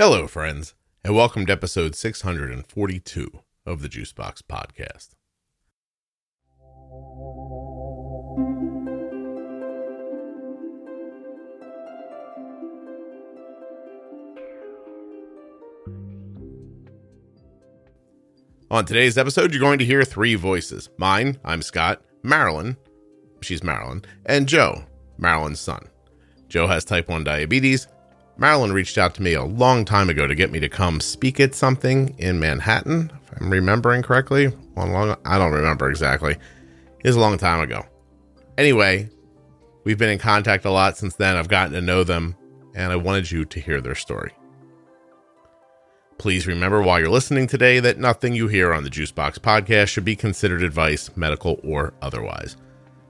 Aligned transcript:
Hello, 0.00 0.28
friends, 0.28 0.74
and 1.02 1.12
welcome 1.12 1.44
to 1.46 1.52
episode 1.52 1.96
642 1.96 3.40
of 3.66 3.82
the 3.82 3.88
Juicebox 3.88 4.42
Podcast. 4.42 5.08
On 18.70 18.84
today's 18.84 19.18
episode, 19.18 19.52
you're 19.52 19.58
going 19.58 19.80
to 19.80 19.84
hear 19.84 20.04
three 20.04 20.36
voices 20.36 20.90
mine, 20.96 21.40
I'm 21.44 21.60
Scott, 21.60 22.02
Marilyn, 22.22 22.76
she's 23.40 23.64
Marilyn, 23.64 24.04
and 24.26 24.46
Joe, 24.46 24.84
Marilyn's 25.16 25.58
son. 25.58 25.88
Joe 26.48 26.68
has 26.68 26.84
type 26.84 27.08
1 27.08 27.24
diabetes. 27.24 27.88
Marilyn 28.38 28.72
reached 28.72 28.98
out 28.98 29.16
to 29.16 29.22
me 29.22 29.34
a 29.34 29.44
long 29.44 29.84
time 29.84 30.08
ago 30.08 30.28
to 30.28 30.34
get 30.34 30.52
me 30.52 30.60
to 30.60 30.68
come 30.68 31.00
speak 31.00 31.40
at 31.40 31.56
something 31.56 32.14
in 32.18 32.38
Manhattan, 32.38 33.10
if 33.20 33.40
I'm 33.42 33.50
remembering 33.50 34.02
correctly. 34.02 34.46
One 34.74 34.92
long, 34.92 35.16
I 35.24 35.38
don't 35.38 35.52
remember 35.52 35.90
exactly. 35.90 36.36
It 37.02 37.08
was 37.08 37.16
a 37.16 37.20
long 37.20 37.36
time 37.36 37.60
ago. 37.60 37.84
Anyway, 38.56 39.08
we've 39.82 39.98
been 39.98 40.10
in 40.10 40.20
contact 40.20 40.64
a 40.64 40.70
lot 40.70 40.96
since 40.96 41.16
then. 41.16 41.36
I've 41.36 41.48
gotten 41.48 41.72
to 41.72 41.80
know 41.80 42.04
them, 42.04 42.36
and 42.76 42.92
I 42.92 42.96
wanted 42.96 43.28
you 43.28 43.44
to 43.44 43.60
hear 43.60 43.80
their 43.80 43.96
story. 43.96 44.32
Please 46.16 46.46
remember 46.46 46.80
while 46.80 47.00
you're 47.00 47.08
listening 47.08 47.48
today 47.48 47.80
that 47.80 47.98
nothing 47.98 48.34
you 48.34 48.46
hear 48.46 48.72
on 48.72 48.84
the 48.84 48.90
Juicebox 48.90 49.40
podcast 49.40 49.88
should 49.88 50.04
be 50.04 50.16
considered 50.16 50.62
advice, 50.62 51.10
medical 51.16 51.58
or 51.64 51.92
otherwise. 52.02 52.56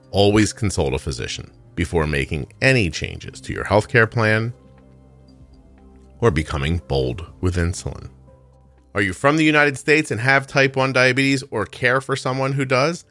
Always 0.09 0.53
consult 0.53 0.95
a 0.95 0.99
physician 0.99 1.51
before 1.75 2.07
making 2.07 2.51
any 2.61 2.89
changes 2.89 3.39
to 3.41 3.53
your 3.53 3.63
healthcare 3.63 4.09
plan 4.09 4.53
or 6.21 6.31
becoming 6.31 6.81
bold 6.87 7.25
with 7.41 7.55
insulin. 7.55 8.09
Are 8.95 9.01
you 9.01 9.13
from 9.13 9.37
the 9.37 9.43
United 9.43 9.77
States 9.77 10.11
and 10.11 10.19
have 10.19 10.47
type 10.47 10.75
1 10.75 10.93
diabetes 10.93 11.43
or 11.51 11.65
care 11.65 12.01
for 12.01 12.15
someone 12.15 12.53
who 12.53 12.65
does? 12.65 13.05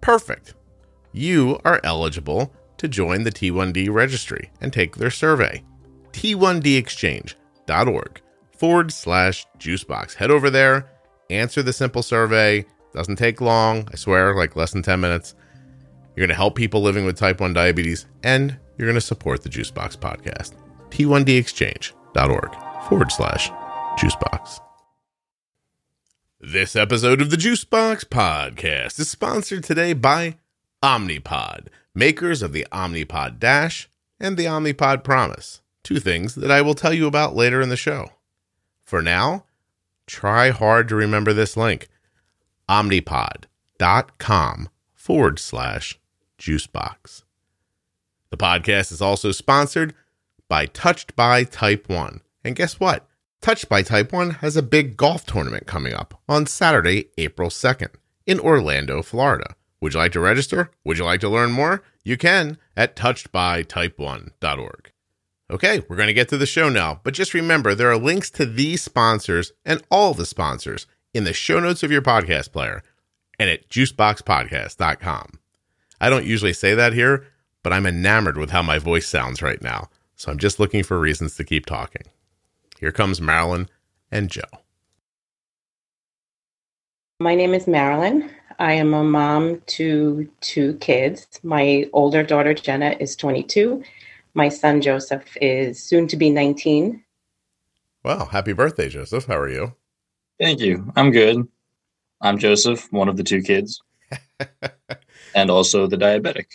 Perfect. 0.00 0.54
You 1.12 1.58
are 1.64 1.80
eligible 1.82 2.52
to 2.76 2.88
join 2.88 3.24
the 3.24 3.32
T1D 3.32 3.90
registry 3.90 4.50
and 4.60 4.72
take 4.72 4.96
their 4.96 5.10
survey. 5.10 5.64
T1DExchange.org 6.12 8.20
forward 8.52 8.92
slash 8.92 9.46
juicebox. 9.58 10.14
Head 10.14 10.30
over 10.30 10.50
there, 10.50 10.90
answer 11.30 11.62
the 11.62 11.72
simple 11.72 12.02
survey. 12.02 12.66
Doesn't 12.92 13.16
take 13.16 13.40
long, 13.40 13.88
I 13.92 13.96
swear, 13.96 14.34
like 14.34 14.56
less 14.56 14.72
than 14.72 14.82
10 14.82 15.00
minutes. 15.00 15.34
You're 16.14 16.26
going 16.26 16.28
to 16.28 16.34
help 16.34 16.54
people 16.54 16.80
living 16.80 17.04
with 17.04 17.18
type 17.18 17.40
1 17.40 17.52
diabetes, 17.52 18.06
and 18.22 18.56
you're 18.78 18.86
going 18.86 18.94
to 18.94 19.00
support 19.00 19.42
the 19.42 19.50
Juicebox 19.50 19.98
podcast. 19.98 20.52
T1DExchange.org 22.16 22.56
forward 22.88 23.12
slash 23.12 23.50
juicebox. 23.98 24.60
This 26.40 26.76
episode 26.76 27.20
of 27.20 27.30
the 27.30 27.36
Juicebox 27.36 28.04
podcast 28.04 29.00
is 29.00 29.08
sponsored 29.08 29.64
today 29.64 29.92
by 29.92 30.36
Omnipod, 30.82 31.68
makers 31.94 32.42
of 32.42 32.52
the 32.52 32.66
Omnipod 32.70 33.38
Dash 33.38 33.88
and 34.20 34.36
the 34.36 34.44
Omnipod 34.44 35.02
Promise, 35.02 35.62
two 35.82 35.98
things 35.98 36.34
that 36.36 36.50
I 36.50 36.62
will 36.62 36.74
tell 36.74 36.92
you 36.92 37.06
about 37.06 37.34
later 37.34 37.60
in 37.60 37.68
the 37.68 37.76
show. 37.76 38.10
For 38.84 39.02
now, 39.02 39.44
try 40.06 40.50
hard 40.50 40.88
to 40.88 40.96
remember 40.96 41.32
this 41.32 41.56
link 41.56 41.88
omnipod.com 42.68 44.68
forward 44.92 45.38
slash 45.38 45.98
juicebox. 46.38 47.22
The 48.30 48.36
podcast 48.36 48.92
is 48.92 49.00
also 49.00 49.32
sponsored 49.32 49.94
by 50.48 50.66
Touched 50.66 51.16
by 51.16 51.44
Type 51.44 51.88
1. 51.88 52.20
And 52.44 52.56
guess 52.56 52.78
what? 52.78 53.08
Touched 53.40 53.68
by 53.68 53.82
Type 53.82 54.12
1 54.12 54.30
has 54.30 54.56
a 54.56 54.62
big 54.62 54.96
golf 54.96 55.26
tournament 55.26 55.66
coming 55.66 55.92
up 55.94 56.20
on 56.28 56.46
Saturday, 56.46 57.10
April 57.18 57.50
2nd 57.50 57.90
in 58.26 58.40
Orlando, 58.40 59.02
Florida. 59.02 59.54
Would 59.80 59.94
you 59.94 60.00
like 60.00 60.12
to 60.12 60.20
register? 60.20 60.70
Would 60.84 60.98
you 60.98 61.04
like 61.04 61.20
to 61.20 61.28
learn 61.28 61.52
more? 61.52 61.82
You 62.04 62.16
can 62.16 62.58
at 62.76 62.96
touchedbytype1.org. 62.96 64.92
Okay, 65.48 65.80
we're 65.88 65.96
going 65.96 66.08
to 66.08 66.12
get 66.12 66.28
to 66.30 66.36
the 66.36 66.46
show 66.46 66.68
now, 66.68 67.00
but 67.04 67.14
just 67.14 67.32
remember 67.32 67.72
there 67.74 67.90
are 67.90 67.96
links 67.96 68.30
to 68.30 68.44
these 68.44 68.82
sponsors 68.82 69.52
and 69.64 69.80
all 69.90 70.12
the 70.12 70.26
sponsors 70.26 70.88
in 71.14 71.22
the 71.22 71.32
show 71.32 71.60
notes 71.60 71.84
of 71.84 71.92
your 71.92 72.02
podcast 72.02 72.50
player 72.50 72.82
and 73.38 73.48
at 73.48 73.68
juiceboxpodcast.com. 73.68 75.38
I 76.00 76.10
don't 76.10 76.26
usually 76.26 76.52
say 76.52 76.74
that 76.74 76.94
here, 76.94 77.26
but 77.62 77.72
I'm 77.72 77.86
enamored 77.86 78.36
with 78.36 78.50
how 78.50 78.62
my 78.62 78.78
voice 78.78 79.06
sounds 79.06 79.40
right 79.40 79.62
now, 79.62 79.88
so 80.16 80.32
I'm 80.32 80.38
just 80.38 80.58
looking 80.58 80.82
for 80.82 80.98
reasons 80.98 81.36
to 81.36 81.44
keep 81.44 81.66
talking. 81.66 82.02
Here 82.80 82.92
comes 82.92 83.20
Marilyn 83.20 83.68
and 84.10 84.30
Joe. 84.30 84.42
My 87.20 87.34
name 87.34 87.54
is 87.54 87.66
Marilyn. 87.66 88.30
I 88.58 88.72
am 88.72 88.94
a 88.94 89.04
mom 89.04 89.62
to 89.66 90.28
two 90.40 90.74
kids. 90.74 91.26
My 91.42 91.88
older 91.92 92.22
daughter, 92.22 92.54
Jenna, 92.54 92.96
is 92.98 93.16
22. 93.16 93.82
My 94.34 94.48
son, 94.48 94.80
Joseph, 94.80 95.24
is 95.40 95.82
soon 95.82 96.08
to 96.08 96.16
be 96.16 96.30
19. 96.30 97.02
Wow, 98.04 98.26
happy 98.26 98.52
birthday, 98.52 98.88
Joseph. 98.88 99.26
How 99.26 99.36
are 99.36 99.48
you? 99.48 99.74
Thank 100.38 100.60
you. 100.60 100.92
I'm 100.96 101.10
good. 101.10 101.46
I'm 102.20 102.38
Joseph, 102.38 102.90
one 102.92 103.08
of 103.08 103.16
the 103.16 103.24
two 103.24 103.42
kids, 103.42 103.80
and 105.34 105.50
also 105.50 105.86
the 105.86 105.96
diabetic. 105.96 106.46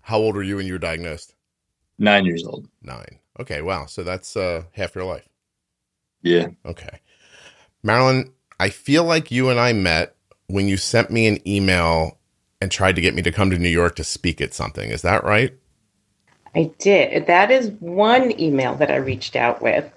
How 0.00 0.18
old 0.18 0.34
were 0.34 0.42
you 0.42 0.56
when 0.56 0.66
you 0.66 0.72
were 0.72 0.78
diagnosed? 0.78 1.34
Nine 2.00 2.24
years 2.24 2.44
old. 2.44 2.66
Nine. 2.82 3.18
Okay, 3.38 3.60
wow. 3.60 3.84
So 3.84 4.02
that's 4.02 4.34
uh, 4.34 4.64
half 4.72 4.94
your 4.94 5.04
life. 5.04 5.28
Yeah. 6.22 6.48
Okay. 6.64 7.00
Marilyn, 7.82 8.32
I 8.58 8.70
feel 8.70 9.04
like 9.04 9.30
you 9.30 9.50
and 9.50 9.60
I 9.60 9.74
met 9.74 10.16
when 10.48 10.66
you 10.66 10.78
sent 10.78 11.10
me 11.10 11.26
an 11.26 11.46
email 11.46 12.18
and 12.60 12.70
tried 12.70 12.96
to 12.96 13.02
get 13.02 13.14
me 13.14 13.22
to 13.22 13.30
come 13.30 13.50
to 13.50 13.58
New 13.58 13.68
York 13.68 13.96
to 13.96 14.04
speak 14.04 14.40
at 14.40 14.54
something. 14.54 14.90
Is 14.90 15.02
that 15.02 15.24
right? 15.24 15.54
I 16.54 16.70
did. 16.78 17.26
That 17.26 17.50
is 17.50 17.70
one 17.80 18.38
email 18.40 18.74
that 18.76 18.90
I 18.90 18.96
reached 18.96 19.36
out 19.36 19.60
with. 19.60 19.90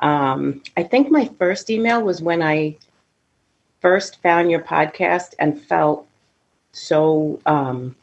Um, 0.00 0.62
I 0.76 0.82
think 0.82 1.10
my 1.10 1.30
first 1.38 1.68
email 1.68 2.02
was 2.02 2.22
when 2.22 2.42
I 2.42 2.76
first 3.80 4.22
found 4.22 4.50
your 4.50 4.60
podcast 4.60 5.34
and 5.38 5.60
felt 5.60 6.06
so 6.72 7.40
um, 7.44 7.94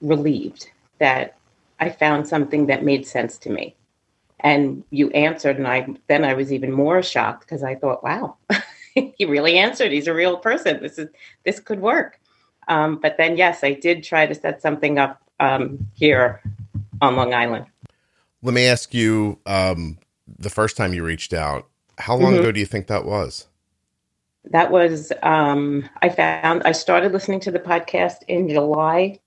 relieved 0.00 0.70
that 0.98 1.37
I 1.80 1.90
found 1.90 2.26
something 2.26 2.66
that 2.66 2.84
made 2.84 3.06
sense 3.06 3.38
to 3.38 3.50
me. 3.50 3.74
And 4.40 4.84
you 4.90 5.10
answered, 5.10 5.56
and 5.58 5.66
I 5.66 5.86
then 6.06 6.24
I 6.24 6.34
was 6.34 6.52
even 6.52 6.70
more 6.72 7.02
shocked 7.02 7.40
because 7.40 7.64
I 7.64 7.74
thought, 7.74 8.04
"Wow, 8.04 8.36
he 8.94 9.24
really 9.24 9.58
answered. 9.58 9.90
He's 9.90 10.06
a 10.06 10.14
real 10.14 10.36
person. 10.36 10.80
This 10.80 10.98
is 10.98 11.08
this 11.44 11.58
could 11.58 11.80
work." 11.80 12.20
Um, 12.68 12.98
but 13.00 13.16
then, 13.16 13.36
yes, 13.36 13.64
I 13.64 13.72
did 13.72 14.04
try 14.04 14.26
to 14.26 14.34
set 14.34 14.62
something 14.62 14.98
up 14.98 15.22
um, 15.40 15.88
here 15.94 16.42
on 17.00 17.16
Long 17.16 17.34
Island. 17.34 17.66
Let 18.42 18.54
me 18.54 18.66
ask 18.66 18.94
you 18.94 19.40
um, 19.46 19.98
the 20.38 20.50
first 20.50 20.76
time 20.76 20.94
you 20.94 21.02
reached 21.02 21.32
out, 21.32 21.66
how 21.98 22.14
long 22.16 22.34
Mhm. 22.34 22.40
ago 22.40 22.52
do 22.52 22.60
you 22.60 22.66
think 22.66 22.86
that 22.86 23.04
was? 23.04 23.48
That 24.44 24.70
was 24.70 25.12
um, 25.22 25.88
I 26.00 26.08
found 26.10 26.62
I 26.64 26.72
started 26.72 27.12
listening 27.12 27.40
to 27.40 27.50
the 27.50 27.58
podcast 27.58 28.18
in 28.28 28.48
July. 28.48 29.18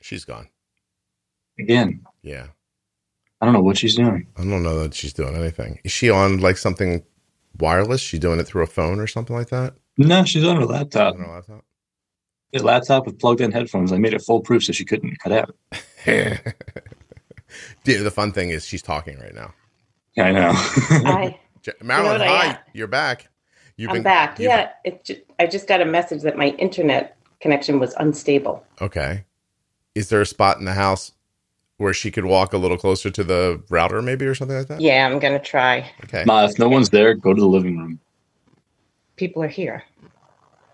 She's 0.00 0.24
gone. 0.24 0.48
Again, 1.58 2.00
Yeah. 2.22 2.46
I 3.42 3.46
don't 3.46 3.54
know 3.54 3.62
what 3.62 3.78
she's 3.78 3.96
doing. 3.96 4.26
I 4.36 4.42
don't 4.44 4.62
know 4.62 4.78
that 4.80 4.92
she's 4.94 5.14
doing 5.14 5.34
anything. 5.34 5.80
Is 5.82 5.92
she 5.92 6.10
on 6.10 6.40
like 6.40 6.58
something 6.58 7.02
wireless? 7.58 8.00
She 8.02 8.18
doing 8.18 8.38
it 8.38 8.46
through 8.46 8.62
a 8.62 8.66
phone 8.66 9.00
or 9.00 9.06
something 9.06 9.34
like 9.34 9.48
that? 9.48 9.74
No, 9.96 10.24
she's 10.24 10.44
on 10.44 10.56
her 10.56 10.66
laptop. 10.66 11.14
On 11.14 11.20
her 11.22 11.32
laptop? 11.34 11.64
A 12.52 12.58
laptop 12.58 13.06
with 13.06 13.18
plugged-in 13.18 13.50
headphones. 13.52 13.92
I 13.92 13.98
made 13.98 14.12
it 14.12 14.20
foolproof 14.22 14.64
so 14.64 14.72
she 14.72 14.84
couldn't 14.84 15.18
cut 15.20 15.32
out. 15.32 15.56
Dude, 17.84 18.04
the 18.04 18.10
fun 18.10 18.32
thing 18.32 18.50
is 18.50 18.64
she's 18.66 18.82
talking 18.82 19.18
right 19.18 19.34
now. 19.34 19.52
Yeah, 20.16 20.24
I 20.24 20.32
know. 20.32 20.50
I 20.54 21.38
J- 21.62 21.72
Marilyn, 21.82 22.12
what 22.12 22.22
I 22.22 22.26
hi. 22.26 22.44
am? 22.52 22.56
You're 22.74 22.86
back. 22.88 23.28
You've 23.76 23.90
I'm 23.90 24.02
back. 24.02 24.38
you've- 24.38 24.48
Yeah, 24.48 24.70
it 24.84 25.04
ju- 25.04 25.20
I 25.38 25.46
just 25.46 25.66
got 25.66 25.80
a 25.80 25.84
message 25.86 26.22
that 26.22 26.36
my 26.36 26.48
internet 26.58 27.16
connection 27.40 27.78
was 27.78 27.94
unstable. 27.98 28.64
Okay. 28.80 29.24
Is 29.94 30.08
there 30.08 30.20
a 30.20 30.26
spot 30.26 30.58
in 30.58 30.64
the 30.64 30.74
house 30.74 31.12
where 31.78 31.92
she 31.94 32.10
could 32.10 32.24
walk 32.24 32.52
a 32.52 32.58
little 32.58 32.76
closer 32.76 33.10
to 33.10 33.24
the 33.24 33.62
router, 33.70 34.02
maybe, 34.02 34.26
or 34.26 34.34
something 34.34 34.56
like 34.56 34.68
that? 34.68 34.80
Yeah, 34.80 35.06
I'm 35.06 35.18
gonna 35.18 35.38
try. 35.38 35.90
Okay. 36.04 36.24
Ma, 36.26 36.44
if 36.44 36.58
no 36.58 36.68
one's 36.68 36.90
there, 36.90 37.14
go 37.14 37.32
to 37.34 37.40
the 37.40 37.46
living 37.48 37.78
room. 37.78 37.98
People 39.16 39.42
are 39.42 39.48
here. 39.48 39.82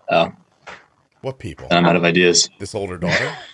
Oh, 0.09 0.31
What 1.21 1.39
people? 1.39 1.67
I'm 1.71 1.85
out 1.85 1.95
of 1.95 2.03
ideas. 2.03 2.49
This 2.59 2.73
older 2.75 2.97
daughter? 2.97 3.33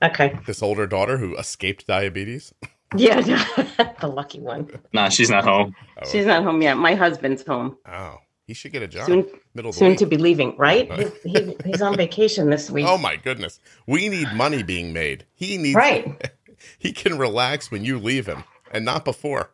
Okay. 0.00 0.38
this 0.46 0.62
older 0.62 0.86
daughter 0.86 1.18
who 1.18 1.36
escaped 1.36 1.86
diabetes? 1.86 2.54
Yeah, 2.96 3.20
the 4.00 4.06
lucky 4.08 4.40
one. 4.40 4.70
Nah, 4.94 5.10
she's 5.10 5.28
not 5.28 5.44
home. 5.44 5.74
Oh, 6.00 6.08
She's 6.10 6.24
not 6.24 6.42
home 6.42 6.62
yet. 6.62 6.78
My 6.78 6.94
husband's 6.94 7.44
home. 7.44 7.76
oh. 7.86 8.16
He 8.48 8.54
should 8.54 8.72
get 8.72 8.82
a 8.82 8.88
job. 8.88 9.06
Soon, 9.06 9.26
Middle 9.54 9.74
soon 9.74 9.94
to 9.96 10.06
be 10.06 10.16
leaving. 10.16 10.56
Right? 10.56 10.90
He, 11.22 11.30
he, 11.30 11.56
he's 11.66 11.82
on 11.82 11.96
vacation 11.96 12.48
this 12.48 12.70
week. 12.76 12.86
Oh 12.88 12.96
my 12.96 13.16
goodness. 13.16 13.60
We 13.86 14.08
need 14.08 14.32
money 14.32 14.62
being 14.62 14.92
made. 14.92 15.26
He 15.34 15.58
needs 15.58 15.76
Right. 15.76 16.32
he 16.78 16.92
can 16.92 17.18
relax 17.18 17.70
when 17.70 17.84
you 17.84 17.98
leave 17.98 18.24
him 18.26 18.42
and 18.72 18.86
not 18.86 19.04
before. 19.04 19.50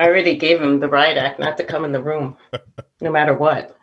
I 0.00 0.06
already 0.08 0.36
gave 0.36 0.60
him 0.62 0.80
the 0.80 0.88
riot 0.88 1.18
act 1.18 1.38
not 1.38 1.58
to 1.58 1.64
come 1.64 1.84
in 1.84 1.92
the 1.92 2.02
room, 2.02 2.38
no 3.02 3.12
matter 3.12 3.34
what. 3.34 3.76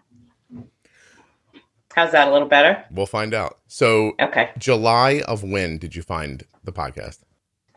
How's 1.95 2.11
that? 2.11 2.27
A 2.27 2.31
little 2.31 2.47
better? 2.47 2.83
We'll 2.91 3.05
find 3.05 3.33
out. 3.35 3.59
So, 3.67 4.13
Okay. 4.19 4.49
July 4.57 5.21
of 5.27 5.43
when 5.43 5.77
did 5.77 5.95
you 5.95 6.01
find 6.01 6.43
the 6.63 6.71
podcast? 6.71 7.19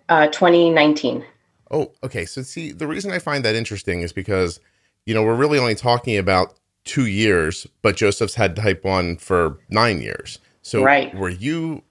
Uh, 0.08 0.28
2019. 0.28 1.24
Oh, 1.70 1.92
okay. 2.02 2.24
So, 2.24 2.42
see, 2.42 2.72
the 2.72 2.86
reason 2.86 3.10
I 3.10 3.18
find 3.18 3.44
that 3.44 3.54
interesting 3.54 4.00
is 4.00 4.12
because, 4.12 4.60
you 5.06 5.14
know, 5.14 5.22
we're 5.22 5.34
really 5.34 5.58
only 5.58 5.74
talking 5.74 6.16
about 6.16 6.54
two 6.84 7.06
years, 7.06 7.66
but 7.82 7.96
Joseph's 7.96 8.34
had 8.34 8.56
type 8.56 8.84
one 8.84 9.16
for 9.16 9.58
nine 9.70 10.00
years. 10.00 10.38
So, 10.62 10.82
Right. 10.82 11.14
were 11.14 11.28
you 11.28 11.82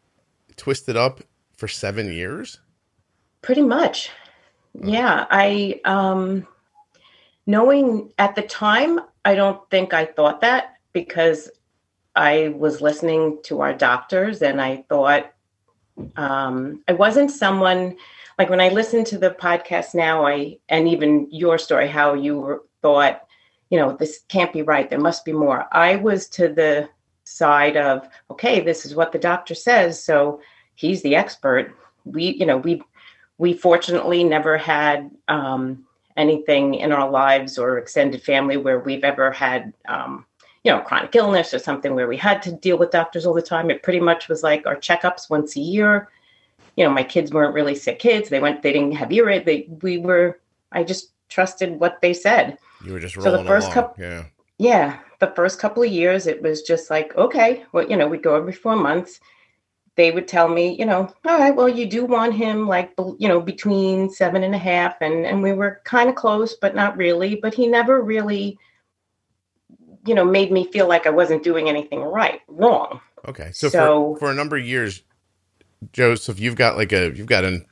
twisted 0.58 0.98
up 0.98 1.22
for 1.56 1.68
seven 1.68 2.12
years? 2.12 2.60
Pretty 3.42 3.62
much. 3.62 4.10
Yeah. 4.74 5.26
I, 5.30 5.80
um, 5.86 6.48
knowing 7.46 8.12
at 8.18 8.36
the 8.36 8.42
time, 8.44 9.00
I 9.26 9.36
don't 9.36 9.68
think 9.70 9.94
I 9.94 10.06
thought 10.06 10.42
that 10.42 10.76
because 10.94 11.50
I 12.16 12.50
was 12.50 12.82
listening 12.82 13.40
to 13.44 13.62
our 13.62 13.74
doctors 13.74 14.42
and 14.42 14.62
I 14.62 14.84
thought 14.90 15.32
um, 16.16 16.84
I 16.88 16.94
wasn't 16.94 17.32
someone 17.32 17.96
like 18.38 18.50
when 18.50 18.62
I 18.62 18.70
listen 18.70 19.04
to 19.06 19.18
the 19.18 19.32
podcast 19.32 19.94
now, 19.94 20.26
I, 20.26 20.58
and 20.70 20.88
even 20.88 21.28
your 21.32 21.58
story, 21.58 21.88
how 21.88 22.14
you 22.14 22.40
were, 22.40 22.64
thought, 22.82 23.22
you 23.72 23.78
know, 23.78 23.96
this 23.96 24.20
can't 24.28 24.54
be 24.54 24.62
right. 24.62 24.90
There 24.90 25.00
must 25.00 25.24
be 25.26 25.32
more. 25.32 25.66
I 25.72 25.96
was 25.96 26.28
to 26.30 26.50
the 26.50 26.90
side 27.24 27.78
of, 27.78 28.08
okay, 28.30 28.60
this 28.60 28.86
is 28.86 28.94
what 28.96 29.14
the 29.14 29.18
doctor 29.18 29.56
says. 29.56 30.04
So 30.04 30.42
he's 30.76 31.02
the 31.02 31.16
expert. 31.16 31.74
We, 32.04 32.36
you 32.36 32.46
know, 32.46 32.58
we, 32.58 32.84
we 33.38 33.54
fortunately 33.54 34.26
never 34.26 34.58
had 34.58 35.10
um, 35.30 35.86
anything 36.18 36.76
in 36.76 36.92
our 36.92 37.10
lives 37.10 37.58
or 37.58 37.78
extended 37.78 38.22
family 38.22 38.58
where 38.58 38.80
we've 38.80 39.06
ever 39.06 39.32
had, 39.32 39.74
um, 39.88 40.26
you 40.66 40.72
know, 40.72 40.82
chronic 40.82 41.16
illness 41.16 41.54
or 41.54 41.60
something 41.60 41.96
where 41.96 42.10
we 42.10 42.18
had 42.18 42.42
to 42.42 42.52
deal 42.52 42.78
with 42.78 42.92
doctors 42.92 43.26
all 43.26 43.34
the 43.34 43.42
time. 43.42 43.72
It 43.72 43.84
pretty 43.84 44.02
much 44.02 44.28
was 44.28 44.44
like 44.44 44.68
our 44.68 44.76
checkups 44.76 45.30
once 45.30 45.56
a 45.56 45.62
year. 45.62 46.10
You 46.76 46.84
know, 46.84 46.92
my 46.92 47.04
kids 47.04 47.32
weren't 47.32 47.54
really 47.54 47.76
sick 47.76 48.00
kids. 48.00 48.28
They 48.28 48.42
went, 48.42 48.64
they 48.64 48.74
didn't 48.74 48.98
have 48.98 49.14
earache. 49.14 49.46
They, 49.46 49.68
we 49.82 49.98
were, 49.98 50.40
I 50.74 50.84
just 50.84 51.12
trusted 51.30 51.80
what 51.80 52.02
they 52.02 52.14
said. 52.14 52.58
You 52.86 52.94
were 52.94 53.00
just 53.00 53.16
So 53.16 53.32
the 53.32 53.44
first 53.44 53.74
along. 53.74 53.90
coup- 53.96 54.02
yeah. 54.02 54.24
Yeah, 54.58 55.00
the 55.20 55.28
first 55.36 55.60
couple 55.60 55.82
of 55.84 55.92
years, 55.92 56.28
it 56.28 56.42
was 56.42 56.62
just 56.62 56.90
like, 56.92 57.16
okay, 57.18 57.64
well, 57.72 57.90
you 57.90 57.98
know, 57.98 58.08
we'd 58.08 58.22
go 58.24 58.36
every 58.36 58.54
four 58.54 58.76
months. 58.76 59.20
They 59.96 60.12
would 60.12 60.28
tell 60.28 60.48
me, 60.48 60.76
you 60.78 60.86
know, 60.86 61.14
all 61.26 61.38
right, 61.40 61.56
well, 61.56 61.68
you 61.68 61.86
do 61.90 62.06
want 62.06 62.34
him 62.36 62.68
like, 62.68 62.92
you 63.18 63.28
know, 63.28 63.42
between 63.42 64.10
seven 64.10 64.44
and 64.44 64.54
a 64.56 64.60
half, 64.60 64.96
and 65.02 65.26
and 65.26 65.42
we 65.44 65.52
were 65.52 65.82
kind 65.84 66.10
of 66.10 66.16
close, 66.16 66.56
but 66.56 66.76
not 66.76 66.96
really. 66.96 67.36
But 67.36 67.54
he 67.54 67.68
never 67.68 68.02
really, 68.02 68.58
you 70.06 70.16
know, 70.16 70.24
made 70.26 70.52
me 70.52 70.72
feel 70.72 70.88
like 70.88 71.06
I 71.06 71.12
wasn't 71.12 71.44
doing 71.44 71.68
anything 71.70 72.02
right, 72.02 72.42
wrong. 72.48 73.02
Okay. 73.28 73.50
So, 73.54 73.70
So- 73.70 74.14
for, 74.16 74.20
for 74.28 74.32
a 74.32 74.36
number 74.36 74.58
of 74.58 74.66
years, 74.66 75.04
Joseph, 75.92 76.40
you've 76.40 76.56
got 76.56 76.78
like 76.78 76.92
a 76.94 77.12
you've 77.16 77.28
got 77.28 77.44
an 77.44 77.66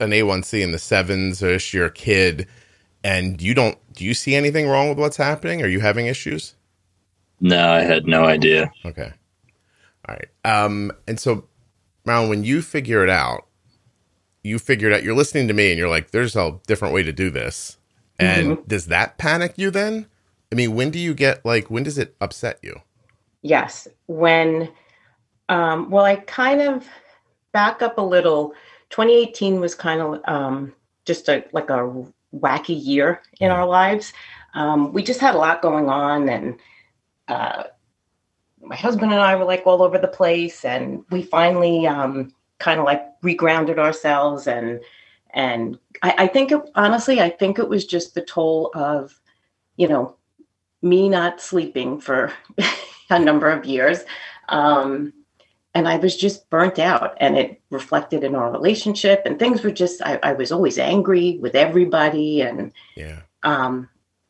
an 0.00 0.10
A1C 0.10 0.60
in 0.62 0.72
the 0.72 0.78
sevens 0.78 1.42
ish, 1.42 1.72
you're 1.72 1.86
a 1.86 1.90
kid, 1.92 2.48
and 3.04 3.40
you 3.40 3.54
don't 3.54 3.78
do 3.94 4.04
you 4.04 4.14
see 4.14 4.34
anything 4.34 4.68
wrong 4.68 4.88
with 4.88 4.98
what's 4.98 5.16
happening? 5.16 5.62
Are 5.62 5.68
you 5.68 5.80
having 5.80 6.06
issues? 6.06 6.54
No, 7.40 7.72
I 7.72 7.80
had 7.80 8.06
no 8.06 8.24
idea. 8.24 8.72
Okay. 8.84 9.12
All 10.08 10.16
right. 10.16 10.28
Um, 10.44 10.92
and 11.06 11.18
so 11.18 11.44
Marilyn, 12.04 12.28
when 12.28 12.44
you 12.44 12.62
figure 12.62 13.02
it 13.02 13.10
out, 13.10 13.46
you 14.42 14.58
figured 14.58 14.92
out 14.92 15.02
you're 15.02 15.14
listening 15.14 15.48
to 15.48 15.54
me 15.54 15.70
and 15.70 15.78
you're 15.78 15.88
like, 15.88 16.10
there's 16.10 16.36
a 16.36 16.58
different 16.66 16.94
way 16.94 17.02
to 17.02 17.12
do 17.12 17.30
this. 17.30 17.78
And 18.18 18.66
does 18.68 18.86
that 18.86 19.18
panic 19.18 19.54
you 19.56 19.70
then? 19.70 20.06
I 20.52 20.54
mean, 20.54 20.74
when 20.74 20.90
do 20.90 20.98
you 20.98 21.14
get 21.14 21.44
like 21.44 21.70
when 21.70 21.82
does 21.82 21.98
it 21.98 22.14
upset 22.20 22.58
you? 22.62 22.80
Yes. 23.42 23.88
When, 24.06 24.70
um, 25.48 25.90
well, 25.90 26.04
I 26.04 26.16
kind 26.16 26.60
of 26.60 26.86
back 27.52 27.82
up 27.82 27.98
a 27.98 28.02
little. 28.02 28.54
2018 28.90 29.58
was 29.60 29.74
kind 29.74 30.00
of 30.00 30.20
um, 30.26 30.72
just 31.04 31.28
a 31.28 31.44
like 31.52 31.70
a 31.70 32.04
wacky 32.34 32.78
year 32.82 33.22
in 33.40 33.50
our 33.50 33.66
lives. 33.66 34.12
Um, 34.54 34.92
we 34.92 35.02
just 35.02 35.20
had 35.20 35.34
a 35.34 35.38
lot 35.38 35.62
going 35.62 35.88
on, 35.88 36.28
and 36.28 36.58
uh, 37.28 37.64
my 38.60 38.76
husband 38.76 39.12
and 39.12 39.20
I 39.20 39.34
were 39.34 39.44
like 39.44 39.62
all 39.66 39.82
over 39.82 39.98
the 39.98 40.08
place, 40.08 40.64
and 40.64 41.04
we 41.10 41.22
finally 41.22 41.86
um, 41.86 42.34
kind 42.58 42.78
of 42.78 42.86
like 42.86 43.02
regrounded 43.22 43.78
ourselves 43.78 44.46
and 44.46 44.80
and 45.32 45.78
I, 46.02 46.14
I 46.18 46.26
think 46.26 46.52
it, 46.52 46.60
honestly, 46.74 47.20
I 47.20 47.30
think 47.30 47.58
it 47.58 47.68
was 47.68 47.86
just 47.86 48.14
the 48.14 48.22
toll 48.22 48.70
of, 48.74 49.18
you 49.76 49.88
know, 49.88 50.16
me 50.82 51.08
not 51.08 51.40
sleeping 51.40 52.00
for 52.00 52.32
a 53.10 53.18
number 53.18 53.50
of 53.50 53.64
years. 53.64 54.00
Um, 54.48 55.12
and 55.74 55.88
I 55.88 55.96
was 55.96 56.16
just 56.16 56.48
burnt 56.50 56.78
out, 56.78 57.16
and 57.18 57.36
it 57.36 57.60
reflected 57.70 58.24
in 58.24 58.34
our 58.34 58.50
relationship. 58.50 59.22
And 59.24 59.38
things 59.38 59.62
were 59.62 59.70
just, 59.70 60.02
I, 60.02 60.18
I 60.22 60.32
was 60.34 60.52
always 60.52 60.78
angry 60.78 61.38
with 61.40 61.54
everybody. 61.54 62.42
And 62.42 62.72
Yeah. 62.96 63.20
um, 63.42 63.88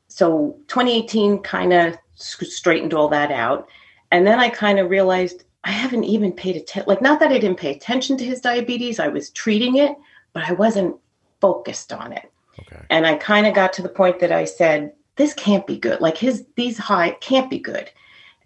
so 0.08 0.56
2018 0.68 1.38
kind 1.40 1.72
of 1.72 1.96
straightened 2.14 2.94
all 2.94 3.08
that 3.08 3.32
out. 3.32 3.68
And 4.10 4.26
then 4.26 4.38
I 4.38 4.48
kind 4.50 4.78
of 4.78 4.90
realized 4.90 5.44
I 5.64 5.70
haven't 5.70 6.04
even 6.04 6.32
paid 6.32 6.56
attention. 6.56 6.88
Like, 6.88 7.02
not 7.02 7.18
that 7.20 7.32
I 7.32 7.38
didn't 7.38 7.58
pay 7.58 7.72
attention 7.74 8.16
to 8.18 8.24
his 8.24 8.40
diabetes, 8.40 9.00
I 9.00 9.08
was 9.08 9.30
treating 9.30 9.76
it, 9.76 9.96
but 10.32 10.48
I 10.48 10.52
wasn't 10.52 10.96
focused 11.40 11.92
on 11.92 12.12
it 12.12 12.30
Okay. 12.60 12.80
and 12.90 13.06
I 13.06 13.16
kind 13.16 13.46
of 13.46 13.54
got 13.54 13.72
to 13.74 13.82
the 13.82 13.88
point 13.88 14.20
that 14.20 14.32
I 14.32 14.44
said, 14.44 14.92
"This 15.16 15.34
can't 15.34 15.66
be 15.66 15.78
good. 15.78 16.00
Like 16.00 16.16
his 16.16 16.44
these 16.56 16.78
high 16.78 17.10
can't 17.20 17.50
be 17.50 17.58
good," 17.58 17.90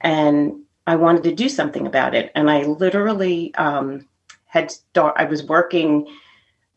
and 0.01 0.55
I 0.87 0.97
wanted 0.97 1.25
to 1.25 1.35
do 1.35 1.49
something 1.49 1.87
about 1.87 2.15
it. 2.15 2.31
And 2.35 2.51
I 2.51 2.63
literally 2.63 3.55
um, 3.57 4.07
had 4.47 4.71
start. 4.71 5.15
I 5.17 5.25
was 5.25 5.43
working 5.43 6.07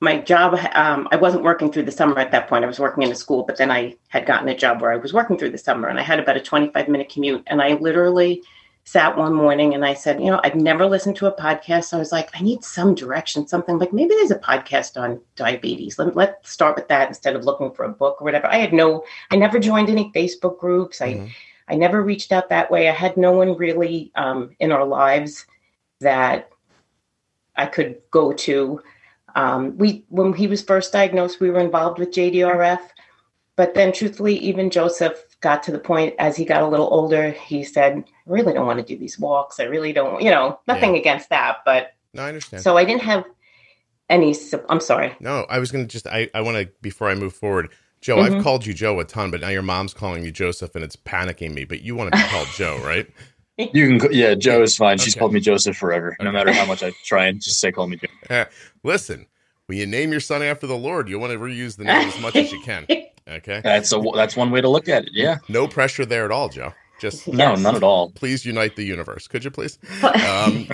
my 0.02 0.18
job. 0.18 0.58
Um, 0.74 1.08
I 1.12 1.18
wasn't 1.18 1.44
working 1.44 1.72
through 1.72 1.84
the 1.84 1.92
summer 1.92 2.18
at 2.20 2.32
that 2.32 2.48
point. 2.48 2.64
I 2.64 2.68
was 2.68 2.80
working 2.80 3.04
in 3.04 3.12
a 3.12 3.16
school, 3.16 3.44
but 3.44 3.58
then 3.58 3.70
I 3.70 3.96
had 4.08 4.26
gotten 4.26 4.48
a 4.50 4.56
job 4.56 4.82
where 4.82 4.92
I 4.92 4.98
was 4.98 5.14
working 5.14 5.38
through 5.38 5.52
the 5.52 5.58
summer, 5.58 5.88
and 5.90 6.00
I 6.00 6.04
had 6.04 6.20
about 6.20 6.38
a 6.38 6.42
twenty-five 6.42 6.88
minute 6.88 7.10
commute. 7.10 7.44
And 7.48 7.62
I 7.62 7.74
literally 7.74 8.42
sat 8.86 9.16
one 9.16 9.36
morning 9.36 9.76
and 9.76 9.86
I 9.86 9.94
said, 9.94 10.20
you 10.20 10.32
know, 10.32 10.42
I've 10.44 10.56
never 10.56 10.88
listened 10.88 11.16
to 11.18 11.28
a 11.28 11.36
podcast. 11.36 11.86
So 11.86 11.98
I 11.98 12.00
was 12.00 12.12
like, 12.12 12.30
I 12.34 12.42
need 12.42 12.64
some 12.64 12.96
direction, 12.96 13.46
something 13.48 13.78
like 13.78 13.94
maybe 13.94 14.16
there's 14.16 14.32
a 14.32 14.40
podcast 14.40 15.00
on 15.00 15.22
diabetes. 15.36 16.00
Let, 16.00 16.16
let's 16.16 16.50
start 16.50 16.76
with 16.76 16.88
that 16.88 17.08
instead 17.08 17.36
of 17.36 17.44
looking 17.44 17.72
for 17.72 17.84
a 17.86 17.90
book 17.90 18.20
or 18.20 18.26
whatever. 18.26 18.48
I 18.48 18.56
had 18.56 18.74
no, 18.74 19.04
I 19.30 19.36
never 19.36 19.60
joined 19.60 19.90
any 19.90 20.12
Facebook 20.16 20.58
groups. 20.58 21.02
I, 21.02 21.14
Mhm. 21.14 21.30
I 21.70 21.76
never 21.76 22.02
reached 22.02 22.32
out 22.32 22.50
that 22.50 22.72
way. 22.72 22.90
I 22.90 22.94
had 22.94 23.16
no 23.18 23.32
one 23.32 23.56
really 23.56 24.12
um, 24.16 24.56
in 24.60 24.72
our 24.72 24.86
lives 24.86 25.46
that 26.00 26.50
I 27.56 27.66
could 27.68 27.98
go 28.12 28.34
to. 28.34 28.82
Um, 29.36 29.78
we, 29.78 30.06
when 30.10 30.34
he 30.34 30.48
was 30.48 30.62
first 30.62 30.92
diagnosed, 30.92 31.40
we 31.40 31.50
were 31.50 31.60
involved 31.60 32.00
with 32.00 32.12
JDRF. 32.12 32.80
But 33.56 33.74
then, 33.74 33.92
truthfully, 33.92 34.38
even 34.38 34.70
Joseph 34.70 35.22
got 35.42 35.64
to 35.64 35.72
the 35.72 35.80
point 35.80 36.16
as 36.18 36.38
he 36.38 36.46
got 36.46 36.64
a 36.64 36.68
little 36.68 36.88
older, 36.92 37.32
he 37.32 37.64
said, 37.64 37.98
I 37.98 38.04
really 38.26 38.54
don't 38.54 38.66
want 38.66 38.80
to 38.80 38.86
do 38.86 38.98
these 38.98 39.20
walks. 39.20 39.60
I 39.60 39.64
really 39.64 39.92
don't, 39.92 40.22
you 40.22 40.32
know, 40.32 40.60
nothing 40.68 40.96
against 40.96 41.30
that. 41.30 41.58
But 41.66 41.94
No, 42.14 42.24
I 42.24 42.30
understand. 42.30 42.64
so 42.64 42.78
I 42.78 42.86
didn't 42.86 43.02
have 43.04 43.26
any, 44.10 44.34
I'm 44.70 44.80
sorry. 44.80 45.16
no, 45.20 45.46
I 45.50 45.60
was 45.60 45.72
gonna 45.72 45.86
just 45.86 46.08
I, 46.08 46.30
I 46.34 46.42
wanna 46.42 46.66
before 46.82 47.10
I 47.10 47.16
move 47.16 47.34
forward. 47.34 47.70
Joe, 48.02 48.18
Mhm. 48.18 48.38
I've 48.38 48.44
called 48.44 48.66
you 48.66 48.74
Joe 48.74 49.00
a 49.00 49.06
ton, 49.06 49.30
but 49.32 49.42
now 49.42 49.50
your 49.50 49.62
mom's 49.62 49.94
calling 49.94 50.24
you 50.24 50.32
Joseph 50.32 50.74
and 50.76 50.84
it's 50.84 50.96
panicking 50.96 51.54
me. 51.54 51.66
But 51.66 51.82
you 51.82 51.96
want 51.96 52.14
to 52.14 52.18
be 52.18 52.24
called 52.28 52.48
Joe, 52.56 52.78
right? 52.84 53.08
You 53.58 54.00
can, 54.00 54.14
yeah, 54.14 54.36
Joe 54.36 54.62
is 54.64 54.78
fine. 54.78 54.98
She's 55.00 55.14
Okay. 55.14 55.20
called 55.20 55.34
me 55.34 55.42
Joseph 55.42 55.76
forever. 55.76 56.16
No 56.22 56.32
matter 56.32 56.54
how 56.54 56.66
much 56.66 56.82
I 56.82 56.94
try 57.04 57.26
and 57.26 57.42
just 57.42 57.60
say, 57.60 57.72
call 57.74 57.88
me 57.88 57.98
Joe. 58.30 58.46
Listen, 58.84 59.26
when 59.66 59.78
you 59.78 59.86
name 59.86 60.12
your 60.12 60.22
son 60.22 60.42
after 60.42 60.66
the 60.66 60.78
Lord, 60.78 61.10
you 61.10 61.20
want 61.20 61.34
to 61.34 61.40
reuse 61.40 61.76
the 61.76 61.84
name 61.84 62.08
as 62.08 62.20
much 62.22 62.36
as 62.36 62.52
you 62.52 62.62
can. 62.62 62.86
Okay. 63.30 63.62
That's 63.64 63.92
a 63.94 64.02
that's 64.16 64.36
one 64.36 64.50
way 64.50 64.60
to 64.60 64.68
look 64.68 64.90
at 64.90 65.04
it. 65.04 65.10
Yeah, 65.14 65.38
No 65.50 65.68
pressure 65.68 66.04
there 66.04 66.26
at 66.26 66.32
all, 66.32 66.50
Joe. 66.50 66.74
Just 67.00 67.28
no, 67.28 67.52
Yes. 67.52 67.60
none 67.62 67.76
at 67.76 67.84
all. 67.84 68.10
please 68.10 68.44
unite 68.44 68.76
the 68.76 68.84
universe. 68.84 69.28
Could 69.28 69.44
you 69.44 69.52
please? 69.52 69.78
Um, 70.02 70.68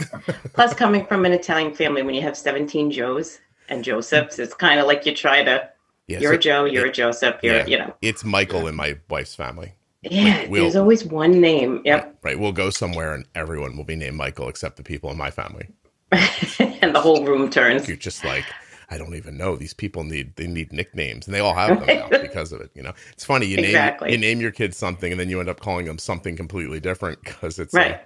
Plus, 0.54 0.74
coming 0.74 1.06
from 1.06 1.26
an 1.26 1.34
Italian 1.34 1.76
family, 1.76 2.02
when 2.02 2.16
you 2.16 2.22
have 2.22 2.38
17 2.38 2.92
Joes 2.92 3.40
and 3.68 3.84
Josephs, 3.84 4.40
it's 4.40 4.54
kind 4.54 4.80
of 4.80 4.88
like 4.88 5.06
you 5.06 5.14
try 5.14 5.44
to, 5.44 5.70
yeah, 6.08 6.20
you're 6.20 6.34
so 6.34 6.36
a 6.36 6.40
Joe, 6.40 6.66
you're 6.66 6.86
a 6.86 6.92
Joseph, 6.92 7.38
you're, 7.44 7.56
Yeah. 7.58 7.66
you 7.68 7.78
know. 7.78 7.94
it's 8.02 8.24
Michael 8.24 8.68
in 8.68 8.76
my 8.76 8.98
wife's 9.10 9.36
family. 9.36 9.74
Yeah, 10.02 10.48
we'll- 10.48 10.64
there's 10.64 10.76
always 10.76 11.04
one 11.04 11.42
name. 11.42 11.82
Yep. 11.84 12.18
Right. 12.22 12.38
We'll 12.40 12.52
go 12.52 12.70
somewhere 12.70 13.14
and 13.16 13.26
everyone 13.34 13.76
will 13.76 13.84
be 13.86 13.96
named 13.96 14.16
Michael 14.18 14.48
except 14.50 14.78
the 14.78 14.84
people 14.84 15.10
in 15.10 15.18
my 15.18 15.32
family. 15.32 15.68
and 16.60 16.94
the 16.94 17.02
whole 17.02 17.26
room 17.26 17.50
turns. 17.50 17.88
You're 17.88 17.98
just 17.98 18.24
like, 18.24 18.46
I 18.92 19.00
don't 19.00 19.16
even 19.16 19.36
know. 19.36 19.56
These 19.56 19.74
people 19.74 20.04
need 20.04 20.36
they 20.36 20.46
need 20.46 20.72
nicknames, 20.72 21.26
and 21.26 21.34
they 21.34 21.40
all 21.40 21.56
have 21.56 21.80
them 21.80 21.88
now 21.88 22.08
because 22.22 22.52
of 22.54 22.62
it. 22.62 22.70
You 22.76 22.84
know, 22.84 22.94
it's 23.14 23.26
funny. 23.26 23.48
You 23.48 23.56
name 23.58 23.66
Exactly. 23.66 24.12
you 24.12 24.18
name 24.20 24.40
your 24.40 24.52
kids 24.52 24.78
something, 24.78 25.12
and 25.12 25.20
then 25.20 25.28
you 25.30 25.40
end 25.40 25.50
up 25.50 25.60
calling 25.60 25.88
them 25.88 25.98
something 25.98 26.36
completely 26.38 26.80
different 26.80 27.20
because 27.24 27.58
it's 27.58 27.74
Right. 27.74 28.00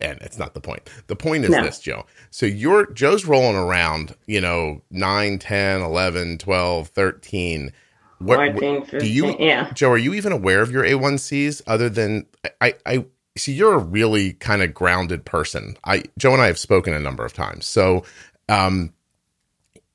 And 0.00 0.18
it's 0.20 0.38
not 0.38 0.54
the 0.54 0.60
point. 0.60 0.88
The 1.06 1.16
point 1.16 1.44
is 1.44 1.50
No. 1.50 1.62
this, 1.62 1.78
Joe. 1.80 2.06
So 2.30 2.46
you're 2.46 2.90
Joe's 2.92 3.24
rolling 3.24 3.56
around, 3.56 4.14
you 4.26 4.40
know, 4.40 4.82
9, 4.90 5.38
10, 5.38 5.82
11, 5.82 6.38
12, 6.38 6.88
13. 6.88 7.72
What, 8.18 8.36
14, 8.38 8.86
do 9.00 9.06
you 9.06 9.36
yeah. 9.38 9.72
Joe, 9.72 9.90
are 9.90 9.98
you 9.98 10.14
even 10.14 10.32
aware 10.32 10.62
of 10.62 10.70
your 10.70 10.84
A1Cs 10.84 11.62
other 11.66 11.88
than 11.88 12.26
I 12.60 12.74
I 12.86 13.04
see 13.36 13.52
you're 13.52 13.74
a 13.74 13.78
really 13.78 14.34
kind 14.34 14.62
of 14.62 14.72
grounded 14.74 15.24
person. 15.24 15.76
I 15.84 16.04
Joe 16.18 16.32
and 16.32 16.42
I 16.42 16.46
have 16.46 16.58
spoken 16.58 16.94
a 16.94 17.00
number 17.00 17.24
of 17.24 17.32
times. 17.32 17.66
So, 17.66 18.04
um 18.48 18.92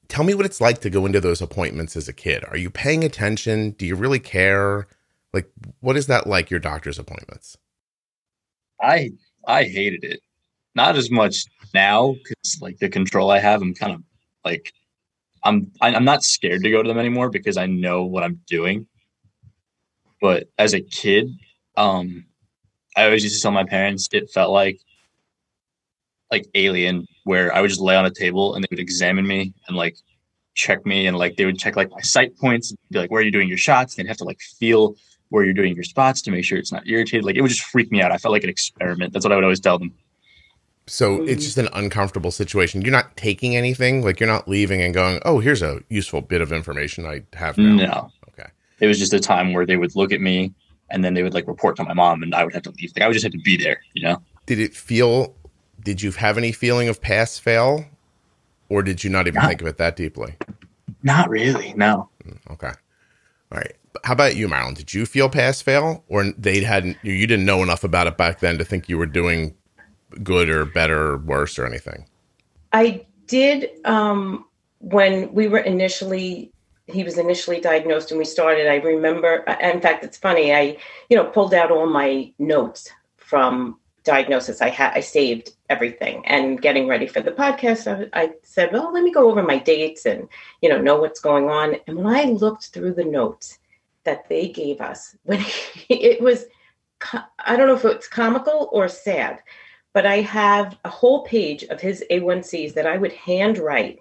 tell 0.10 0.24
me 0.24 0.34
what 0.34 0.46
it's 0.46 0.62
like 0.62 0.80
to 0.82 0.89
go 0.89 1.06
into 1.06 1.20
those 1.22 1.42
appointments 1.42 1.96
as 1.98 2.08
a 2.08 2.13
kid. 2.13 2.44
Are 2.50 2.58
you 2.58 2.70
paying 2.70 3.04
attention? 3.04 3.72
Do 3.72 3.86
you 3.86 3.96
really 3.96 4.20
care? 4.20 4.88
Like 5.34 5.50
what 5.80 5.98
is 5.98 6.08
that 6.08 6.27
like 6.27 6.50
your 6.50 6.60
doctor's 6.60 7.00
appointments? 7.00 7.58
I 8.82 9.12
I 9.48 9.63
hated 9.63 10.04
it. 10.04 10.20
Not 10.75 10.96
as 10.96 11.10
much 11.10 11.46
now 11.74 12.13
because 12.13 12.62
like 12.62 12.77
the 12.77 12.89
control 12.89 13.32
I 13.32 13.39
have, 13.39 13.62
I'm 13.62 13.74
kind 13.74 13.94
of 13.94 14.04
like 14.46 14.72
I'm 15.44 15.72
I'm 15.82 16.06
not 16.06 16.24
scared 16.24 16.62
to 16.63 16.70
go 16.70 16.84
to 16.84 16.88
them 16.88 17.00
anymore 17.00 17.30
because 17.30 17.58
I 17.58 17.66
know 17.66 18.04
what 18.04 18.24
I'm 18.24 18.42
doing. 18.48 18.86
But 20.22 20.50
as 20.58 20.74
a 20.74 20.82
kid, 20.82 21.30
um, 21.77 22.25
I 22.96 23.06
always 23.06 23.24
used 23.24 23.36
to 23.38 23.42
tell 23.42 23.51
my 23.51 23.63
parents 23.63 24.08
it 24.12 24.30
felt 24.30 24.51
like 24.51 24.80
like 26.30 26.46
alien, 26.56 27.08
where 27.24 27.56
I 27.56 27.62
would 27.62 27.70
just 27.70 27.80
lay 27.82 27.96
on 27.96 28.06
a 28.06 28.12
table 28.12 28.54
and 28.54 28.63
they 28.63 28.68
would 28.70 28.80
examine 28.80 29.25
me 29.25 29.54
and 29.68 29.77
like 29.77 29.96
check 30.56 30.86
me 30.86 31.08
and 31.08 31.18
like 31.18 31.38
they 31.38 31.46
would 31.46 31.58
check 31.58 31.75
like 31.75 31.89
my 31.89 32.01
site 32.01 32.36
points 32.38 32.72
and 32.72 32.80
be 32.92 33.00
like, 33.00 33.12
where 33.12 33.22
are 33.22 33.25
you 33.25 33.32
doing 33.32 33.48
your 33.48 33.58
shots? 33.58 33.96
They'd 33.96 34.08
have 34.08 34.18
to 34.18 34.25
like 34.25 34.42
feel 34.60 34.96
where 35.29 35.43
you're 35.43 35.53
doing 35.53 35.75
your 35.75 35.84
spots 35.84 36.22
to 36.24 36.31
make 36.31 36.46
sure 36.46 36.57
it's 36.57 36.72
not 36.72 36.88
irritated. 36.88 37.25
Like 37.25 37.36
it 37.36 37.41
would 37.41 37.50
just 37.50 37.63
freak 37.63 37.91
me 37.91 38.01
out. 38.01 38.12
I 38.12 38.17
felt 38.17 38.31
like 38.31 38.43
an 38.43 38.50
experiment. 38.50 39.13
That's 39.13 39.25
what 39.25 39.31
I 39.31 39.36
would 39.36 39.43
always 39.43 39.60
tell 39.60 39.77
them. 39.77 39.93
So 40.89 41.22
it's 41.24 41.43
just 41.43 41.57
an 41.57 41.67
uncomfortable 41.74 42.31
situation. 42.31 42.81
You're 42.81 42.93
not 42.93 43.17
taking 43.17 43.57
anything, 43.57 44.03
like 44.05 44.22
you're 44.22 44.27
not 44.29 44.48
leaving 44.48 44.81
and 44.81 44.93
going, 44.93 45.19
"Oh, 45.25 45.39
here's 45.39 45.62
a 45.62 45.81
useful 45.89 46.22
bit 46.22 46.39
of 46.39 46.53
information 46.53 47.05
I 47.05 47.24
have 47.34 47.57
now." 47.57 47.75
No. 47.75 48.12
Okay. 48.29 48.50
It 48.79 48.88
was 48.88 48.98
just 48.98 49.12
a 49.13 49.19
time 49.19 49.51
where 49.51 49.65
they 49.65 49.75
would 49.75 49.98
look 49.98 50.13
at 50.13 50.22
me 50.22 50.53
and 50.89 51.03
then 51.03 51.13
they 51.13 51.24
would 51.24 51.34
like 51.34 51.46
report 51.46 51.75
to 51.75 51.84
my 51.84 51.93
mom 51.93 52.24
and 52.24 52.34
I 52.34 52.46
would 52.46 52.53
have 52.53 52.63
to 52.63 52.69
leave. 52.72 52.93
Like 52.96 53.03
I 53.03 53.07
would 53.07 53.13
just 53.13 53.24
have 53.25 53.34
to 53.34 53.39
be 53.39 53.57
there, 53.57 53.81
you 53.93 54.03
know? 54.03 54.22
Did 54.46 54.60
it 54.60 54.74
feel 54.74 55.36
did 55.84 56.01
you 56.01 56.12
have 56.12 56.38
any 56.38 56.53
feeling 56.53 56.88
of 56.88 57.01
pass 57.01 57.38
fail 57.38 57.86
or 58.69 58.81
did 58.81 59.03
you 59.03 59.10
not 59.10 59.27
even 59.27 59.41
Not- 59.41 59.48
think 59.50 59.62
of 59.62 59.67
it 59.67 59.77
that 59.77 59.98
deeply? 59.98 60.36
Not 61.03 61.29
really. 61.29 61.74
No. 61.75 62.10
Mm, 62.25 62.38
okay. 62.51 62.72
All 63.51 63.57
right. 63.57 63.75
How 64.04 64.13
about 64.13 64.36
you, 64.36 64.48
Marilyn? 64.48 64.74
Did 64.74 64.94
you 64.94 65.06
feel 65.06 65.30
pass 65.30 65.62
fail, 65.62 66.04
or 66.08 66.32
they 66.38 66.62
hadn't? 66.62 66.98
You 67.04 67.27
didn't 67.27 67.46
know 67.46 67.63
enough 67.63 67.84
about 67.84 68.08
it 68.08 68.18
back 68.18 68.39
then 68.39 68.58
to 68.58 68.66
think 68.66 68.89
you 68.89 68.98
were 68.98 69.06
doing 69.06 69.56
good 70.24 70.50
or 70.50 70.66
better 70.66 71.12
or 71.12 71.18
worse 71.18 71.60
or 71.60 71.66
anything. 71.66 72.06
I 72.74 73.06
did 73.27 73.70
um, 73.86 74.46
when 74.80 75.34
we 75.34 75.48
were 75.48 75.60
initially 75.60 76.51
he 76.88 77.04
was 77.04 77.18
initially 77.18 77.60
diagnosed 77.60 78.12
and 78.12 78.18
we 78.18 78.25
started. 78.25 78.68
I 78.68 78.75
remember. 78.75 79.44
In 79.62 79.82
fact, 79.82 80.04
it's 80.04 80.18
funny. 80.18 80.54
I 80.54 80.77
you 81.10 81.18
know 81.18 81.25
pulled 81.25 81.54
out 81.54 81.72
all 81.72 81.88
my 81.88 82.32
notes 82.39 82.89
from 83.18 83.77
diagnosis. 84.04 84.62
I 84.62 84.70
had 84.70 84.94
I 84.94 85.01
saved 85.01 85.51
everything 85.70 86.25
and 86.25 86.62
getting 86.62 86.88
ready 86.88 87.08
for 87.08 87.22
the 87.22 87.32
podcast. 87.32 88.10
I, 88.13 88.22
I 88.22 88.32
said, 88.44 88.72
well, 88.72 88.94
let 88.94 89.04
me 89.04 89.12
go 89.12 89.30
over 89.30 89.44
my 89.44 89.60
dates 89.60 90.06
and 90.06 90.27
you 90.62 90.70
know 90.70 90.82
know 90.82 91.00
what's 91.00 91.20
going 91.20 91.50
on. 91.50 91.75
And 91.88 91.98
when 91.98 92.08
I 92.08 92.24
looked 92.24 92.68
through 92.68 92.94
the 92.94 93.04
notes 93.04 93.60
that 94.08 94.28
they 94.28 94.48
gave 94.48 94.82
us, 94.82 95.16
when 95.24 95.46
it 95.90 96.20
was 96.20 96.46
i 97.46 97.56
don't 97.56 97.68
know 97.68 97.76
if 97.76 97.86
it's 97.86 98.08
comical 98.08 98.70
or 98.72 98.88
sad 98.88 99.38
but 99.98 100.06
I 100.06 100.22
have 100.22 100.78
a 100.86 100.90
whole 100.90 101.24
page 101.24 101.64
of 101.64 101.82
his 101.82 102.04
A1Cs 102.12 102.76
that 102.76 102.86
I 102.86 102.98
would 102.98 103.14
handwrite 103.14 104.00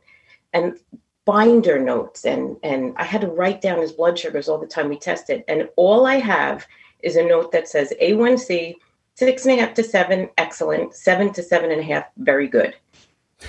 and 0.52 0.78
binder 1.24 1.78
notes 1.78 2.26
and 2.26 2.58
and 2.62 2.92
I 2.98 3.04
had 3.04 3.22
to 3.22 3.28
write 3.28 3.62
down 3.62 3.80
his 3.80 3.92
blood 3.92 4.18
sugars 4.18 4.46
all 4.46 4.58
the 4.58 4.66
time 4.66 4.90
we 4.90 4.98
tested. 4.98 5.42
And 5.48 5.70
all 5.76 6.04
I 6.04 6.16
have 6.16 6.66
is 7.00 7.16
a 7.16 7.24
note 7.24 7.50
that 7.52 7.66
says 7.66 7.94
A1C 8.02 8.74
six 9.14 9.46
and 9.46 9.58
a 9.58 9.62
half 9.64 9.72
to 9.72 9.82
seven, 9.82 10.28
excellent, 10.36 10.94
seven 10.94 11.32
to 11.32 11.42
seven 11.42 11.70
and 11.70 11.80
a 11.80 11.84
half, 11.84 12.04
very 12.18 12.46
good. 12.46 12.76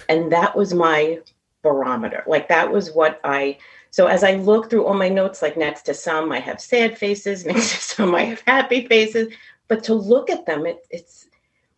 And 0.08 0.32
that 0.32 0.56
was 0.56 0.74
my 0.74 1.20
barometer. 1.64 2.24
Like 2.28 2.48
that 2.48 2.72
was 2.72 2.94
what 2.94 3.20
I 3.26 3.58
so 3.92 4.08
as 4.08 4.24
I 4.24 4.34
look 4.34 4.70
through 4.70 4.86
all 4.86 4.94
my 4.94 5.10
notes, 5.10 5.42
like 5.42 5.58
next 5.58 5.84
to 5.84 5.94
some 5.94 6.32
I 6.32 6.40
have 6.40 6.62
sad 6.62 6.98
faces, 6.98 7.46
next 7.52 7.72
to 7.72 7.82
some 7.82 8.16
I 8.16 8.24
have 8.24 8.42
happy 8.48 8.86
faces. 8.88 9.34
But 9.68 9.84
to 9.86 9.94
look 9.94 10.30
at 10.30 10.46
them, 10.46 10.66
it, 10.66 10.86
it's 10.90 11.28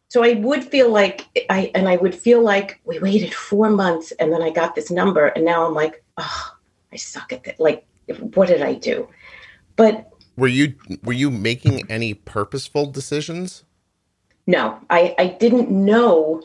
so 0.09 0.23
I 0.23 0.33
would 0.33 0.63
feel 0.63 0.91
like 0.91 1.25
I 1.49 1.71
and 1.75 1.87
I 1.87 1.97
would 1.97 2.15
feel 2.15 2.41
like 2.41 2.79
we 2.83 2.99
waited 2.99 3.33
four 3.33 3.69
months 3.69 4.11
and 4.19 4.31
then 4.31 4.41
I 4.41 4.49
got 4.49 4.75
this 4.75 4.89
number 4.91 5.27
and 5.27 5.45
now 5.45 5.65
I'm 5.65 5.73
like, 5.73 6.03
oh, 6.17 6.55
I 6.91 6.95
suck 6.97 7.31
at 7.33 7.45
it. 7.47 7.59
Like, 7.59 7.85
what 8.33 8.47
did 8.47 8.61
I 8.61 8.73
do? 8.73 9.07
But 9.75 10.09
Were 10.35 10.47
you 10.47 10.73
were 11.03 11.13
you 11.13 11.29
making 11.31 11.89
any 11.89 12.13
purposeful 12.13 12.87
decisions? 12.87 13.63
no, 14.47 14.79
I 14.89 15.15
I 15.19 15.27
didn't 15.27 15.69
know. 15.69 16.41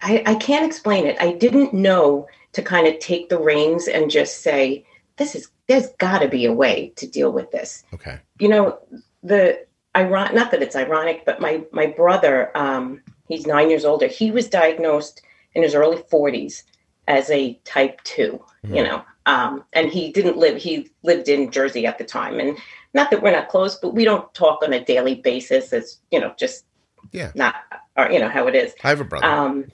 I 0.00 0.22
I 0.26 0.34
can't 0.36 0.64
explain 0.64 1.06
it. 1.06 1.16
I 1.20 1.32
didn't 1.32 1.74
know 1.74 2.28
to 2.52 2.62
kind 2.62 2.86
of 2.86 2.98
take 2.98 3.28
the 3.28 3.38
reins 3.38 3.88
and 3.88 4.10
just 4.10 4.42
say, 4.42 4.84
this 5.16 5.34
is 5.34 5.48
there's 5.66 5.88
got 5.98 6.20
to 6.20 6.28
be 6.28 6.46
a 6.46 6.52
way 6.52 6.92
to 6.96 7.06
deal 7.06 7.30
with 7.30 7.50
this. 7.50 7.84
Okay. 7.94 8.18
you 8.38 8.48
know 8.48 8.78
the 9.22 9.66
ironic 9.96 10.32
not 10.34 10.50
that 10.52 10.62
it's 10.62 10.76
ironic 10.76 11.24
but 11.26 11.40
my 11.40 11.62
my 11.72 11.86
brother 11.86 12.56
um 12.56 13.00
he's 13.26 13.46
nine 13.46 13.68
years 13.68 13.84
older 13.84 14.06
he 14.06 14.30
was 14.30 14.48
diagnosed 14.48 15.20
in 15.54 15.62
his 15.62 15.74
early 15.74 15.96
40s 16.12 16.62
as 17.08 17.28
a 17.30 17.54
type 17.64 18.00
2 18.04 18.22
you 18.22 18.40
Mhm. 18.70 18.86
know 18.86 19.02
um 19.26 19.64
and 19.72 19.90
he 19.90 20.12
didn't 20.12 20.36
live 20.36 20.56
he 20.56 20.88
lived 21.02 21.28
in 21.28 21.50
jersey 21.50 21.84
at 21.84 21.98
the 21.98 22.04
time 22.04 22.38
and 22.38 22.56
not 22.94 23.10
that 23.10 23.22
we're 23.22 23.32
not 23.32 23.48
close 23.48 23.74
but 23.76 23.92
we 23.94 24.04
don't 24.04 24.32
talk 24.34 24.62
on 24.62 24.72
a 24.72 24.84
daily 24.84 25.16
basis 25.16 25.72
it's 25.72 25.98
you 26.12 26.20
know 26.20 26.32
just 26.38 26.64
Yeah. 27.12 27.32
not 27.34 27.56
or 27.96 28.08
you 28.12 28.20
know 28.20 28.28
how 28.28 28.46
it 28.46 28.54
is 28.54 28.72
I 28.84 28.90
have 28.90 29.00
a 29.00 29.04
brother. 29.04 29.26
um, 29.26 29.64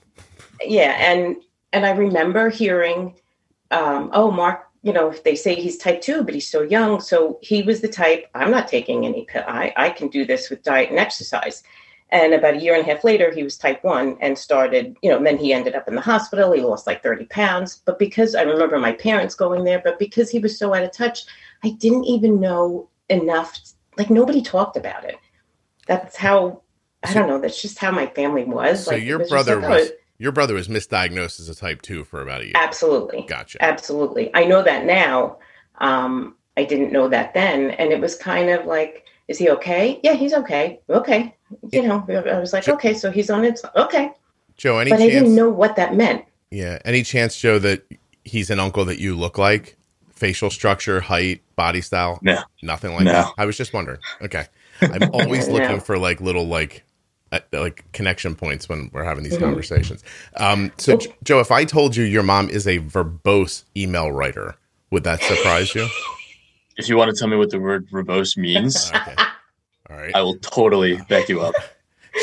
yeah, 0.65 0.91
and 1.11 1.35
and 1.75 1.85
I 1.85 1.91
remember 1.91 2.49
hearing, 2.49 3.15
um, 3.69 4.09
oh, 4.13 4.31
Mark, 4.31 4.69
you 4.81 4.93
know, 4.93 5.09
if 5.09 5.25
they 5.25 5.35
say 5.35 5.55
he's 5.55 5.77
type 5.77 5.99
two, 5.99 6.23
but 6.23 6.33
he's 6.33 6.49
so 6.49 6.61
young, 6.61 7.01
so 7.01 7.37
he 7.41 7.63
was 7.63 7.81
the 7.81 7.89
type. 7.89 8.29
I'm 8.33 8.49
not 8.49 8.69
taking 8.69 9.05
any 9.05 9.25
pill. 9.25 9.43
I 9.45 9.73
I 9.75 9.89
can 9.89 10.07
do 10.07 10.25
this 10.25 10.49
with 10.49 10.63
diet 10.63 10.89
and 10.89 10.99
exercise. 10.99 11.63
And 12.11 12.33
about 12.33 12.53
a 12.53 12.61
year 12.61 12.75
and 12.75 12.87
a 12.87 12.89
half 12.89 13.03
later, 13.03 13.33
he 13.33 13.43
was 13.43 13.57
type 13.57 13.83
one 13.83 14.15
and 14.21 14.37
started, 14.37 14.95
you 15.01 15.09
know, 15.09 15.17
and 15.17 15.25
then 15.25 15.37
he 15.37 15.51
ended 15.51 15.75
up 15.75 15.87
in 15.89 15.95
the 15.95 16.01
hospital. 16.01 16.53
He 16.53 16.61
lost 16.61 16.87
like 16.87 17.03
30 17.03 17.25
pounds. 17.25 17.81
But 17.83 17.99
because 17.99 18.35
I 18.35 18.43
remember 18.43 18.79
my 18.79 18.93
parents 18.93 19.35
going 19.35 19.65
there, 19.65 19.81
but 19.83 19.99
because 19.99 20.29
he 20.29 20.39
was 20.39 20.57
so 20.57 20.73
out 20.73 20.83
of 20.83 20.93
touch, 20.93 21.25
I 21.63 21.71
didn't 21.71 22.05
even 22.05 22.39
know 22.39 22.87
enough. 23.09 23.59
Like 23.97 24.11
nobody 24.11 24.41
talked 24.41 24.77
about 24.77 25.03
it. 25.03 25.17
That's 25.87 26.15
how, 26.15 26.61
I 27.03 27.11
don't 27.13 27.27
know, 27.27 27.41
that's 27.41 27.61
just 27.61 27.79
how 27.79 27.91
my 27.91 28.05
family 28.05 28.45
was. 28.45 28.85
so 28.85 28.91
like, 28.91 29.03
your 29.03 29.19
was 29.19 29.29
brother 29.29 29.59
like, 29.59 29.65
oh, 29.65 29.69
was 29.73 29.91
your 30.17 30.31
brother 30.31 30.53
was 30.53 30.67
misdiagnosed 30.67 31.39
as 31.39 31.49
a 31.49 31.55
type 31.55 31.81
two 31.81 32.03
for 32.03 32.21
about 32.21 32.41
a 32.41 32.45
year. 32.45 32.53
Absolutely. 32.55 33.25
Gotcha. 33.27 33.61
Absolutely. 33.63 34.31
I 34.33 34.45
know 34.45 34.61
that 34.63 34.85
now. 34.85 35.37
Um, 35.79 36.35
I 36.57 36.63
didn't 36.63 36.91
know 36.93 37.09
that 37.09 37.33
then. 37.33 37.71
And 37.71 37.91
it 37.91 37.99
was 37.99 38.15
kind 38.15 38.49
of 38.49 38.65
like, 38.65 39.05
is 39.27 39.37
he 39.37 39.49
okay? 39.49 39.99
Yeah, 40.03 40.13
he's 40.13 40.33
okay. 40.33 40.79
Okay. 40.89 41.35
You 41.71 41.81
know, 41.83 42.05
I 42.07 42.39
was 42.39 42.53
like, 42.53 42.63
Sure. 42.63 42.75
okay, 42.75 42.93
so 42.93 43.11
he's 43.11 43.29
on 43.29 43.43
it. 43.43 43.59
Okay. 43.75 44.11
Joe, 44.57 44.77
any 44.77 44.91
But 44.91 45.01
I 45.01 45.09
didn't 45.09 45.35
know 45.35 45.49
what 45.49 45.75
that 45.75 45.95
meant. 45.95 46.23
Yeah. 46.49 46.79
Any 46.85 47.03
chance, 47.03 47.37
Joe, 47.37 47.59
that 47.59 47.83
he's 48.23 48.49
an 48.49 48.59
uncle 48.59 48.85
that 48.85 48.99
you 48.99 49.15
look 49.15 49.37
like? 49.37 49.75
Facial 50.11 50.49
structure, 50.49 51.01
height, 51.01 51.41
body 51.57 51.81
style? 51.81 52.19
No. 52.21 52.41
Nothing 52.63 52.93
like 52.93 53.03
No. 53.03 53.11
that. 53.11 53.33
I 53.37 53.45
was 53.45 53.57
just 53.57 53.73
wondering. 53.73 53.99
Okay. 54.21 54.45
I'm 54.79 55.09
always 55.11 55.47
No. 55.49 55.55
looking 55.55 55.81
for 55.81 55.97
like 55.97 56.21
little 56.21 56.47
like 56.47 56.84
like 57.51 57.83
connection 57.91 58.35
points 58.35 58.67
when 58.69 58.89
we're 58.93 59.03
having 59.03 59.23
these 59.23 59.37
Mhm. 59.37 59.41
conversations. 59.41 60.03
Um, 60.37 60.71
so, 60.77 60.93
Oh. 60.93 61.13
Joe, 61.23 61.39
if 61.39 61.51
I 61.51 61.65
told 61.65 61.95
you 61.95 62.03
your 62.03 62.23
mom 62.23 62.49
is 62.49 62.67
a 62.67 62.79
verbose 62.79 63.63
email 63.75 64.11
writer, 64.11 64.55
would 64.91 65.03
that 65.03 65.21
surprise 65.23 65.73
you? 65.75 65.87
If 66.77 66.89
you 66.89 66.97
want 66.97 67.09
to 67.13 67.17
tell 67.17 67.27
me 67.29 67.37
what 67.37 67.49
the 67.51 67.59
word 67.59 67.87
verbose 67.89 68.35
means, 68.37 68.91
Okay. 68.95 69.15
All 69.89 69.97
right. 69.97 70.11
I 70.15 70.21
will 70.21 70.37
totally 70.37 70.97
back 71.09 71.29
you 71.29 71.41
up. 71.41 71.55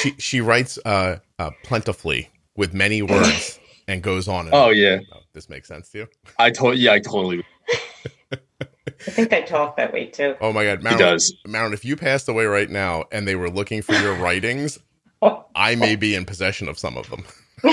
She 0.01 0.15
she 0.19 0.41
writes 0.41 0.79
uh, 0.87 1.19
uh 1.39 1.51
plentifully 1.65 2.31
with 2.57 2.73
many 2.73 3.03
words 3.15 3.61
and 3.87 4.03
goes 4.03 4.27
on. 4.27 4.47
And 4.47 4.55
Oh 4.55 4.69
on. 4.71 4.77
yeah. 4.77 5.01
Oh, 5.15 5.21
this 5.35 5.51
makes 5.51 5.69
sense 5.69 5.91
to 5.91 5.99
you? 5.99 6.09
I 6.39 6.51
told 6.51 6.79
yeah, 6.79 6.93
I 6.95 6.99
totally 7.01 7.45
I 8.33 9.11
think 9.11 9.33
I 9.35 9.43
talk 9.43 9.77
that 9.77 9.93
way 9.93 10.07
too. 10.07 10.35
Oh 10.41 10.53
my 10.53 10.65
God, 10.65 10.79
he 10.79 10.85
Marilyn, 10.85 10.99
does. 11.07 11.35
Marilyn, 11.47 11.75
if 11.75 11.85
you 11.85 11.95
passed 11.97 12.27
away 12.29 12.47
right 12.47 12.71
now 12.71 13.05
and 13.13 13.29
they 13.29 13.37
were 13.37 13.51
looking 13.51 13.83
for 13.83 13.93
your 13.95 14.15
writings, 14.15 14.79
I 15.55 15.75
may 15.75 15.97
be 15.97 16.15
in 16.15 16.25
possession 16.25 16.69
of 16.69 16.79
some 16.79 16.97
of 16.97 17.09
them. 17.11 17.25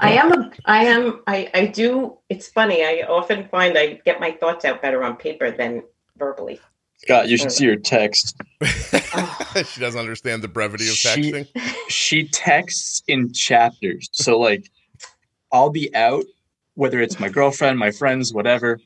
I 0.00 0.18
am 0.18 0.32
a 0.32 0.50
I 0.64 0.84
am 0.84 1.20
I, 1.26 1.50
I 1.52 1.66
do 1.66 2.16
it's 2.28 2.48
funny. 2.48 2.84
I 2.84 3.04
often 3.08 3.48
find 3.48 3.76
I 3.76 4.00
get 4.04 4.20
my 4.20 4.32
thoughts 4.32 4.64
out 4.64 4.80
better 4.80 5.04
on 5.04 5.16
paper 5.16 5.50
than 5.50 5.82
verbally. 6.16 6.60
Scott, 6.98 7.28
you 7.28 7.36
should 7.36 7.52
see 7.52 7.64
your 7.64 7.76
text. 7.76 8.40
she 8.64 9.80
doesn't 9.80 10.00
understand 10.00 10.42
the 10.42 10.48
brevity 10.48 10.88
of 10.88 10.94
She- 10.94 11.32
texting. 11.32 11.48
She 11.88 12.28
texts 12.28 13.02
in 13.06 13.32
chapters. 13.32 14.08
So 14.12 14.38
like 14.38 14.70
I'll 15.52 15.70
be 15.70 15.94
out, 15.94 16.24
whether 16.74 17.00
it's 17.00 17.20
my 17.20 17.28
girlfriend, 17.28 17.78
my 17.78 17.90
friends, 17.90 18.32
whatever, 18.32 18.80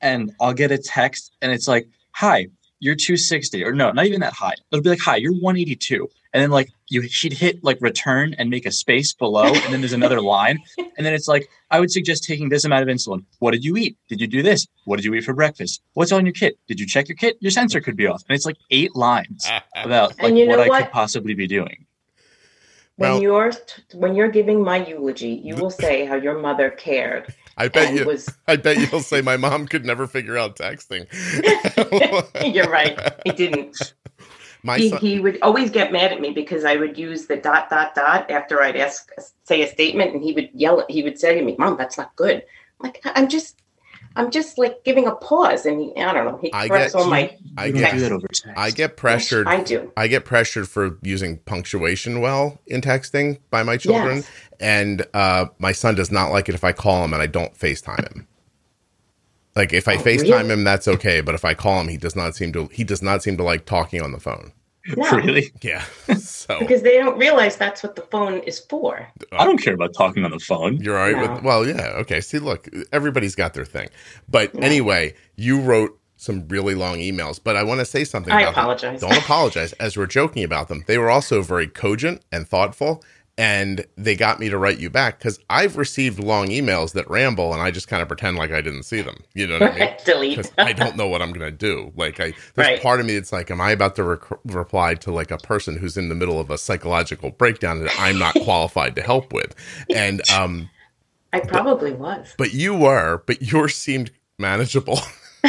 and 0.00 0.32
I'll 0.40 0.54
get 0.54 0.70
a 0.70 0.78
text 0.78 1.32
and 1.42 1.52
it's 1.52 1.68
like, 1.68 1.88
hi, 2.12 2.46
you're 2.80 2.94
260. 2.94 3.64
Or 3.64 3.72
no, 3.72 3.90
not 3.90 4.06
even 4.06 4.20
that 4.20 4.32
high. 4.32 4.54
It'll 4.70 4.82
be 4.82 4.90
like, 4.90 5.00
hi, 5.00 5.16
you're 5.16 5.32
182. 5.32 6.08
And 6.32 6.42
then 6.42 6.50
like 6.50 6.70
you 6.88 7.08
she'd 7.08 7.32
hit 7.32 7.64
like 7.64 7.78
return 7.80 8.34
and 8.38 8.50
make 8.50 8.66
a 8.66 8.70
space 8.70 9.14
below, 9.14 9.46
and 9.46 9.72
then 9.72 9.80
there's 9.80 9.92
another 9.92 10.20
line. 10.20 10.58
And 10.98 11.06
then 11.06 11.14
it's 11.14 11.28
like, 11.28 11.48
I 11.70 11.78
would 11.78 11.92
suggest 11.92 12.24
taking 12.24 12.48
this 12.48 12.64
amount 12.64 12.82
of 12.82 12.92
insulin. 12.92 13.24
What 13.38 13.52
did 13.52 13.64
you 13.64 13.76
eat? 13.76 13.96
Did 14.08 14.20
you 14.20 14.26
do 14.26 14.42
this? 14.42 14.66
What 14.84 14.96
did 14.96 15.04
you 15.04 15.14
eat 15.14 15.22
for 15.22 15.32
breakfast? 15.32 15.80
What's 15.92 16.10
on 16.10 16.26
your 16.26 16.32
kit? 16.32 16.58
Did 16.66 16.80
you 16.80 16.86
check 16.86 17.08
your 17.08 17.14
kit? 17.14 17.36
Your 17.38 17.52
sensor 17.52 17.80
could 17.80 17.96
be 17.96 18.08
off. 18.08 18.24
And 18.28 18.34
it's 18.34 18.44
like 18.44 18.56
eight 18.72 18.96
lines 18.96 19.48
about 19.76 20.18
like 20.18 20.30
And 20.30 20.38
you 20.38 20.48
what 20.48 20.56
know 20.56 20.74
I 20.74 20.82
could 20.82 20.90
possibly 20.90 21.34
be 21.34 21.46
doing. 21.46 21.86
When 22.96 23.12
Well- 23.12 23.22
you're 23.22 23.52
when 23.94 24.16
you're 24.16 24.30
giving 24.30 24.60
my 24.64 24.84
eulogy, 24.84 25.40
you 25.44 25.54
mm-hmm. 25.54 25.62
will 25.62 25.70
say 25.70 26.04
how 26.04 26.16
your 26.16 26.36
mother 26.36 26.68
cared 26.68 27.32
I 27.58 27.68
bet 27.68 27.94
you. 27.94 28.04
was. 28.06 28.28
I 28.48 28.56
bet 28.56 28.78
you'll 28.78 29.00
say 29.00 29.20
my 29.20 29.36
mom 29.36 29.66
could 29.66 29.84
never 29.84 30.06
figure 30.06 30.38
out 30.38 30.56
texting. 30.56 31.06
You're 32.54 32.70
right. 32.70 32.98
He 33.24 33.32
didn't. 33.32 33.94
My 34.62 34.78
He, 34.78 34.90
son, 34.90 35.00
he 35.00 35.20
would 35.20 35.38
always 35.42 35.70
get 35.70 35.92
mad 35.92 36.12
at 36.12 36.20
me 36.20 36.30
because 36.30 36.64
I 36.64 36.76
would 36.76 36.96
use 36.98 37.26
the 37.26 37.36
dot 37.36 37.68
dot 37.68 37.94
dot 37.94 38.30
after 38.30 38.62
I'd 38.62 38.76
ask 38.76 39.10
say 39.44 39.62
a 39.62 39.68
statement, 39.68 40.14
and 40.14 40.22
he 40.22 40.32
would 40.32 40.50
yell. 40.54 40.80
At, 40.80 40.90
he 40.90 41.02
would 41.02 41.18
say 41.18 41.38
to 41.38 41.44
me, 41.44 41.56
"Mom, 41.58 41.76
that's 41.76 41.98
not 41.98 42.14
good." 42.16 42.44
I'm 42.80 42.86
like 42.86 43.00
I'm 43.04 43.28
just, 43.28 43.60
I'm 44.16 44.30
just 44.30 44.58
like 44.58 44.82
giving 44.84 45.06
a 45.06 45.14
pause, 45.14 45.64
and 45.64 45.80
he, 45.80 45.96
I 45.96 46.12
don't 46.12 46.26
know. 46.26 46.38
He 46.42 46.52
I 46.52 46.66
get 46.68 46.94
all 46.94 47.08
my. 47.08 47.36
I 47.56 47.70
get 47.70 47.92
do 47.92 48.00
that 48.00 48.12
over 48.12 48.26
text. 48.28 48.58
I 48.58 48.70
get 48.70 48.96
pressured. 48.96 49.46
I 49.46 49.62
do. 49.62 49.92
I 49.96 50.08
get 50.08 50.24
pressured 50.24 50.68
for 50.68 50.98
using 51.02 51.38
punctuation 51.38 52.20
well 52.20 52.58
in 52.66 52.80
texting 52.80 53.38
by 53.50 53.62
my 53.62 53.76
children, 53.76 54.16
Yes. 54.18 54.30
and 54.60 55.06
uh, 55.14 55.46
my 55.58 55.72
son 55.72 55.94
does 55.94 56.10
not 56.10 56.30
like 56.30 56.48
it 56.48 56.54
if 56.54 56.64
I 56.64 56.72
call 56.72 57.04
him 57.04 57.12
and 57.12 57.22
I 57.22 57.26
don't 57.26 57.54
FaceTime 57.54 58.12
him. 58.12 58.26
Like 59.54 59.72
if 59.72 59.88
I 59.88 59.94
Oh, 59.94 59.98
FaceTime 59.98 60.22
really? 60.30 60.50
him, 60.50 60.64
that's 60.64 60.88
okay, 60.88 61.20
but 61.20 61.34
if 61.34 61.44
I 61.44 61.54
call 61.54 61.80
him, 61.80 61.88
he 61.88 61.96
does 61.96 62.16
not 62.16 62.34
seem 62.34 62.52
to. 62.54 62.68
He 62.72 62.84
does 62.84 63.02
not 63.02 63.22
seem 63.22 63.36
to 63.36 63.42
like 63.44 63.66
talking 63.66 64.02
on 64.02 64.12
the 64.12 64.20
phone. 64.20 64.52
No, 64.96 65.10
Really? 65.16 65.52
Yeah, 65.62 65.84
so 66.18 66.58
because 66.60 66.82
they 66.82 66.96
don't 66.96 67.18
realize 67.18 67.56
that's 67.56 67.82
what 67.82 67.94
the 67.96 68.02
phone 68.02 68.38
is 68.40 68.58
for. 68.58 69.06
I 69.32 69.44
don't 69.44 69.58
care 69.62 69.74
about 69.74 69.94
talking 69.94 70.24
on 70.24 70.30
the 70.30 70.38
phone. 70.38 70.76
You're 70.78 70.96
all 70.98 71.10
right 71.12 71.16
No. 71.24 71.32
with 71.34 71.42
well, 71.42 71.66
yeah, 71.66 71.92
okay. 71.96 72.20
See, 72.20 72.38
look, 72.38 72.68
everybody's 72.92 73.34
got 73.34 73.54
their 73.54 73.64
thing. 73.64 73.88
But 74.28 74.54
Yeah. 74.54 74.62
anyway, 74.62 75.14
you 75.36 75.60
wrote 75.60 75.98
some 76.16 76.48
really 76.48 76.74
long 76.74 76.96
emails, 76.98 77.38
but 77.42 77.54
I 77.54 77.62
want 77.62 77.78
to 77.80 77.84
say 77.84 78.02
something 78.04 78.32
I 78.32 78.40
about 78.42 78.54
them. 78.54 78.60
apologize. 78.64 79.00
Don't 79.00 79.16
apologize. 79.18 79.72
As 79.74 79.96
we're 79.96 80.06
joking 80.06 80.42
about 80.42 80.66
them, 80.68 80.82
they 80.88 80.98
were 80.98 81.10
also 81.10 81.42
very 81.42 81.68
cogent 81.68 82.22
and 82.32 82.48
thoughtful, 82.48 83.04
and 83.38 83.86
they 83.96 84.14
got 84.16 84.38
me 84.40 84.50
to 84.50 84.58
write 84.58 84.78
you 84.80 84.90
back 84.90 85.18
because 85.18 85.38
I've 85.48 85.76
received 85.78 86.18
long 86.18 86.48
emails 86.48 86.92
that 86.92 87.08
ramble, 87.08 87.54
and 87.54 87.62
I 87.62 87.70
just 87.70 87.88
kind 87.88 88.02
of 88.02 88.08
pretend 88.08 88.36
like 88.36 88.50
I 88.50 88.60
didn't 88.60 88.82
see 88.82 89.00
them. 89.00 89.22
You 89.32 89.46
know 89.46 89.58
what 89.60 89.72
I 89.72 89.78
mean? 89.78 89.94
Delete. 90.04 90.52
I 90.58 90.72
don't 90.72 90.96
know 90.96 91.06
what 91.08 91.22
I'm 91.22 91.32
gonna 91.32 91.50
do. 91.52 91.92
Like 91.96 92.18
I, 92.20 92.34
there's 92.54 92.68
Right. 92.68 92.82
part 92.82 93.00
of 93.00 93.06
me 93.06 93.14
that's 93.14 93.32
like, 93.32 93.50
am 93.50 93.60
I 93.60 93.70
about 93.70 93.96
to 93.96 94.04
rec- 94.04 94.38
reply 94.44 94.94
to 94.96 95.12
like 95.12 95.30
a 95.30 95.38
person 95.38 95.78
who's 95.78 95.96
in 95.96 96.08
the 96.10 96.14
middle 96.14 96.38
of 96.40 96.50
a 96.50 96.58
psychological 96.58 97.30
breakdown 97.30 97.82
that 97.84 97.94
I'm 97.98 98.18
not 98.18 98.34
qualified 98.34 98.96
to 98.96 99.02
help 99.02 99.32
with? 99.32 99.54
And 99.94 100.28
um, 100.32 100.68
I 101.32 101.40
probably 101.40 101.92
was. 101.92 102.34
but 102.36 102.52
you 102.52 102.74
were, 102.74 103.22
but 103.26 103.40
yours 103.40 103.76
seemed 103.76 104.10
manageable. 104.38 104.98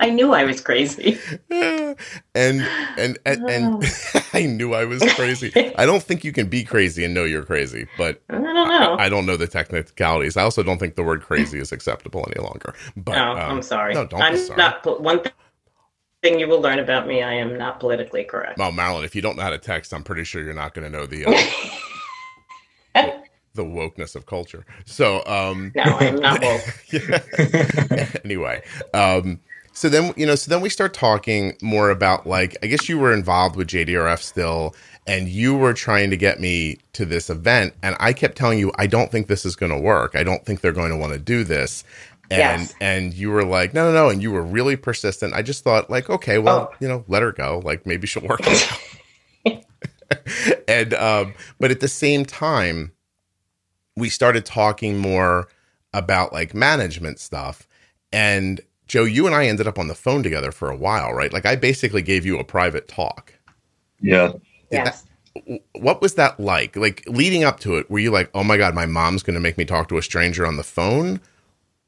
I 0.00 0.10
knew 0.10 0.32
I 0.32 0.44
was 0.44 0.60
crazy. 0.60 1.18
and 1.50 1.96
and 2.34 3.18
and, 3.24 3.48
and 3.48 3.84
Oh. 3.84 4.20
I 4.34 4.46
knew 4.46 4.74
I 4.74 4.84
was 4.84 5.00
crazy. 5.14 5.52
I 5.78 5.86
don't 5.86 6.02
think 6.02 6.24
you 6.24 6.32
can 6.32 6.48
be 6.48 6.64
crazy 6.64 7.04
and 7.04 7.14
know 7.14 7.24
you're 7.24 7.44
crazy, 7.44 7.86
but 7.96 8.20
I 8.28 8.34
don't 8.34 8.68
know. 8.68 8.96
I 8.98 9.08
don't 9.08 9.26
know 9.26 9.36
the 9.36 9.46
technicalities. 9.46 10.36
I 10.36 10.42
also 10.42 10.62
don't 10.64 10.78
think 10.78 10.96
the 10.96 11.04
word 11.04 11.22
crazy 11.22 11.60
is 11.60 11.72
acceptable 11.72 12.26
any 12.34 12.44
longer. 12.44 12.74
But 12.96 13.12
no, 13.12 13.32
um, 13.32 13.38
I'm 13.38 13.62
sorry. 13.62 13.94
No, 13.94 14.04
don't 14.06 14.20
I'm 14.22 14.32
be 14.32 14.38
sorry. 14.40 14.58
not. 14.58 15.00
One 15.00 15.22
th- 15.22 15.34
thing 16.22 16.40
you 16.40 16.48
will 16.48 16.60
learn 16.60 16.80
about 16.80 17.06
me: 17.06 17.22
I 17.22 17.34
am 17.34 17.56
not 17.56 17.78
politically 17.78 18.24
correct. 18.24 18.58
well, 18.58 18.72
Marilyn, 18.72 19.04
if 19.04 19.14
you 19.14 19.22
don't 19.22 19.36
know 19.36 19.42
how 19.42 19.50
to 19.50 19.58
text, 19.58 19.94
I'm 19.94 20.02
pretty 20.02 20.24
sure 20.24 20.42
you're 20.42 20.52
not 20.54 20.74
going 20.74 20.90
to 20.90 20.98
know 20.98 21.06
the 21.06 21.26
uh, 22.94 23.10
the 23.54 23.64
wokeness 23.64 24.16
of 24.16 24.26
culture. 24.26 24.66
So, 24.84 25.24
um, 25.26 25.72
no, 25.76 25.82
I'm 25.84 26.16
not 26.16 26.42
woke. 26.42 26.90
anyway, 28.24 28.62
um, 28.92 29.40
so 29.74 29.88
then 29.88 30.14
you 30.16 30.24
know, 30.24 30.34
so 30.34 30.48
then 30.50 30.60
we 30.62 30.68
start 30.70 30.94
talking 30.94 31.56
more 31.60 31.90
about 31.90 32.26
like 32.26 32.56
I 32.62 32.66
guess 32.68 32.88
you 32.88 32.98
were 32.98 33.12
involved 33.12 33.56
with 33.56 33.68
JDRF 33.68 34.20
still, 34.22 34.74
and 35.06 35.28
you 35.28 35.54
were 35.56 35.74
trying 35.74 36.10
to 36.10 36.16
get 36.16 36.40
me 36.40 36.78
to 36.94 37.04
this 37.04 37.28
event, 37.28 37.74
and 37.82 37.96
I 38.00 38.12
kept 38.14 38.36
telling 38.36 38.58
you 38.58 38.72
I 38.78 38.86
don't 38.86 39.10
think 39.10 39.26
this 39.26 39.44
is 39.44 39.54
going 39.56 39.72
to 39.72 39.78
work. 39.78 40.14
I 40.16 40.22
don't 40.22 40.44
think 40.46 40.60
they're 40.62 40.72
going 40.72 40.90
to 40.90 40.96
want 40.96 41.12
to 41.12 41.18
do 41.18 41.44
this. 41.44 41.84
And 42.30 42.62
Yes. 42.62 42.74
and 42.80 43.12
you 43.12 43.30
were 43.30 43.44
like, 43.44 43.74
no, 43.74 43.88
no, 43.88 43.92
no, 43.92 44.08
and 44.08 44.22
you 44.22 44.30
were 44.32 44.42
really 44.42 44.76
persistent. 44.76 45.34
I 45.34 45.42
just 45.42 45.62
thought, 45.62 45.90
like, 45.90 46.08
okay, 46.08 46.38
well, 46.38 46.70
Oh. 46.72 46.76
you 46.80 46.88
know, 46.88 47.04
let 47.06 47.22
her 47.22 47.32
go. 47.32 47.60
Like 47.62 47.84
maybe 47.84 48.06
she'll 48.06 48.22
work 48.26 48.40
and 50.68 50.94
um, 50.94 51.34
but 51.60 51.70
at 51.70 51.80
the 51.80 51.88
same 51.88 52.24
time, 52.24 52.92
we 53.96 54.08
started 54.08 54.44
talking 54.46 54.96
more 54.98 55.48
about 55.92 56.32
like 56.32 56.54
management 56.54 57.18
stuff. 57.20 57.68
And 58.12 58.60
Joe, 58.86 59.04
you 59.04 59.26
and 59.26 59.34
I 59.34 59.46
ended 59.46 59.66
up 59.66 59.78
on 59.78 59.88
the 59.88 59.94
phone 59.94 60.22
together 60.22 60.52
for 60.52 60.70
a 60.70 60.76
while, 60.76 61.12
right? 61.12 61.32
Like 61.32 61.46
I 61.46 61.56
basically 61.56 62.02
gave 62.02 62.26
you 62.26 62.38
a 62.38 62.44
private 62.44 62.86
talk. 62.88 63.34
Yeah. 64.00 64.32
Yes. 64.70 65.04
What 65.72 66.00
was 66.02 66.14
that 66.14 66.38
like? 66.38 66.76
Like 66.76 67.02
leading 67.08 67.44
up 67.44 67.60
to 67.60 67.76
it, 67.76 67.90
were 67.90 67.98
you 67.98 68.10
like, 68.10 68.30
"Oh 68.34 68.44
my 68.44 68.56
god, 68.56 68.74
my 68.74 68.86
mom's 68.86 69.22
going 69.22 69.34
to 69.34 69.40
make 69.40 69.58
me 69.58 69.64
talk 69.64 69.88
to 69.88 69.98
a 69.98 70.02
stranger 70.02 70.46
on 70.46 70.56
the 70.56 70.62
phone?" 70.62 71.20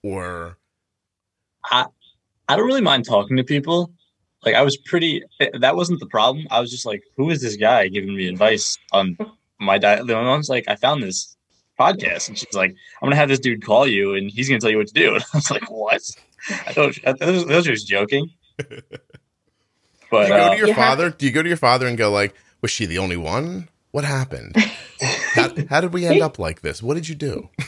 Or 0.03 0.57
I 1.65 1.87
I 2.49 2.57
don't 2.57 2.67
really 2.67 2.81
mind 2.81 3.05
talking 3.05 3.37
to 3.37 3.45
people. 3.45 3.93
Like 4.45 4.55
I 4.55 4.63
was 4.63 4.77
pretty. 4.77 5.23
eh, 5.41 5.51
That 5.61 5.77
wasn't 5.77 6.01
the 6.01 6.07
problem. 6.07 6.47
I 6.51 6.61
was 6.61 6.71
just 6.71 6.87
like, 6.87 7.03
who 7.17 7.31
is 7.31 7.41
this 7.41 7.57
guy 7.57 7.89
giving 7.89 8.17
me 8.17 8.29
advice 8.29 8.79
on 8.93 9.17
my 9.61 9.79
diet? 9.79 10.07
The 10.07 10.15
mom's 10.15 10.49
like, 10.49 10.65
I 10.69 10.77
found 10.77 11.03
this 11.03 11.37
podcast, 11.79 12.29
and 12.29 12.39
she's 12.39 12.55
like, 12.55 12.71
I'm 12.71 13.07
gonna 13.07 13.17
have 13.17 13.29
this 13.29 13.41
dude 13.41 13.65
call 13.65 13.87
you, 13.87 14.15
and 14.15 14.31
he's 14.31 14.49
gonna 14.49 14.61
tell 14.61 14.71
you 14.71 14.79
what 14.79 14.89
to 14.89 14.95
do. 14.95 15.15
And 15.15 15.25
I 15.35 15.37
was 15.37 15.51
like, 15.51 15.71
what? 15.71 16.03
I 16.51 16.73
thought 16.73 16.99
I 17.07 17.13
thought 17.13 17.51
I 17.51 17.57
was 17.57 17.65
just 17.65 17.87
joking. 17.89 18.31
do 18.59 18.67
But 20.11 20.29
you 20.29 20.35
go 20.35 20.37
uh, 20.37 20.51
to 20.51 20.57
your 20.57 20.67
you 20.69 20.73
have- 20.75 20.77
father? 20.77 21.11
Do 21.11 21.27
you 21.27 21.33
go 21.33 21.43
to 21.43 21.49
your 21.49 21.57
father 21.57 21.87
and 21.87 21.97
go 21.99 22.11
like, 22.11 22.35
"Was 22.63 22.71
she 22.71 22.87
the 22.87 22.99
only 22.99 23.17
one? 23.17 23.69
What 23.91 24.05
happened? 24.05 24.57
how, 25.35 25.51
how 25.69 25.81
did 25.81 25.93
we 25.93 26.07
end 26.07 26.23
up 26.23 26.39
like 26.39 26.61
this? 26.61 26.83
What 26.83 26.95
did 26.95 27.09
you 27.09 27.15
do?" 27.15 27.49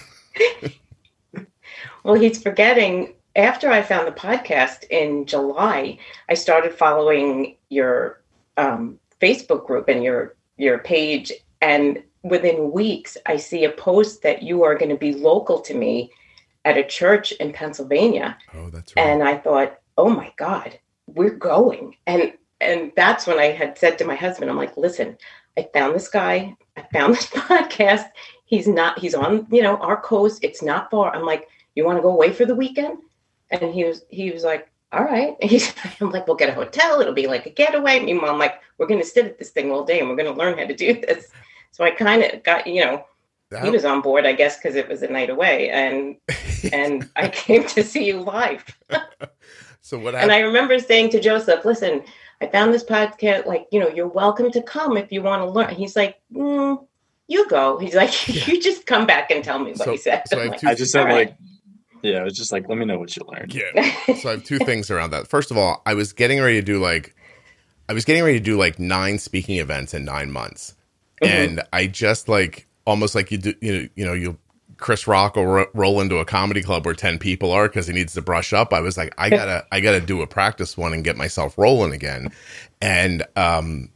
Well, 2.05 2.15
he's 2.15 2.43
forgetting. 2.43 3.15
After 3.37 3.71
I 3.71 3.83
found 3.83 4.09
the 4.09 4.13
podcast 4.13 4.85
in 4.89 5.27
July, 5.27 5.99
I 6.29 6.35
started 6.35 6.73
following 6.73 7.57
your 7.69 8.21
um, 8.57 8.99
Facebook 9.21 9.67
group 9.67 9.89
and 9.89 10.03
your 10.03 10.35
your 10.57 10.79
page, 10.79 11.31
and 11.61 12.03
within 12.23 12.73
weeks, 12.73 13.17
I 13.27 13.37
see 13.37 13.65
a 13.65 13.71
post 13.71 14.23
that 14.23 14.43
you 14.43 14.65
are 14.65 14.75
going 14.77 14.89
to 14.91 14.97
be 14.97 15.13
local 15.13 15.61
to 15.61 15.75
me 15.75 16.11
at 16.65 16.77
a 16.77 16.85
church 16.85 17.33
in 17.33 17.53
Pennsylvania, 17.53 18.37
Oh, 18.55 18.71
that's 18.71 18.95
right. 18.97 19.03
and 19.07 19.23
I 19.23 19.37
thought, 19.39 19.79
oh 19.97 20.09
my 20.11 20.33
God, 20.37 20.79
we're 21.07 21.31
going. 21.31 21.97
And 22.07 22.33
and 22.61 22.93
that's 22.97 23.27
when 23.27 23.39
I 23.39 23.47
had 23.53 23.79
said 23.79 23.99
to 23.99 24.05
my 24.05 24.17
husband, 24.17 24.51
I'm 24.51 24.57
like, 24.57 24.77
listen, 24.77 25.17
I 25.57 25.69
found 25.73 25.95
this 25.95 26.09
guy, 26.09 26.57
I 26.77 26.83
found 26.93 27.15
this 27.15 27.27
podcast. 27.27 28.07
He's 28.47 28.67
not, 28.67 28.99
he's 28.99 29.15
on, 29.15 29.47
you 29.51 29.63
know, 29.63 29.77
our 29.77 30.01
coast. 30.01 30.41
It's 30.43 30.63
not 30.63 30.91
far. 30.91 31.15
I'm 31.15 31.25
like, 31.25 31.49
you 31.75 31.85
want 31.85 31.99
to 31.99 32.03
go 32.03 32.11
away 32.11 32.33
for 32.33 32.45
the 32.47 32.55
weekend? 32.55 32.99
And 33.51 33.73
he 33.73 33.85
was 33.85 34.05
he 34.11 34.31
was 34.31 34.43
like, 34.45 34.69
all 34.93 35.05
right. 35.05 35.37
He's, 35.43 35.73
I'm 36.01 36.11
like, 36.11 36.27
we'll 36.27 36.37
get 36.37 36.49
a 36.49 36.55
hotel. 36.55 37.01
It'll 37.01 37.13
be 37.15 37.27
like 37.27 37.47
a 37.47 37.51
getaway. 37.51 38.01
Meanwhile, 38.01 38.31
I'm 38.33 38.39
like, 38.39 38.61
we're 38.79 38.87
gonna 38.87 39.05
sit 39.05 39.27
at 39.27 39.39
this 39.39 39.51
thing 39.51 39.71
all 39.71 39.85
day 39.85 40.01
and 40.01 40.09
we're 40.09 40.17
gonna 40.17 40.33
learn 40.33 40.59
how 40.59 40.67
to 40.67 40.75
do 40.75 40.95
this. 41.01 41.29
So 41.71 41.85
I 41.85 41.91
kind 41.91 42.23
of 42.25 42.43
got, 42.43 42.67
you 42.67 42.85
know, 42.85 43.05
he 43.63 43.71
was 43.71 43.85
on 43.85 44.01
board, 44.03 44.27
I 44.27 44.33
guess, 44.33 44.57
because 44.59 44.75
it 44.77 44.89
was 44.89 45.03
a 45.03 45.09
night 45.09 45.31
away, 45.31 45.71
and 45.71 46.17
and 46.73 47.09
I 47.17 47.29
came 47.29 47.67
to 47.69 47.83
see 47.83 48.05
you 48.07 48.21
live. 48.21 48.65
so 49.81 49.99
what 49.99 50.15
And? 50.15 50.31
I 50.33 50.41
remember 50.41 50.79
saying 50.79 51.11
to 51.11 51.21
Joseph, 51.21 51.65
listen, 51.65 52.03
I 52.41 52.47
found 52.47 52.73
this 52.75 52.85
podcast, 52.85 53.47
like, 53.47 53.67
you 53.73 53.81
know, 53.81 53.89
you're 53.89 54.07
welcome 54.09 54.51
to 54.53 54.63
come 54.63 54.97
if 54.97 55.11
you 55.11 55.23
want 55.23 55.43
to 55.43 55.47
learn. 55.51 55.75
He's 55.75 55.97
like, 55.97 56.17
mm, 56.33 56.85
you 57.27 57.49
go. 57.49 57.79
He's 57.79 57.95
like, 57.95 58.29
you 58.49 58.61
just 58.61 58.87
come 58.87 59.07
back 59.07 59.31
and 59.31 59.43
tell 59.43 59.59
me 59.59 59.71
what 59.73 59.79
So- 59.79 59.91
he 59.93 59.97
said. 59.97 60.23
so 60.29 60.39
I 60.39 60.47
like, 60.47 60.61
two- 60.61 60.69
I 60.69 60.75
just 60.75 60.93
said 60.93 61.01
All 61.01 61.07
right. 61.07 61.29
like, 61.29 61.37
yeah, 62.03 62.21
it 62.21 62.25
was 62.25 62.37
just 62.37 62.53
like, 62.53 62.69
let 62.69 62.79
me 62.79 62.85
know 62.85 62.99
what 62.99 63.17
you 63.17 63.23
learned. 63.27 63.53
yeah. 63.55 63.93
so 64.21 64.29
I 64.29 64.33
have 64.33 64.45
two 64.45 64.59
things 64.61 64.89
around 64.89 65.11
that. 65.11 65.27
First 65.27 65.51
of 65.51 65.57
all, 65.59 65.83
I 65.85 65.95
was 65.95 66.13
getting 66.13 66.41
ready 66.41 66.55
to 66.61 66.63
do 66.65 66.79
like 66.79 67.13
I 67.89 67.93
was 67.93 68.05
getting 68.05 68.23
ready 68.23 68.39
to 68.39 68.45
do 68.45 68.57
like 68.57 68.79
nine 68.79 69.19
speaking 69.19 69.57
events 69.59 69.95
in 69.95 70.05
nine 70.05 70.31
months. 70.31 70.77
Mhm. 71.25 71.27
And 71.29 71.63
I 71.73 71.89
just 71.89 72.29
like 72.29 72.68
almost 72.89 73.15
like 73.15 73.31
you 73.31 73.39
do 73.39 73.55
you 73.61 73.73
know, 73.73 73.89
you 73.95 74.07
know, 74.07 74.13
you'll 74.15 74.39
Chris 74.79 75.07
Rock 75.07 75.37
will 75.37 75.47
ro- 75.47 75.67
roll 75.75 76.01
into 76.01 76.19
a 76.19 76.25
comedy 76.25 76.63
club 76.63 76.87
where 76.87 76.95
10 76.95 77.19
people 77.19 77.51
are 77.53 77.69
because 77.69 77.87
he 77.87 77.93
needs 77.93 78.15
to 78.15 78.23
brush 78.23 78.53
up. 78.53 78.73
I 78.73 78.81
was 78.81 78.97
like, 78.97 79.13
I 79.19 79.29
gotta, 79.29 79.67
I 79.73 79.81
gotta 79.81 80.01
do 80.01 80.23
a 80.23 80.27
practice 80.27 80.77
one 80.77 80.93
and 80.93 81.05
get 81.05 81.17
myself 81.17 81.59
rolling 81.59 81.93
again. 81.93 82.33
And, 82.81 83.25
um, 83.37 83.91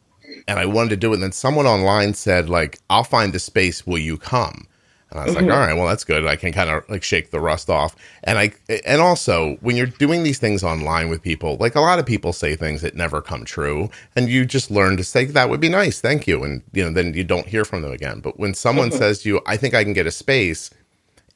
and 0.49 0.59
I 0.59 0.67
wanted 0.67 0.91
to 0.91 0.97
do 0.97 1.13
it. 1.13 1.15
And 1.15 1.23
then 1.23 1.33
someone 1.33 1.67
online 1.67 2.15
said, 2.15 2.51
like, 2.51 2.81
I'll 2.91 3.05
find 3.05 3.33
the 3.33 3.39
space. 3.39 3.87
Will 3.87 3.99
you 3.99 4.19
come? 4.19 4.67
And 5.13 5.21
I 5.21 5.25
was 5.27 5.35
Mm-hmm. 5.35 5.47
like, 5.47 5.55
all 5.55 5.61
right, 5.61 5.75
well, 5.77 5.87
that's 5.87 6.03
good. 6.05 6.27
I 6.27 6.35
can 6.37 6.53
kind 6.53 6.69
of 6.71 6.89
like 6.89 7.05
shake 7.05 7.31
the 7.31 7.39
rust 7.39 7.71
off. 7.71 7.95
And 8.25 8.39
I, 8.39 8.53
and 8.85 9.01
also 9.01 9.57
when 9.61 9.77
you're 9.77 9.87
doing 9.87 10.23
these 10.25 10.39
things 10.41 10.65
online 10.65 11.09
with 11.11 11.23
people, 11.23 11.57
like 11.61 11.75
a 11.77 11.81
lot 11.81 11.99
of 12.01 12.07
people 12.07 12.33
say 12.33 12.57
things 12.57 12.81
that 12.83 12.97
never 12.97 13.23
come 13.23 13.45
true. 13.45 13.91
And 14.17 14.29
you 14.29 14.45
just 14.45 14.71
learn 14.71 14.97
to 14.97 15.05
say, 15.05 15.27
that 15.27 15.49
would 15.51 15.61
be 15.61 15.69
nice. 15.69 16.01
Thank 16.01 16.27
you. 16.27 16.43
And, 16.43 16.63
you 16.73 16.83
know, 16.85 16.91
then 16.91 17.15
you 17.15 17.23
don't 17.25 17.47
hear 17.47 17.65
from 17.65 17.83
them 17.83 17.93
again. 17.93 18.21
But 18.21 18.41
when 18.41 18.55
someone 18.55 18.89
Mm-hmm. 18.89 18.99
says 18.99 19.23
to 19.23 19.29
you, 19.29 19.41
I 19.47 19.57
think 19.57 19.75
I 19.75 19.85
can 19.85 19.93
get 19.93 20.07
a 20.07 20.11
space, 20.11 20.71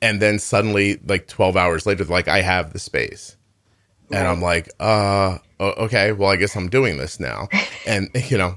and 0.02 0.20
then 0.20 0.38
suddenly, 0.38 0.98
like 1.06 1.26
12 1.28 1.56
hours 1.56 1.86
later, 1.86 2.04
like, 2.04 2.28
I 2.28 2.40
have 2.42 2.72
the 2.72 2.78
space. 2.78 3.36
And 4.10 4.26
I'm 4.26 4.40
like, 4.42 4.70
uh, 4.78 5.38
okay, 5.60 6.12
well, 6.12 6.30
I 6.30 6.36
guess 6.36 6.54
I'm 6.56 6.68
doing 6.68 6.96
this 6.96 7.18
now. 7.18 7.48
And, 7.86 8.08
you 8.30 8.38
know, 8.38 8.56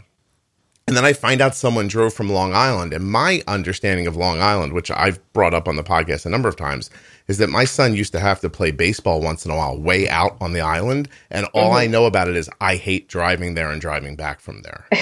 and 0.89 0.97
then 0.97 1.05
I 1.05 1.13
find 1.13 1.39
out 1.39 1.53
someone 1.55 1.87
drove 1.87 2.15
from 2.15 2.31
Long 2.31 2.55
Island. 2.55 2.93
And 2.93 3.05
my 3.05 3.43
understanding 3.47 4.07
of 4.07 4.15
Long 4.15 4.41
Island, 4.41 4.73
which 4.73 4.89
I've 4.89 5.19
brought 5.33 5.53
up 5.53 5.67
on 5.67 5.75
the 5.75 5.83
podcast 5.83 6.25
a 6.25 6.29
number 6.29 6.49
of 6.49 6.55
times, 6.55 6.89
is 7.27 7.37
that 7.37 7.49
my 7.51 7.63
son 7.63 7.95
used 7.95 8.11
to 8.13 8.19
have 8.19 8.39
to 8.41 8.49
play 8.49 8.71
baseball 8.71 9.21
once 9.21 9.45
in 9.45 9.51
a 9.51 9.55
while 9.55 9.77
way 9.77 10.09
out 10.09 10.35
on 10.41 10.53
the 10.53 10.61
island. 10.61 11.07
And 11.29 11.45
all 11.53 11.73
I 11.73 11.85
know 11.85 12.05
about 12.05 12.27
it 12.27 12.35
is 12.35 12.49
I 12.59 12.75
hate 12.75 13.07
driving 13.07 13.53
there 13.53 13.69
and 13.69 13.79
driving 13.79 14.15
back 14.15 14.39
from 14.41 14.63
there. 14.63 14.87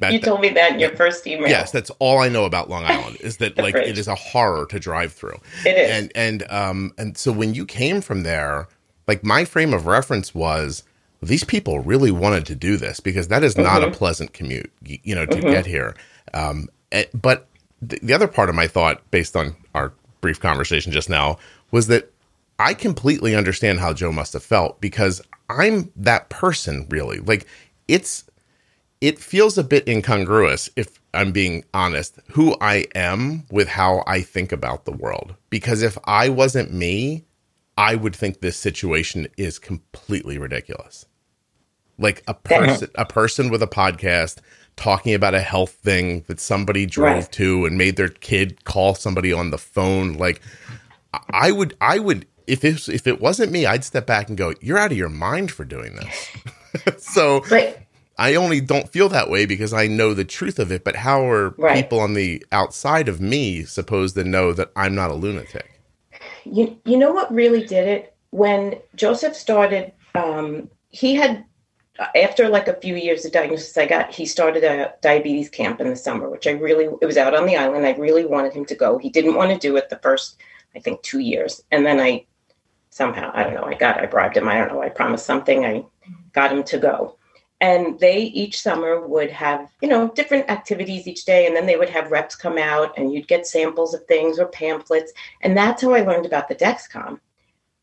That- 0.00 0.12
You 0.12 0.18
told 0.18 0.40
me 0.40 0.48
that 0.48 0.72
in 0.72 0.80
your 0.80 0.96
first 0.96 1.24
email. 1.24 1.48
Yes, 1.48 1.70
that's 1.70 1.90
all 2.00 2.18
I 2.18 2.28
know 2.28 2.46
about 2.46 2.68
Long 2.68 2.84
Island 2.84 3.16
is 3.20 3.36
that 3.36 3.56
like 3.66 3.76
it 3.76 3.96
is 3.96 4.08
a 4.08 4.16
horror 4.16 4.66
to 4.70 4.80
drive 4.80 5.12
through. 5.12 5.38
It 5.64 5.76
is. 5.78 5.88
And 5.88 6.12
and 6.16 6.50
um 6.50 6.92
and 6.98 7.16
so 7.16 7.30
when 7.30 7.54
you 7.54 7.64
came 7.64 8.00
from 8.00 8.24
there, 8.24 8.66
like 9.06 9.22
my 9.22 9.44
frame 9.44 9.72
of 9.72 9.86
reference 9.86 10.34
was 10.34 10.82
these 11.24 11.44
people 11.44 11.80
really 11.80 12.10
wanted 12.10 12.46
to 12.46 12.54
do 12.54 12.76
this 12.76 13.00
because 13.00 13.28
that 13.28 13.42
is 13.44 13.56
not 13.56 13.82
Mm-hmm. 13.82 13.92
a 13.92 13.94
pleasant 13.94 14.32
commute, 14.32 14.72
you 14.84 15.14
know, 15.14 15.26
to 15.26 15.40
get 15.40 15.66
here. 15.66 15.94
Um 16.32 16.68
eh, 16.92 17.04
but 17.14 17.48
the, 17.82 17.98
the 18.02 18.12
other 18.14 18.28
part 18.28 18.48
of 18.48 18.54
my 18.54 18.66
thought 18.66 19.02
based 19.10 19.36
on 19.36 19.56
our 19.74 19.92
brief 20.20 20.40
conversation 20.40 20.92
just 20.92 21.10
now 21.10 21.38
was 21.70 21.86
that 21.88 22.10
I 22.58 22.72
completely 22.74 23.34
understand 23.34 23.80
how 23.80 23.92
Joe 23.92 24.12
must 24.12 24.32
have 24.32 24.42
felt 24.44 24.80
because 24.80 25.20
I'm 25.50 25.90
that 25.96 26.28
person 26.28 26.86
really. 26.88 27.18
Like 27.18 27.46
it's 27.88 28.24
it 29.00 29.18
feels 29.18 29.58
a 29.58 29.64
bit 29.64 29.86
incongruous 29.88 30.70
if 30.76 30.98
I'm 31.12 31.32
being 31.32 31.64
honest 31.74 32.18
who 32.30 32.56
I 32.60 32.86
am 32.94 33.44
with 33.50 33.68
how 33.68 34.02
I 34.06 34.22
think 34.22 34.50
about 34.52 34.84
the 34.84 34.92
world 34.92 35.34
because 35.50 35.82
if 35.82 35.98
I 36.04 36.28
wasn't 36.28 36.72
me 36.72 37.24
I 37.76 37.96
would 37.96 38.14
think 38.14 38.40
this 38.40 38.56
situation 38.56 39.26
is 39.36 39.58
completely 39.58 40.38
ridiculous. 40.38 41.06
Like 41.98 42.22
a 42.26 42.34
person 42.34 42.88
a 42.96 43.04
person 43.04 43.50
with 43.50 43.62
a 43.62 43.66
podcast 43.68 44.38
talking 44.76 45.14
about 45.14 45.34
a 45.34 45.40
health 45.40 45.70
thing 45.70 46.24
that 46.26 46.40
somebody 46.40 46.86
drove 46.86 47.14
Right. 47.24 47.32
to 47.32 47.64
and 47.66 47.78
made 47.78 47.96
their 47.96 48.08
kid 48.08 48.64
call 48.64 48.94
somebody 48.96 49.32
on 49.32 49.50
the 49.50 49.58
phone 49.58 50.14
like 50.14 50.40
I 51.32 51.52
would 51.52 51.76
I 51.80 52.00
would 52.00 52.26
if 52.48 52.64
it 52.64 52.88
if 52.88 53.06
it 53.06 53.20
wasn't 53.20 53.52
me 53.52 53.66
I'd 53.66 53.84
step 53.84 54.06
back 54.06 54.28
and 54.28 54.36
go 54.36 54.52
you're 54.60 54.78
out 54.78 54.90
of 54.90 54.98
your 54.98 55.08
mind 55.08 55.52
for 55.52 55.64
doing 55.64 55.94
this. 55.94 56.28
so 57.04 57.44
But 57.48 57.80
I 58.18 58.34
only 58.34 58.60
don't 58.60 58.88
feel 58.88 59.08
that 59.10 59.30
way 59.30 59.46
because 59.46 59.72
I 59.72 59.86
know 59.86 60.14
the 60.14 60.24
truth 60.24 60.58
of 60.58 60.70
it. 60.72 60.82
But 60.84 60.96
how 60.96 61.28
are 61.28 61.50
Right. 61.58 61.76
people 61.76 62.00
on 62.00 62.14
the 62.14 62.44
outside 62.52 63.08
of 63.08 63.20
me 63.20 63.62
supposed 63.64 64.14
to 64.16 64.24
know 64.24 64.52
that 64.52 64.70
I'm 64.74 64.94
not 64.96 65.10
a 65.10 65.14
lunatic? 65.14 65.80
you 66.44 66.76
you 66.84 66.96
know 66.98 67.12
what 67.12 67.32
really 67.32 67.64
did 67.64 67.86
it 67.88 68.14
when 68.30 68.76
Joseph 68.96 69.36
started. 69.36 69.92
Um, 70.16 70.68
he 70.90 71.14
had 71.14 71.44
Uh, 71.98 72.06
after 72.16 72.48
like 72.48 72.66
a 72.66 72.80
few 72.80 72.96
years 72.96 73.24
of 73.24 73.32
diagnosis, 73.32 73.76
I 73.76 73.86
got 73.86 74.12
he 74.12 74.26
started 74.26 74.64
a 74.64 74.94
diabetes 75.00 75.48
camp 75.48 75.80
in 75.80 75.88
the 75.88 75.96
summer, 75.96 76.28
which 76.28 76.46
I 76.46 76.52
really 76.52 76.86
it 77.00 77.06
was 77.06 77.16
out 77.16 77.34
on 77.34 77.46
the 77.46 77.56
island. 77.56 77.86
I 77.86 77.92
really 77.92 78.26
wanted 78.26 78.52
him 78.52 78.64
to 78.66 78.74
go. 78.74 78.98
He 78.98 79.10
didn't 79.10 79.34
want 79.36 79.52
to 79.52 79.58
do 79.58 79.76
it 79.76 79.88
the 79.88 79.98
first 79.98 80.40
I 80.74 80.80
think 80.80 81.02
two 81.02 81.20
years, 81.20 81.62
and 81.70 81.86
then 81.86 82.00
I 82.00 82.26
somehow 82.90 83.30
I 83.32 83.44
don't 83.44 83.54
know 83.54 83.64
I 83.64 83.74
got 83.74 84.00
I 84.00 84.06
bribed 84.06 84.36
him. 84.36 84.48
I 84.48 84.58
don't 84.58 84.72
know 84.72 84.82
I 84.82 84.88
promised 84.88 85.26
something. 85.26 85.64
I 85.64 85.84
got 86.32 86.52
him 86.52 86.64
to 86.64 86.78
go. 86.78 87.16
And 87.60 87.98
they 87.98 88.18
each 88.18 88.60
summer 88.60 89.06
would 89.06 89.30
have, 89.30 89.70
you 89.80 89.88
know, 89.88 90.08
different 90.08 90.50
activities 90.50 91.06
each 91.06 91.24
day. 91.24 91.46
And 91.46 91.56
then 91.56 91.64
they 91.64 91.76
would 91.76 91.88
have 91.88 92.10
reps 92.10 92.34
come 92.34 92.58
out 92.58 92.92
and 92.98 93.12
you'd 93.12 93.28
get 93.28 93.46
samples 93.46 93.94
of 93.94 94.04
things 94.04 94.38
or 94.38 94.46
pamphlets. 94.46 95.12
And 95.40 95.56
that's 95.56 95.80
how 95.80 95.94
I 95.94 96.02
learned 96.02 96.26
about 96.26 96.48
the 96.48 96.56
Dexcom. 96.56 97.20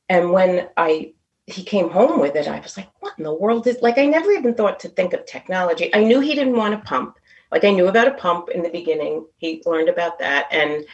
And 0.08 0.32
when 0.32 0.68
I 0.78 1.14
he 1.52 1.64
came 1.64 1.90
home 1.90 2.20
with 2.20 2.36
it, 2.36 2.48
I 2.48 2.60
was 2.60 2.78
like, 2.78 2.90
what 3.00 3.14
in 3.18 3.24
the 3.24 3.34
world 3.34 3.68
is 3.68 3.82
like 3.82 3.98
I 3.98 4.06
never 4.06 4.32
even 4.32 4.54
thought 4.54 4.80
to 4.82 4.90
think 4.90 5.14
of 5.14 5.26
technology. 5.26 5.94
I 5.94 6.04
knew 6.04 6.20
he 6.20 6.36
didn't 6.36 6.58
want 6.58 6.74
a 6.74 6.80
pump. 6.80 7.18
Like 7.52 7.64
I 7.66 7.72
knew 7.72 7.88
about 7.88 8.08
a 8.08 8.14
pump 8.14 8.50
in 8.50 8.64
the 8.64 8.70
beginning. 8.70 9.26
He 9.38 9.62
learned 9.66 9.90
about 9.90 10.20
that 10.20 10.48
and 10.52 10.86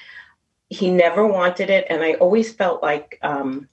he 0.70 0.90
never 0.90 1.26
wanted 1.26 1.70
it. 1.70 1.86
And 1.90 2.04
I 2.04 2.14
always 2.14 2.52
felt 2.52 2.82
like 2.82 3.20
um 3.22 3.70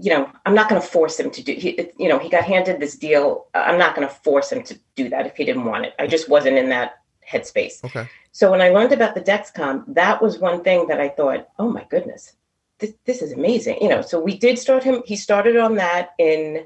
you 0.00 0.10
know, 0.10 0.30
I'm 0.46 0.54
not 0.54 0.68
going 0.68 0.80
to 0.80 0.86
force 0.86 1.18
him 1.18 1.30
to 1.32 1.42
do. 1.42 1.52
He, 1.54 1.90
you 1.98 2.08
know, 2.08 2.20
he 2.20 2.28
got 2.28 2.44
handed 2.44 2.78
this 2.78 2.96
deal. 2.96 3.48
I'm 3.52 3.78
not 3.78 3.96
going 3.96 4.06
to 4.06 4.14
force 4.14 4.52
him 4.52 4.62
to 4.62 4.78
do 4.94 5.08
that 5.08 5.26
if 5.26 5.36
he 5.36 5.44
didn't 5.44 5.64
want 5.64 5.86
it. 5.86 5.94
I 5.98 6.06
just 6.06 6.28
wasn't 6.28 6.56
in 6.56 6.68
that 6.68 6.98
headspace. 7.28 7.84
Okay. 7.84 8.08
So 8.30 8.50
when 8.50 8.60
I 8.60 8.68
learned 8.68 8.92
about 8.92 9.16
the 9.16 9.20
Dexcom, 9.20 9.84
that 9.94 10.22
was 10.22 10.38
one 10.38 10.62
thing 10.62 10.86
that 10.86 11.00
I 11.00 11.08
thought, 11.08 11.48
oh 11.58 11.68
my 11.68 11.84
goodness, 11.90 12.34
this, 12.78 12.92
this 13.04 13.22
is 13.22 13.32
amazing. 13.32 13.78
You 13.80 13.88
know, 13.88 14.02
so 14.02 14.20
we 14.20 14.36
did 14.36 14.58
start 14.58 14.84
him. 14.84 15.02
He 15.06 15.16
started 15.16 15.56
on 15.56 15.76
that 15.76 16.10
in. 16.18 16.64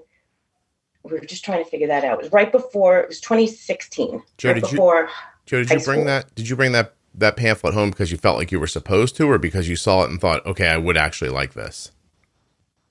We 1.05 1.12
were 1.12 1.20
just 1.20 1.44
trying 1.44 1.64
to 1.64 1.68
figure 1.68 1.88
that 1.88 2.05
out. 2.05 2.18
It 2.18 2.22
was 2.22 2.33
right 2.33 2.53
before. 2.53 3.01
It 3.01 3.09
was 3.09 3.20
2016. 3.20 4.22
Joe, 4.38 4.53
right 4.53 4.62
did 4.62 4.70
you- 4.72 4.79
Joe, 5.46 5.59
did 5.64 5.70
you 5.70 5.81
bring 5.81 5.81
school. 5.81 6.05
that? 6.05 6.35
Did 6.35 6.48
you 6.48 6.57
bring 6.57 6.72
that 6.72 6.94
that 7.14 7.37
pamphlet 7.37 7.75
home 7.75 7.90
because 7.90 8.11
you 8.11 8.16
felt 8.16 8.38
like 8.38 8.51
you 8.53 8.61
were 8.61 8.66
supposed 8.66 9.16
to, 9.16 9.29
or 9.31 9.38
because 9.38 9.68
you 9.68 9.77
saw 9.77 10.03
it 10.05 10.11
and 10.11 10.20
thought, 10.20 10.44
okay, 10.46 10.68
I 10.68 10.79
would 10.79 10.96
actually 10.96 11.31
like 11.31 11.55
this? 11.55 11.90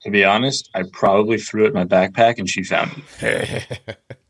To 0.04 0.10
be 0.10 0.24
honest, 0.24 0.68
I 0.74 0.82
probably 0.92 1.38
threw 1.38 1.64
it 1.64 1.68
in 1.68 1.74
my 1.74 1.84
backpack 1.84 2.38
and 2.38 2.50
she 2.50 2.64
found 2.64 2.90
it. 3.20 3.80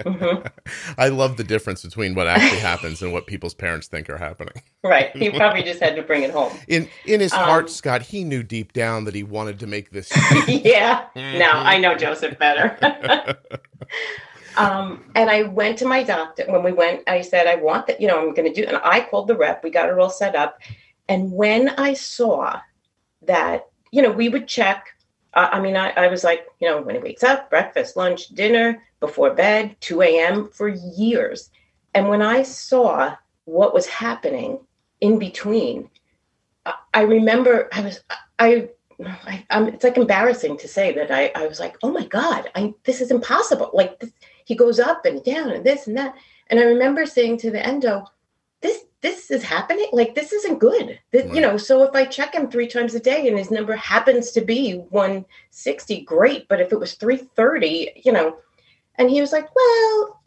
Mhm. 0.05 0.51
I 0.99 1.09
love 1.09 1.39
the 1.39 1.45
difference 1.45 1.83
between 1.83 2.15
what 2.15 2.27
actually 2.27 2.59
happens 2.73 3.01
and 3.01 3.11
what 3.13 3.27
people's 3.27 3.55
parents 3.55 3.87
think 3.87 4.11
are 4.11 4.19
happening. 4.19 4.53
Right. 4.85 5.17
He 5.17 5.31
probably 5.37 5.63
just 5.63 5.81
had 5.81 5.97
to 5.97 6.03
bring 6.03 6.25
it 6.25 6.31
home. 6.31 6.53
In 6.69 6.89
in 7.07 7.21
his 7.21 7.33
Um, 7.33 7.39
heart, 7.41 7.71
Scott, 7.71 8.03
he 8.03 8.23
knew 8.23 8.43
deep 8.43 8.75
down 8.75 9.05
that 9.05 9.15
he 9.15 9.23
wanted 9.23 9.59
to 9.61 9.67
make 9.67 9.91
this. 9.93 10.11
yeah. 10.47 11.07
Now 11.17 11.63
I 11.63 11.79
know 11.79 11.95
Joseph 11.95 12.39
better. 12.39 12.77
um, 14.59 15.05
and 15.15 15.31
I 15.31 15.45
went 15.45 15.79
to 15.79 15.87
my 15.87 16.03
doctor 16.03 16.45
when 16.49 16.63
we 16.63 16.73
went. 16.73 17.03
I 17.09 17.23
said, 17.23 17.47
I 17.47 17.55
want 17.55 17.87
that. 17.87 17.99
You 18.01 18.09
know, 18.09 18.19
I'm 18.21 18.35
going 18.35 18.53
to 18.53 18.61
do. 18.61 18.67
And 18.69 18.77
I 18.85 19.01
called 19.01 19.29
the 19.29 19.37
rep. 19.37 19.65
We 19.65 19.71
got 19.71 19.89
it 19.89 19.99
all 19.99 20.11
set 20.11 20.35
up. 20.37 20.59
And 21.09 21.33
when 21.33 21.71
I 21.71 21.95
saw 21.95 22.61
that, 23.23 23.69
you 23.91 24.03
know, 24.03 24.11
we 24.13 24.29
would 24.29 24.47
check. 24.49 24.89
I 25.35 25.61
mean, 25.61 25.77
I, 25.77 25.91
I 25.91 26.09
was 26.09 26.25
like, 26.25 26.47
you 26.61 26.69
know, 26.69 26.83
when 26.83 26.95
he 26.95 27.01
wakes 27.01 27.23
up, 27.23 27.49
breakfast, 27.49 27.97
lunch, 27.97 28.29
dinner, 28.29 28.83
before 29.01 29.33
bed, 29.35 29.77
2 29.81 30.03
a.m. 30.03 30.51
for 30.51 30.69
years. 30.69 31.51
And 31.95 32.09
when 32.09 32.23
I 32.23 32.43
saw 32.43 33.17
what 33.45 33.75
was 33.75 33.87
happening 33.87 34.61
in 35.01 35.19
between, 35.19 35.89
I, 36.67 36.75
I 36.95 37.03
remember 37.03 37.69
I 37.73 37.81
was 37.81 38.01
I 38.39 38.69
I, 39.05 39.45
I'm, 39.51 39.69
it's 39.69 39.85
like 39.85 39.97
embarrassing 39.97 40.59
to 40.59 40.69
say 40.69 40.93
that 40.93 41.11
I, 41.11 41.33
I 41.35 41.47
was 41.47 41.59
like, 41.59 41.77
oh 41.83 41.91
my 41.91 42.07
God, 42.07 42.51
I, 42.55 42.73
this 42.85 43.01
is 43.01 43.11
impossible. 43.11 43.71
Like 43.73 43.99
this, 43.99 44.13
he 44.45 44.55
goes 44.55 44.79
up 44.79 45.05
and 45.05 45.25
down 45.25 45.51
and 45.51 45.65
this 45.65 45.87
and 45.87 45.97
that. 45.97 46.15
And 46.49 46.61
I 46.61 46.65
remember 46.65 47.07
saying 47.07 47.39
to 47.39 47.51
the 47.51 47.65
endo, 47.65 48.05
this, 48.63 48.85
this 49.01 49.31
is 49.31 49.43
happening. 49.43 49.89
Like, 49.93 50.15
this 50.15 50.33
isn't 50.33 50.59
good. 50.59 50.99
This, 51.11 51.27
Right. 51.27 51.35
You 51.35 51.41
know, 51.41 51.57
so 51.57 51.83
if 51.83 51.95
I 51.95 52.05
check 52.05 52.35
him 52.35 52.51
three 52.51 52.69
times 52.69 52.95
a 52.95 53.01
day 53.01 53.29
and 53.29 53.37
his 53.39 53.51
number 53.51 53.75
happens 53.77 54.31
to 54.33 54.41
be 54.41 54.75
160, 54.91 56.01
great. 56.03 56.49
But 56.49 56.61
if 56.61 56.73
it 56.73 56.79
was 56.79 56.95
330, 56.95 58.03
you 58.05 58.13
know, 58.13 58.37
and 58.97 59.11
he 59.11 59.21
was 59.21 59.33
like, 59.33 59.49
well, 59.55 60.21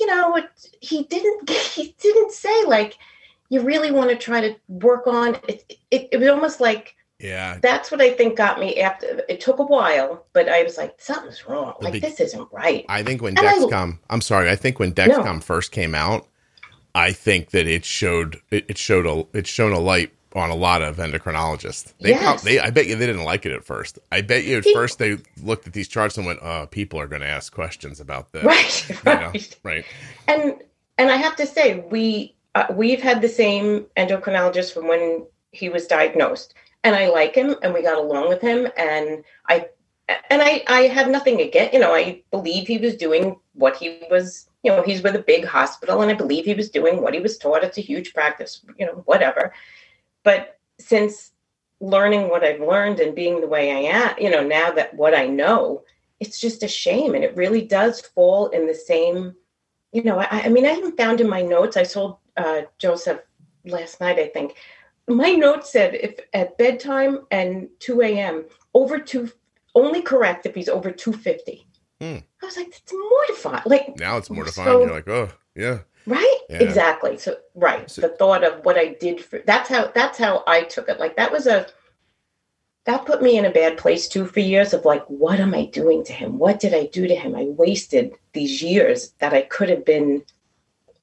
you 0.00 0.06
know, 0.06 0.36
it, 0.36 0.46
he 0.80 1.04
didn't, 1.04 1.48
he 1.74 1.94
didn't 2.00 2.32
say 2.32 2.64
like, 2.64 2.96
you 3.48 3.60
really 3.60 3.90
want 3.90 4.10
to 4.10 4.16
try 4.16 4.40
to 4.40 4.56
work 4.68 5.06
on 5.06 5.34
it. 5.46 5.78
It, 5.90 6.08
it 6.12 6.18
was 6.18 6.28
almost 6.28 6.60
like, 6.60 6.96
yeah, 7.18 7.58
that's 7.62 7.90
what 7.92 8.00
I 8.00 8.10
think 8.10 8.36
got 8.36 8.58
me 8.58 8.80
after 8.80 9.22
it 9.28 9.40
took 9.40 9.60
a 9.60 9.62
while, 9.64 10.26
but 10.32 10.48
I 10.48 10.64
was 10.64 10.76
like, 10.76 10.94
something's 10.98 11.46
wrong. 11.46 11.74
Like 11.80 11.92
big- 11.92 12.02
this 12.02 12.18
isn't 12.18 12.48
right. 12.50 12.84
I 12.88 13.02
think 13.04 13.22
when 13.22 13.38
And 13.38 13.46
I- 13.46 13.54
Dexcom, 13.58 13.98
I'm 14.10 14.20
sorry, 14.22 14.50
I 14.50 14.56
think 14.56 14.80
when 14.80 14.92
Dexcom 14.92 15.42
first 15.42 15.70
came 15.70 15.94
out, 15.94 16.26
I 16.94 17.12
think 17.12 17.50
that 17.50 17.66
it 17.66 17.84
showed 17.84 18.40
it, 18.50 18.66
it 18.68 18.78
showed 18.78 19.06
a 19.06 19.26
it's 19.36 19.50
shown 19.50 19.72
a 19.72 19.78
light 19.78 20.12
on 20.34 20.48
a 20.50 20.54
lot 20.54 20.80
of 20.82 20.96
endocrinologists. 20.96 21.92
They, 22.00 22.10
Yes. 22.10 22.42
they 22.42 22.58
I 22.58 22.70
bet 22.70 22.86
you 22.86 22.96
they 22.96 23.06
didn't 23.06 23.24
like 23.24 23.44
it 23.46 23.52
at 23.52 23.64
first. 23.64 23.98
I 24.10 24.20
bet 24.22 24.44
you 24.44 24.58
at 24.58 24.64
He- 24.64 24.72
first 24.74 24.98
they 24.98 25.18
looked 25.42 25.66
at 25.66 25.72
these 25.72 25.88
charts 25.88 26.16
and 26.16 26.26
went, 26.26 26.38
"Oh, 26.42 26.66
people 26.70 26.98
are 27.00 27.06
going 27.06 27.22
to 27.22 27.28
ask 27.28 27.52
questions 27.52 28.00
about 28.00 28.32
this." 28.32 28.44
Right, 28.44 28.88
You 28.88 28.96
know, 29.04 29.12
right. 29.32 29.56
right. 29.62 29.84
And 30.28 30.54
and 30.98 31.10
I 31.10 31.16
have 31.16 31.36
to 31.36 31.46
say, 31.46 31.80
we 31.90 32.34
uh, 32.54 32.66
we've 32.70 33.02
had 33.02 33.22
the 33.22 33.28
same 33.28 33.86
endocrinologist 33.96 34.72
from 34.74 34.86
when 34.88 35.26
he 35.52 35.68
was 35.68 35.86
diagnosed. 35.86 36.54
And 36.84 36.96
I 36.96 37.08
like 37.08 37.34
him 37.34 37.54
and 37.62 37.72
we 37.72 37.82
got 37.82 37.96
along 37.98 38.28
with 38.28 38.40
him 38.40 38.68
and 38.76 39.24
I 39.48 39.66
and 40.30 40.42
I 40.42 40.62
I 40.66 40.80
have 40.82 41.08
nothing 41.08 41.40
against, 41.40 41.72
you 41.74 41.80
know, 41.80 41.94
I 41.94 42.22
believe 42.30 42.66
he 42.66 42.78
was 42.78 42.96
doing 42.96 43.36
what 43.54 43.76
he 43.76 44.02
was, 44.10 44.48
you 44.62 44.70
know, 44.70 44.82
he's 44.82 45.02
with 45.02 45.16
a 45.16 45.24
big 45.26 45.44
hospital 45.44 46.02
and 46.02 46.10
I 46.10 46.14
believe 46.14 46.44
he 46.44 46.54
was 46.54 46.70
doing 46.70 47.02
what 47.02 47.14
he 47.14 47.20
was 47.20 47.38
taught. 47.38 47.64
It's 47.64 47.78
a 47.78 47.82
huge 47.82 48.14
practice, 48.14 48.64
you 48.78 48.86
know, 48.86 49.02
whatever. 49.06 49.52
But 50.22 50.58
since 50.78 51.32
learning 51.80 52.28
what 52.28 52.44
I've 52.44 52.60
learned 52.60 53.00
and 53.00 53.14
being 53.14 53.40
the 53.40 53.48
way 53.48 53.72
I 53.72 53.96
am, 53.96 54.14
you 54.18 54.30
know, 54.30 54.46
now 54.46 54.70
that 54.70 54.94
what 54.94 55.14
I 55.14 55.26
know, 55.26 55.82
it's 56.20 56.38
just 56.38 56.62
a 56.62 56.68
shame. 56.68 57.14
And 57.14 57.24
it 57.24 57.36
really 57.36 57.62
does 57.62 58.00
fall 58.00 58.48
in 58.48 58.66
the 58.66 58.74
same, 58.74 59.34
you 59.92 60.04
know, 60.04 60.20
I, 60.20 60.26
I 60.44 60.48
mean, 60.48 60.64
I 60.64 60.70
haven't 60.70 60.96
found 60.96 61.20
in 61.20 61.28
my 61.28 61.42
notes, 61.42 61.76
I 61.76 61.82
told 61.82 62.18
uh, 62.36 62.62
Joseph 62.78 63.20
last 63.64 64.00
night, 64.00 64.18
I 64.18 64.28
think, 64.28 64.54
my 65.08 65.32
note 65.32 65.66
said 65.66 65.94
if 65.96 66.20
at 66.32 66.56
bedtime 66.58 67.26
and 67.32 67.68
2 67.80 68.02
a.m. 68.02 68.44
over 68.74 69.00
two, 69.00 69.30
only 69.74 70.00
correct 70.00 70.46
if 70.46 70.54
he's 70.54 70.68
over 70.68 70.92
250. 70.92 71.66
Hmm. 72.02 72.18
I 72.42 72.46
was 72.46 72.56
like, 72.56 72.66
it's 72.66 72.92
mortifying. 72.92 73.62
Like 73.64 73.96
now 73.96 74.16
it's 74.16 74.28
mortifying. 74.28 74.66
So, 74.66 74.80
You're 74.80 74.90
like, 74.90 75.08
oh 75.08 75.30
yeah. 75.54 75.78
Right? 76.04 76.38
Yeah. 76.50 76.58
Exactly. 76.58 77.16
So 77.16 77.36
right. 77.54 77.88
So, 77.88 78.00
the 78.00 78.08
thought 78.08 78.42
of 78.42 78.64
what 78.64 78.76
I 78.76 78.96
did 79.00 79.24
for 79.24 79.38
that's 79.46 79.68
how 79.68 79.92
that's 79.94 80.18
how 80.18 80.42
I 80.48 80.62
took 80.62 80.88
it. 80.88 80.98
Like 80.98 81.14
that 81.14 81.30
was 81.30 81.46
a 81.46 81.68
that 82.86 83.06
put 83.06 83.22
me 83.22 83.38
in 83.38 83.44
a 83.44 83.52
bad 83.52 83.78
place 83.78 84.08
too 84.08 84.26
for 84.26 84.40
years 84.40 84.74
of 84.74 84.84
like, 84.84 85.04
what 85.06 85.38
am 85.38 85.54
I 85.54 85.66
doing 85.66 86.02
to 86.06 86.12
him? 86.12 86.38
What 86.38 86.58
did 86.58 86.74
I 86.74 86.86
do 86.86 87.06
to 87.06 87.14
him? 87.14 87.36
I 87.36 87.44
wasted 87.44 88.14
these 88.32 88.60
years 88.60 89.12
that 89.20 89.32
I 89.32 89.42
could 89.42 89.68
have 89.68 89.84
been 89.84 90.24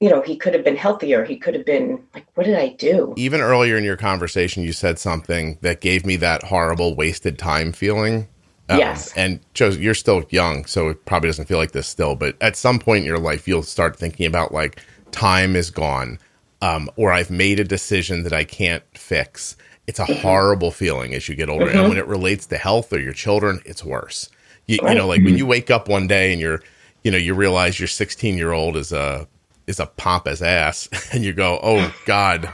you 0.00 0.08
know, 0.08 0.22
he 0.22 0.36
could 0.36 0.54
have 0.54 0.64
been 0.64 0.76
healthier. 0.76 1.24
He 1.24 1.36
could 1.36 1.54
have 1.54 1.66
been 1.66 2.02
like, 2.14 2.26
what 2.34 2.44
did 2.44 2.56
I 2.56 2.68
do? 2.68 3.14
Even 3.16 3.40
earlier 3.42 3.76
in 3.76 3.84
your 3.84 3.98
conversation, 3.98 4.62
you 4.62 4.72
said 4.72 4.98
something 4.98 5.58
that 5.60 5.82
gave 5.82 6.04
me 6.06 6.16
that 6.16 6.44
horrible 6.44 6.94
wasted 6.94 7.38
time 7.38 7.72
feeling. 7.72 8.26
Um, 8.70 8.78
yes. 8.78 9.12
And 9.16 9.40
Joe, 9.52 9.68
you're 9.68 9.94
still 9.94 10.24
young, 10.30 10.64
so 10.64 10.88
it 10.88 11.04
probably 11.04 11.28
doesn't 11.28 11.46
feel 11.46 11.58
like 11.58 11.72
this 11.72 11.88
still, 11.88 12.14
but 12.14 12.36
at 12.40 12.56
some 12.56 12.78
point 12.78 13.00
in 13.00 13.04
your 13.04 13.18
life, 13.18 13.48
you'll 13.48 13.64
start 13.64 13.98
thinking 13.98 14.26
about 14.26 14.52
like, 14.52 14.80
time 15.10 15.56
is 15.56 15.70
gone, 15.70 16.18
um, 16.62 16.88
or 16.96 17.12
I've 17.12 17.30
made 17.30 17.58
a 17.58 17.64
decision 17.64 18.22
that 18.22 18.32
I 18.32 18.44
can't 18.44 18.84
fix. 18.94 19.56
It's 19.86 19.98
a 19.98 20.04
mm-hmm. 20.04 20.20
horrible 20.20 20.70
feeling 20.70 21.14
as 21.14 21.28
you 21.28 21.34
get 21.34 21.48
older. 21.48 21.66
Mm-hmm. 21.66 21.78
And 21.78 21.88
when 21.88 21.98
it 21.98 22.06
relates 22.06 22.46
to 22.46 22.56
health 22.56 22.92
or 22.92 23.00
your 23.00 23.12
children, 23.12 23.60
it's 23.64 23.84
worse. 23.84 24.30
You, 24.66 24.78
right. 24.82 24.92
you 24.92 24.98
know, 24.98 25.08
like 25.08 25.18
when 25.18 25.30
mm-hmm. 25.30 25.38
you 25.38 25.46
wake 25.46 25.70
up 25.70 25.88
one 25.88 26.06
day 26.06 26.32
and 26.32 26.40
you're, 26.40 26.62
you 27.02 27.10
know, 27.10 27.18
you 27.18 27.34
realize 27.34 27.80
your 27.80 27.88
16 27.88 28.36
year 28.36 28.52
old 28.52 28.76
is 28.76 28.92
a 28.92 29.26
is 29.66 29.80
a 29.80 29.86
pompous 29.86 30.42
ass 30.42 30.88
and 31.12 31.24
you 31.24 31.32
go 31.32 31.60
oh 31.62 31.94
god 32.04 32.50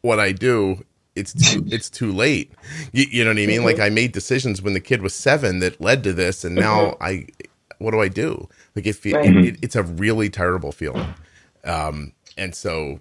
what 0.00 0.18
i 0.18 0.32
do 0.32 0.84
it's 1.14 1.32
too 1.32 1.64
it's 1.70 1.90
too 1.90 2.12
late 2.12 2.52
you, 2.92 3.04
you 3.10 3.24
know 3.24 3.30
what 3.30 3.38
i 3.38 3.46
mean 3.46 3.56
mm-hmm. 3.56 3.64
like 3.64 3.80
i 3.80 3.88
made 3.88 4.12
decisions 4.12 4.62
when 4.62 4.74
the 4.74 4.80
kid 4.80 5.02
was 5.02 5.14
seven 5.14 5.58
that 5.58 5.80
led 5.80 6.02
to 6.02 6.12
this 6.12 6.44
and 6.44 6.54
now 6.54 6.90
mm-hmm. 6.90 7.02
i 7.02 7.26
what 7.78 7.90
do 7.90 8.00
i 8.00 8.08
do 8.08 8.48
like 8.76 8.86
if 8.86 9.04
it, 9.04 9.14
it, 9.14 9.56
it's 9.62 9.76
a 9.76 9.82
really 9.82 10.28
terrible 10.28 10.72
feeling 10.72 11.14
um 11.64 12.12
and 12.36 12.54
so 12.54 13.00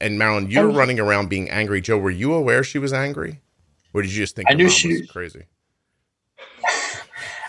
and 0.00 0.18
marilyn 0.18 0.50
you're 0.50 0.70
running 0.70 0.98
around 0.98 1.28
being 1.28 1.48
angry 1.50 1.80
joe 1.80 1.98
were 1.98 2.10
you 2.10 2.34
aware 2.34 2.64
she 2.64 2.78
was 2.78 2.92
angry 2.92 3.40
or 3.94 4.02
did 4.02 4.10
you 4.10 4.18
just 4.18 4.36
think 4.36 4.50
i 4.50 4.54
knew 4.54 4.68
she 4.68 5.00
was 5.00 5.10
crazy 5.10 5.44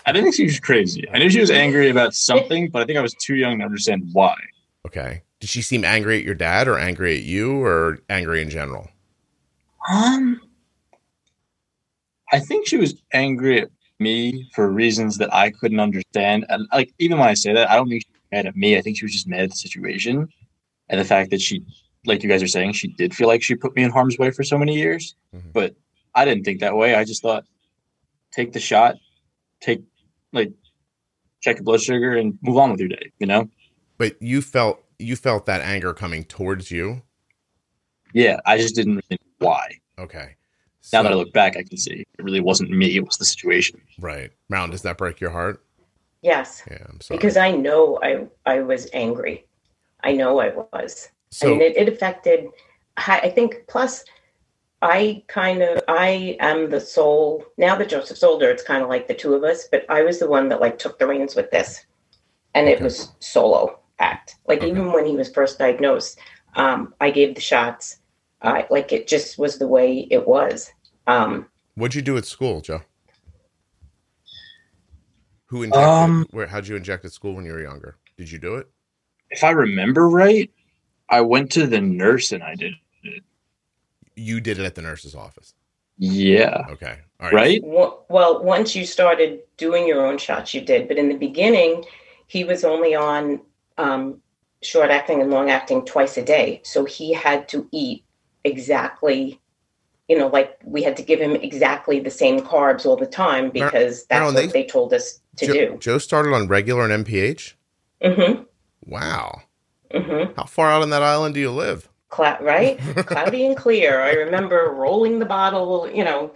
I 0.06 0.12
didn't 0.12 0.24
think 0.24 0.36
she 0.36 0.44
was 0.44 0.58
crazy. 0.58 1.06
I 1.12 1.18
knew 1.18 1.28
she 1.28 1.40
was 1.40 1.50
angry 1.50 1.90
about 1.90 2.14
something, 2.14 2.70
but 2.70 2.80
I 2.80 2.86
think 2.86 2.96
I 2.96 3.02
was 3.02 3.12
too 3.12 3.34
young 3.34 3.58
to 3.58 3.64
understand 3.66 4.08
why. 4.14 4.34
Okay. 4.86 5.20
Did 5.38 5.50
she 5.50 5.60
seem 5.60 5.84
angry 5.84 6.16
at 6.16 6.24
your 6.24 6.34
dad 6.34 6.66
or 6.66 6.78
angry 6.78 7.18
at 7.18 7.24
you 7.24 7.62
or 7.62 7.98
angry 8.08 8.40
in 8.40 8.48
general? 8.48 8.88
Um 9.90 10.40
I 12.30 12.40
think 12.40 12.66
she 12.66 12.76
was 12.76 12.94
angry 13.12 13.62
at 13.62 13.70
me 13.98 14.48
for 14.54 14.70
reasons 14.70 15.18
that 15.18 15.32
I 15.32 15.50
couldn't 15.50 15.80
understand. 15.80 16.46
And 16.48 16.68
like 16.72 16.92
even 16.98 17.18
when 17.18 17.28
I 17.28 17.34
say 17.34 17.52
that, 17.54 17.70
I 17.70 17.76
don't 17.76 17.88
think 17.88 18.02
she 18.02 18.12
was 18.12 18.22
mad 18.32 18.46
at 18.46 18.56
me. 18.56 18.76
I 18.76 18.82
think 18.82 18.98
she 18.98 19.04
was 19.04 19.12
just 19.12 19.26
mad 19.26 19.40
at 19.40 19.50
the 19.50 19.56
situation 19.56 20.28
and 20.88 21.00
the 21.00 21.04
fact 21.04 21.30
that 21.30 21.40
she 21.40 21.64
like 22.06 22.22
you 22.22 22.28
guys 22.28 22.42
are 22.42 22.48
saying, 22.48 22.72
she 22.72 22.88
did 22.88 23.14
feel 23.14 23.28
like 23.28 23.42
she 23.42 23.54
put 23.54 23.74
me 23.76 23.82
in 23.82 23.90
harm's 23.90 24.18
way 24.18 24.30
for 24.30 24.42
so 24.42 24.56
many 24.56 24.76
years. 24.76 25.14
Mm-hmm. 25.34 25.50
But 25.52 25.74
I 26.14 26.24
didn't 26.24 26.44
think 26.44 26.60
that 26.60 26.76
way. 26.76 26.94
I 26.94 27.04
just 27.04 27.22
thought 27.22 27.44
take 28.32 28.52
the 28.52 28.60
shot, 28.60 28.96
take 29.60 29.82
like 30.32 30.52
check 31.40 31.56
your 31.56 31.64
blood 31.64 31.80
sugar 31.80 32.16
and 32.16 32.38
move 32.42 32.58
on 32.58 32.70
with 32.70 32.80
your 32.80 32.88
day, 32.88 33.12
you 33.18 33.26
know? 33.26 33.48
But 33.96 34.20
you 34.22 34.42
felt 34.42 34.82
you 34.98 35.16
felt 35.16 35.46
that 35.46 35.60
anger 35.60 35.92
coming 35.92 36.24
towards 36.24 36.70
you. 36.70 37.02
Yeah, 38.14 38.40
I 38.46 38.56
just 38.56 38.74
didn't 38.74 38.96
really 38.96 39.06
know 39.10 39.27
why. 39.38 39.78
Okay. 39.98 40.36
So, 40.80 40.96
now 40.96 41.02
that 41.02 41.12
I 41.12 41.16
look 41.16 41.32
back, 41.32 41.56
I 41.56 41.62
can 41.62 41.76
see 41.76 42.04
it 42.18 42.22
really 42.22 42.40
wasn't 42.40 42.70
me; 42.70 42.96
it 42.96 43.04
was 43.04 43.16
the 43.16 43.24
situation. 43.24 43.80
Right, 43.98 44.30
Round. 44.48 44.72
Does 44.72 44.82
that 44.82 44.96
break 44.96 45.20
your 45.20 45.30
heart? 45.30 45.62
Yes. 46.22 46.62
Yeah, 46.70 46.84
I'm 46.88 47.00
sorry. 47.00 47.18
Because 47.18 47.36
I 47.36 47.50
know 47.52 47.98
I 48.02 48.26
I 48.46 48.60
was 48.60 48.88
angry. 48.92 49.46
I 50.02 50.12
know 50.12 50.40
I 50.40 50.52
was. 50.72 51.08
So, 51.30 51.48
I 51.48 51.50
mean, 51.50 51.60
it, 51.60 51.76
it 51.76 51.88
affected. 51.88 52.48
I 52.96 53.30
think. 53.30 53.64
Plus, 53.68 54.04
I 54.82 55.22
kind 55.26 55.62
of 55.62 55.82
I 55.88 56.36
am 56.40 56.70
the 56.70 56.80
sole 56.80 57.44
now 57.56 57.76
that 57.76 57.88
Joseph's 57.88 58.22
older. 58.22 58.50
It's 58.50 58.62
kind 58.62 58.82
of 58.82 58.88
like 58.88 59.08
the 59.08 59.14
two 59.14 59.34
of 59.34 59.44
us, 59.44 59.68
but 59.70 59.84
I 59.88 60.02
was 60.02 60.18
the 60.18 60.28
one 60.28 60.48
that 60.48 60.60
like 60.60 60.78
took 60.78 60.98
the 60.98 61.06
reins 61.06 61.34
with 61.34 61.50
this, 61.50 61.84
and 62.54 62.68
it 62.68 62.80
was 62.80 63.12
solo 63.18 63.80
act. 63.98 64.36
Like 64.46 64.60
okay. 64.60 64.70
even 64.70 64.92
when 64.92 65.04
he 65.04 65.16
was 65.16 65.30
first 65.30 65.58
diagnosed, 65.58 66.18
um, 66.54 66.94
I 67.00 67.10
gave 67.10 67.34
the 67.34 67.40
shots. 67.40 67.98
Uh, 68.40 68.62
like 68.70 68.92
it 68.92 69.08
just 69.08 69.38
was 69.38 69.58
the 69.58 69.66
way 69.66 70.06
it 70.10 70.26
was. 70.26 70.70
Um, 71.06 71.46
What'd 71.74 71.94
you 71.94 72.02
do 72.02 72.16
at 72.16 72.24
school, 72.24 72.60
Joe? 72.60 72.82
Who 75.46 75.62
injected? 75.62 75.88
Um, 75.88 76.26
where? 76.30 76.46
How'd 76.46 76.66
you 76.66 76.76
inject 76.76 77.04
at 77.04 77.12
school 77.12 77.34
when 77.34 77.44
you 77.44 77.52
were 77.52 77.62
younger? 77.62 77.96
Did 78.16 78.30
you 78.30 78.38
do 78.38 78.56
it? 78.56 78.68
If 79.30 79.44
I 79.44 79.50
remember 79.50 80.08
right, 80.08 80.50
I 81.08 81.20
went 81.20 81.50
to 81.52 81.66
the 81.66 81.80
nurse 81.80 82.32
and 82.32 82.42
I 82.42 82.54
did 82.54 82.74
it. 83.02 83.22
You 84.14 84.40
did 84.40 84.58
it 84.58 84.64
at 84.64 84.74
the 84.74 84.82
nurse's 84.82 85.14
office. 85.14 85.54
Yeah. 85.96 86.66
Okay. 86.70 86.98
All 87.20 87.26
right. 87.26 87.34
right? 87.34 87.60
Well, 87.64 88.04
well, 88.08 88.42
once 88.42 88.76
you 88.76 88.84
started 88.86 89.40
doing 89.56 89.86
your 89.86 90.06
own 90.06 90.18
shots, 90.18 90.54
you 90.54 90.60
did. 90.60 90.86
But 90.86 90.96
in 90.96 91.08
the 91.08 91.16
beginning, 91.16 91.84
he 92.26 92.44
was 92.44 92.64
only 92.64 92.94
on 92.94 93.40
um, 93.78 94.20
short 94.62 94.90
acting 94.90 95.20
and 95.20 95.30
long 95.30 95.50
acting 95.50 95.84
twice 95.84 96.16
a 96.16 96.24
day. 96.24 96.60
So 96.64 96.84
he 96.84 97.12
had 97.12 97.48
to 97.48 97.68
eat 97.72 98.04
exactly, 98.44 99.40
you 100.08 100.18
know, 100.18 100.28
like 100.28 100.58
we 100.64 100.82
had 100.82 100.96
to 100.96 101.02
give 101.02 101.20
him 101.20 101.36
exactly 101.36 102.00
the 102.00 102.10
same 102.10 102.40
carbs 102.40 102.86
all 102.86 102.96
the 102.96 103.06
time 103.06 103.50
because 103.50 104.06
that's 104.06 104.24
what 104.24 104.34
they, 104.34 104.46
they, 104.46 104.64
told 104.64 104.92
us 104.92 105.20
to 105.36 105.46
Joe, 105.46 105.52
do. 105.52 105.76
Joe 105.78 105.98
started 105.98 106.32
on 106.34 106.48
regular 106.48 106.88
and 106.88 107.06
NPH. 107.06 107.54
Mm-hmm. 108.02 108.42
Wow. 108.86 109.42
Mm-hmm. 109.92 110.34
How 110.36 110.44
far 110.44 110.70
out 110.70 110.82
on 110.82 110.90
that 110.90 111.02
island 111.02 111.34
do 111.34 111.40
you 111.40 111.50
live? 111.50 111.88
Cla- 112.08 112.38
right? 112.40 112.78
Cloudy 113.06 113.46
and 113.46 113.56
clear. 113.56 114.00
I 114.00 114.12
remember 114.12 114.72
rolling 114.74 115.18
the 115.18 115.26
bottle, 115.26 115.90
you 115.90 116.04
know. 116.04 116.32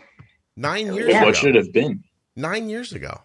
Nine 0.56 0.92
years 0.94 1.10
yeah. 1.10 1.18
ago. 1.18 1.26
What 1.26 1.36
should 1.36 1.54
have 1.54 1.72
been? 1.72 2.04
Nine 2.36 2.68
years 2.68 2.92
ago. 2.92 3.20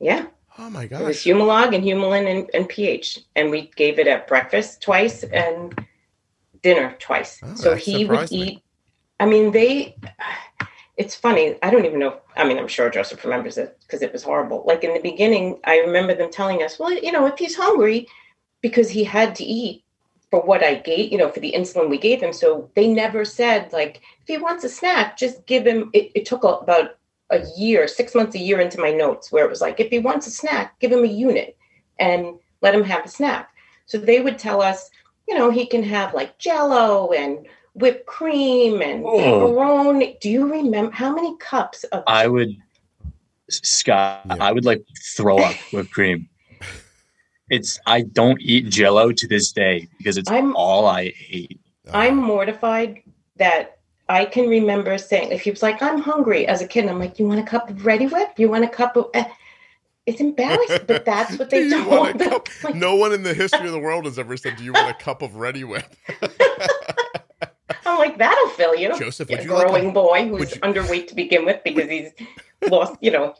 Yeah. 0.00 0.26
Oh 0.58 0.70
my 0.70 0.86
gosh. 0.86 1.00
It 1.00 1.04
was 1.04 1.18
Humalog 1.18 1.74
and 1.74 1.84
Humulin 1.84 2.28
and, 2.28 2.50
and 2.52 2.68
pH. 2.68 3.20
And 3.36 3.50
we 3.50 3.70
gave 3.76 3.98
it 3.98 4.08
at 4.08 4.26
breakfast 4.26 4.82
twice 4.82 5.22
and 5.24 5.86
dinner 6.62 6.96
twice. 6.98 7.40
Oh, 7.42 7.54
so 7.54 7.74
he 7.74 8.04
would 8.04 8.30
me. 8.30 8.42
eat. 8.42 8.62
I 9.20 9.26
mean, 9.26 9.50
they, 9.50 9.96
it's 10.96 11.14
funny. 11.14 11.56
I 11.62 11.70
don't 11.70 11.84
even 11.84 11.98
know. 11.98 12.20
I 12.36 12.46
mean, 12.46 12.58
I'm 12.58 12.68
sure 12.68 12.88
Joseph 12.90 13.24
remembers 13.24 13.58
it 13.58 13.78
because 13.80 14.02
it 14.02 14.12
was 14.12 14.22
horrible. 14.22 14.64
Like 14.66 14.84
in 14.84 14.94
the 14.94 15.00
beginning, 15.00 15.60
I 15.64 15.78
remember 15.78 16.14
them 16.14 16.30
telling 16.30 16.62
us, 16.62 16.78
well, 16.78 16.92
you 16.92 17.12
know, 17.12 17.26
if 17.26 17.38
he's 17.38 17.56
hungry, 17.56 18.06
because 18.60 18.90
he 18.90 19.04
had 19.04 19.34
to 19.36 19.44
eat 19.44 19.84
for 20.30 20.40
what 20.42 20.62
I 20.62 20.74
gave, 20.74 21.10
you 21.10 21.18
know, 21.18 21.30
for 21.30 21.40
the 21.40 21.52
insulin 21.56 21.88
we 21.88 21.98
gave 21.98 22.20
him. 22.20 22.32
So 22.32 22.70
they 22.74 22.88
never 22.88 23.24
said, 23.24 23.72
like, 23.72 24.02
if 24.20 24.28
he 24.28 24.36
wants 24.36 24.64
a 24.64 24.68
snack, 24.68 25.16
just 25.16 25.46
give 25.46 25.66
him. 25.66 25.90
It, 25.92 26.12
it 26.14 26.26
took 26.26 26.44
about 26.44 26.98
a 27.30 27.44
year, 27.56 27.88
six 27.88 28.14
months 28.14 28.34
a 28.34 28.38
year 28.38 28.60
into 28.60 28.80
my 28.80 28.90
notes 28.90 29.30
where 29.30 29.44
it 29.44 29.50
was 29.50 29.60
like, 29.60 29.80
if 29.80 29.90
he 29.90 29.98
wants 29.98 30.26
a 30.26 30.30
snack, 30.30 30.78
give 30.80 30.92
him 30.92 31.04
a 31.04 31.08
unit 31.08 31.56
and 31.98 32.38
let 32.62 32.74
him 32.74 32.84
have 32.84 33.04
a 33.04 33.08
snack. 33.08 33.50
So 33.86 33.98
they 33.98 34.20
would 34.20 34.38
tell 34.38 34.62
us, 34.62 34.90
you 35.28 35.34
know, 35.34 35.50
he 35.50 35.66
can 35.66 35.82
have 35.82 36.14
like 36.14 36.38
jello 36.38 37.12
and 37.12 37.46
whipped 37.74 38.06
cream 38.06 38.80
and 38.82 39.04
oh. 39.04 39.18
pepperoni. 39.18 40.18
Do 40.20 40.30
you 40.30 40.50
remember 40.50 40.90
how 40.90 41.14
many 41.14 41.36
cups 41.36 41.84
of 41.84 42.02
I 42.06 42.26
would 42.26 42.56
Scott, 43.50 44.22
yeah. 44.26 44.36
I 44.40 44.52
would 44.52 44.64
like 44.64 44.84
throw 45.16 45.38
up 45.38 45.54
whipped 45.72 45.92
cream. 45.92 46.28
It's 47.50 47.78
I 47.86 48.02
don't 48.02 48.40
eat 48.40 48.68
jello 48.68 49.12
to 49.12 49.26
this 49.26 49.52
day 49.52 49.88
because 49.96 50.18
it's 50.18 50.30
I'm, 50.30 50.54
all 50.54 50.86
I 50.86 51.12
ate. 51.30 51.60
I'm 51.92 52.16
mortified 52.16 53.02
that 53.36 53.78
I 54.08 54.24
can 54.24 54.48
remember 54.48 54.98
saying, 54.98 55.32
if 55.32 55.42
he 55.42 55.50
was 55.50 55.62
like, 55.62 55.82
I'm 55.82 56.00
hungry 56.00 56.46
as 56.46 56.60
a 56.60 56.66
kid, 56.66 56.80
and 56.80 56.90
I'm 56.90 56.98
like, 56.98 57.18
you 57.18 57.26
want 57.26 57.40
a 57.40 57.42
cup 57.42 57.70
of 57.70 57.76
Reddi-wip? 57.76 58.38
You 58.38 58.50
want 58.50 58.64
a 58.64 58.68
cup 58.68 58.96
of. 58.96 59.06
Eh? 59.14 59.24
It's 60.08 60.20
embarrassing, 60.22 60.86
but 60.86 61.04
that's 61.04 61.38
what 61.38 61.50
they 61.50 61.68
do. 61.68 61.84
told 61.84 62.18
them. 62.18 62.40
Like, 62.64 62.74
no 62.74 62.94
one 62.94 63.12
in 63.12 63.24
the 63.24 63.34
history 63.34 63.66
of 63.66 63.72
the 63.72 63.78
world 63.78 64.06
has 64.06 64.18
ever 64.18 64.38
said, 64.38 64.56
Do 64.56 64.64
you 64.64 64.72
want 64.72 64.88
a 64.90 64.94
cup 64.94 65.20
of 65.20 65.32
Reddi-wip? 65.32 65.84
I'm 67.84 67.98
like, 67.98 68.08
like, 68.08 68.18
that'll 68.18 68.48
fill 68.48 68.74
you. 68.74 68.98
Joseph, 68.98 69.28
a 69.28 69.34
would 69.34 69.44
you 69.44 69.52
like 69.52 69.66
growing 69.66 69.90
a, 69.90 69.92
boy 69.92 70.26
who's 70.28 70.54
you- 70.54 70.60
underweight 70.62 71.08
to 71.08 71.14
begin 71.14 71.44
with 71.44 71.62
because 71.62 71.90
he's 71.90 72.10
lost, 72.70 72.96
you 73.02 73.10
know. 73.10 73.34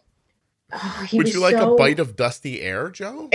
Oh, 0.70 1.06
would 1.14 1.32
you 1.32 1.40
like 1.40 1.56
so... 1.56 1.72
a 1.72 1.76
bite 1.78 1.98
of 2.00 2.16
dusty 2.16 2.60
air, 2.60 2.90
Joe? 2.90 3.30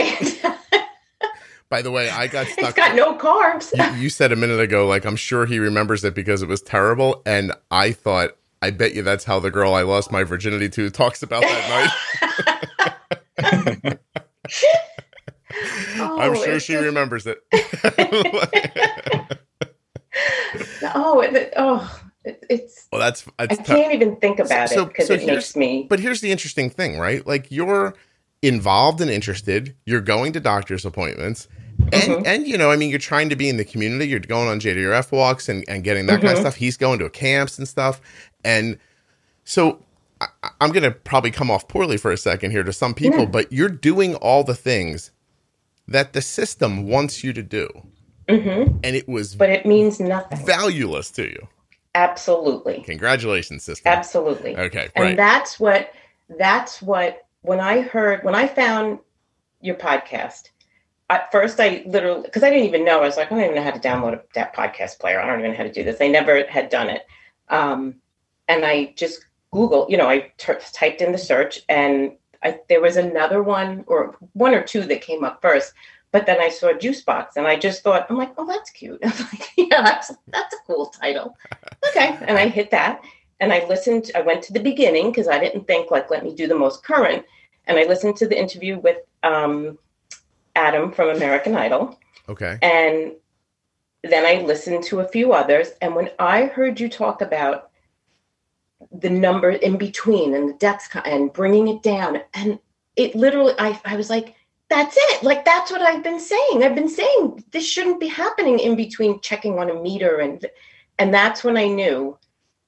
By 1.69 1.81
the 1.81 1.89
way, 1.89 2.11
I 2.11 2.27
got 2.27 2.45
stuck. 2.45 2.75
got 2.75 2.95
no 2.95 3.17
carbs. 3.17 3.75
you, 3.95 4.03
you 4.03 4.09
said 4.11 4.31
a 4.31 4.35
minute 4.35 4.59
ago, 4.59 4.85
like 4.85 5.05
I'm 5.05 5.15
sure 5.15 5.47
he 5.47 5.57
remembers 5.57 6.03
it 6.03 6.13
because 6.13 6.43
it 6.43 6.47
was 6.47 6.61
terrible, 6.61 7.23
and 7.25 7.51
I 7.71 7.93
thought, 7.93 8.37
I 8.61 8.69
bet 8.69 8.93
you 8.93 9.01
that's 9.01 9.23
how 9.23 9.39
the 9.39 9.49
girl 9.49 9.73
I 9.73 9.81
lost 9.81 10.11
my 10.11 10.23
virginity 10.23 10.69
to 10.69 10.91
talks 10.91 11.23
about 11.23 11.41
that 11.41 11.89
night. 12.77 12.92
I'm 15.95 16.31
Oh, 16.31 16.33
sure 16.43 16.59
she 16.59 16.73
just- 16.73 16.85
remembers 16.85 17.27
it. 17.27 17.39
Oh, 20.95 21.21
it, 21.21 21.53
oh, 21.57 22.01
it, 22.23 22.45
it's. 22.49 22.87
well, 22.91 23.01
that's 23.01 23.25
I 23.39 23.47
tough. 23.47 23.65
can't 23.65 23.93
even 23.93 24.15
think 24.17 24.39
about 24.39 24.69
So- 24.69 24.83
it 24.83 24.89
because 24.89 25.07
so 25.07 25.13
it 25.15 25.25
makes 25.25 25.55
me. 25.55 25.87
But 25.89 25.99
here's 25.99 26.21
the 26.21 26.31
interesting 26.31 26.69
thing, 26.69 26.99
right? 26.99 27.25
Like 27.25 27.47
you're 27.49 27.95
involved 28.41 29.01
and 29.01 29.09
interested. 29.09 29.75
You're 29.85 30.01
going 30.01 30.33
to 30.33 30.39
doctor's 30.39 30.85
appointments. 30.85 31.47
And, 31.91 31.91
Mhm. 32.03 32.27
and 32.27 32.47
you 32.47 32.57
know, 32.57 32.69
I 32.69 32.75
mean, 32.75 32.89
you're 32.91 32.99
trying 32.99 33.29
to 33.29 33.35
be 33.35 33.49
in 33.49 33.57
the 33.57 33.65
community. 33.65 34.07
You're 34.07 34.19
going 34.19 34.47
on 34.47 34.59
JDRF 34.59 35.11
walks 35.11 35.49
and, 35.49 35.63
and 35.67 35.83
getting 35.83 36.05
that 36.05 36.21
kind 36.21 36.33
of 36.33 36.37
Mhm. 36.37 36.41
stuff. 36.41 36.55
He's 36.55 36.77
going 36.77 36.99
to 36.99 37.09
camps 37.09 37.57
and 37.57 37.67
stuff. 37.67 37.99
And 38.45 38.77
so 39.45 39.83
I'm 40.61 40.71
going 40.71 40.83
to 40.83 40.91
probably 40.91 41.31
come 41.31 41.49
off 41.51 41.67
poorly 41.67 41.97
for 41.97 42.11
a 42.11 42.17
second 42.17 42.51
here 42.51 42.63
to 42.63 42.73
some 42.73 42.93
people, 42.93 43.19
Yeah. 43.21 43.25
but 43.25 43.51
you're 43.51 43.69
doing 43.69 44.15
all 44.15 44.43
the 44.43 44.55
things 44.55 45.11
that 45.87 46.13
the 46.13 46.21
system 46.21 46.87
wants 46.87 47.23
you 47.23 47.33
to 47.33 47.43
do. 47.43 47.67
hmm 48.29 48.77
And 48.83 48.95
it 48.95 49.07
was 49.07 49.35
But 49.35 49.49
it 49.49 49.65
means 49.65 49.99
nothing. 49.99 50.45
valueless 50.45 51.11
to 51.11 51.23
you. 51.23 51.47
Absolutely. 51.95 52.81
Congratulations, 52.81 53.63
sister. 53.63 53.87
Absolutely. 53.87 54.57
Okay, 54.57 54.89
And 54.95 55.05
right. 55.05 55.17
that's 55.17 55.59
what 55.59 55.91
that's 56.39 56.81
what 56.81 57.25
when 57.41 57.59
I 57.59 57.81
heard 57.81 58.23
when 58.23 58.33
I 58.35 58.47
found 58.47 58.99
your 59.61 59.75
podcast. 59.75 60.49
At 61.09 61.31
first, 61.31 61.59
I 61.59 61.83
literally 61.85 62.23
because 62.23 62.41
I 62.43 62.49
didn't 62.49 62.65
even 62.65 62.83
know. 62.85 62.99
I 63.03 63.05
was 63.05 63.17
like, 63.17 63.31
I 63.31 63.35
don't 63.35 63.43
even 63.43 63.55
know 63.55 63.61
how 63.63 63.71
to 63.71 63.79
download 63.79 64.13
a, 64.13 64.21
that 64.33 64.55
podcast 64.55 64.99
player. 64.99 65.19
I 65.21 65.27
don't 65.27 65.39
even 65.39 65.51
know 65.51 65.57
how 65.57 65.63
to 65.63 65.71
do 65.71 65.83
this. 65.83 65.97
I 66.01 66.07
never 66.07 66.43
had 66.47 66.69
done 66.69 66.89
it. 66.89 67.03
Um, 67.49 67.95
and 68.47 68.65
I 68.65 68.93
just 68.97 69.25
Google, 69.53 69.85
you 69.87 69.97
know, 69.97 70.09
I 70.09 70.31
t- 70.37 70.53
typed 70.73 71.01
in 71.01 71.11
the 71.11 71.17
search, 71.17 71.61
and 71.69 72.13
I, 72.41 72.59
there 72.67 72.81
was 72.81 72.97
another 72.97 73.41
one 73.43 73.83
or 73.87 74.17
one 74.33 74.53
or 74.53 74.63
two 74.63 74.81
that 74.81 75.01
came 75.01 75.23
up 75.23 75.41
first. 75.41 75.73
But 76.11 76.25
then 76.25 76.39
I 76.41 76.49
saw 76.49 76.73
Juicebox, 76.73 77.37
and 77.37 77.47
I 77.47 77.55
just 77.55 77.81
thought, 77.81 78.05
I'm 78.09 78.17
like, 78.17 78.33
oh, 78.37 78.45
that's 78.45 78.69
cute. 78.69 78.99
I 79.03 79.07
was 79.07 79.21
like, 79.21 79.49
yeah, 79.55 79.81
that's 79.81 80.11
that's 80.27 80.53
a 80.53 80.57
cool 80.67 80.87
title. 80.87 81.35
Okay, 81.89 82.17
and 82.21 82.37
I 82.37 82.47
hit 82.47 82.71
that, 82.71 83.01
and 83.41 83.51
I 83.53 83.67
listened. 83.67 84.09
I 84.15 84.21
went 84.21 84.41
to 84.43 84.53
the 84.53 84.59
beginning 84.59 85.11
because 85.11 85.27
I 85.27 85.37
didn't 85.37 85.67
think 85.67 85.91
like, 85.91 86.09
let 86.09 86.23
me 86.23 86.33
do 86.33 86.47
the 86.47 86.55
most 86.55 86.83
current, 86.83 87.25
and 87.65 87.77
I 87.77 87.83
listened 87.83 88.15
to 88.17 88.27
the 88.27 88.39
interview 88.39 88.79
with 88.79 88.97
um, 89.21 89.77
Adam 90.55 90.91
from 90.91 91.09
American 91.09 91.55
Idol, 91.55 91.99
okay. 92.29 92.57
and 92.61 93.11
then 94.01 94.25
I 94.25 94.43
listened 94.43 94.85
to 94.85 95.01
a 95.01 95.07
few 95.07 95.33
others. 95.33 95.71
And 95.81 95.93
when 95.93 96.09
I 96.19 96.45
heard 96.45 96.79
you 96.79 96.89
talk 96.89 97.21
about 97.21 97.69
the 98.91 99.09
number 99.09 99.51
in 99.51 99.77
between 99.77 100.33
and 100.33 100.49
the 100.49 100.53
depth 100.53 100.89
co- 100.91 100.99
and 100.99 101.33
bringing 101.33 101.67
it 101.67 101.83
down, 101.83 102.19
and 102.33 102.59
it 102.95 103.15
literally, 103.15 103.53
I, 103.57 103.79
I 103.85 103.95
was 103.95 104.09
like, 104.09 104.35
that's 104.69 104.95
it. 104.97 105.23
Like, 105.23 105.45
that's 105.45 105.71
what 105.71 105.81
I've 105.81 106.03
been 106.03 106.19
saying. 106.19 106.63
I've 106.63 106.75
been 106.75 106.89
saying 106.89 107.43
this 107.51 107.69
shouldn't 107.69 107.99
be 107.99 108.07
happening 108.07 108.59
in 108.59 108.75
between 108.75 109.21
checking 109.21 109.59
on 109.59 109.69
a 109.69 109.75
meter. 109.75 110.19
And, 110.19 110.45
and 110.97 111.13
that's 111.13 111.43
when 111.43 111.57
I 111.57 111.67
knew 111.67 112.17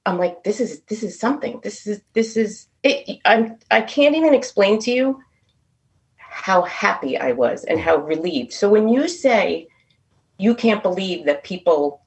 I'm 0.05 0.19
like, 0.19 0.43
this 0.43 0.59
is, 0.59 0.81
this 0.81 1.01
is 1.01 1.19
something. 1.19 1.61
This 1.63 1.87
is, 1.87 2.01
this 2.13 2.37
is 2.37 2.67
it. 2.83 3.19
I'm, 3.25 3.57
I 3.71 3.81
can't 3.81 4.15
even 4.15 4.35
explain 4.35 4.79
to 4.81 4.91
you 4.91 5.19
how 6.17 6.63
happy 6.63 7.17
I 7.17 7.31
was 7.31 7.63
and 7.63 7.79
how 7.79 7.97
relieved. 7.97 8.53
So 8.53 8.69
when 8.69 8.87
you 8.87 9.07
say 9.07 9.67
you 10.37 10.53
can't 10.53 10.83
believe 10.83 11.25
that 11.25 11.43
people, 11.43 12.03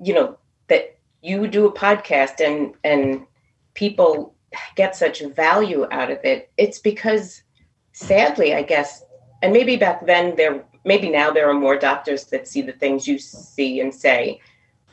you 0.00 0.14
know, 0.14 0.38
that 0.68 0.99
you 1.22 1.46
do 1.48 1.66
a 1.66 1.72
podcast 1.72 2.40
and 2.44 2.74
and 2.84 3.26
people 3.74 4.34
get 4.76 4.96
such 4.96 5.20
value 5.22 5.86
out 5.90 6.10
of 6.10 6.18
it, 6.24 6.50
it's 6.56 6.78
because 6.78 7.42
sadly, 7.92 8.54
I 8.54 8.62
guess, 8.62 9.04
and 9.42 9.52
maybe 9.52 9.76
back 9.76 10.06
then 10.06 10.34
there 10.36 10.64
maybe 10.84 11.10
now 11.10 11.30
there 11.30 11.48
are 11.50 11.54
more 11.54 11.76
doctors 11.76 12.24
that 12.26 12.48
see 12.48 12.62
the 12.62 12.72
things 12.72 13.06
you 13.06 13.18
see 13.18 13.80
and 13.80 13.94
say, 13.94 14.40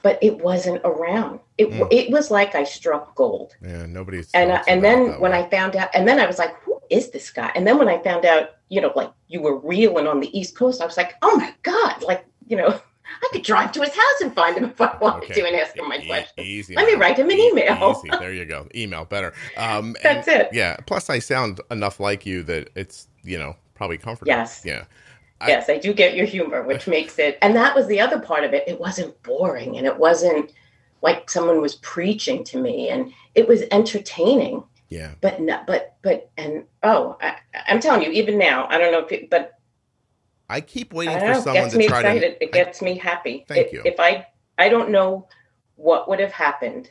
but 0.03 0.19
it 0.21 0.37
wasn't 0.39 0.81
around. 0.83 1.39
It 1.57 1.69
Mm. 1.69 1.87
it 1.91 2.11
was 2.11 2.29
like 2.29 2.55
I 2.55 2.63
struck 2.65 3.15
gold 3.15 3.55
Yeah, 3.61 3.85
nobody's. 3.85 4.29
and 4.33 4.51
talks 4.51 4.67
and 4.67 4.83
then 4.83 5.19
when 5.19 5.31
way. 5.31 5.39
I 5.39 5.49
found 5.49 5.75
out, 5.75 5.89
and 5.93 6.07
then 6.07 6.19
I 6.19 6.27
was 6.27 6.37
like, 6.39 6.53
"Who 6.63 6.79
is 6.89 7.09
this 7.11 7.31
guy?" 7.31 7.51
And 7.55 7.65
then 7.65 7.77
when 7.77 7.87
I 7.89 7.97
found 8.03 8.25
out, 8.25 8.49
you 8.69 8.79
know, 8.81 8.91
like 8.95 9.11
you 9.27 9.41
were 9.41 9.57
real 9.57 9.97
and 9.97 10.07
on 10.07 10.19
the 10.19 10.37
East 10.37 10.55
Coast, 10.55 10.81
I 10.81 10.85
was 10.85 10.97
like, 10.97 11.15
"Oh 11.21 11.35
my 11.37 11.53
god!" 11.63 12.03
Like 12.03 12.25
you 12.47 12.57
know, 12.57 12.79
I 13.21 13.29
could 13.31 13.43
drive 13.43 13.71
to 13.73 13.81
his 13.81 13.95
house 13.95 14.21
and 14.21 14.33
find 14.33 14.57
him 14.57 14.65
if 14.65 14.79
I 14.81 14.95
wanted 14.99 15.31
Okay. 15.31 15.41
to 15.41 15.47
and 15.47 15.55
ask 15.55 15.75
him 15.75 15.87
my 15.87 15.97
E- 15.97 16.07
question. 16.07 16.43
Easy. 16.45 16.75
Let 16.75 16.87
me 16.87 16.93
write 16.95 17.17
him 17.17 17.29
an 17.29 17.37
email. 17.39 17.95
Easy. 17.97 18.09
There 18.19 18.33
you 18.33 18.45
go. 18.45 18.67
Email 18.75 19.05
better. 19.05 19.33
Um, 19.57 19.95
and- 20.03 20.17
That's 20.17 20.27
it. 20.27 20.49
Yeah. 20.51 20.77
Plus, 20.85 21.09
I 21.09 21.19
sound 21.19 21.61
enough 21.71 21.99
like 21.99 22.25
you 22.25 22.43
that 22.43 22.69
it's 22.75 23.07
you 23.23 23.37
know 23.37 23.55
probably 23.75 23.97
comfortable. 23.97 24.29
Yes. 24.29 24.61
Yeah. 24.65 24.85
I- 25.41 25.49
yes, 25.49 25.69
I 25.69 25.77
do 25.77 25.93
get 25.93 26.15
your 26.15 26.25
humor, 26.25 26.63
which 26.63 26.87
makes 26.97 27.17
it. 27.19 27.37
And 27.41 27.55
that 27.55 27.75
was 27.75 27.87
the 27.87 27.99
other 27.99 28.19
part 28.19 28.43
of 28.43 28.53
it. 28.53 28.63
It 28.67 28.79
wasn't 28.79 29.21
boring, 29.23 29.77
and 29.77 29.85
it 29.87 29.97
wasn't 29.97 30.51
like 31.01 31.29
someone 31.29 31.61
was 31.61 31.75
preaching 31.75 32.43
to 32.45 32.59
me, 32.61 32.89
and 32.89 33.13
it 33.35 33.47
was 33.47 33.63
entertaining. 33.71 34.63
Yeah. 34.89 35.11
But 35.21 35.41
no, 35.41 35.61
but 35.67 35.95
but 36.01 36.29
and 36.37 36.63
oh, 36.83 37.17
I, 37.21 37.35
I'm 37.67 37.79
telling 37.79 38.03
you, 38.03 38.11
even 38.11 38.37
now, 38.37 38.67
I 38.69 38.77
don't 38.77 38.91
know 38.91 38.99
if, 39.05 39.11
it, 39.11 39.29
but 39.29 39.56
I 40.49 40.61
keep 40.61 40.93
I 40.93 40.97
waiting 40.97 41.13
don't 41.19 41.21
for 41.21 41.27
know. 41.33 41.39
It 41.39 41.43
someone 41.43 41.63
gets 41.63 41.73
to 41.73 41.77
me 41.79 41.87
try 41.87 41.99
excited. 41.99 42.21
to. 42.39 42.43
it 42.43 42.51
gets 42.51 42.81
me 42.81 42.97
happy. 42.97 43.45
Thank 43.47 43.67
If- 43.67 43.73
you. 43.73 43.81
If 43.85 43.99
I, 43.99 44.27
I 44.57 44.69
don't 44.69 44.89
know 44.91 45.27
what 45.75 46.07
would 46.09 46.19
have 46.19 46.31
happened. 46.31 46.89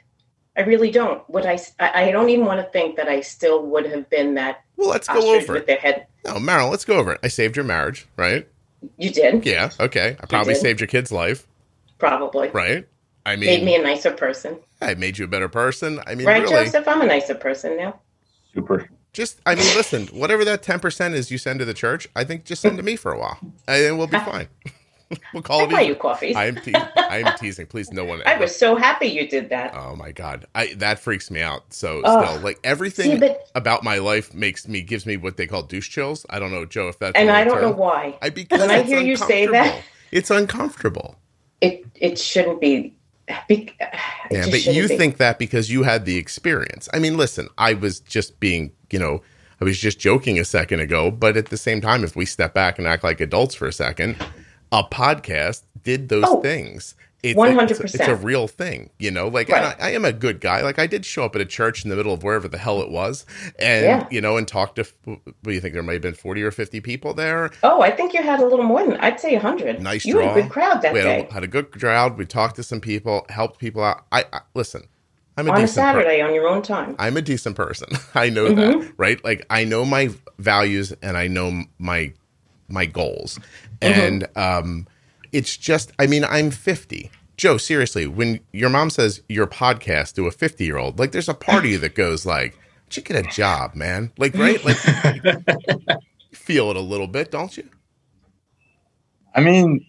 I 0.58 0.62
really 0.62 0.90
don't. 0.90 1.28
Would 1.28 1.44
I? 1.44 1.58
I 1.78 2.10
don't 2.10 2.30
even 2.30 2.46
want 2.46 2.60
to 2.64 2.70
think 2.70 2.96
that 2.96 3.08
I 3.08 3.20
still 3.20 3.66
would 3.66 3.84
have 3.90 4.08
been 4.08 4.34
that 4.36 4.64
well, 4.76 4.88
let's 4.88 5.06
go 5.06 5.34
over 5.34 5.52
with 5.52 5.62
it. 5.62 5.66
their 5.66 5.76
head. 5.76 6.06
No, 6.24 6.34
Meryl, 6.34 6.70
let's 6.70 6.84
go 6.86 6.96
over 6.96 7.12
it. 7.12 7.20
I 7.22 7.28
saved 7.28 7.56
your 7.56 7.64
marriage, 7.66 8.06
right? 8.16 8.48
You 8.96 9.10
did 9.10 9.44
Yeah. 9.44 9.70
Okay. 9.78 10.16
I 10.18 10.26
probably 10.26 10.54
did. 10.54 10.62
saved 10.62 10.80
your 10.80 10.86
kid's 10.86 11.12
life, 11.12 11.46
probably 11.98 12.48
right? 12.50 12.86
I 13.26 13.36
mean, 13.36 13.46
made 13.46 13.64
me 13.64 13.74
a 13.76 13.82
nicer 13.82 14.12
person, 14.12 14.58
I 14.80 14.94
made 14.94 15.18
you 15.18 15.24
a 15.24 15.28
better 15.28 15.48
person. 15.48 16.00
I 16.06 16.14
mean, 16.14 16.26
right, 16.26 16.42
really, 16.42 16.64
Joseph? 16.66 16.86
I'm 16.88 17.02
a 17.02 17.06
nicer 17.06 17.34
person 17.34 17.76
now. 17.76 18.00
Super. 18.54 18.88
Just 19.16 19.40
I 19.46 19.54
mean, 19.54 19.64
listen, 19.76 20.06
whatever 20.08 20.44
that 20.44 20.62
ten 20.62 20.78
percent 20.78 21.14
is 21.14 21.30
you 21.30 21.38
send 21.38 21.58
to 21.60 21.64
the 21.64 21.74
church, 21.74 22.06
I 22.14 22.22
think 22.22 22.44
just 22.44 22.60
send 22.62 22.76
to 22.76 22.82
me 22.82 22.96
for 22.96 23.12
a 23.12 23.18
while, 23.18 23.38
and 23.66 23.96
we'll 23.98 24.06
be 24.06 24.18
fine. 24.32 24.48
we'll 25.32 25.42
call 25.42 25.60
I 25.60 25.64
it. 25.64 25.70
buy 25.70 25.80
you 25.80 25.94
coffees. 25.94 26.36
I 26.36 26.42
I, 26.42 26.46
am 26.46 26.56
te- 26.56 26.74
I 26.96 27.22
am 27.24 27.38
teasing. 27.38 27.66
Please, 27.66 27.90
no 27.92 28.04
one. 28.04 28.20
ever- 28.26 28.42
was 28.42 28.54
so 28.54 28.76
happy 28.76 29.06
you 29.06 29.26
did 29.26 29.48
that. 29.50 29.74
Oh 29.74 29.96
my 29.96 30.12
god, 30.12 30.44
I 30.54 30.74
that 30.74 30.98
freaks 31.00 31.30
me 31.30 31.40
out. 31.40 31.72
So 31.72 32.02
Oh. 32.04 32.24
still, 32.26 32.40
like 32.42 32.58
everything 32.62 33.12
See, 33.12 33.16
but 33.18 33.48
about 33.54 33.82
my 33.82 33.96
life 33.98 34.34
makes 34.34 34.68
me 34.68 34.82
gives 34.82 35.06
me 35.06 35.16
what 35.16 35.36
they 35.38 35.46
call 35.46 35.62
douche 35.62 35.88
chills. 35.88 36.26
I 36.28 36.38
don't 36.38 36.50
know, 36.52 36.66
Joe, 36.66 36.88
if 36.88 36.98
that's 36.98 37.16
and 37.16 37.30
I 37.30 37.42
don't 37.44 37.62
know 37.62 37.72
why. 37.72 38.18
I 38.20 38.28
because 38.30 38.60
When 38.60 38.70
I 38.70 38.82
hear 38.82 39.00
you 39.00 39.16
say 39.16 39.46
that- 39.46 39.82
it's 40.12 40.30
uncomfortable. 40.30 41.16
It 41.62 41.84
it 41.94 42.18
shouldn't 42.18 42.60
be. 42.60 42.92
be 43.48 43.72
it 43.72 43.72
Yeah, 44.30 44.46
but 44.50 44.66
you 44.66 44.86
be. 44.88 44.96
think 44.96 45.16
that 45.16 45.38
because 45.38 45.70
you 45.70 45.82
had 45.82 46.04
the 46.04 46.16
experience. 46.16 46.88
I 46.92 46.98
mean, 47.00 47.16
listen, 47.16 47.48
I 47.58 47.74
was 47.74 47.98
just 48.00 48.38
being, 48.38 48.70
you 48.90 48.98
know, 48.98 49.22
I 49.60 49.64
was 49.64 49.78
just 49.78 49.98
joking 49.98 50.38
a 50.38 50.44
second 50.44 50.80
ago, 50.80 51.10
but 51.10 51.36
at 51.36 51.46
the 51.46 51.56
same 51.56 51.80
time, 51.80 52.04
if 52.04 52.14
we 52.16 52.26
step 52.26 52.52
back 52.54 52.78
and 52.78 52.86
act 52.86 53.02
like 53.04 53.20
adults 53.20 53.54
for 53.54 53.66
a 53.66 53.72
second, 53.72 54.16
a 54.72 54.84
podcast 54.84 55.62
did 55.82 56.08
those 56.08 56.24
Oh, 56.26 56.40
things. 56.42 56.94
It's, 57.22 57.36
it's, 57.36 57.80
it's 57.94 57.94
a 57.96 57.98
100%. 58.14 58.22
real 58.22 58.46
thing, 58.46 58.90
you 59.00 59.10
know. 59.10 59.26
Like, 59.26 59.48
Right. 59.48 59.74
I, 59.80 59.88
I 59.88 59.90
am 59.92 60.04
a 60.04 60.12
good 60.12 60.40
guy. 60.40 60.60
Like, 60.60 60.78
I 60.78 60.86
did 60.86 61.04
show 61.04 61.24
up 61.24 61.34
at 61.34 61.40
a 61.40 61.46
church 61.46 61.82
in 61.82 61.90
the 61.90 61.96
middle 61.96 62.12
of 62.12 62.22
wherever 62.22 62.46
the 62.46 62.58
hell 62.58 62.80
it 62.82 62.90
was, 62.90 63.24
and 63.58 63.84
Yeah. 63.84 64.06
you 64.12 64.20
know, 64.20 64.36
and 64.36 64.46
talk 64.46 64.76
to. 64.76 64.84
What 65.04 65.20
do 65.42 65.50
you 65.52 65.60
think? 65.60 65.72
There 65.74 65.82
might 65.82 65.94
have 65.94 66.02
been 66.02 66.14
forty 66.14 66.42
or 66.42 66.52
fifty 66.52 66.80
people 66.80 67.14
there. 67.14 67.50
Oh, 67.64 67.80
I 67.80 67.90
think 67.90 68.12
you 68.12 68.22
had 68.22 68.38
a 68.40 68.46
little 68.46 68.64
more 68.66 68.86
than 68.86 68.98
I'd 68.98 69.18
say 69.18 69.34
hundred. 69.34 69.80
Nice 69.80 70.04
You 70.04 70.12
draw. 70.12 70.28
had 70.28 70.36
a 70.36 70.42
good 70.42 70.50
crowd 70.52 70.82
that 70.82 70.92
we 70.92 71.00
had 71.00 71.04
day 71.04 71.26
a, 71.28 71.32
had 71.32 71.42
a 71.42 71.48
good 71.48 71.72
crowd. 71.72 72.16
We 72.16 72.26
talked 72.26 72.56
to 72.56 72.62
some 72.62 72.80
people, 72.80 73.26
helped 73.30 73.58
people 73.58 73.82
out. 73.82 74.04
I, 74.12 74.24
I 74.32 74.40
listen. 74.54 74.86
I'm 75.36 75.46
a 75.48 75.50
on 75.52 75.56
a 75.58 75.60
decent 75.60 75.76
per- 75.76 75.80
Saturday 76.02 76.20
on 76.22 76.34
your 76.34 76.48
own 76.48 76.62
time. 76.62 76.96
I'm 76.98 77.16
a 77.16 77.22
decent 77.22 77.56
person. 77.56 77.88
I 78.14 78.30
know 78.30 78.46
Mm-hmm. 78.46 78.80
that, 78.80 78.92
right? 78.96 79.22
Like 79.24 79.44
I 79.50 79.64
know 79.64 79.84
my 79.84 80.10
values 80.38 80.92
and 81.02 81.16
I 81.16 81.26
know 81.28 81.64
my 81.78 82.12
my 82.68 82.86
goals. 82.86 83.38
Mm-hmm. 83.80 84.00
And 84.00 84.28
um 84.36 84.86
it's 85.32 85.56
just 85.56 85.92
I 85.98 86.06
mean, 86.06 86.24
I'm 86.24 86.50
50. 86.50 87.10
Joe, 87.36 87.58
seriously, 87.58 88.06
when 88.06 88.40
your 88.52 88.70
mom 88.70 88.88
says 88.88 89.20
your 89.28 89.46
podcast 89.46 90.14
to 90.14 90.26
a 90.26 90.30
50-year-old, 90.30 90.98
like 90.98 91.12
there's 91.12 91.28
a 91.28 91.34
part 91.34 91.64
of 91.66 91.70
you 91.70 91.76
that 91.78 91.94
goes 91.94 92.24
like, 92.24 92.58
"You 92.92 93.02
get 93.02 93.14
a 93.26 93.28
job, 93.28 93.74
man." 93.74 94.10
Like, 94.16 94.34
right? 94.34 94.64
Like 94.64 94.78
feel 96.32 96.70
it 96.70 96.76
a 96.76 96.80
little 96.80 97.06
bit, 97.08 97.30
don't 97.30 97.54
you? 97.54 97.68
I 99.34 99.42
mean, 99.42 99.84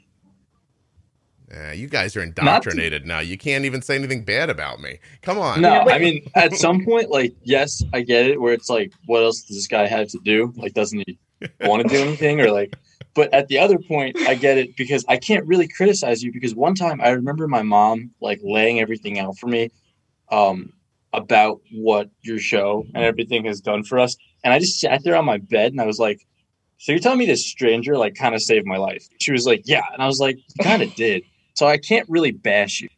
Yeah, 1.50 1.72
you 1.72 1.88
guys 1.88 2.18
are 2.18 2.22
indoctrinated 2.22 3.06
now. 3.06 3.20
You 3.20 3.38
can't 3.38 3.64
even 3.64 3.82
say 3.82 3.96
anything 3.96 4.24
bad 4.26 4.50
about 4.50 4.82
me. 4.82 5.00
Come 5.22 5.38
on. 5.38 5.62
No, 5.62 5.80
I 5.90 5.98
mean, 5.98 6.30
at 6.36 6.54
some 6.54 6.84
point, 6.84 7.10
like, 7.10 7.34
yes, 7.44 7.82
I 7.94 8.02
get 8.02 8.26
it. 8.26 8.42
Where 8.42 8.54
it's 8.54 8.70
like, 8.70 8.92
what 9.06 9.24
else 9.24 9.44
does 9.44 9.56
this 9.56 9.68
guy 9.68 9.88
have 9.88 10.10
to 10.10 10.20
do? 10.26 10.54
Like, 10.58 10.74
doesn't 10.74 11.04
he 11.08 11.18
want 11.62 11.84
to 11.84 11.90
do 11.90 12.02
anything? 12.02 12.42
Or 12.42 12.52
like, 12.52 12.76
but 13.14 13.34
at 13.34 13.48
the 13.48 13.60
other 13.60 13.80
point, 13.80 14.18
I 14.20 14.36
get 14.36 14.58
it 14.58 14.76
because 14.76 15.06
I 15.08 15.18
can't 15.18 15.46
really 15.48 15.70
criticize 15.70 16.22
you 16.22 16.34
because 16.34 16.54
one 16.54 16.76
time 16.76 17.00
I 17.02 17.10
remember 17.12 17.48
my 17.48 17.62
mom 17.62 18.12
like 18.20 18.40
laying 18.44 18.82
everything 18.82 19.18
out 19.18 19.38
for 19.38 19.48
me, 19.48 19.70
um, 20.30 20.74
about 21.14 21.62
what 21.72 22.10
your 22.22 22.40
show 22.40 22.86
and 22.94 23.04
everything 23.06 23.46
has 23.46 23.62
done 23.62 23.84
for 23.84 24.00
us, 24.00 24.18
and 24.44 24.54
I 24.54 24.60
just 24.60 24.82
sat 24.82 25.04
there 25.06 25.16
on 25.16 25.24
my 25.24 25.38
bed 25.38 25.72
and 25.72 25.80
I 25.80 25.86
was 25.86 25.98
like, 25.98 26.28
"So 26.78 26.92
you're 26.92 27.00
telling 27.00 27.20
me 27.20 27.26
this 27.26 27.48
stranger 27.48 27.98
like 27.98 28.16
kind 28.16 28.36
of 28.36 28.42
saved 28.42 28.68
my 28.68 28.78
life?" 28.78 29.08
She 29.20 29.32
was 29.32 29.46
like, 29.46 29.62
"Yeah," 29.64 29.86
and 29.94 30.04
I 30.04 30.08
was 30.08 30.20
like, 30.20 30.38
kind 30.62 30.82
of 30.82 30.94
did." 30.96 31.24
So 31.58 31.66
I 31.66 31.78
can't 31.78 32.08
really 32.08 32.32
bash 32.32 32.82
you. 32.82 32.90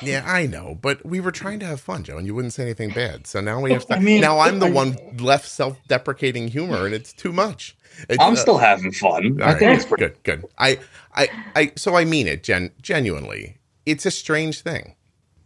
Yeah, 0.00 0.24
I 0.26 0.46
know, 0.46 0.78
but 0.80 1.04
we 1.04 1.20
were 1.20 1.30
trying 1.30 1.60
to 1.60 1.66
have 1.66 1.82
fun, 1.82 2.02
Joe, 2.02 2.16
and 2.16 2.26
you 2.26 2.34
wouldn't 2.34 2.54
say 2.54 2.62
anything 2.62 2.90
bad. 2.92 3.26
So 3.26 3.42
now 3.42 3.60
we 3.60 3.72
have 3.74 3.84
to. 3.88 3.96
I 3.96 4.00
mean, 4.00 4.22
now 4.22 4.38
I'm 4.38 4.58
the 4.58 4.68
I- 4.68 4.70
one 4.70 4.96
left 5.18 5.46
self-deprecating 5.46 6.48
humor, 6.48 6.86
and 6.86 6.94
it's 6.94 7.12
too 7.12 7.30
much. 7.30 7.76
It's, 8.08 8.22
I'm 8.24 8.32
uh, 8.32 8.36
still 8.36 8.56
having 8.56 8.90
fun. 8.90 9.42
all 9.42 9.42
I 9.42 9.52
right, 9.52 9.58
think 9.58 9.76
it's 9.76 9.84
pretty. 9.84 10.04
good. 10.04 10.22
Good. 10.22 10.44
I, 10.56 10.78
I, 11.14 11.28
I. 11.54 11.72
So 11.76 11.94
I 11.94 12.06
mean 12.06 12.26
it, 12.26 12.42
gen, 12.42 12.70
genuinely. 12.80 13.58
It's 13.84 14.06
a 14.06 14.10
strange 14.10 14.62
thing. 14.62 14.94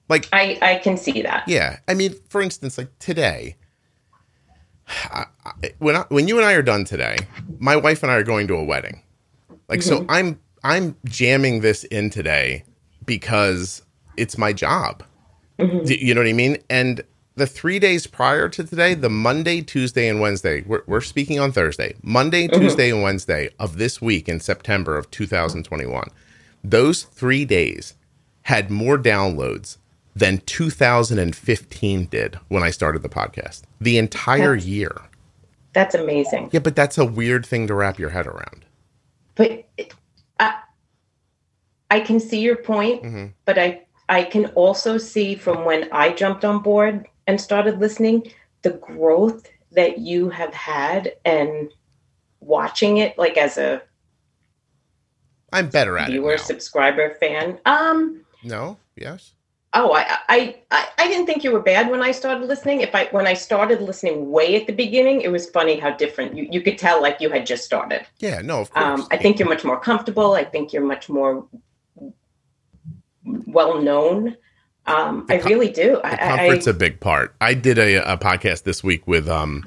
Like, 0.08 0.28
I, 0.32 0.56
I 0.62 0.76
can 0.76 0.96
see 0.96 1.22
that. 1.22 1.48
yeah. 1.48 1.80
I 1.88 1.94
mean, 1.94 2.14
for 2.28 2.40
instance, 2.40 2.78
like 2.78 2.96
today, 3.00 3.56
I, 4.86 5.24
I, 5.44 5.52
when 5.78 5.96
I, 5.96 6.04
when 6.08 6.28
you 6.28 6.36
and 6.36 6.46
I 6.46 6.52
are 6.52 6.62
done 6.62 6.84
today, 6.84 7.16
my 7.58 7.74
wife 7.74 8.02
and 8.04 8.12
I 8.12 8.16
are 8.16 8.22
going 8.22 8.46
to 8.48 8.54
a 8.54 8.62
wedding. 8.64 9.02
Like, 9.68 9.82
so 9.82 10.04
I'm 10.08 10.38
I'm 10.64 10.96
jamming 11.04 11.60
this 11.60 11.84
in 11.84 12.08
today 12.08 12.64
because 13.04 13.82
it's 14.16 14.38
my 14.38 14.52
job. 14.54 15.02
Mm-hmm. 15.58 15.84
Do 15.84 15.94
you 15.94 16.14
know 16.14 16.22
what 16.22 16.28
I 16.28 16.32
mean? 16.32 16.56
And 16.70 17.04
the 17.36 17.46
three 17.46 17.78
days 17.78 18.06
prior 18.06 18.48
to 18.48 18.64
today, 18.64 18.94
the 18.94 19.10
Monday, 19.10 19.60
Tuesday, 19.60 20.08
and 20.08 20.20
Wednesday, 20.20 20.62
we're, 20.62 20.82
we're 20.86 21.02
speaking 21.02 21.38
on 21.38 21.52
Thursday, 21.52 21.94
Monday, 22.02 22.48
mm-hmm. 22.48 22.60
Tuesday, 22.60 22.90
and 22.90 23.02
Wednesday 23.02 23.50
of 23.58 23.76
this 23.76 24.00
week 24.00 24.28
in 24.28 24.40
September 24.40 24.96
of 24.96 25.10
2021, 25.10 26.08
those 26.64 27.02
three 27.02 27.44
days 27.44 27.94
had 28.42 28.70
more 28.70 28.96
downloads 28.96 29.76
than 30.16 30.38
2015 30.38 32.06
did 32.06 32.38
when 32.48 32.62
I 32.62 32.70
started 32.70 33.02
the 33.02 33.08
podcast. 33.08 33.62
The 33.80 33.98
entire 33.98 34.54
year. 34.54 34.96
That's 35.74 35.94
amazing. 35.94 36.50
Yeah, 36.52 36.60
but 36.60 36.76
that's 36.76 36.96
a 36.96 37.04
weird 37.04 37.44
thing 37.44 37.66
to 37.66 37.74
wrap 37.74 37.98
your 37.98 38.10
head 38.10 38.26
around. 38.26 38.64
But 39.34 39.66
it- 39.76 39.92
I, 40.38 40.54
I 41.90 42.00
can 42.00 42.18
see 42.20 42.40
your 42.40 42.56
point, 42.56 43.02
Mhm. 43.02 43.32
but 43.44 43.58
I 43.58 43.82
I 44.08 44.22
can 44.24 44.46
also 44.54 44.98
see 44.98 45.34
from 45.34 45.64
when 45.64 45.88
I 45.90 46.12
jumped 46.12 46.44
on 46.44 46.62
board 46.62 47.08
and 47.26 47.40
started 47.40 47.80
listening 47.80 48.30
the 48.62 48.72
growth 48.72 49.46
that 49.72 49.98
you 49.98 50.28
have 50.28 50.52
had 50.52 51.14
and 51.24 51.70
watching 52.40 52.98
it 52.98 53.16
like 53.16 53.38
as 53.38 53.56
a 53.56 53.82
I'm 55.52 55.68
better 55.70 55.96
at 55.96 56.10
viewer, 56.10 56.32
it 56.32 56.36
now. 56.38 56.42
subscriber, 56.42 57.14
fan. 57.20 57.60
Um 57.64 58.24
No? 58.42 58.76
Yes? 58.96 59.32
Oh, 59.76 59.92
I, 59.92 60.18
I, 60.28 60.56
I, 60.70 60.88
I 60.98 61.08
didn't 61.08 61.26
think 61.26 61.42
you 61.42 61.50
were 61.50 61.60
bad 61.60 61.90
when 61.90 62.00
I 62.02 62.12
started 62.12 62.46
listening. 62.46 62.80
If 62.80 62.94
I, 62.94 63.06
when 63.10 63.26
I 63.26 63.34
started 63.34 63.82
listening 63.82 64.30
way 64.30 64.54
at 64.54 64.66
the 64.66 64.72
beginning, 64.72 65.22
it 65.22 65.32
was 65.32 65.50
funny 65.50 65.78
how 65.78 65.90
different 65.90 66.36
you, 66.36 66.46
you 66.50 66.62
could 66.62 66.78
tell 66.78 67.02
like 67.02 67.20
you 67.20 67.28
had 67.28 67.44
just 67.44 67.64
started. 67.64 68.06
Yeah, 68.20 68.40
no, 68.40 68.60
of 68.60 68.70
course. 68.72 69.00
Um, 69.00 69.08
I 69.10 69.16
think 69.16 69.38
you're 69.38 69.48
much 69.48 69.64
more 69.64 69.78
comfortable. 69.80 70.34
I 70.34 70.44
think 70.44 70.72
you're 70.72 70.84
much 70.84 71.08
more 71.08 71.46
well 73.24 73.80
known. 73.80 74.36
Um, 74.86 75.26
I 75.30 75.36
really 75.40 75.70
do. 75.70 75.96
The 76.02 76.06
I, 76.06 76.12
I, 76.12 76.36
comfort's 76.36 76.66
a 76.66 76.74
big 76.74 77.00
part. 77.00 77.34
I 77.40 77.54
did 77.54 77.78
a, 77.78 78.12
a 78.12 78.16
podcast 78.16 78.64
this 78.64 78.84
week 78.84 79.06
with 79.06 79.28
um 79.28 79.64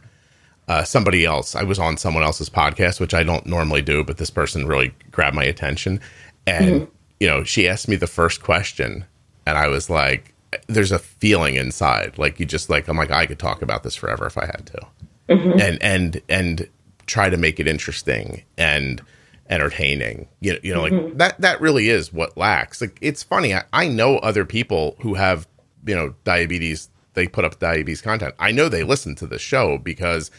uh, 0.68 0.84
somebody 0.84 1.26
else. 1.26 1.56
I 1.56 1.64
was 1.64 1.80
on 1.80 1.98
someone 1.98 2.24
else's 2.24 2.50
podcast, 2.50 3.00
which 3.00 3.14
I 3.14 3.24
don't 3.24 3.46
normally 3.46 3.82
do, 3.82 4.04
but 4.04 4.18
this 4.18 4.30
person 4.30 4.68
really 4.68 4.94
grabbed 5.12 5.36
my 5.36 5.46
attention. 5.46 6.02
And 6.46 6.82
Mm-hmm. 6.82 6.92
you 7.20 7.28
know, 7.28 7.44
she 7.44 7.68
asked 7.68 7.88
me 7.88 7.96
the 7.96 8.08
first 8.08 8.44
question, 8.44 9.06
and 9.48 9.58
I 9.58 9.68
was 9.68 9.90
like, 9.90 10.34
"There's 10.68 10.92
a 10.92 11.00
feeling 11.00 11.56
inside, 11.56 12.18
like 12.18 12.40
you 12.40 12.46
just 12.46 12.70
like 12.70 12.88
I'm 12.88 12.98
like 12.98 13.12
I 13.12 13.26
could 13.26 13.40
talk 13.40 13.62
about 13.62 13.84
this 13.84 13.96
forever 13.96 14.26
if 14.26 14.38
I 14.38 14.46
had 14.46 14.66
to." 14.68 14.88
Mhm. 15.30 15.62
and 15.62 15.82
and 15.82 16.22
and 16.30 16.70
try 17.06 17.30
to 17.30 17.38
make 17.38 17.60
it 17.60 17.68
interesting 17.68 18.44
and 18.58 19.02
entertaining. 19.50 20.28
You 20.42 20.54
know, 20.54 20.60
you 20.64 20.74
know 20.74 20.82
like 20.84 21.18
that 21.18 21.42
that 21.42 21.62
really 21.62 21.90
is 21.90 22.14
what 22.14 22.38
lacks. 22.38 22.82
Like 22.82 22.98
it's 23.02 23.24
funny 23.24 23.54
I, 23.54 23.64
I 23.74 23.88
know 23.88 24.18
other 24.18 24.46
people 24.46 24.96
who 25.02 25.16
have 25.16 25.48
you 25.86 25.96
know 25.96 26.14
diabetes 26.24 26.90
they 27.14 27.28
put 27.28 27.46
up 27.46 27.60
diabetes 27.60 28.02
content. 28.02 28.36
I 28.40 28.52
know 28.52 28.70
they 28.70 28.84
listen 28.84 29.16
to 29.16 29.28
the 29.28 29.40
show 29.40 29.78
because 29.78 30.32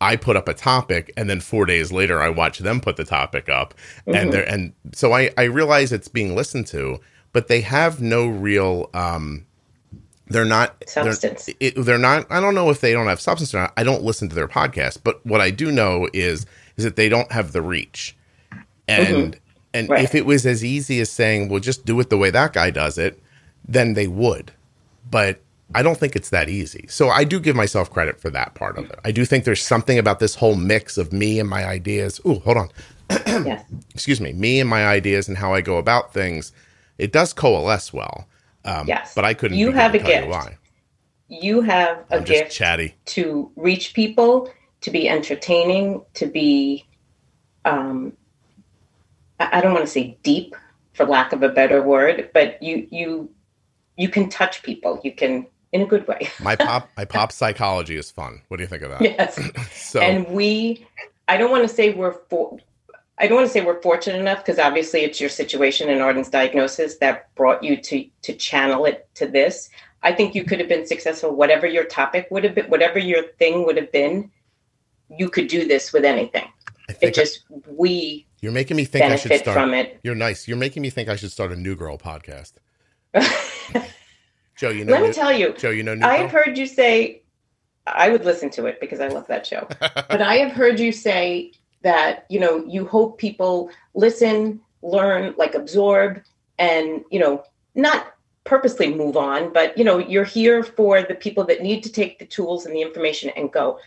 i 0.00 0.14
put 0.14 0.36
up 0.36 0.48
a 0.48 0.54
topic 0.54 1.12
and 1.16 1.28
then 1.28 1.40
four 1.40 1.66
days 1.66 1.90
later 1.90 2.22
i 2.22 2.28
watch 2.28 2.60
them 2.60 2.80
put 2.80 2.96
the 2.96 3.04
topic 3.04 3.48
up. 3.48 3.74
And 4.06 4.32
they're 4.32 4.48
and 4.48 4.72
so 4.92 5.12
i 5.12 5.30
i 5.36 5.42
realize 5.44 5.90
it's 5.92 6.06
being 6.08 6.36
listened 6.36 6.66
to 6.68 7.00
but 7.32 7.48
they 7.48 7.60
have 7.60 8.00
no 8.00 8.26
real 8.26 8.90
um 8.94 9.44
they're 10.28 10.44
not 10.44 10.78
they're- 10.94 11.12
Substance. 11.12 11.48
it, 11.60 11.74
they're 11.76 11.98
not 11.98 12.26
i 12.30 12.40
don't 12.40 12.54
know 12.54 12.70
if 12.70 12.80
they 12.80 12.92
don't 12.92 13.06
have 13.06 13.20
substance 13.20 13.54
or 13.54 13.58
not. 13.60 13.72
I 13.76 13.84
don't 13.84 14.02
listen 14.02 14.28
to 14.28 14.34
their 14.34 14.48
podcast 14.48 14.98
but 15.04 15.24
what 15.24 15.40
i 15.40 15.50
do 15.50 15.70
know 15.72 16.08
is 16.12 16.46
is 16.76 16.84
that 16.84 16.96
they 16.96 17.08
don't 17.08 17.30
have 17.32 17.52
the 17.52 17.62
reach. 17.62 18.16
And 18.86 19.38
and 19.74 19.88
Right. 19.90 20.02
if 20.04 20.14
it 20.14 20.24
was 20.24 20.46
as 20.46 20.64
easy 20.64 21.00
as 21.00 21.10
saying 21.10 21.48
well 21.48 21.60
just 21.60 21.84
do 21.84 21.98
it 22.00 22.10
the 22.10 22.16
way 22.18 22.30
that 22.30 22.52
guy 22.52 22.70
does 22.70 22.98
it 22.98 23.22
then 23.66 23.94
they 23.94 24.06
would. 24.06 24.52
But 25.10 25.40
i 25.74 25.82
don't 25.82 25.98
think 25.98 26.16
it's 26.16 26.30
that 26.30 26.48
easy. 26.48 26.86
So 26.88 27.08
i 27.10 27.24
do 27.24 27.38
give 27.40 27.54
myself 27.56 27.90
credit 27.90 28.20
for 28.20 28.30
that 28.30 28.54
part 28.54 28.78
of 28.78 28.84
it. 28.90 28.98
I 29.04 29.12
do 29.12 29.24
think 29.24 29.44
there's 29.44 29.62
something 29.64 29.98
about 29.98 30.20
this 30.20 30.34
whole 30.36 30.54
mix 30.56 30.96
of 30.98 31.12
me 31.12 31.38
and 31.40 31.48
my 31.48 31.64
ideas. 31.66 32.20
Oh 32.24 32.38
hold 32.40 32.56
on. 32.56 32.68
Yes. 33.26 33.64
excuse 33.94 34.20
me. 34.20 34.32
Me 34.32 34.58
and 34.60 34.68
my 34.68 34.86
ideas 34.86 35.28
and 35.28 35.36
how 35.38 35.52
i 35.54 35.60
go 35.60 35.76
about 35.78 36.12
things 36.14 36.52
it 36.98 37.12
does 37.12 37.32
coalesce 37.32 37.92
well 37.92 38.26
um, 38.64 38.86
Yes. 38.86 39.14
but 39.14 39.24
i 39.24 39.34
couldn't 39.34 39.58
You 39.58 39.72
have 39.72 39.94
a 39.94 39.98
tell 39.98 40.08
you 40.10 40.14
gift. 40.16 40.28
why 40.28 40.58
You 41.28 41.60
have 41.62 42.04
a 42.10 42.16
i'm 42.16 42.24
gift 42.24 42.52
chatty 42.52 42.94
to 43.06 43.50
reach 43.56 43.94
people, 43.94 44.50
to 44.80 44.90
be 44.90 45.08
entertaining, 45.08 46.02
to 46.14 46.26
be, 46.26 46.86
um, 47.64 48.12
I 49.40 49.58
I 49.58 49.60
don't 49.60 49.72
want 49.74 49.84
to 49.86 49.90
say 49.92 50.16
deep, 50.22 50.54
for 50.94 51.04
lack 51.06 51.32
of 51.32 51.42
a 51.42 51.48
better 51.48 51.82
word, 51.82 52.30
but 52.34 52.62
you 52.62 52.86
you 52.90 53.30
you 53.96 54.08
can 54.08 54.28
touch 54.30 54.62
people. 54.62 55.00
You 55.04 55.12
can 55.12 55.46
in 55.72 55.82
a 55.82 55.86
good 55.86 56.06
way. 56.08 56.28
my 56.40 56.56
pop 56.56 56.88
my 56.96 57.04
pop 57.16 57.30
psychology 57.32 57.96
is 57.96 58.10
fun 58.10 58.40
what 58.48 58.56
do 58.56 58.62
you 58.62 58.68
think 58.68 58.82
of 58.82 58.90
that 58.90 59.02
yes. 59.02 59.38
so 59.72 60.00
and 60.00 60.26
we 60.28 60.86
i 61.28 61.36
don't 61.36 61.50
want 61.50 61.62
to 61.68 61.72
say 61.74 61.92
we're 61.92 62.16
for 62.30 62.58
i 63.20 63.26
don't 63.26 63.36
want 63.36 63.46
to 63.46 63.52
say 63.52 63.64
we're 63.64 63.80
fortunate 63.82 64.18
enough 64.18 64.38
because 64.38 64.58
obviously 64.58 65.00
it's 65.00 65.20
your 65.20 65.30
situation 65.30 65.88
and 65.88 66.00
arden's 66.00 66.28
diagnosis 66.28 66.98
that 66.98 67.32
brought 67.34 67.62
you 67.62 67.76
to 67.76 68.04
to 68.22 68.32
channel 68.34 68.84
it 68.84 69.08
to 69.14 69.26
this. 69.26 69.70
I 70.02 70.12
think 70.12 70.34
you 70.36 70.44
could 70.44 70.60
have 70.60 70.68
been 70.68 70.86
successful 70.86 71.34
whatever 71.34 71.66
your 71.66 71.84
topic 71.84 72.28
would 72.30 72.44
have 72.44 72.54
been 72.54 72.66
whatever 72.66 72.98
your 72.98 73.24
thing 73.38 73.66
would 73.66 73.76
have 73.76 73.90
been 73.92 74.30
you 75.10 75.28
could 75.30 75.48
do 75.48 75.66
this 75.66 75.92
with 75.92 76.04
anything. 76.04 76.44
I 76.88 76.92
it 76.92 76.98
think 76.98 77.14
just 77.14 77.44
we 77.66 78.26
you're 78.40 78.52
making 78.52 78.76
me 78.76 78.84
think 78.84 79.04
i 79.04 79.16
should 79.16 79.30
benefit 79.30 79.44
start 79.44 79.56
from 79.56 79.74
it. 79.74 79.98
You're 80.02 80.14
nice. 80.14 80.46
You're 80.46 80.56
making 80.56 80.82
me 80.82 80.90
think 80.90 81.08
i 81.08 81.16
should 81.16 81.32
start 81.32 81.52
a 81.52 81.56
new 81.56 81.76
girl 81.76 81.98
podcast. 81.98 82.52
Joe 84.56 84.70
you 84.70 84.84
know 84.84 84.92
let 84.92 85.02
me 85.02 85.08
new, 85.08 85.14
tell 85.14 85.32
you 85.32 85.52
joe 85.52 85.70
you 85.70 85.84
know 85.84 85.94
new 85.94 86.04
i've 86.04 86.32
girl? 86.32 86.42
heard 86.42 86.58
you 86.58 86.66
say 86.66 87.22
i 87.86 88.08
would 88.08 88.24
listen 88.24 88.50
to 88.50 88.66
it 88.66 88.80
because 88.80 88.98
i 89.00 89.06
love 89.06 89.26
that 89.28 89.46
show. 89.46 89.68
But 89.80 90.20
I 90.20 90.36
have 90.38 90.50
heard 90.52 90.80
you 90.80 90.90
say 90.90 91.52
that 91.82 92.26
you 92.28 92.40
know 92.40 92.64
you 92.66 92.86
hope 92.86 93.18
people 93.18 93.70
listen, 93.94 94.60
learn, 94.82 95.34
like 95.36 95.54
absorb, 95.54 96.22
and 96.58 97.04
you 97.10 97.18
know 97.18 97.44
not 97.74 98.14
purposely 98.44 98.92
move 98.92 99.16
on, 99.16 99.52
but 99.52 99.76
you 99.76 99.84
know 99.84 99.98
you're 99.98 100.24
here 100.24 100.62
for 100.62 101.02
the 101.02 101.14
people 101.14 101.44
that 101.44 101.62
need 101.62 101.82
to 101.82 101.92
take 101.92 102.18
the 102.18 102.26
tools 102.26 102.66
and 102.66 102.74
the 102.74 102.82
information 102.82 103.30
and 103.36 103.52
go. 103.52 103.78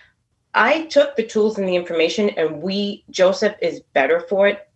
I 0.54 0.86
took 0.86 1.16
the 1.16 1.26
tools 1.26 1.58
and 1.58 1.68
the 1.68 1.76
information, 1.76 2.30
and 2.32 2.62
we 2.62 3.04
Joseph 3.10 3.56
is 3.62 3.82
better 3.94 4.22
for 4.22 4.48
it 4.48 4.68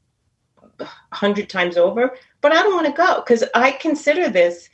a 0.79 0.87
hundred 1.11 1.49
times 1.49 1.77
over. 1.77 2.15
But 2.41 2.51
I 2.51 2.61
don't 2.61 2.75
want 2.75 2.87
to 2.87 2.93
go 2.93 3.21
because 3.21 3.43
I 3.53 3.71
consider 3.71 4.29
this. 4.29 4.69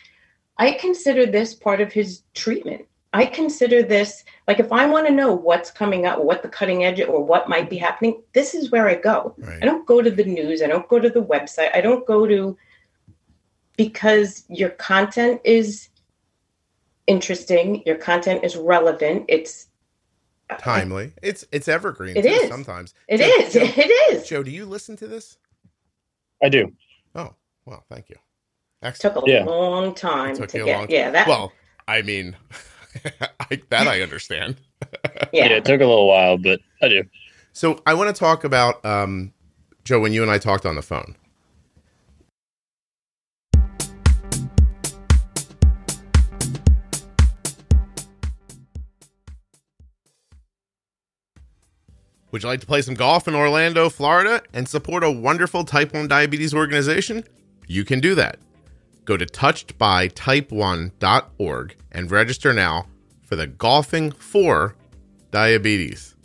I 0.58 0.74
consider 0.74 1.26
this 1.26 1.54
part 1.54 1.82
of 1.82 1.92
his 1.92 2.24
treatment. 2.34 2.86
I 3.14 3.26
consider 3.26 3.84
this 3.84 4.24
like 4.48 4.60
if 4.60 4.72
I 4.72 4.86
want 4.86 5.06
to 5.08 5.14
know 5.14 5.34
what's 5.34 5.70
coming 5.70 6.06
up, 6.06 6.24
what 6.24 6.42
the 6.44 6.48
cutting 6.50 6.86
edge 6.86 7.02
or 7.02 7.24
what 7.24 7.50
might 7.50 7.70
be 7.70 7.78
happening, 7.78 8.22
this 8.34 8.54
is 8.54 8.72
where 8.72 8.88
I 8.88 8.96
go. 8.96 9.36
I 9.62 9.66
don't 9.66 9.86
go 9.86 10.02
to 10.02 10.10
the 10.10 10.24
news, 10.24 10.62
I 10.62 10.68
don't 10.68 10.88
go 10.88 10.98
to 11.00 11.10
the 11.10 11.22
website, 11.24 11.76
I 11.76 11.82
don't 11.82 12.06
go 12.08 12.26
to 12.26 12.58
because 13.78 14.44
your 14.50 14.70
content 14.70 15.42
is 15.44 15.90
interesting, 17.08 17.84
your 17.86 17.96
content 17.98 18.44
is 18.44 18.56
relevant, 18.56 19.26
it's 19.28 19.68
uh, 20.50 20.56
timely 20.58 21.14
it's 21.22 21.46
it's 21.52 21.68
evergreen 21.70 22.16
It 22.18 22.24
too, 22.24 22.30
is. 22.30 22.48
sometimes 22.50 22.94
it 23.08 23.18
Joe- 23.20 23.26
is, 23.46 23.54
Joe, 23.54 23.60
it 23.82 24.14
is. 24.14 24.28
joe 24.28 24.44
do 24.44 24.52
you 24.52 24.66
listen 24.66 24.98
to 24.98 25.08
this 25.08 25.38
I 26.44 26.50
do. 26.50 26.74
oh 27.16 27.34
well 27.66 27.86
thank 27.90 28.10
you 28.10 28.18
Took 29.00 29.16
a 29.16 29.22
Yeah. 29.26 29.44
long 29.46 29.94
time 29.96 30.36
Took 30.36 30.50
to 30.50 30.58
you 30.58 30.64
a 30.64 30.66
get. 30.66 30.78
long- 30.80 30.90
yeah, 30.90 31.12
that. 31.12 31.28
Well, 31.28 31.54
I 31.88 32.02
mean, 32.02 32.36
I, 33.40 33.62
that 33.70 33.88
I 33.88 34.02
understand. 34.02 34.58
yeah. 35.34 35.48
it 35.48 35.66
took 35.66 35.82
a 35.82 35.86
little 35.86 36.08
while, 36.08 36.38
but 36.38 36.60
I 36.82 36.90
do. 36.90 37.04
So 37.54 37.82
I 37.86 37.94
want 37.94 38.14
to 38.14 38.20
talk 38.20 38.44
about 38.44 38.84
um, 38.86 39.34
Joe 39.84 40.00
when 40.00 40.14
you 40.14 40.22
and 40.22 40.32
I 40.32 40.38
talked 40.38 40.66
on 40.66 40.76
the 40.76 40.82
phone. 40.82 41.16
Would 52.32 52.44
you 52.44 52.50
like 52.50 52.62
to 52.62 52.68
play 52.68 52.82
some 52.82 52.94
golf 52.94 53.28
in 53.28 53.36
Orlando, 53.36 53.90
Florida, 53.90 54.42
and 54.54 54.68
support 54.68 55.04
a 55.04 55.12
wonderful 55.12 55.66
type 55.66 55.94
1 55.94 56.08
diabetes 56.08 56.54
organization? 56.54 57.26
You 57.68 57.84
can 57.84 58.00
do 58.00 58.16
that. 58.16 58.40
Go 59.12 59.18
to 59.18 59.26
touchedbytype1.org 59.26 61.76
and 61.92 62.10
register 62.10 62.54
now 62.54 62.88
for 63.26 63.36
the 63.36 63.46
Golfing 63.46 64.14
for 64.14 64.78
Diabetes. 65.32 66.16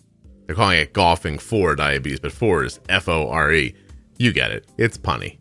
They're 0.46 0.54
calling 0.54 0.78
it 0.78 0.92
golfing 0.92 1.40
for 1.40 1.74
diabetes, 1.74 2.20
but 2.20 2.30
for 2.30 2.62
is 2.62 2.78
F 2.88 3.08
O 3.08 3.28
R 3.28 3.52
E. 3.52 3.74
You 4.18 4.32
get 4.32 4.52
it. 4.52 4.68
It's 4.78 4.96
punny. 4.96 5.38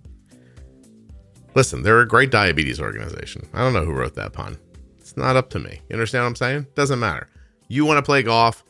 Listen, 1.54 1.84
they're 1.84 2.02
a 2.02 2.08
great 2.08 2.32
diabetes 2.32 2.82
organization. 2.82 3.48
I 3.54 3.60
don't 3.60 3.74
know 3.74 3.86
who 3.86 3.94
wrote 3.94 4.16
that 4.16 4.34
pun. 4.34 4.58
It's 4.98 5.16
not 5.16 5.36
up 5.36 5.52
to 5.52 5.60
me. 5.60 5.82
You 5.88 5.94
understand 5.94 6.24
what 6.24 6.30
I'm 6.30 6.36
saying? 6.36 6.66
Doesn't 6.74 7.00
matter. 7.00 7.28
You 7.68 7.86
want 7.86 8.00
to 8.00 8.02
play 8.02 8.24
golf, 8.24 8.64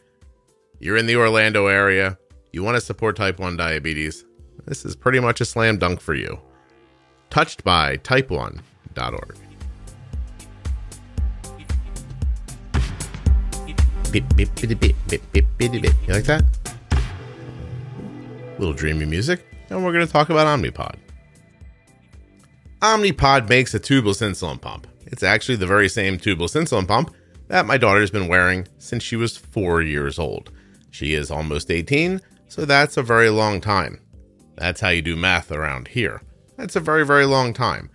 you're 0.79 0.97
in 0.97 1.05
the 1.05 1.15
Orlando 1.15 1.67
area, 1.67 2.17
you 2.51 2.61
want 2.61 2.75
to 2.75 2.81
support 2.81 3.15
type 3.15 3.39
1 3.39 3.55
diabetes. 3.55 4.25
This 4.65 4.83
is 4.83 4.97
pretty 4.97 5.21
much 5.21 5.39
a 5.39 5.45
slam 5.45 5.77
dunk 5.77 6.01
for 6.01 6.13
you. 6.13 6.41
Touched 7.35 7.65
by 7.65 7.97
type1.org. 7.97 9.37
Beep, 14.09 14.35
beep, 14.37 14.55
beep, 14.55 14.79
beep, 14.79 14.95
beep, 15.09 15.21
beep, 15.33 15.45
beep, 15.57 15.71
beep. 15.73 15.93
You 16.07 16.13
like 16.13 16.23
that? 16.23 16.45
Little 18.57 18.73
dreamy 18.73 19.03
music, 19.03 19.45
and 19.69 19.83
we're 19.83 19.91
going 19.91 20.07
to 20.07 20.13
talk 20.13 20.29
about 20.29 20.47
Omnipod. 20.47 20.95
Omnipod 22.81 23.49
makes 23.49 23.73
a 23.73 23.81
tubeless 23.81 24.21
insulin 24.21 24.61
pump. 24.61 24.87
It's 25.05 25.21
actually 25.21 25.57
the 25.57 25.67
very 25.67 25.89
same 25.89 26.17
tubeless 26.17 26.55
insulin 26.55 26.87
pump 26.87 27.13
that 27.49 27.65
my 27.65 27.75
daughter's 27.75 28.11
been 28.11 28.29
wearing 28.29 28.65
since 28.77 29.03
she 29.03 29.17
was 29.17 29.35
four 29.35 29.81
years 29.81 30.17
old. 30.17 30.53
She 30.89 31.13
is 31.13 31.29
almost 31.29 31.69
18, 31.69 32.21
so 32.47 32.63
that's 32.63 32.95
a 32.95 33.03
very 33.03 33.29
long 33.29 33.59
time. 33.59 33.99
That's 34.55 34.79
how 34.79 34.87
you 34.87 35.01
do 35.01 35.17
math 35.17 35.51
around 35.51 35.89
here. 35.89 36.21
That's 36.57 36.75
a 36.75 36.79
very, 36.81 37.05
very 37.05 37.25
long 37.25 37.53
time. 37.53 37.89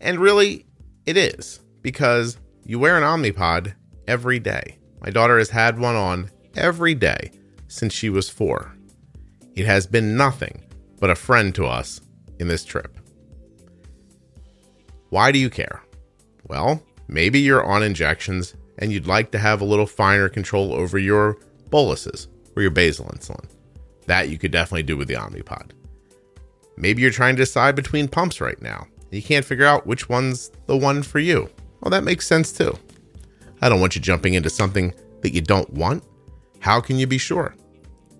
And 0.00 0.18
really, 0.18 0.66
it 1.06 1.16
is, 1.16 1.60
because 1.82 2.38
you 2.64 2.78
wear 2.78 2.96
an 2.96 3.02
Omnipod 3.02 3.74
every 4.06 4.38
day. 4.38 4.78
My 5.00 5.10
daughter 5.10 5.38
has 5.38 5.50
had 5.50 5.78
one 5.78 5.96
on 5.96 6.30
every 6.56 6.94
day 6.94 7.32
since 7.68 7.92
she 7.92 8.10
was 8.10 8.28
four. 8.28 8.74
It 9.54 9.66
has 9.66 9.86
been 9.86 10.16
nothing 10.16 10.62
but 10.98 11.10
a 11.10 11.14
friend 11.14 11.54
to 11.54 11.66
us 11.66 12.00
in 12.38 12.48
this 12.48 12.64
trip. 12.64 12.98
Why 15.08 15.32
do 15.32 15.38
you 15.38 15.50
care? 15.50 15.82
Well, 16.48 16.82
maybe 17.08 17.40
you're 17.40 17.64
on 17.64 17.82
injections 17.82 18.54
and 18.78 18.92
you'd 18.92 19.06
like 19.06 19.30
to 19.32 19.38
have 19.38 19.60
a 19.60 19.64
little 19.64 19.86
finer 19.86 20.28
control 20.28 20.72
over 20.72 20.98
your 20.98 21.38
boluses 21.68 22.28
or 22.56 22.62
your 22.62 22.70
basal 22.70 23.06
insulin. 23.06 23.48
That 24.06 24.28
you 24.28 24.38
could 24.38 24.50
definitely 24.50 24.84
do 24.84 24.96
with 24.96 25.08
the 25.08 25.14
Omnipod. 25.14 25.72
Maybe 26.80 27.02
you're 27.02 27.10
trying 27.10 27.36
to 27.36 27.42
decide 27.42 27.76
between 27.76 28.08
pumps 28.08 28.40
right 28.40 28.60
now 28.60 28.86
and 29.10 29.12
you 29.12 29.22
can't 29.22 29.44
figure 29.44 29.66
out 29.66 29.86
which 29.86 30.08
one's 30.08 30.50
the 30.66 30.76
one 30.76 31.02
for 31.02 31.18
you. 31.18 31.50
Well, 31.80 31.90
that 31.90 32.04
makes 32.04 32.26
sense 32.26 32.52
too. 32.52 32.78
I 33.60 33.68
don't 33.68 33.80
want 33.80 33.94
you 33.94 34.00
jumping 34.00 34.34
into 34.34 34.50
something 34.50 34.94
that 35.20 35.34
you 35.34 35.42
don't 35.42 35.70
want. 35.72 36.04
How 36.60 36.80
can 36.80 36.98
you 36.98 37.06
be 37.06 37.18
sure? 37.18 37.54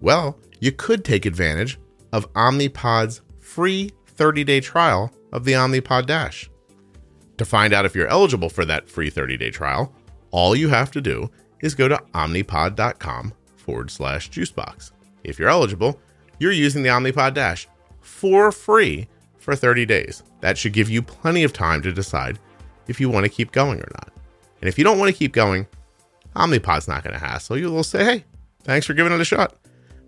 Well, 0.01 0.39
you 0.61 0.73
could 0.73 1.05
take 1.05 1.27
advantage 1.27 1.79
of 2.13 2.31
Omnipod's 2.35 3.23
free 3.39 3.91
30 4.07 4.45
day 4.45 4.61
trial 4.61 5.13
of 5.33 5.45
the 5.45 5.53
Omnipod 5.53 6.07
Dash. 6.07 6.51
To 7.39 7.45
find 7.45 7.73
out 7.73 7.87
if 7.87 7.95
you're 7.95 8.09
eligible 8.09 8.51
for 8.51 8.67
that 8.67 8.89
free 8.89 9.09
30 9.09 9.37
day 9.39 9.51
trial, 9.51 9.95
all 10.31 10.55
you 10.55 10.69
have 10.69 10.91
to 10.93 11.01
do 11.01 11.31
is 11.63 11.75
go 11.75 11.89
to 11.89 11.97
omnipod.com 12.15 13.33
forward 13.57 13.91
slash 13.91 14.31
juicebox. 14.31 14.93
If 15.25 15.39
you're 15.39 15.49
eligible, 15.49 15.99
you're 16.39 16.53
using 16.53 16.83
the 16.83 16.89
Omnipod 16.89 17.35
Dash 17.35 17.67
for 18.01 18.53
free 18.53 19.09
for 19.39 19.57
30 19.57 19.87
days. 19.87 20.23
That 20.41 20.59
should 20.59 20.73
give 20.73 20.91
you 20.91 21.03
plenty 21.03 21.45
of 21.45 21.53
time 21.53 21.83
to 21.83 21.93
decide 21.93 22.39
if 22.89 23.01
you 23.01 23.09
want 23.09 23.25
to 23.25 23.31
keep 23.31 23.53
going 23.53 23.81
or 23.81 23.89
not. 23.95 24.13
And 24.61 24.69
if 24.69 24.79
you 24.79 24.85
don't 24.85 24.99
want 24.99 25.11
to 25.11 25.19
keep 25.19 25.33
going, 25.33 25.67
Omnipod's 26.37 26.89
not 26.89 27.03
going 27.03 27.15
to 27.15 27.25
hassle 27.25 27.57
you. 27.57 27.71
They'll 27.71 27.83
say, 27.83 28.05
hey, 28.05 28.25
thanks 28.63 28.87
for 28.87 28.95
giving 28.95 29.13
it 29.13 29.21
a 29.21 29.25
shot. 29.25 29.57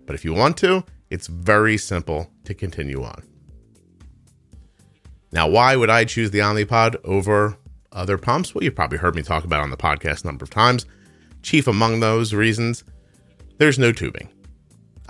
But 0.05 0.15
if 0.15 0.23
you 0.23 0.33
want 0.33 0.57
to, 0.57 0.83
it's 1.09 1.27
very 1.27 1.77
simple 1.77 2.29
to 2.45 2.53
continue 2.53 3.03
on. 3.03 3.23
Now, 5.31 5.47
why 5.47 5.75
would 5.75 5.89
I 5.89 6.05
choose 6.05 6.31
the 6.31 6.39
Omnipod 6.39 6.97
over 7.03 7.57
other 7.91 8.17
pumps? 8.17 8.53
Well, 8.53 8.63
you've 8.63 8.75
probably 8.75 8.99
heard 8.99 9.15
me 9.15 9.23
talk 9.23 9.43
about 9.43 9.61
on 9.61 9.71
the 9.71 9.77
podcast 9.77 10.23
a 10.23 10.27
number 10.27 10.43
of 10.43 10.49
times. 10.49 10.85
Chief 11.41 11.67
among 11.67 11.99
those 11.99 12.33
reasons, 12.33 12.83
there's 13.57 13.79
no 13.79 13.91
tubing. 13.91 14.29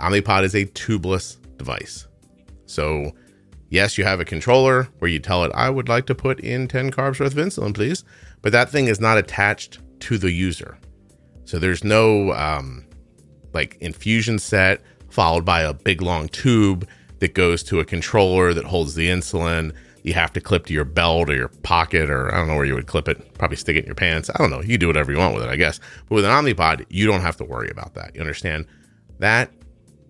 Omnipod 0.00 0.42
is 0.44 0.54
a 0.54 0.66
tubeless 0.66 1.36
device. 1.56 2.06
So, 2.66 3.12
yes, 3.70 3.98
you 3.98 4.04
have 4.04 4.20
a 4.20 4.24
controller 4.24 4.88
where 4.98 5.10
you 5.10 5.18
tell 5.18 5.44
it, 5.44 5.52
I 5.54 5.70
would 5.70 5.88
like 5.88 6.06
to 6.06 6.14
put 6.14 6.40
in 6.40 6.68
10 6.68 6.90
carbs 6.90 7.20
worth 7.20 7.36
of 7.36 7.44
insulin, 7.44 7.74
please. 7.74 8.04
But 8.42 8.52
that 8.52 8.70
thing 8.70 8.88
is 8.88 9.00
not 9.00 9.18
attached 9.18 9.78
to 10.00 10.18
the 10.18 10.30
user. 10.30 10.78
So, 11.44 11.58
there's 11.58 11.84
no 11.84 12.32
um, 12.32 12.86
like 13.52 13.76
infusion 13.80 14.38
set 14.38 14.82
followed 15.10 15.44
by 15.44 15.60
a 15.60 15.72
big 15.72 16.02
long 16.02 16.28
tube 16.28 16.88
that 17.20 17.34
goes 17.34 17.62
to 17.62 17.80
a 17.80 17.84
controller 17.84 18.52
that 18.52 18.64
holds 18.64 18.94
the 18.94 19.08
insulin. 19.08 19.72
You 20.02 20.12
have 20.14 20.32
to 20.34 20.40
clip 20.40 20.66
to 20.66 20.74
your 20.74 20.84
belt 20.84 21.30
or 21.30 21.36
your 21.36 21.48
pocket, 21.48 22.10
or 22.10 22.34
I 22.34 22.38
don't 22.38 22.48
know 22.48 22.56
where 22.56 22.66
you 22.66 22.74
would 22.74 22.88
clip 22.88 23.08
it. 23.08 23.32
Probably 23.38 23.56
stick 23.56 23.76
it 23.76 23.80
in 23.80 23.86
your 23.86 23.94
pants. 23.94 24.28
I 24.28 24.36
don't 24.38 24.50
know. 24.50 24.60
You 24.60 24.76
do 24.76 24.88
whatever 24.88 25.12
you 25.12 25.18
want 25.18 25.34
with 25.34 25.44
it, 25.44 25.48
I 25.48 25.56
guess. 25.56 25.80
But 26.08 26.16
with 26.16 26.24
an 26.24 26.32
Omnipod, 26.32 26.84
you 26.90 27.06
don't 27.06 27.22
have 27.22 27.36
to 27.38 27.44
worry 27.44 27.70
about 27.70 27.94
that. 27.94 28.14
You 28.14 28.20
understand? 28.20 28.66
That 29.20 29.50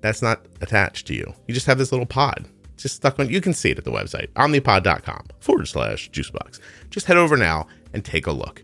that's 0.05 0.21
not 0.21 0.45
attached 0.61 1.07
to 1.07 1.15
you. 1.15 1.33
You 1.49 1.55
just 1.55 1.65
have 1.65 1.79
this 1.79 1.91
little 1.91 2.05
pod. 2.05 2.47
Just 2.77 2.97
stuck 2.97 3.19
on. 3.19 3.31
You 3.31 3.41
can 3.41 3.55
see 3.55 3.71
it 3.71 3.79
at 3.79 3.85
the 3.85 3.91
website, 3.91 4.31
omnipod.com 4.35 5.29
forward 5.41 5.67
slash 5.67 6.11
juicebox. 6.11 6.61
Just 6.91 7.07
head 7.07 7.17
over 7.17 7.39
now 7.39 7.69
and 7.95 8.05
take 8.05 8.27
a 8.27 8.33
look. 8.33 8.63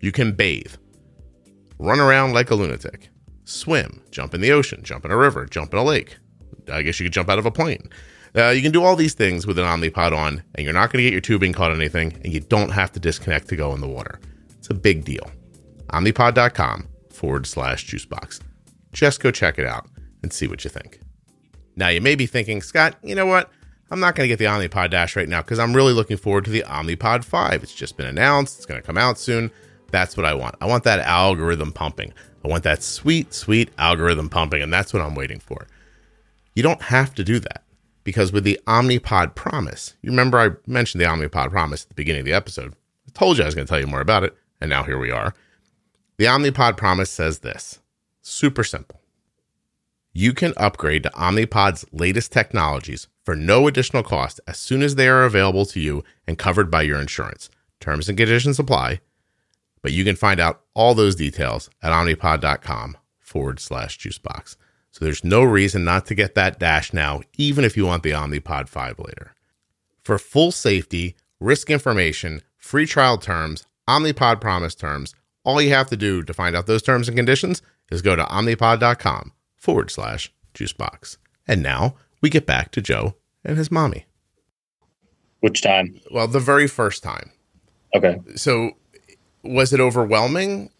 You 0.00 0.12
can 0.12 0.32
bathe, 0.32 0.74
run 1.78 1.98
around 1.98 2.34
like 2.34 2.50
a 2.50 2.54
lunatic, 2.54 3.08
swim, 3.44 4.02
jump 4.10 4.34
in 4.34 4.42
the 4.42 4.52
ocean, 4.52 4.82
jump 4.82 5.06
in 5.06 5.10
a 5.10 5.16
river, 5.16 5.46
jump 5.46 5.72
in 5.72 5.78
a 5.78 5.82
lake. 5.82 6.18
I 6.70 6.82
guess 6.82 7.00
you 7.00 7.06
could 7.06 7.14
jump 7.14 7.30
out 7.30 7.38
of 7.38 7.46
a 7.46 7.50
plane. 7.50 7.88
Uh, 8.36 8.50
you 8.50 8.60
can 8.60 8.72
do 8.72 8.84
all 8.84 8.96
these 8.96 9.14
things 9.14 9.46
with 9.46 9.58
an 9.58 9.64
Omnipod 9.64 10.14
on, 10.14 10.42
and 10.56 10.64
you're 10.66 10.74
not 10.74 10.92
going 10.92 11.02
to 11.02 11.04
get 11.04 11.12
your 11.12 11.22
tubing 11.22 11.54
caught 11.54 11.70
on 11.70 11.78
anything, 11.78 12.20
and 12.22 12.34
you 12.34 12.40
don't 12.40 12.72
have 12.72 12.92
to 12.92 13.00
disconnect 13.00 13.48
to 13.48 13.56
go 13.56 13.72
in 13.72 13.80
the 13.80 13.88
water. 13.88 14.20
It's 14.58 14.68
a 14.68 14.74
big 14.74 15.06
deal. 15.06 15.30
Omnipod.com 15.86 16.86
forward 17.08 17.46
slash 17.46 17.86
juicebox. 17.86 18.42
Just 18.92 19.20
go 19.20 19.30
check 19.30 19.58
it 19.58 19.64
out 19.64 19.88
and 20.26 20.32
see 20.32 20.48
what 20.48 20.64
you 20.64 20.70
think. 20.70 20.98
Now, 21.76 21.88
you 21.88 22.00
may 22.00 22.16
be 22.16 22.26
thinking, 22.26 22.60
Scott, 22.60 22.96
you 23.00 23.14
know 23.14 23.26
what? 23.26 23.48
I'm 23.92 24.00
not 24.00 24.16
going 24.16 24.28
to 24.28 24.28
get 24.28 24.40
the 24.40 24.50
Omnipod 24.50 24.90
Dash 24.90 25.14
right 25.14 25.28
now 25.28 25.40
because 25.40 25.60
I'm 25.60 25.72
really 25.72 25.92
looking 25.92 26.16
forward 26.16 26.44
to 26.46 26.50
the 26.50 26.64
Omnipod 26.66 27.22
5. 27.22 27.62
It's 27.62 27.72
just 27.72 27.96
been 27.96 28.06
announced, 28.06 28.56
it's 28.56 28.66
going 28.66 28.80
to 28.80 28.86
come 28.86 28.98
out 28.98 29.18
soon. 29.18 29.52
That's 29.92 30.16
what 30.16 30.26
I 30.26 30.34
want. 30.34 30.56
I 30.60 30.66
want 30.66 30.82
that 30.82 30.98
algorithm 30.98 31.72
pumping. 31.72 32.12
I 32.44 32.48
want 32.48 32.64
that 32.64 32.82
sweet, 32.82 33.32
sweet 33.32 33.70
algorithm 33.78 34.28
pumping, 34.28 34.62
and 34.62 34.72
that's 34.72 34.92
what 34.92 35.00
I'm 35.00 35.14
waiting 35.14 35.38
for. 35.38 35.68
You 36.56 36.64
don't 36.64 36.82
have 36.82 37.14
to 37.14 37.22
do 37.22 37.38
that 37.38 37.62
because 38.02 38.32
with 38.32 38.42
the 38.42 38.58
Omnipod 38.66 39.36
Promise, 39.36 39.94
you 40.02 40.10
remember 40.10 40.40
I 40.40 40.50
mentioned 40.66 41.00
the 41.00 41.06
Omnipod 41.06 41.50
Promise 41.50 41.84
at 41.84 41.88
the 41.90 41.94
beginning 41.94 42.20
of 42.20 42.26
the 42.26 42.32
episode. 42.32 42.72
I 42.72 43.12
told 43.14 43.36
you 43.36 43.44
I 43.44 43.46
was 43.46 43.54
going 43.54 43.66
to 43.66 43.70
tell 43.70 43.80
you 43.80 43.86
more 43.86 44.00
about 44.00 44.24
it, 44.24 44.34
and 44.60 44.68
now 44.68 44.82
here 44.82 44.98
we 44.98 45.12
are. 45.12 45.34
The 46.16 46.24
Omnipod 46.24 46.76
Promise 46.76 47.10
says 47.10 47.38
this 47.40 47.78
super 48.22 48.64
simple. 48.64 49.00
You 50.18 50.32
can 50.32 50.54
upgrade 50.56 51.02
to 51.02 51.10
Omnipod's 51.10 51.84
latest 51.92 52.32
technologies 52.32 53.06
for 53.22 53.36
no 53.36 53.66
additional 53.66 54.02
cost 54.02 54.40
as 54.46 54.58
soon 54.58 54.80
as 54.80 54.94
they 54.94 55.08
are 55.08 55.24
available 55.24 55.66
to 55.66 55.78
you 55.78 56.04
and 56.26 56.38
covered 56.38 56.70
by 56.70 56.82
your 56.84 56.98
insurance. 56.98 57.50
Terms 57.80 58.08
and 58.08 58.16
conditions 58.16 58.58
apply, 58.58 59.00
but 59.82 59.92
you 59.92 60.04
can 60.04 60.16
find 60.16 60.40
out 60.40 60.62
all 60.72 60.94
those 60.94 61.16
details 61.16 61.68
at 61.82 61.92
omnipod.com 61.92 62.96
forward 63.18 63.60
slash 63.60 63.98
juicebox. 63.98 64.56
So 64.90 65.04
there's 65.04 65.22
no 65.22 65.42
reason 65.42 65.84
not 65.84 66.06
to 66.06 66.14
get 66.14 66.34
that 66.34 66.58
dash 66.58 66.94
now, 66.94 67.20
even 67.36 67.62
if 67.62 67.76
you 67.76 67.84
want 67.84 68.02
the 68.02 68.12
Omnipod 68.12 68.70
5 68.70 68.98
later. 68.98 69.34
For 70.02 70.18
full 70.18 70.50
safety, 70.50 71.14
risk 71.40 71.68
information, 71.68 72.40
free 72.56 72.86
trial 72.86 73.18
terms, 73.18 73.66
Omnipod 73.86 74.40
promise 74.40 74.74
terms, 74.74 75.14
all 75.44 75.60
you 75.60 75.74
have 75.74 75.88
to 75.88 75.96
do 75.98 76.22
to 76.22 76.32
find 76.32 76.56
out 76.56 76.66
those 76.66 76.80
terms 76.80 77.06
and 77.06 77.18
conditions 77.18 77.60
is 77.90 78.00
go 78.00 78.16
to 78.16 78.24
omnipod.com 78.24 79.32
forward 79.66 79.90
slash 79.90 80.32
juicebox. 80.54 81.16
And 81.48 81.60
now 81.60 81.96
we 82.20 82.30
get 82.30 82.46
back 82.46 82.70
to 82.70 82.80
Joe 82.80 83.16
and 83.44 83.58
his 83.58 83.68
mommy. 83.68 84.06
Which 85.40 85.60
time? 85.60 86.00
Well, 86.12 86.28
the 86.28 86.38
very 86.38 86.68
first 86.68 87.02
time. 87.02 87.32
Okay. 87.92 88.20
So 88.36 88.76
was 89.42 89.72
it 89.72 89.80
overwhelming 89.80 90.70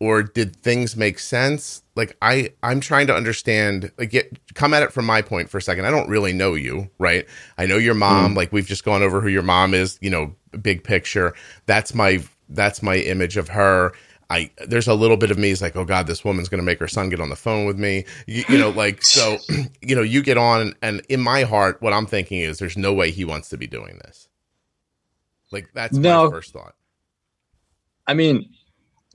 or 0.00 0.24
did 0.24 0.56
things 0.56 0.96
make 0.96 1.20
sense? 1.20 1.84
Like 1.94 2.16
I 2.20 2.52
I'm 2.64 2.80
trying 2.80 3.06
to 3.06 3.14
understand 3.14 3.92
like 3.96 4.10
get 4.10 4.36
come 4.54 4.74
at 4.74 4.82
it 4.82 4.92
from 4.92 5.06
my 5.06 5.22
point 5.22 5.48
for 5.48 5.58
a 5.58 5.62
second. 5.62 5.86
I 5.86 5.92
don't 5.92 6.08
really 6.08 6.32
know 6.32 6.54
you, 6.54 6.90
right? 6.98 7.24
I 7.58 7.66
know 7.66 7.78
your 7.78 7.94
mom, 7.94 8.32
hmm. 8.32 8.36
like 8.36 8.52
we've 8.52 8.66
just 8.66 8.84
gone 8.84 9.04
over 9.04 9.20
who 9.20 9.28
your 9.28 9.44
mom 9.44 9.72
is, 9.72 10.00
you 10.02 10.10
know, 10.10 10.34
big 10.60 10.82
picture. 10.82 11.32
That's 11.66 11.94
my 11.94 12.24
that's 12.48 12.82
my 12.82 12.96
image 12.96 13.36
of 13.36 13.50
her. 13.50 13.92
I 14.32 14.50
there's 14.66 14.88
a 14.88 14.94
little 14.94 15.18
bit 15.18 15.30
of 15.30 15.38
me 15.38 15.50
is 15.50 15.60
like, 15.60 15.76
oh 15.76 15.84
God, 15.84 16.06
this 16.06 16.24
woman's 16.24 16.48
gonna 16.48 16.62
make 16.62 16.78
her 16.78 16.88
son 16.88 17.10
get 17.10 17.20
on 17.20 17.28
the 17.28 17.36
phone 17.36 17.66
with 17.66 17.78
me. 17.78 18.06
You, 18.26 18.44
you 18.48 18.58
know, 18.58 18.70
like 18.70 19.02
so, 19.04 19.36
you 19.82 19.94
know, 19.94 20.02
you 20.02 20.22
get 20.22 20.38
on, 20.38 20.74
and 20.80 21.02
in 21.10 21.20
my 21.20 21.42
heart, 21.42 21.82
what 21.82 21.92
I'm 21.92 22.06
thinking 22.06 22.40
is, 22.40 22.58
there's 22.58 22.76
no 22.76 22.94
way 22.94 23.10
he 23.10 23.24
wants 23.26 23.50
to 23.50 23.58
be 23.58 23.66
doing 23.66 24.00
this. 24.04 24.28
Like 25.52 25.68
that's 25.74 25.96
No. 25.96 26.24
my 26.24 26.30
first 26.30 26.52
thought. 26.54 26.74
I 28.06 28.14
mean, 28.14 28.48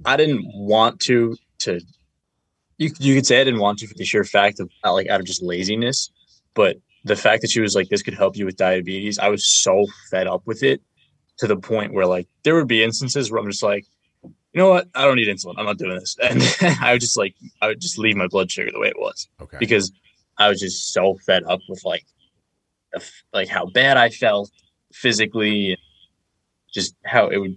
I 0.06 0.18
didn't 0.18 0.46
want 0.54 1.00
to 1.02 1.36
to 1.60 1.82
you 2.78 2.92
you 3.00 3.16
could 3.16 3.26
say 3.26 3.42
I 3.42 3.44
didn't 3.44 3.60
want 3.60 3.80
to 3.80 3.88
for 3.88 3.96
the 3.96 4.06
sheer 4.06 4.24
fact 4.24 4.60
of 4.60 4.70
uh, 4.86 4.94
like 4.94 5.08
out 5.08 5.20
of 5.20 5.26
just 5.26 5.42
laziness, 5.42 6.12
but 6.54 6.78
the 7.06 7.16
fact 7.16 7.42
that 7.42 7.50
she 7.50 7.62
was 7.62 7.74
like 7.76 7.90
this 7.90 8.04
could 8.04 8.14
help 8.14 8.38
you 8.38 8.46
with 8.46 8.56
diabetes, 8.58 9.18
I 9.18 9.30
was 9.30 9.50
so 9.50 9.86
fed 10.12 10.28
up 10.28 10.44
with 10.46 10.62
it 10.62 10.82
to 11.40 11.48
the 11.48 11.58
point 11.58 11.94
where 11.94 12.06
like 12.06 12.28
there 12.44 12.56
would 12.56 12.68
be 12.68 12.84
instances 12.84 13.32
where 13.32 13.42
I'm 13.42 13.50
just 13.50 13.64
like, 13.64 13.86
you 14.58 14.64
know 14.64 14.70
what, 14.72 14.88
I 14.96 15.06
don't 15.06 15.18
need 15.18 15.28
insulin, 15.28 15.54
I'm 15.60 15.66
not 15.66 15.78
doing 15.78 16.00
this, 16.00 16.18
and 16.22 16.42
I 16.82 16.92
would 16.94 17.02
just 17.02 17.16
like 17.16 17.36
I 17.62 17.68
would 17.68 17.80
just 17.80 18.00
leave 18.00 18.16
my 18.16 18.26
blood 18.26 18.50
sugar 18.50 18.72
the 18.72 18.80
way 18.80 18.88
it 18.88 18.98
was 18.98 19.30
Okay. 19.40 19.58
because 19.60 19.92
I 20.40 20.50
was 20.50 20.60
just 20.60 20.92
so 20.94 21.16
fed 21.28 21.44
up 21.44 21.60
with 21.70 21.86
like 21.86 22.04
like 23.34 23.48
how 23.50 23.68
bad 23.68 23.98
I 23.98 24.10
felt 24.10 24.50
physically, 24.92 25.78
just 26.74 26.96
how 27.06 27.28
it 27.28 27.38
would 27.38 27.56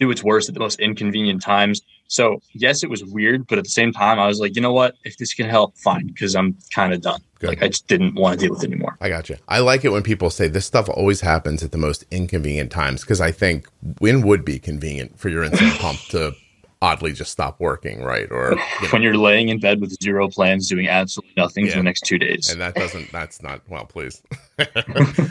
do 0.00 0.10
its 0.10 0.24
worst 0.24 0.48
at 0.48 0.54
the 0.54 0.60
most 0.60 0.80
inconvenient 0.80 1.40
times. 1.40 1.82
So 2.08 2.40
yes, 2.52 2.82
it 2.82 2.90
was 2.90 3.04
weird, 3.04 3.46
but 3.46 3.58
at 3.58 3.64
the 3.64 3.70
same 3.70 3.92
time, 3.92 4.18
I 4.18 4.26
was 4.26 4.40
like, 4.40 4.56
you 4.56 4.62
know 4.62 4.72
what? 4.72 4.96
If 5.04 5.16
this 5.16 5.34
can 5.34 5.48
help, 5.48 5.76
fine, 5.78 6.06
because 6.06 6.36
I'm 6.36 6.56
kind 6.74 6.92
of 6.92 7.00
done. 7.00 7.20
Good. 7.38 7.48
Like 7.48 7.62
I 7.62 7.68
just 7.68 7.86
didn't 7.88 8.14
want 8.14 8.38
to 8.38 8.46
deal 8.46 8.54
with 8.54 8.62
it 8.62 8.70
anymore. 8.70 8.96
I 9.00 9.08
got 9.08 9.28
you. 9.28 9.36
I 9.48 9.58
like 9.60 9.84
it 9.84 9.90
when 9.90 10.02
people 10.02 10.30
say 10.30 10.48
this 10.48 10.66
stuff 10.66 10.88
always 10.88 11.20
happens 11.20 11.62
at 11.62 11.72
the 11.72 11.78
most 11.78 12.04
inconvenient 12.10 12.70
times 12.70 13.02
because 13.02 13.20
I 13.20 13.32
think 13.32 13.66
when 13.98 14.22
would 14.22 14.44
be 14.44 14.58
convenient 14.58 15.18
for 15.18 15.28
your 15.28 15.44
insulin 15.44 15.78
pump 15.78 15.98
to 16.10 16.34
oddly 16.82 17.12
just 17.12 17.30
stop 17.30 17.60
working, 17.60 18.02
right? 18.02 18.30
Or 18.30 18.50
you 18.52 18.56
know, 18.82 18.88
When 18.90 19.02
you're 19.02 19.16
laying 19.16 19.48
in 19.48 19.58
bed 19.60 19.80
with 19.80 19.96
zero 20.02 20.28
plans, 20.28 20.68
doing 20.68 20.88
absolutely 20.88 21.32
nothing 21.36 21.64
Yeah. 21.66 21.72
for 21.72 21.78
the 21.78 21.82
next 21.84 22.02
two 22.02 22.18
days. 22.18 22.50
and 22.50 22.60
that 22.60 22.74
doesn't. 22.74 23.10
That's 23.12 23.42
not 23.42 23.62
well. 23.68 23.84
Please. 23.86 24.22
I 24.58 24.64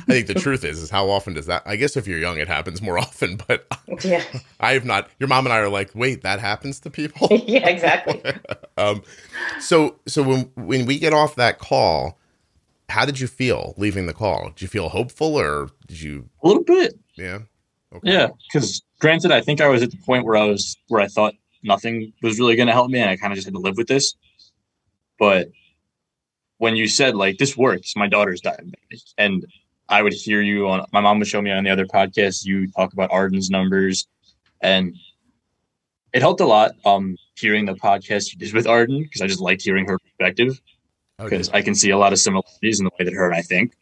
think 0.07 0.27
the 0.27 0.33
truth 0.37 0.63
is, 0.63 0.79
is 0.81 0.89
how 0.89 1.09
often 1.09 1.33
does 1.33 1.45
that? 1.45 1.63
I 1.65 1.75
guess 1.75 1.95
if 1.95 2.07
you're 2.07 2.19
young, 2.19 2.37
it 2.39 2.47
happens 2.47 2.81
more 2.81 2.97
often. 2.99 3.39
But 3.47 3.65
Yeah. 4.03 4.23
I 4.59 4.73
have 4.73 4.85
not. 4.85 5.09
Your 5.19 5.29
mom 5.29 5.45
and 5.45 5.53
I 5.53 5.57
are 5.59 5.69
like, 5.69 5.91
wait, 5.93 6.23
that 6.23 6.39
happens 6.39 6.79
to 6.81 6.89
people. 6.89 7.27
yeah, 7.31 7.67
exactly. 7.69 8.21
um, 8.77 9.01
so 9.59 9.95
so 10.07 10.23
when 10.23 10.51
when 10.55 10.85
we 10.85 10.99
get 10.99 11.13
off 11.13 11.35
that 11.35 11.59
call, 11.59 12.17
how 12.89 13.05
did 13.05 13.19
you 13.19 13.27
feel 13.27 13.73
leaving 13.77 14.05
the 14.07 14.13
call? 14.13 14.49
Did 14.49 14.61
you 14.63 14.67
feel 14.67 14.89
hopeful 14.89 15.35
or 15.39 15.69
did 15.87 16.01
you? 16.01 16.29
a 16.43 16.47
little 16.47 16.63
bit, 16.63 16.99
Yeah. 17.15 17.39
Okay. 17.95 18.11
yeah. 18.11 18.27
Because 18.51 18.81
granted, 19.03 19.31
I 19.31 19.41
think 19.41 19.59
I 19.61 19.67
was 19.67 19.83
at 19.83 19.91
the 19.91 19.97
point 19.97 20.25
where 20.25 20.37
I 20.37 20.45
was 20.45 20.77
where 20.87 21.01
I 21.01 21.07
thought 21.07 21.33
nothing 21.61 22.13
was 22.23 22.39
really 22.39 22.55
going 22.55 22.67
to 22.67 22.73
help 22.73 22.89
me, 22.89 22.99
and 22.99 23.09
I 23.09 23.17
kind 23.17 23.31
of 23.33 23.35
just 23.35 23.45
had 23.45 23.53
to 23.53 23.59
live 23.59 23.75
with 23.77 23.87
this. 23.87 24.15
But 25.19 25.49
when 26.57 26.75
you 26.77 26.87
said 26.87 27.15
like 27.15 27.37
this 27.37 27.55
works, 27.57 27.95
my 27.95 28.07
daughter's 28.07 28.41
diabetic, 28.41 29.01
and 29.17 29.45
I 29.89 30.01
would 30.01 30.13
hear 30.13 30.41
you 30.41 30.67
on 30.69 30.85
my 30.93 31.01
mom 31.01 31.19
would 31.19 31.27
show 31.27 31.41
me 31.41 31.51
on 31.51 31.63
the 31.65 31.69
other 31.69 31.85
podcast. 31.85 32.45
You 32.45 32.67
talk 32.71 32.93
about 32.93 33.11
Arden's 33.11 33.49
numbers, 33.49 34.07
and 34.61 34.95
it 36.13 36.21
helped 36.21 36.39
a 36.41 36.45
lot. 36.45 36.71
Um, 36.85 37.17
hearing 37.35 37.65
the 37.65 37.73
podcast 37.73 38.31
you 38.31 38.39
did 38.39 38.53
with 38.53 38.67
Arden 38.67 39.01
because 39.03 39.21
I 39.21 39.27
just 39.27 39.41
liked 39.41 39.63
hearing 39.63 39.85
her 39.87 39.97
perspective 39.99 40.61
Okay. 41.19 41.29
because 41.29 41.49
I 41.49 41.61
can 41.61 41.75
see 41.75 41.89
a 41.89 41.97
lot 41.97 42.13
of 42.13 42.19
similarities 42.19 42.79
in 42.79 42.85
the 42.85 42.91
way 42.97 43.03
that 43.05 43.13
her 43.13 43.25
and 43.27 43.35
I 43.35 43.41
think. 43.41 43.73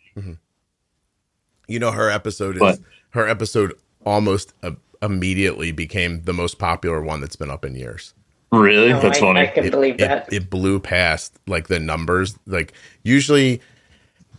You 1.68 1.80
know, 1.80 1.92
her 1.92 2.10
episode 2.10 2.56
is 2.56 2.60
But- 2.60 2.80
her 3.12 3.28
episode 3.28 3.74
almost 4.06 4.54
uh, 4.64 4.72
immediately 5.02 5.72
became 5.72 6.24
the 6.24 6.34
most 6.34 6.60
popular 6.60 7.02
one 7.02 7.22
that's 7.22 7.36
been 7.36 7.50
up 7.52 7.66
in 7.66 7.76
years. 7.76 8.14
Really, 8.52 8.90
No, 8.90 9.00
that's 9.00 9.18
I, 9.18 9.22
funny. 9.22 9.40
I 9.42 9.48
can 9.48 9.66
it, 9.66 9.72
believe 9.72 9.96
it- 9.96 10.00
that. 10.00 10.32
It, 10.32 10.50
blew 10.50 10.80
past 10.80 11.40
like 11.48 11.68
the 11.68 11.80
numbers. 11.80 12.38
Like 12.46 12.74
usually, 13.04 13.62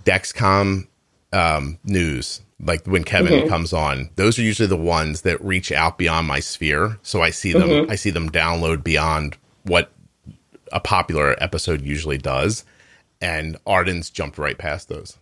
Dexcom 0.04 0.86
um, 1.32 1.78
news, 1.84 2.42
like 2.60 2.86
when 2.86 3.04
Kevin 3.04 3.44
Mhm. 3.44 3.48
comes 3.48 3.72
on, 3.72 4.10
those 4.16 4.38
are 4.38 4.42
usually 4.42 4.66
the 4.68 4.76
ones 4.76 5.22
that 5.22 5.42
reach 5.42 5.72
out 5.72 5.96
beyond 5.98 6.26
my 6.28 6.40
sphere. 6.40 6.98
So 7.02 7.22
I 7.22 7.30
see 7.30 7.52
them. 7.52 7.68
Mhm. 7.68 7.90
I 7.90 7.94
see 7.96 8.10
them 8.10 8.28
download 8.30 8.84
beyond 8.84 9.36
what 9.62 9.92
a 10.72 10.80
popular 10.80 11.34
episode 11.42 11.80
usually 11.82 12.18
does. 12.18 12.64
And 13.20 13.56
Arden's 13.66 14.10
jumped 14.10 14.36
right 14.36 14.58
past 14.58 14.88
those. 14.88 15.16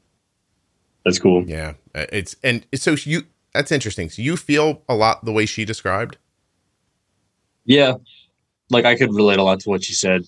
That's 1.04 1.18
cool. 1.18 1.44
Yeah, 1.46 1.74
Uh, 1.94 2.06
it's 2.12 2.34
and 2.42 2.66
so 2.74 2.96
you. 3.04 3.22
That's 3.52 3.72
interesting. 3.72 4.10
So 4.10 4.22
you 4.22 4.36
feel 4.36 4.82
a 4.88 4.94
lot 4.94 5.24
the 5.24 5.32
way 5.32 5.46
she 5.46 5.64
described. 5.64 6.18
Yeah, 7.64 7.94
like 8.70 8.84
I 8.84 8.96
could 8.96 9.14
relate 9.14 9.38
a 9.38 9.42
lot 9.42 9.60
to 9.60 9.68
what 9.70 9.84
she 9.84 9.92
said. 9.94 10.24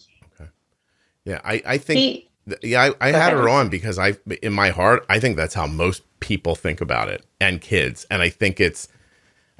Yeah, 1.25 1.41
I 1.45 1.62
I 1.66 1.79
think 1.79 1.99
See, 1.99 2.29
Th- 2.49 2.59
Yeah, 2.62 2.83
I, 3.01 3.09
I 3.09 3.12
Go 3.12 3.18
had 3.18 3.33
ahead. 3.33 3.35
her 3.35 3.49
on 3.49 3.68
because 3.68 3.99
I, 3.99 4.16
in 4.43 4.53
my 4.53 4.70
heart, 4.70 5.07
I 5.09 5.20
think 5.20 5.37
that's 5.37 5.55
how 5.55 5.66
most 5.66 6.03
people 6.20 6.55
think 6.57 6.81
about 6.81 7.09
it, 7.09 7.25
and 7.41 7.61
kids, 7.61 8.07
and 8.11 8.23
I 8.23 8.29
think 8.31 8.61
it's, 8.61 8.89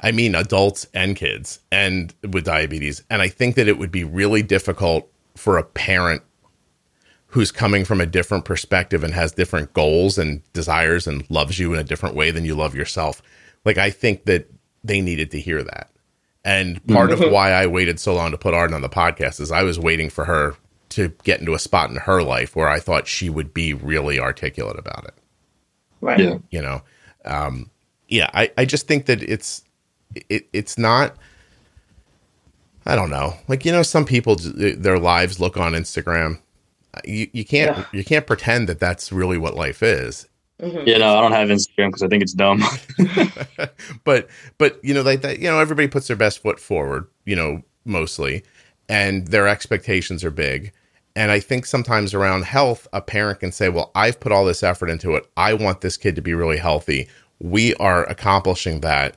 I 0.01 0.13
mean, 0.13 0.35
adults 0.35 0.87
and 0.95 1.17
kids, 1.17 1.61
and 1.71 2.13
with 2.29 2.45
diabetes, 2.45 3.03
and 3.11 3.23
I 3.23 3.29
think 3.29 3.55
that 3.57 3.69
it 3.69 3.79
would 3.79 3.93
be 3.93 4.05
really 4.05 4.43
difficult 4.43 5.09
for 5.37 5.59
a 5.59 5.63
parent 5.65 6.23
who's 7.29 7.53
coming 7.53 7.85
from 7.85 8.01
a 8.01 8.07
different 8.07 8.45
perspective 8.45 9.03
and 9.05 9.15
has 9.15 9.33
different 9.33 9.73
goals 9.73 10.19
and 10.19 10.43
desires 10.53 11.07
and 11.07 11.29
loves 11.31 11.59
you 11.59 11.73
in 11.73 11.81
a 11.81 11.85
different 11.85 12.15
way 12.15 12.31
than 12.31 12.45
you 12.45 12.55
love 12.55 12.75
yourself. 12.75 13.23
Like 13.65 13.79
I 13.79 13.91
think 13.91 14.25
that 14.25 14.51
they 14.85 15.01
needed 15.01 15.31
to 15.33 15.41
hear 15.41 15.63
that. 15.63 15.91
And 16.45 16.85
part 16.89 17.13
of 17.13 17.21
why 17.21 17.53
I 17.53 17.67
waited 17.69 18.01
so 18.01 18.15
long 18.15 18.33
to 18.33 18.39
put 18.39 18.53
Arden 18.53 18.75
on 18.75 18.83
the 18.83 18.89
podcast 18.89 19.41
is 19.41 19.53
I 19.53 19.63
was 19.63 19.79
waiting 19.79 20.11
for 20.11 20.25
her 20.25 20.57
to 20.91 21.13
get 21.23 21.39
into 21.39 21.55
a 21.55 21.59
spot 21.59 21.89
in 21.91 21.97
her 21.97 22.23
life 22.23 22.57
where 22.57 22.69
I 22.69 22.81
thought 22.81 23.07
she 23.07 23.31
would 23.31 23.55
be 23.55 23.73
really 23.75 24.19
articulate 24.19 24.77
about 24.79 25.05
it. 25.05 25.15
right. 26.01 26.19
Yeah. 26.19 26.39
You 26.51 26.63
know, 26.63 26.83
um, 27.25 27.71
yeah, 28.09 28.29
I, 28.35 28.51
I 28.59 28.65
just 28.65 28.89
think 28.89 29.07
that 29.07 29.23
it's 29.23 29.63
it, 30.29 30.49
it's 30.53 30.77
not. 30.77 31.15
I 32.85 32.97
don't 32.97 33.11
know. 33.11 33.35
Like 33.47 33.65
you 33.65 33.71
know, 33.71 33.85
some 33.85 34.05
people 34.05 34.35
their 34.37 34.99
lives 34.99 35.39
look 35.39 35.57
on 35.57 35.73
Instagram. 35.73 36.41
You 37.05 37.29
you 37.33 37.45
can't 37.45 37.77
Yeah. 37.79 37.85
you 37.93 38.05
can't 38.05 38.27
pretend 38.27 38.69
that 38.69 38.81
that's 38.81 39.13
really 39.13 39.39
what 39.39 39.55
life 39.55 39.83
is. 39.83 40.27
Mhm. 40.61 40.87
Yeah, 40.87 40.99
no, 40.99 41.17
I 41.17 41.21
don't 41.21 41.33
have 41.33 41.49
Instagram 41.49 41.89
because 41.89 42.03
I 42.03 42.09
think 42.09 42.23
it's 42.23 42.33
dumb. 42.35 42.63
but 44.05 44.29
but 44.59 44.79
you 44.85 44.95
know 44.95 45.03
like 45.03 45.23
that 45.23 45.39
you 45.39 45.49
know 45.49 45.59
everybody 45.59 45.89
puts 45.89 46.07
their 46.07 46.17
best 46.17 46.39
foot 46.41 46.61
forward 46.61 47.07
you 47.25 47.35
know 47.37 47.63
mostly 47.85 48.45
and 48.89 49.27
their 49.29 49.49
expectations 49.49 50.25
are 50.25 50.31
big. 50.31 50.73
And 51.15 51.31
i 51.31 51.41
think 51.41 51.67
sometimes 51.67 52.15
around 52.15 52.45
health 52.45 52.87
a 52.93 53.01
parent 53.03 53.41
can 53.41 53.53
say 53.53 53.69
well 53.69 53.91
i've 53.95 54.21
put 54.21 54.33
all 54.33 54.45
this 54.45 54.63
effort 54.63 54.89
into 54.89 55.15
it. 55.15 55.27
I 55.37 55.55
want 55.55 55.81
this 55.81 55.97
kid 55.97 56.17
to 56.17 56.23
be 56.23 56.35
really 56.35 56.59
healthy. 56.59 57.09
We 57.41 57.75
are 57.77 58.05
accomplishing 58.05 58.81
that. 58.81 59.17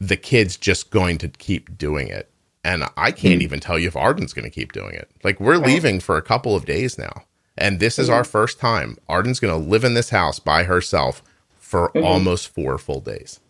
The 0.00 0.16
kid's 0.16 0.56
just 0.56 0.90
going 0.90 1.18
to 1.18 1.28
keep 1.28 1.76
doing 1.78 2.08
it. 2.08 2.30
And 2.64 2.84
i 2.96 3.10
can't 3.10 3.42
even 3.42 3.60
tell 3.60 3.78
you 3.78 3.88
if 3.88 3.96
arden's 3.96 4.32
going 4.34 4.44
to 4.44 4.50
keep 4.54 4.72
doing 4.72 4.94
it. 4.94 5.10
Like 5.24 5.40
we're 5.40 5.56
leaving 5.56 6.00
for 6.00 6.16
a 6.18 6.22
couple 6.22 6.54
of 6.54 6.66
days 6.66 6.98
now 6.98 7.24
and 7.58 7.80
this 7.80 7.98
is 7.98 8.08
our 8.08 8.24
first 8.24 8.58
time 8.58 8.96
arden's 9.08 9.40
going 9.40 9.52
to 9.52 9.68
live 9.68 9.84
in 9.84 9.94
this 9.94 10.10
house 10.10 10.38
by 10.38 10.64
herself 10.64 11.22
for 11.58 11.90
almost 11.98 12.48
four 12.48 12.78
full 12.78 13.00
days 13.00 13.40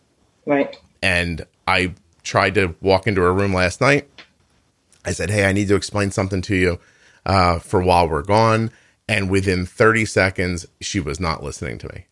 Right. 0.45 0.75
and 1.01 1.45
I 1.67 1.93
tried 2.23 2.55
to 2.55 2.75
walk 2.81 3.07
into 3.07 3.21
her 3.21 3.33
room 3.33 3.53
last 3.53 3.79
night. 3.79 4.07
I 5.05 5.11
said, 5.13 5.29
"Hey, 5.29 5.45
I 5.45 5.53
need 5.53 5.67
to 5.69 5.75
explain 5.75 6.11
something 6.11 6.41
to 6.43 6.55
you 6.55 6.79
uh, 7.25 7.59
for 7.59 7.81
while 7.81 8.09
we're 8.09 8.21
gone." 8.23 8.71
And 9.07 9.29
within 9.29 9.65
30 9.65 10.05
seconds, 10.05 10.65
she 10.81 10.99
was 10.99 11.19
not 11.19 11.41
listening 11.43 11.77
to 11.79 11.87
me. 11.93 12.05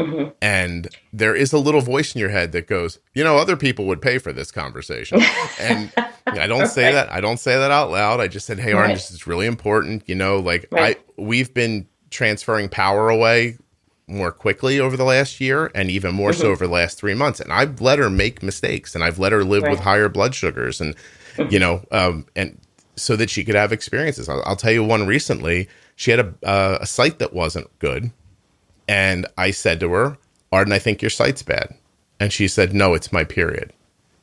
Mhm. 0.00 0.32
And 0.42 0.88
there 1.12 1.34
is 1.34 1.52
a 1.52 1.58
little 1.58 1.80
voice 1.80 2.14
in 2.14 2.20
your 2.20 2.30
head 2.30 2.52
that 2.52 2.66
goes, 2.66 2.98
"You 3.14 3.24
know, 3.24 3.36
other 3.38 3.56
people 3.56 3.84
would 3.86 4.00
pay 4.02 4.18
for 4.18 4.32
this 4.32 4.50
conversation." 4.50 5.20
and 5.60 5.92
I 6.26 6.46
don't 6.46 6.66
say 6.68 6.92
that. 6.92 7.10
I 7.12 7.20
don't 7.20 7.38
say 7.38 7.56
that 7.56 7.70
out 7.70 7.90
loud. 7.90 8.20
I 8.20 8.28
just 8.28 8.46
said, 8.46 8.58
"Hey, 8.58 8.72
Arden, 8.72 8.90
Right. 8.90 8.94
this 8.94 9.10
is 9.10 9.26
really 9.26 9.46
important." 9.46 10.02
You 10.06 10.14
know, 10.14 10.38
like 10.38 10.66
Right. 10.70 10.96
I 10.98 11.20
we've 11.22 11.52
been 11.54 11.86
transferring 12.10 12.68
power 12.68 13.08
away 13.08 13.56
more 14.08 14.32
quickly 14.32 14.80
over 14.80 14.96
the 14.96 15.04
last 15.04 15.40
year 15.40 15.70
and 15.74 15.88
even 15.88 16.12
more 16.12 16.32
so 16.32 16.46
Mhm. 16.46 16.50
over 16.52 16.66
the 16.66 16.72
last 16.72 16.98
three 16.98 17.14
months. 17.14 17.38
And 17.38 17.52
I've 17.52 17.80
let 17.80 18.00
her 18.00 18.10
make 18.10 18.42
mistakes 18.42 18.96
and 18.96 19.04
I've 19.04 19.20
let 19.20 19.30
her 19.30 19.44
live 19.44 19.62
with 19.62 19.78
higher 19.78 20.08
blood 20.08 20.34
sugars 20.34 20.80
and, 20.80 20.96
you 21.48 21.60
know, 21.60 21.84
um, 21.92 22.26
and 22.34 22.58
so 22.96 23.14
that 23.14 23.30
she 23.30 23.44
could 23.44 23.54
have 23.54 23.72
experiences. 23.72 24.28
I'll, 24.28 24.42
I'll 24.44 24.56
tell 24.56 24.72
you 24.72 24.82
one 24.82 25.06
recently. 25.06 25.68
She 25.94 26.10
had 26.10 26.18
a, 26.18 26.34
uh, 26.44 26.78
a 26.80 26.86
site 26.86 27.20
that 27.20 27.32
wasn't 27.32 27.68
good. 27.78 28.10
And 28.90 29.26
I 29.38 29.52
said 29.52 29.78
to 29.80 29.90
her, 29.92 30.18
Arden, 30.50 30.72
I 30.72 30.80
think 30.80 31.00
your 31.00 31.10
site's 31.10 31.44
bad. 31.44 31.76
And 32.18 32.32
she 32.32 32.48
said, 32.48 32.74
No, 32.74 32.94
it's 32.94 33.12
my 33.12 33.22
period. 33.22 33.72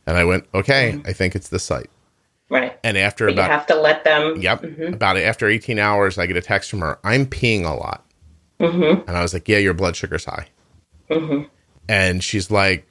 And 0.05 0.17
I 0.17 0.25
went, 0.25 0.45
Okay, 0.53 0.93
Mhm. 0.97 1.07
I 1.07 1.13
think 1.13 1.35
it's 1.35 1.47
the 1.47 1.57
site. 1.59 1.89
Right. 2.49 2.77
And 2.83 2.97
after 2.97 3.27
But 3.27 3.35
you 3.37 3.41
have 3.43 3.65
to 3.67 3.75
let 3.75 4.03
them. 4.03 4.35
Yep. 4.41 4.61
Mhm. 4.63 4.93
About 4.93 5.15
after 5.17 5.47
18 5.47 5.79
hours, 5.79 6.17
I 6.17 6.25
get 6.25 6.35
a 6.35 6.41
text 6.41 6.69
from 6.69 6.81
her. 6.81 6.99
I'm 7.05 7.25
peeing 7.25 7.63
a 7.65 7.73
lot. 7.73 8.05
Mm-hmm. 8.59 9.07
And 9.07 9.17
I 9.17 9.21
was 9.21 9.33
like, 9.33 9.47
Yeah, 9.47 9.59
your 9.59 9.73
blood 9.73 9.95
sugar's 9.95 10.25
high. 10.25 10.47
Mm-hmm. 11.09 11.43
And 11.87 12.21
she's 12.23 12.51
like, 12.51 12.85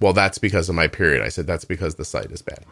Well, 0.00 0.12
that's 0.12 0.38
because 0.38 0.68
of 0.68 0.74
my 0.74 0.88
period. 0.88 1.22
I 1.22 1.28
said, 1.28 1.46
That's 1.46 1.64
because 1.64 1.94
the 1.94 2.04
site 2.04 2.32
is 2.32 2.42
bad. 2.42 2.64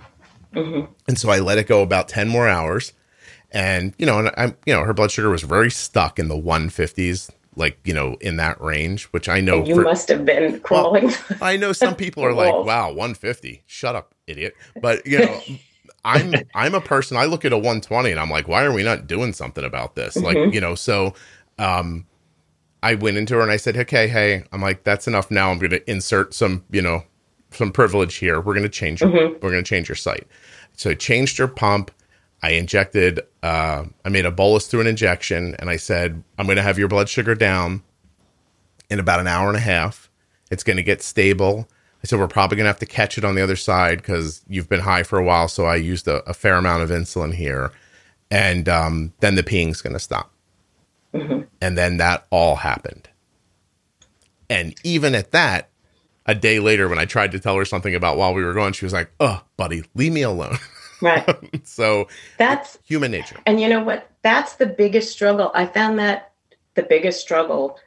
Mm-hmm. 0.54 0.90
And 1.06 1.16
so 1.18 1.30
I 1.30 1.38
let 1.38 1.58
it 1.58 1.68
go 1.68 1.82
about 1.82 2.08
10 2.08 2.26
more 2.28 2.48
hours. 2.48 2.92
And, 3.52 3.94
you 3.98 4.04
know, 4.06 4.18
and 4.18 4.30
I'm, 4.36 4.56
you 4.66 4.74
know, 4.74 4.82
her 4.82 4.92
blood 4.94 5.10
sugar 5.12 5.30
was 5.30 5.42
very 5.42 5.70
stuck 5.70 6.18
in 6.18 6.26
the 6.28 6.36
150s, 6.36 7.30
like, 7.58 7.78
you 7.84 7.92
know, 7.92 8.16
in 8.20 8.36
that 8.36 8.60
range, 8.60 9.04
which 9.06 9.28
I 9.28 9.40
know 9.40 9.58
And 9.58 9.68
you 9.68 9.74
for, 9.74 9.82
must 9.82 10.08
have 10.08 10.24
been 10.24 10.60
crawling. 10.60 11.10
I 11.42 11.56
know 11.56 11.72
some 11.72 11.94
people 12.04 12.24
are 12.24 12.32
like, 12.32 12.54
wow, 12.64 12.88
150. 12.88 13.62
Shut 13.66 13.94
up, 13.96 14.14
idiot. 14.26 14.56
But, 14.80 15.06
you 15.06 15.18
know, 15.18 15.42
I'm 16.04 16.44
I'm 16.54 16.74
a 16.74 16.80
person 16.80 17.16
I 17.16 17.24
look 17.24 17.44
at 17.44 17.52
a 17.52 17.56
120 17.56 18.10
and 18.10 18.20
I'm 18.20 18.30
like, 18.30 18.48
why 18.48 18.64
are 18.64 18.72
we 18.72 18.82
not 18.84 19.06
doing 19.06 19.32
something 19.32 19.64
about 19.64 19.96
this? 19.96 20.16
Like, 20.16 20.36
Mhm. 20.36 20.54
you 20.54 20.60
know, 20.60 20.74
so 20.74 21.14
um 21.58 22.06
I 22.82 22.94
went 22.94 23.16
into 23.16 23.34
her 23.34 23.40
and 23.40 23.50
I 23.50 23.56
said, 23.56 23.76
"Okay, 23.76 24.06
hey, 24.06 24.44
I'm 24.52 24.62
like 24.62 24.84
that's 24.84 25.08
enough 25.08 25.30
now. 25.32 25.50
I'm 25.50 25.58
going 25.58 25.72
to 25.72 25.90
insert 25.90 26.32
some, 26.32 26.64
you 26.70 26.80
know, 26.80 27.02
some 27.50 27.72
privilege 27.72 28.14
here. 28.16 28.40
We're 28.40 28.54
going 28.54 28.62
to 28.62 28.68
change 28.68 29.00
your, 29.00 29.10
Mhm. 29.10 29.32
we're 29.42 29.50
going 29.50 29.64
to 29.64 29.68
change 29.68 29.88
your 29.88 29.96
site." 29.96 30.28
So 30.76 30.90
I 30.90 30.94
changed 30.94 31.38
her 31.38 31.48
pump. 31.48 31.90
I 32.42 32.50
injected 32.50 33.20
uh 33.42 33.84
I 34.04 34.08
made 34.08 34.26
a 34.26 34.30
bolus 34.30 34.66
through 34.66 34.80
an 34.82 34.86
injection 34.86 35.54
and 35.58 35.68
I 35.70 35.76
said, 35.76 36.22
"I'm 36.38 36.46
going 36.46 36.56
to 36.56 36.62
have 36.62 36.78
your 36.78 36.88
blood 36.88 37.08
sugar 37.08 37.34
down 37.34 37.82
in 38.90 38.98
about 39.00 39.20
an 39.20 39.26
hour 39.26 39.48
and 39.48 39.56
a 39.56 39.60
half. 39.60 40.10
It's 40.50 40.62
going 40.62 40.76
to 40.76 40.82
get 40.82 41.02
stable." 41.02 41.68
I 42.02 42.06
said, 42.06 42.20
we're 42.20 42.28
probably 42.28 42.56
going 42.56 42.64
to 42.64 42.68
have 42.68 42.78
to 42.78 42.86
catch 42.86 43.18
it 43.18 43.24
on 43.24 43.34
the 43.34 43.42
other 43.42 43.56
side 43.56 43.98
because 43.98 44.42
you've 44.46 44.68
been 44.68 44.78
high 44.78 45.02
for 45.02 45.18
a 45.18 45.24
while. 45.24 45.48
So 45.48 45.64
I 45.64 45.74
used 45.74 46.06
a, 46.06 46.22
a 46.30 46.32
fair 46.32 46.54
amount 46.54 46.84
of 46.84 46.90
insulin 46.90 47.34
here. 47.34 47.72
And 48.30 48.68
um, 48.68 49.12
then 49.18 49.34
the 49.34 49.42
peeing's 49.42 49.82
going 49.82 49.94
to 49.94 49.98
stop. 49.98 50.30
Mhm. 51.12 51.48
And 51.60 51.76
then 51.76 51.96
that 51.96 52.24
all 52.30 52.54
happened. 52.54 53.08
And 54.48 54.76
even 54.84 55.16
at 55.16 55.32
that, 55.32 55.70
a 56.24 56.36
day 56.36 56.60
later, 56.60 56.88
when 56.88 57.00
I 57.00 57.04
tried 57.04 57.32
to 57.32 57.40
tell 57.40 57.56
her 57.56 57.64
something 57.64 57.96
about 57.96 58.16
while 58.16 58.32
we 58.32 58.44
were 58.44 58.54
going, 58.54 58.74
she 58.74 58.84
was 58.84 58.92
like, 58.92 59.10
oh, 59.18 59.42
buddy, 59.56 59.82
leave 59.96 60.12
me 60.12 60.22
alone. 60.22 60.58
right. 61.00 61.60
so 61.66 62.08
That's 62.38 62.78
human 62.84 63.10
nature. 63.10 63.36
And 63.46 63.60
you 63.60 63.68
know 63.68 63.82
what? 63.82 64.10
That's 64.22 64.54
the 64.54 64.66
biggest 64.66 65.12
struggle. 65.12 65.50
I 65.54 65.66
found 65.66 65.98
that 65.98 66.32
the 66.74 66.82
biggest 66.82 67.20
struggle 67.20 67.78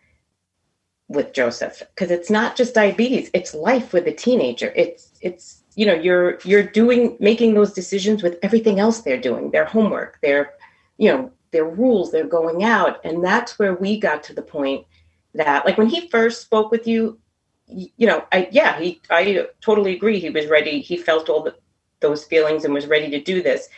with 1.08 1.34
Joseph 1.34 1.84
because 1.94 2.12
it's 2.12 2.30
not 2.30 2.56
just 2.56 2.74
diabetes; 2.74 3.30
it's 3.34 3.54
life 3.54 3.94
with 3.94 4.08
a 4.08 4.14
teenager. 4.14 4.72
It's 4.76 5.12
it's 5.22 5.64
you 5.76 5.86
know 5.86 5.94
you're 5.94 6.40
you're 6.44 6.64
doing 6.64 7.18
making 7.20 7.54
those 7.54 7.74
decisions 7.74 8.24
with 8.24 8.38
everything 8.42 8.80
else 8.80 9.02
they're 9.02 9.20
doing, 9.20 9.52
their 9.52 9.66
homework, 9.66 10.20
their 10.22 10.54
you 10.98 11.10
know 11.10 11.32
their 11.52 11.66
rules, 11.66 12.12
they're 12.12 12.28
going 12.28 12.64
out, 12.64 13.04
and 13.04 13.24
that's 13.24 13.60
where 13.60 13.74
we 13.74 14.00
got 14.00 14.24
to 14.24 14.34
the 14.34 14.42
point 14.42 14.86
that 15.34 15.66
like 15.66 15.78
when 15.78 15.88
he 15.88 16.08
first 16.10 16.42
spoke 16.42 16.72
with 16.72 16.88
you, 16.88 17.20
you 17.68 18.08
know, 18.08 18.26
I 18.32 18.48
yeah, 18.52 18.80
he 18.80 19.02
I 19.10 19.48
totally 19.62 19.96
agree. 19.96 20.20
He 20.20 20.30
was 20.30 20.48
ready. 20.48 20.82
He 20.82 20.98
felt 20.98 21.30
all 21.30 21.44
the, 21.44 21.56
those 22.02 22.26
feelings 22.26 22.66
and 22.66 22.74
was 22.74 22.88
ready 22.88 23.10
to 23.10 23.22
do 23.22 23.42
this 23.42 23.70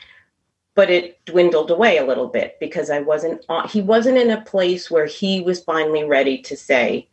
but 0.76 0.90
it 0.90 1.24
dwindled 1.26 1.70
away 1.70 1.98
a 1.98 2.04
little 2.06 2.28
bit 2.28 2.58
because 2.60 2.90
I 2.90 3.00
wasn't 3.00 3.46
on, 3.48 3.68
he 3.70 3.80
wasn't 3.80 4.18
in 4.18 4.32
a 4.32 4.42
place 4.42 4.90
where 4.90 5.06
he 5.06 5.40
was 5.40 5.64
finally 5.64 6.04
ready 6.04 6.40
to 6.40 6.58
say, 6.58 7.08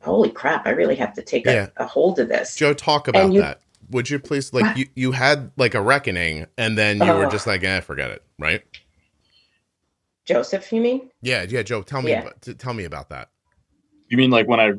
"Holy 0.00 0.30
crap, 0.30 0.66
I 0.66 0.70
really 0.70 0.94
have 0.96 1.12
to 1.16 1.22
take 1.22 1.44
Yeah. 1.44 1.66
a, 1.76 1.84
a 1.84 1.86
hold 1.86 2.18
of 2.18 2.30
this." 2.30 2.56
Joe, 2.56 2.72
talk 2.72 3.06
about 3.06 3.30
you- 3.30 3.42
that. 3.42 3.60
Would 3.90 4.08
you 4.08 4.18
please? 4.18 4.54
Like, 4.54 4.74
you, 4.74 4.86
you 4.94 5.12
had 5.12 5.50
like 5.58 5.74
a 5.74 5.82
reckoning 5.82 6.46
and 6.56 6.78
then 6.78 6.96
you 6.98 7.12
were 7.12 7.26
Oh. 7.26 7.30
just 7.30 7.46
like, 7.46 7.62
eh, 7.62 7.80
forget 7.80 8.10
it. 8.10 8.22
Right. 8.38 8.62
Joseph, 10.24 10.72
you 10.72 10.80
mean? 10.80 11.10
Yeah. 11.22 11.44
Yeah. 11.48 11.62
Joe, 11.62 11.82
tell 11.82 12.00
me, 12.02 12.12
Yeah. 12.12 12.20
about, 12.22 12.42
t- 12.42 12.54
tell 12.54 12.74
me 12.74 12.84
about 12.84 13.08
that. 13.10 13.28
You 14.08 14.16
mean 14.16 14.30
like 14.30 14.46
when 14.48 14.60
I 14.60 14.72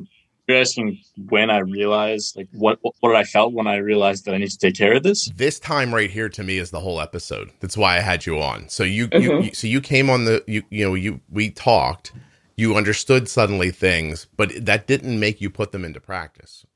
you're 0.50 0.60
asking 0.60 0.98
when 1.28 1.50
I 1.50 1.58
realized 1.58 2.36
like 2.36 2.48
what 2.52 2.78
what 3.00 3.16
I 3.16 3.24
felt 3.24 3.52
when 3.52 3.66
I 3.66 3.76
realized 3.76 4.24
that 4.24 4.34
I 4.34 4.38
need 4.38 4.50
to 4.50 4.58
take 4.58 4.76
care 4.76 4.94
of 4.94 5.02
this? 5.02 5.30
this 5.36 5.58
time 5.60 5.94
right 5.94 6.10
here 6.10 6.28
to 6.28 6.42
me 6.42 6.58
is 6.58 6.70
the 6.70 6.80
whole 6.80 7.00
episode. 7.00 7.50
That's 7.60 7.76
why 7.76 7.96
I 7.96 8.00
had 8.00 8.26
you 8.26 8.40
on. 8.40 8.68
So 8.68 8.82
you, 8.84 9.04
you, 9.12 9.30
Mhm. 9.30 9.44
you 9.44 9.54
so 9.54 9.66
you 9.66 9.80
came 9.80 10.10
on 10.10 10.24
the 10.24 10.42
you 10.46 10.62
you 10.70 10.84
know 10.84 10.94
you 10.94 11.20
we 11.30 11.50
talked, 11.50 12.12
you 12.56 12.74
understood 12.76 13.28
suddenly 13.28 13.70
things, 13.70 14.26
but 14.36 14.52
that 14.66 14.86
didn't 14.86 15.18
make 15.20 15.40
you 15.40 15.50
put 15.50 15.72
them 15.72 15.84
into 15.84 16.00
practice. 16.00 16.66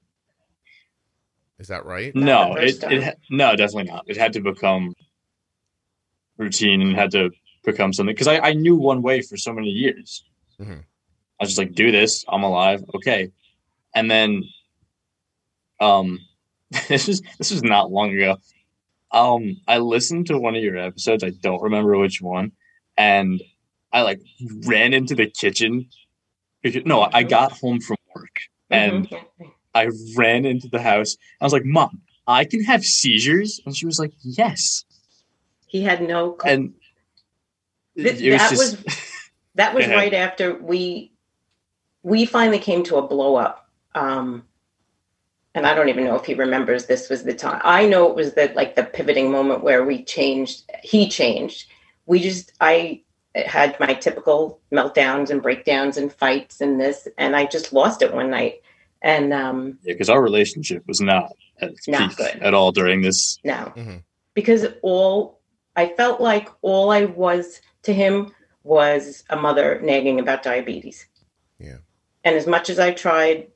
Is 1.58 1.68
that 1.68 1.84
right? 1.86 2.14
No, 2.14 2.54
the 2.54 2.62
it, 2.66 2.82
it 2.84 3.18
no, 3.30 3.56
definitely 3.56 3.90
not. 3.92 4.04
It 4.06 4.16
had 4.16 4.32
to 4.34 4.40
become 4.40 4.94
routine 6.36 6.82
and 6.82 6.96
had 6.96 7.10
to 7.12 7.30
become 7.64 7.92
something 7.92 8.14
because 8.14 8.26
I, 8.28 8.38
I 8.38 8.52
knew 8.52 8.76
one 8.76 9.02
way 9.02 9.22
for 9.22 9.36
so 9.36 9.52
many 9.52 9.68
years. 9.68 10.24
Mhm. 10.60 10.80
I 11.40 11.42
was 11.42 11.50
just 11.50 11.58
like, 11.58 11.74
do 11.74 11.90
this, 11.90 12.24
I'm 12.28 12.44
alive, 12.44 12.84
okay. 12.94 13.30
And 13.94 14.10
then 14.10 14.44
um 15.80 16.18
this 16.88 17.08
is 17.08 17.22
this 17.38 17.50
is 17.50 17.62
not 17.62 17.90
long 17.90 18.10
ago. 18.14 18.36
Um 19.12 19.56
I 19.68 19.78
listened 19.78 20.26
to 20.26 20.38
one 20.38 20.54
of 20.56 20.62
your 20.62 20.76
episodes, 20.76 21.22
I 21.24 21.30
don't 21.30 21.62
remember 21.62 21.96
which 21.98 22.20
one, 22.20 22.52
and 22.96 23.42
I 23.92 24.02
like 24.02 24.20
ran 24.66 24.92
into 24.92 25.14
the 25.14 25.26
kitchen 25.30 25.88
because 26.62 26.84
no, 26.84 27.08
I 27.12 27.22
got 27.22 27.52
home 27.52 27.80
from 27.80 27.96
work 28.14 28.40
and 28.70 29.08
Mhm. 29.08 29.52
I 29.74 29.90
ran 30.16 30.44
into 30.44 30.68
the 30.68 30.80
house. 30.80 31.16
I 31.40 31.44
was 31.44 31.52
like, 31.52 31.64
Mom, 31.64 32.00
I 32.26 32.44
can 32.44 32.62
have 32.64 32.84
seizures? 32.84 33.60
And 33.66 33.76
she 33.76 33.86
was 33.86 33.98
like, 33.98 34.12
Yes. 34.22 34.84
he 35.66 35.82
had 35.82 36.02
no. 36.02 36.32
co- 36.32 36.48
And 36.48 36.74
Th- 37.96 38.20
it 38.20 38.32
was 38.32 38.40
that 38.40 38.50
just 38.50 38.84
was 38.84 38.96
that 39.54 39.74
was 39.76 39.86
right 39.88 40.14
after 40.14 40.54
we 40.54 41.12
we 42.02 42.26
finally 42.26 42.58
came 42.58 42.82
to 42.84 42.96
a 42.96 43.06
blow 43.06 43.36
up. 43.36 43.63
Um, 43.94 44.44
and 45.54 45.66
I 45.66 45.74
don't 45.74 45.88
even 45.88 46.04
know 46.04 46.16
if 46.16 46.24
he 46.24 46.34
remembers 46.34 46.86
this 46.86 47.08
was 47.08 47.22
the 47.22 47.34
time. 47.34 47.60
I 47.64 47.86
know 47.86 48.08
it 48.10 48.16
was 48.16 48.34
the 48.34 48.52
like 48.56 48.74
the 48.74 48.82
pivoting 48.84 49.30
moment 49.30 49.62
where 49.62 49.84
we 49.84 50.02
changed. 50.04 50.62
He 50.82 51.08
changed. 51.08 51.66
We 52.06 52.20
just 52.20 52.52
I 52.60 53.02
had 53.36 53.78
my 53.78 53.94
typical 53.94 54.60
meltdowns 54.72 55.30
and 55.30 55.42
breakdowns 55.42 55.96
and 55.96 56.12
fights 56.12 56.60
and 56.60 56.80
this, 56.80 57.06
and 57.18 57.36
I 57.36 57.46
just 57.46 57.72
lost 57.72 58.02
it 58.02 58.12
one 58.12 58.30
night. 58.30 58.62
And 59.00 59.32
um, 59.32 59.78
yeah, 59.84 59.92
because 59.94 60.10
our 60.10 60.20
relationship 60.22 60.82
was 60.88 61.00
not 61.00 61.30
at 61.60 61.70
its 61.70 61.86
Not 61.86 62.08
peak 62.10 62.18
good. 62.18 62.42
at 62.42 62.54
all 62.54 62.72
during 62.72 63.02
this. 63.02 63.38
no, 63.44 63.72
Mhm. 63.76 64.02
because 64.34 64.66
all 64.82 65.40
I 65.76 65.88
felt 65.88 66.20
like 66.20 66.48
all 66.62 66.90
I 66.90 67.04
was 67.04 67.60
to 67.82 67.92
him 67.92 68.32
was 68.64 69.22
a 69.30 69.36
mother 69.36 69.78
nagging 69.82 70.18
about 70.18 70.42
diabetes. 70.42 71.06
Yeah. 71.60 71.78
And 72.24 72.34
as 72.34 72.46
much 72.46 72.70
as 72.70 72.78
I 72.78 72.92
tried, 72.92 73.48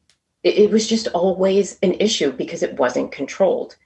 it, 0.49 0.59
it 0.59 0.71
was 0.71 0.87
just 0.87 1.09
always 1.09 1.79
an 1.83 1.95
issue 1.95 2.33
because 2.33 2.63
it 2.63 2.79
wasn't 2.79 3.13
controlled. 3.13 3.77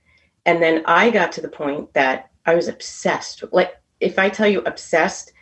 And 0.46 0.62
then 0.62 0.82
I 0.86 1.10
got 1.10 1.32
to 1.32 1.40
the 1.40 1.48
point 1.48 1.92
that 1.94 2.30
I 2.46 2.54
was 2.54 2.68
obsessed. 2.68 3.44
Like, 3.52 3.80
if 4.00 4.18
I 4.18 4.28
tell 4.28 4.48
you 4.48 4.60
obsessed, 4.60 5.32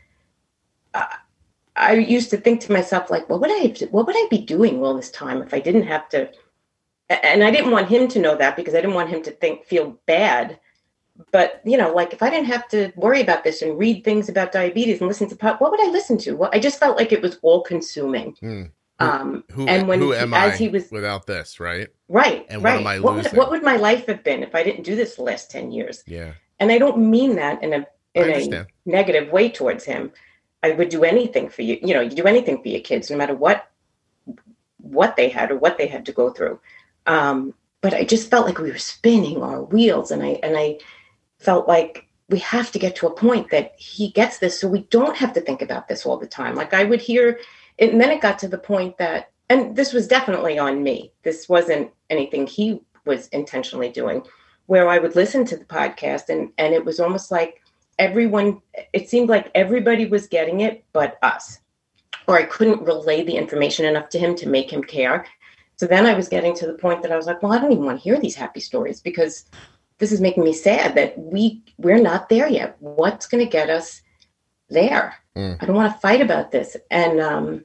I 1.76 1.94
used 1.94 2.30
to 2.30 2.36
think 2.36 2.60
to 2.62 2.72
myself, 2.72 3.10
like, 3.10 3.28
what 3.28 3.40
would 3.40 3.50
I 3.50 3.74
what 3.90 4.06
would 4.06 4.16
I 4.16 4.26
be 4.30 4.38
doing 4.38 4.82
all 4.82 4.94
this 4.94 5.10
time 5.10 5.42
if 5.42 5.54
I 5.54 5.60
didn't 5.60 5.84
have 5.84 6.08
to? 6.10 6.30
And 7.08 7.42
I 7.42 7.50
didn't 7.50 7.72
want 7.72 7.88
him 7.88 8.06
to 8.08 8.20
know 8.20 8.36
that 8.36 8.56
because 8.56 8.74
I 8.74 8.80
didn't 8.80 8.94
want 8.94 9.10
him 9.10 9.22
to 9.24 9.30
think 9.30 9.64
feel 9.64 9.98
bad. 10.06 10.58
But 11.32 11.60
you 11.64 11.76
know, 11.76 11.92
like 11.94 12.12
if 12.12 12.22
I 12.22 12.30
didn't 12.30 12.46
have 12.46 12.68
to 12.68 12.92
worry 12.96 13.20
about 13.20 13.44
this 13.44 13.62
and 13.62 13.78
read 13.78 14.04
things 14.04 14.28
about 14.28 14.52
diabetes 14.52 15.00
and 15.00 15.08
listen 15.08 15.28
to 15.28 15.36
pod, 15.36 15.56
what 15.58 15.70
would 15.70 15.86
I 15.86 15.90
listen 15.90 16.18
to? 16.18 16.32
Well, 16.36 16.50
I 16.52 16.58
just 16.58 16.78
felt 16.78 16.96
like 16.96 17.12
it 17.12 17.22
was 17.22 17.38
all 17.42 17.62
consuming. 17.62 18.36
Hmm. 18.40 18.62
Um, 19.00 19.44
Who 19.52 19.66
and 19.66 19.88
when 19.88 19.98
who 19.98 20.12
he- 20.12 20.18
am 20.18 20.34
as 20.34 20.54
I 20.54 20.56
he 20.56 20.68
was 20.68 20.90
without 20.90 21.26
this? 21.26 21.58
Right? 21.58 21.88
right, 22.08 22.44
And 22.50 22.62
what 22.62 22.70
right. 22.70 22.80
am 22.80 22.86
I 22.86 23.00
what, 23.00 23.14
would, 23.14 23.26
what 23.32 23.50
would 23.50 23.62
my 23.62 23.76
life 23.76 24.06
have 24.06 24.22
been 24.22 24.42
if 24.42 24.54
I 24.54 24.62
didn't 24.62 24.84
do 24.84 24.94
this 24.94 25.16
the 25.16 25.22
last 25.22 25.50
ten 25.50 25.72
years? 25.72 26.04
Yeah. 26.06 26.32
And 26.58 26.70
I 26.70 26.78
don't 26.78 27.10
mean 27.10 27.36
that 27.36 27.62
in 27.62 27.72
a 27.72 27.86
in 28.14 28.52
a 28.52 28.66
negative 28.84 29.32
way 29.32 29.48
towards 29.48 29.84
him. 29.84 30.12
I 30.62 30.72
would 30.72 30.90
do 30.90 31.04
anything 31.04 31.48
for 31.48 31.62
you. 31.62 31.78
You 31.82 31.94
know, 31.94 32.00
you 32.02 32.10
do 32.10 32.24
anything 32.26 32.60
for 32.62 32.68
your 32.68 32.80
kids, 32.82 33.10
no 33.10 33.16
matter 33.16 33.34
what 33.34 33.70
what 34.78 35.16
they 35.16 35.28
had 35.28 35.50
or 35.50 35.56
what 35.56 35.78
they 35.78 35.86
had 35.86 36.04
to 36.06 36.12
go 36.12 36.30
through. 36.30 36.60
Um, 37.06 37.54
but 37.80 37.94
I 37.94 38.04
just 38.04 38.30
felt 38.30 38.46
like 38.46 38.58
we 38.58 38.70
were 38.70 38.78
spinning 38.78 39.42
our 39.42 39.62
wheels, 39.62 40.10
and 40.10 40.22
I 40.22 40.38
and 40.42 40.56
I 40.58 40.78
felt 41.38 41.66
like 41.66 42.06
we 42.28 42.38
have 42.40 42.70
to 42.72 42.78
get 42.78 42.94
to 42.96 43.06
a 43.06 43.14
point 43.14 43.50
that 43.50 43.72
he 43.78 44.10
gets 44.10 44.38
this, 44.38 44.60
so 44.60 44.68
we 44.68 44.80
don't 44.90 45.16
have 45.16 45.32
to 45.32 45.40
think 45.40 45.62
about 45.62 45.88
this 45.88 46.04
all 46.04 46.18
the 46.18 46.26
time. 46.26 46.54
Like 46.54 46.74
I 46.74 46.84
would 46.84 47.00
hear, 47.00 47.40
and 47.80 48.00
then 48.00 48.10
it 48.10 48.20
got 48.20 48.38
to 48.40 48.48
the 48.48 48.58
point 48.58 48.98
that, 48.98 49.30
and 49.48 49.74
this 49.74 49.92
was 49.92 50.06
definitely 50.06 50.58
on 50.58 50.82
me. 50.82 51.12
This 51.22 51.48
wasn't 51.48 51.90
anything 52.08 52.46
he 52.46 52.80
was 53.06 53.28
intentionally 53.28 53.90
doing, 53.90 54.22
where 54.66 54.88
I 54.88 54.98
would 54.98 55.16
listen 55.16 55.44
to 55.46 55.56
the 55.56 55.64
podcast, 55.64 56.28
and 56.28 56.52
and 56.58 56.74
it 56.74 56.84
was 56.84 57.00
almost 57.00 57.30
like 57.30 57.62
everyone 57.98 58.60
it 58.92 59.10
seemed 59.10 59.28
like 59.28 59.50
everybody 59.54 60.06
was 60.06 60.26
getting 60.26 60.60
it 60.60 60.82
but 60.94 61.18
us 61.22 61.58
or 62.26 62.38
i 62.38 62.44
couldn't 62.44 62.80
relay 62.80 63.22
the 63.22 63.36
information 63.36 63.84
enough 63.84 64.08
to 64.08 64.18
him 64.18 64.34
to 64.34 64.48
make 64.48 64.72
him 64.72 64.82
care 64.82 65.26
So 65.80 65.86
then 65.86 66.04
I 66.04 66.12
was 66.12 66.28
getting 66.28 66.54
to 66.56 66.66
the 66.66 66.74
point 66.74 67.00
that 67.00 67.10
I 67.10 67.16
was 67.16 67.24
like, 67.24 67.42
well, 67.42 67.54
I 67.54 67.58
don't 67.58 67.72
even 67.72 67.86
want 67.86 67.98
to 67.98 68.04
hear 68.04 68.20
these 68.20 68.34
happy 68.34 68.60
stories 68.60 69.00
because 69.00 69.46
this 69.96 70.12
is 70.12 70.20
making 70.20 70.44
me 70.44 70.52
sad 70.52 70.94
that 70.94 71.16
we 71.16 71.62
we're 71.78 72.02
not 72.02 72.28
there 72.28 72.46
yet. 72.50 72.76
What's 72.80 73.26
going 73.26 73.42
to 73.42 73.50
get 73.50 73.70
us 73.70 74.02
there? 74.68 75.14
Mm. 75.34 75.56
I 75.58 75.64
don't 75.64 75.74
want 75.74 75.90
to 75.90 75.98
fight 75.98 76.20
about 76.20 76.52
this. 76.52 76.76
And 76.90 77.18
um, 77.18 77.64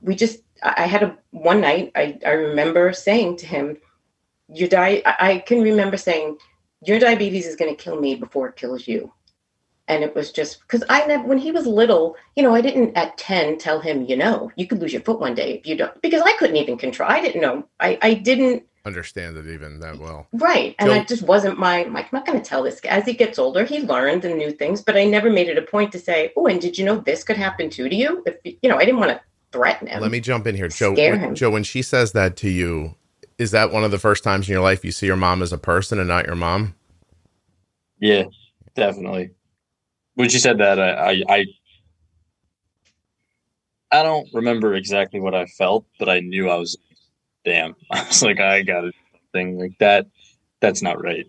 we 0.00 0.14
just, 0.14 0.40
I 0.62 0.86
had 0.86 1.02
a 1.02 1.16
one 1.30 1.60
night. 1.60 1.92
I 1.94 2.18
I 2.26 2.30
remember 2.30 2.92
saying 2.92 3.36
to 3.38 3.46
him, 3.46 3.78
"Your 4.48 4.68
di." 4.68 5.02
I 5.06 5.38
can 5.38 5.62
remember 5.62 5.96
saying, 5.96 6.38
"Your 6.84 6.98
diabetes 6.98 7.46
is 7.46 7.56
going 7.56 7.74
to 7.74 7.82
kill 7.82 7.98
me 8.00 8.14
before 8.14 8.48
it 8.48 8.56
kills 8.56 8.86
you." 8.86 9.12
And 9.88 10.04
it 10.04 10.14
was 10.14 10.30
just 10.30 10.60
because 10.60 10.84
I 10.88 11.04
never, 11.06 11.26
when 11.26 11.38
he 11.38 11.50
was 11.50 11.66
little, 11.66 12.14
you 12.36 12.44
know, 12.44 12.54
I 12.54 12.60
didn't 12.60 12.96
at 12.96 13.18
10 13.18 13.58
tell 13.58 13.80
him, 13.80 14.04
you 14.04 14.16
know, 14.16 14.52
you 14.54 14.66
could 14.68 14.78
lose 14.80 14.92
your 14.92 15.02
foot 15.02 15.18
one 15.18 15.34
day 15.34 15.54
if 15.54 15.66
you 15.66 15.74
don't, 15.76 16.00
because 16.00 16.22
I 16.22 16.32
couldn't 16.34 16.56
even 16.56 16.78
control. 16.78 17.10
I 17.10 17.20
didn't 17.20 17.40
know. 17.40 17.64
I, 17.80 17.98
I 18.00 18.14
didn't, 18.14 18.62
Understand 18.86 19.36
it 19.36 19.46
even 19.48 19.80
that 19.80 19.98
well. 19.98 20.28
right. 20.32 20.76
And 20.78 20.90
Joe- 20.90 20.94
I 20.94 21.04
just 21.04 21.22
wasn't 21.24 21.58
my, 21.58 21.84
my, 21.84 22.02
I'm 22.02 22.08
not 22.12 22.24
going 22.24 22.40
to 22.40 22.48
tell 22.48 22.62
this. 22.62 22.80
guy. 22.80 22.90
As 22.90 23.04
he 23.04 23.14
gets 23.14 23.36
older, 23.38 23.64
he 23.64 23.80
learned 23.80 24.24
and 24.24 24.38
new 24.38 24.52
things, 24.52 24.80
but 24.80 24.96
I 24.96 25.04
never 25.06 25.28
made 25.28 25.48
it 25.48 25.58
a 25.58 25.62
point 25.62 25.90
to 25.92 25.98
say, 25.98 26.32
oh, 26.36 26.46
and 26.46 26.60
did 26.60 26.78
you 26.78 26.84
know 26.84 26.98
this 26.98 27.24
could 27.24 27.36
happen 27.36 27.68
too 27.68 27.88
to 27.88 27.94
you? 27.94 28.22
If, 28.26 28.36
you 28.62 28.68
know, 28.70 28.76
I 28.76 28.84
didn't 28.84 29.00
want 29.00 29.10
to 29.10 29.20
threaten 29.52 29.88
him. 29.88 30.00
Let 30.00 30.10
me 30.10 30.20
jump 30.20 30.46
in 30.46 30.54
here, 30.56 30.68
Joe. 30.68 30.94
Scare 30.94 31.12
when- 31.12 31.20
him. 31.20 31.34
Joe, 31.34 31.50
when 31.50 31.64
she 31.64 31.82
says 31.82 32.12
that 32.12 32.36
to 32.38 32.48
you, 32.48 32.94
is 33.38 33.50
that 33.52 33.72
one 33.72 33.84
of 33.84 33.90
the 33.90 33.98
first 33.98 34.22
times 34.22 34.48
in 34.48 34.52
your 34.52 34.62
life 34.62 34.84
you 34.84 34.92
see 34.92 35.06
your 35.06 35.16
mom 35.16 35.42
as 35.42 35.52
a 35.52 35.58
person 35.58 35.98
and 35.98 36.08
not 36.08 36.26
your 36.26 36.36
mom? 36.36 36.74
Yeah, 37.98 38.24
definitely. 38.74 39.30
When 40.14 40.28
she 40.28 40.38
said 40.38 40.58
that, 40.58 40.78
I, 40.80 40.90
I, 41.12 41.22
I, 41.28 41.46
I 43.92 44.02
don't 44.02 44.28
remember 44.32 44.74
exactly 44.74 45.20
what 45.20 45.34
I 45.34 45.46
felt, 45.46 45.84
but 45.98 46.08
I 46.08 46.20
knew 46.20 46.48
I 46.48 46.56
was, 46.56 46.76
damn. 47.44 47.74
I 47.90 48.04
was 48.06 48.22
like, 48.22 48.40
I 48.40 48.62
got 48.62 48.84
a 48.84 48.92
thing 49.32 49.58
like 49.58 49.78
that. 49.78 50.06
That's 50.60 50.82
not 50.82 51.02
right. 51.02 51.26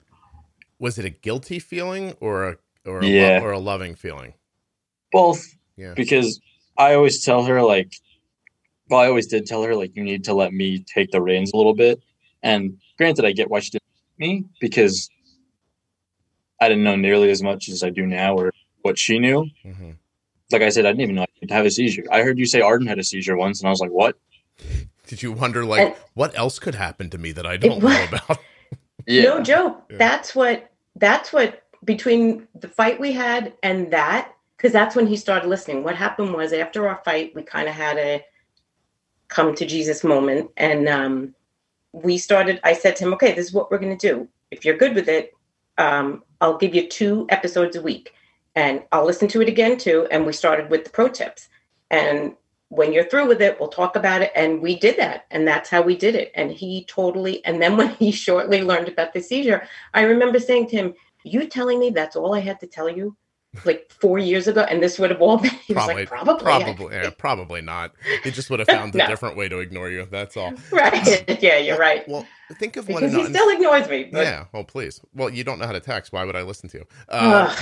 Was 0.80 0.98
it 1.00 1.06
a 1.06 1.10
guilty 1.10 1.60
feeling 1.60 2.16
or 2.20 2.50
a 2.50 2.58
or 2.86 3.00
a, 3.00 3.06
Yeah. 3.06 3.40
lo- 3.40 3.46
or 3.46 3.52
a 3.52 3.60
loving 3.60 3.96
feeling? 3.96 4.34
Both, 5.12 5.56
Yeah. 5.78 5.94
because 5.96 6.40
I 6.78 6.96
always 6.96 7.24
tell 7.24 7.44
her 7.46 7.62
like, 7.62 7.94
well, 8.92 9.00
I 9.00 9.08
always 9.08 9.26
did 9.28 9.46
tell 9.46 9.64
her 9.64 9.74
like, 9.76 9.96
you 9.96 10.04
need 10.04 10.26
to 10.26 10.34
let 10.34 10.54
me 10.54 10.84
take 10.94 11.12
the 11.12 11.22
reins 11.22 11.52
a 11.54 11.58
little 11.58 11.74
bit. 11.74 12.02
And 12.44 12.78
granted, 12.98 13.26
I 13.26 13.32
get 13.32 13.50
why 13.50 13.62
she 13.62 13.72
didn't 13.72 13.84
let 14.20 14.28
me 14.28 14.46
because 14.60 15.10
I 16.60 16.68
didn't 16.70 16.84
know 16.84 16.96
nearly 16.96 17.32
as 17.32 17.42
much 17.42 17.70
as 17.70 17.84
I 17.84 17.90
do 17.90 18.06
now 18.06 18.36
or 18.38 18.52
what 18.82 19.00
she 19.00 19.18
knew. 19.18 19.48
hmm 19.64 19.92
Like 20.52 20.62
I 20.62 20.70
said, 20.70 20.86
I 20.86 20.90
didn't 20.90 21.02
even 21.02 21.16
know 21.16 21.24
I 21.24 21.40
could 21.40 21.52
have 21.52 21.66
a 21.66 21.72
seizure. 21.72 22.04
I 22.12 22.22
heard 22.22 22.38
you 22.38 22.46
say 22.46 22.62
Arden 22.62 22.86
had 22.88 23.00
a 23.00 23.04
seizure 23.04 23.38
once, 23.38 23.62
and 23.62 23.68
I 23.68 23.72
was 23.72 23.80
like, 23.80 23.92
what? 23.92 24.18
Did 25.08 25.24
you 25.24 25.32
wonder 25.32 25.66
like 25.66 25.82
And- 25.88 25.96
what 26.14 26.38
else 26.38 26.60
could 26.60 26.76
happen 26.76 27.10
to 27.12 27.18
me 27.18 27.32
that 27.32 27.46
I 27.46 27.58
don't 27.58 27.82
was- 27.82 27.94
know 27.94 28.04
about? 28.06 28.40
No 29.08 29.42
joke. 29.42 29.84
Yeah. 29.90 29.98
That's 29.98 30.36
what 30.36 30.70
that's 30.96 31.34
what 31.34 31.64
between 31.84 32.48
the 32.54 32.68
fight 32.68 33.00
we 33.00 33.12
had 33.14 33.54
and 33.64 33.92
that, 33.92 34.32
because 34.56 34.72
that's 34.72 34.96
when 34.96 35.08
he 35.08 35.18
started 35.18 35.50
listening. 35.50 35.84
What 35.84 35.96
happened 35.96 36.34
was 36.36 36.54
after 36.54 36.88
our 36.88 37.02
fight, 37.04 37.34
we 37.36 37.42
kind 37.42 37.68
of 37.68 37.74
had 37.74 37.98
a 37.98 38.24
come 39.32 39.56
to 39.56 39.66
Jesus 39.66 40.04
moment. 40.04 40.52
And 40.58 40.88
um 40.88 41.36
we 41.94 42.18
started, 42.18 42.60
I 42.64 42.74
said 42.74 42.96
to 42.98 43.06
him, 43.06 43.14
Okay, 43.16 43.34
this 43.34 43.48
is 43.48 43.54
what 43.54 43.72
we're 43.72 43.80
gonna 43.80 43.98
do. 43.98 44.28
If 44.52 44.64
you're 44.64 44.78
good 44.78 44.94
with 44.94 45.10
it, 45.10 45.34
um, 45.80 46.24
I'll 46.40 46.58
give 46.58 46.76
you 46.76 46.88
two 46.88 47.26
episodes 47.30 47.76
a 47.76 47.82
week 47.82 48.14
and 48.56 48.84
I'll 48.92 49.06
listen 49.06 49.28
to 49.30 49.42
it 49.42 49.50
again 49.50 49.78
too. 49.78 50.08
And 50.12 50.26
we 50.26 50.34
started 50.34 50.70
with 50.70 50.84
the 50.84 50.90
pro 50.90 51.08
tips. 51.08 51.50
And 51.90 52.36
when 52.70 52.94
you're 52.94 53.10
through 53.10 53.28
with 53.28 53.42
it, 53.42 53.60
we'll 53.60 53.70
talk 53.70 53.96
about 53.96 54.22
it. 54.22 54.32
And 54.36 54.62
we 54.62 54.78
did 54.78 54.98
that. 54.98 55.26
And 55.32 55.48
that's 55.48 55.70
how 55.70 55.82
we 55.82 55.96
did 55.96 56.16
it. 56.16 56.32
And 56.36 56.52
he 56.52 56.86
totally, 56.86 57.44
and 57.46 57.62
then 57.62 57.78
when 57.78 57.90
he 58.00 58.12
shortly 58.12 58.62
learned 58.62 58.90
about 58.90 59.14
the 59.14 59.22
seizure, 59.22 59.68
I 59.94 60.04
remember 60.04 60.40
saying 60.40 60.68
to 60.68 60.78
him, 60.78 60.94
You 61.24 61.48
telling 61.48 61.80
me 61.80 61.90
that's 61.90 62.16
all 62.16 62.34
I 62.34 62.40
had 62.40 62.60
to 62.62 62.68
tell 62.68 62.90
you? 62.90 63.16
Like 63.66 63.92
four 63.92 64.18
years 64.18 64.48
ago, 64.48 64.62
and 64.62 64.82
this 64.82 64.98
would 64.98 65.10
have 65.12 65.22
all 65.22 65.36
been. 65.42 65.52
Was 65.68 65.76
like, 65.88 66.08
probably, 66.08 66.42
probably, 66.42 66.96
yeah, 66.96 67.10
probably 67.18 67.60
not. 67.62 67.92
He 68.24 68.32
just 68.32 68.50
would 68.50 68.60
have 68.60 68.68
found 68.70 68.96
a 68.96 69.06
different 69.08 69.36
way 69.36 69.50
to 69.50 69.60
ignore 69.60 69.90
you. 69.90 70.08
That's 70.10 70.38
all. 70.38 70.54
right? 70.72 71.42
yeah, 71.44 71.58
you're 71.58 71.78
right. 71.78 72.08
Well, 72.08 72.26
think 72.60 72.78
of 72.78 72.88
one 72.88 73.02
Because 73.04 73.14
he 73.14 73.26
still 73.34 73.50
ignores 73.50 73.90
me. 73.90 74.06
But 74.06 74.22
Yeah. 74.22 74.46
Well, 74.54 74.64
please. 74.64 75.02
Well, 75.14 75.30
you 75.30 75.44
don't 75.44 75.60
know 75.60 75.66
how 75.66 75.74
to 75.74 75.82
text. 75.82 76.14
Why 76.14 76.24
would 76.24 76.36
I 76.38 76.44
listen 76.44 76.70
to 76.70 76.78
you? 76.78 76.86
Uh, 77.10 77.54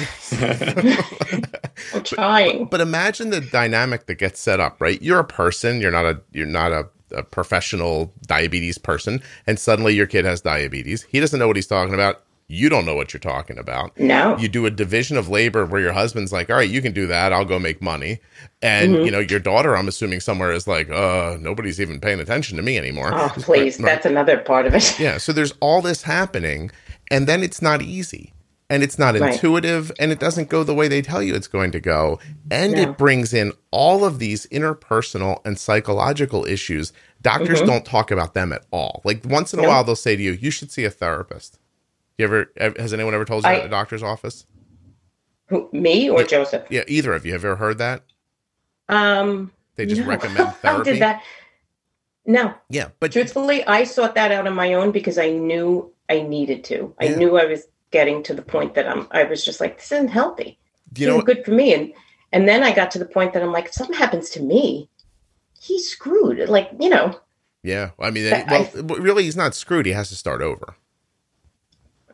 I'm 1.94 2.04
trying. 2.04 2.66
but 2.66 2.82
imagine 2.82 3.30
the 3.32 3.42
dynamic 3.42 4.06
that 4.08 4.16
gets 4.16 4.40
set 4.40 4.60
up. 4.60 4.80
Right. 4.80 5.02
You're 5.02 5.20
a 5.20 5.24
person. 5.24 5.82
You're 5.82 5.92
not 5.92 6.06
a. 6.06 6.22
You're 6.34 6.46
not 6.46 6.72
a, 6.72 6.88
a 7.16 7.24
professional 7.24 8.14
diabetes 8.28 8.78
person, 8.78 9.22
and 9.48 9.58
suddenly 9.60 9.96
your 9.96 10.06
kid 10.08 10.26
has 10.26 10.42
diabetes. 10.42 11.04
He 11.10 11.20
doesn't 11.20 11.40
know 11.40 11.48
what 11.48 11.56
he's 11.56 11.68
talking 11.68 11.94
about. 11.96 12.22
You 12.52 12.68
don't 12.68 12.84
know 12.84 12.96
what 12.96 13.14
you're 13.14 13.20
talking 13.20 13.60
about. 13.60 13.98
No. 14.00 14.36
You 14.40 14.48
do 14.50 14.66
a 14.66 14.72
division 14.72 15.18
of 15.18 15.30
labor 15.30 15.66
where 15.68 15.80
your 15.82 15.94
husband's 15.94 16.32
like, 16.32 16.50
"All 16.50 16.56
right, 16.56 16.68
you 16.70 16.82
can 16.82 16.94
do 16.94 17.06
that. 17.06 17.32
I'll 17.32 17.46
go 17.46 17.60
make 17.60 17.80
money," 17.80 18.22
and 18.64 18.96
Mhm. 18.96 19.06
you 19.06 19.12
know 19.12 19.20
your 19.20 19.40
daughter. 19.40 19.78
I'm 19.78 19.88
assuming 19.88 20.20
somewhere 20.20 20.52
is 20.52 20.66
like, 20.68 20.90
"Uh, 20.90 21.38
nobody's 21.40 21.80
even 21.80 22.00
paying 22.00 22.20
attention 22.20 22.58
to 22.58 22.64
me 22.64 22.76
anymore." 22.78 23.12
Oh, 23.14 23.32
please. 23.36 23.78
Right, 23.80 23.86
right. 23.86 23.94
That's 23.94 24.06
another 24.08 24.38
part 24.40 24.66
of 24.66 24.74
it. 24.74 25.00
Yeah, 25.00 25.20
so 25.20 25.32
there's 25.32 25.54
all 25.60 25.84
this 25.84 26.02
happening, 26.04 26.72
and 27.12 27.28
then 27.28 27.44
it's 27.44 27.62
not 27.62 27.84
easy, 27.84 28.34
and 28.68 28.82
it's 28.82 28.98
not 28.98 29.14
Right. 29.20 29.34
intuitive, 29.34 29.92
and 30.00 30.12
it 30.12 30.18
doesn't 30.20 30.50
go 30.50 30.64
the 30.64 30.74
way 30.74 30.88
they 30.88 31.04
tell 31.04 31.22
you 31.22 31.36
it's 31.36 31.48
going 31.48 31.70
to 31.74 31.80
go, 31.80 32.18
and 32.50 32.74
No. 32.74 32.82
it 32.82 32.98
brings 32.98 33.32
in 33.32 33.54
all 33.70 34.04
of 34.04 34.18
these 34.18 34.48
interpersonal 34.48 35.38
and 35.46 35.60
psychological 35.60 36.46
issues. 36.46 36.94
Doctors 37.22 37.62
Mhm. 37.62 37.68
don't 37.68 37.86
talk 37.86 38.10
about 38.10 38.34
them 38.34 38.52
at 38.52 38.64
all. 38.72 39.02
Like 39.06 39.22
once 39.24 39.54
in 39.54 39.60
a 39.60 39.64
No. 39.64 39.68
while, 39.70 39.84
they'll 39.84 39.96
say 39.96 40.16
to 40.16 40.24
you, 40.24 40.32
"You 40.32 40.50
should 40.50 40.72
see 40.72 40.84
a 40.86 40.90
therapist." 40.90 41.60
You 42.20 42.26
ever 42.26 42.52
has 42.78 42.94
anyone 42.94 43.14
ever 43.14 43.24
told 43.24 43.46
you 43.46 43.50
I- 43.50 43.56
at 43.56 43.64
the 43.64 43.70
doctor's 43.70 44.04
office? 44.04 44.46
Who, 45.48 45.68
me 45.72 46.10
or 46.10 46.20
Yeah. 46.22 46.28
Joseph? 46.28 46.68
Yeah, 46.70 46.84
either 46.88 47.14
of 47.14 47.26
you 47.26 47.32
have 47.32 47.44
you 47.44 47.50
ever 47.50 47.56
heard 47.56 47.78
that? 47.80 48.04
Um, 48.90 49.52
They 49.78 49.86
just 49.86 50.02
no. 50.02 50.08
recommend 50.08 50.40
I 50.50 50.52
therapy. 50.52 50.92
did 50.92 51.02
that. 51.02 51.24
No, 52.26 52.54
Yeah, 52.70 52.90
but 53.00 53.12
truthfully, 53.14 53.64
I 53.66 53.86
sought 53.86 54.14
that 54.16 54.32
out 54.32 54.46
on 54.46 54.54
my 54.54 54.74
own 54.74 54.92
because 54.92 55.18
I 55.18 55.30
knew 55.32 55.92
I 56.10 56.22
needed 56.22 56.64
to. 56.66 56.94
I 57.00 57.08
knew 57.08 57.40
I 57.40 57.46
was 57.46 57.64
getting 57.90 58.22
to 58.24 58.34
the 58.36 58.42
point 58.44 58.76
that 58.76 58.88
I'm. 58.88 59.08
I 59.12 59.24
was 59.24 59.44
just 59.44 59.60
like, 59.62 59.78
this 59.78 59.92
isn't 59.94 60.10
healthy. 60.10 60.60
This 60.92 61.02
you 61.02 61.08
know 61.08 61.14
isn't 61.16 61.26
good 61.26 61.46
for 61.46 61.52
me. 61.52 61.74
And 61.74 61.94
and 62.34 62.48
then 62.48 62.64
I 62.64 62.76
got 62.76 62.92
to 62.92 63.00
the 63.00 63.06
point 63.06 63.34
that 63.34 63.42
I'm 63.42 63.52
like, 63.54 63.68
if 63.68 63.74
something 63.74 63.96
happens 63.96 64.30
to 64.32 64.42
me, 64.44 64.90
he's 65.60 65.90
screwed. 65.90 66.48
Like 66.50 66.70
you 66.80 66.90
know, 66.90 67.18
Yeah, 67.64 67.92
I 68.00 68.12
mean, 68.12 68.30
well, 68.30 69.00
really, 69.00 69.24
he's 69.24 69.38
not 69.38 69.56
screwed. 69.56 69.86
He 69.88 69.94
has 69.94 70.10
to 70.10 70.16
start 70.16 70.42
over. 70.42 70.76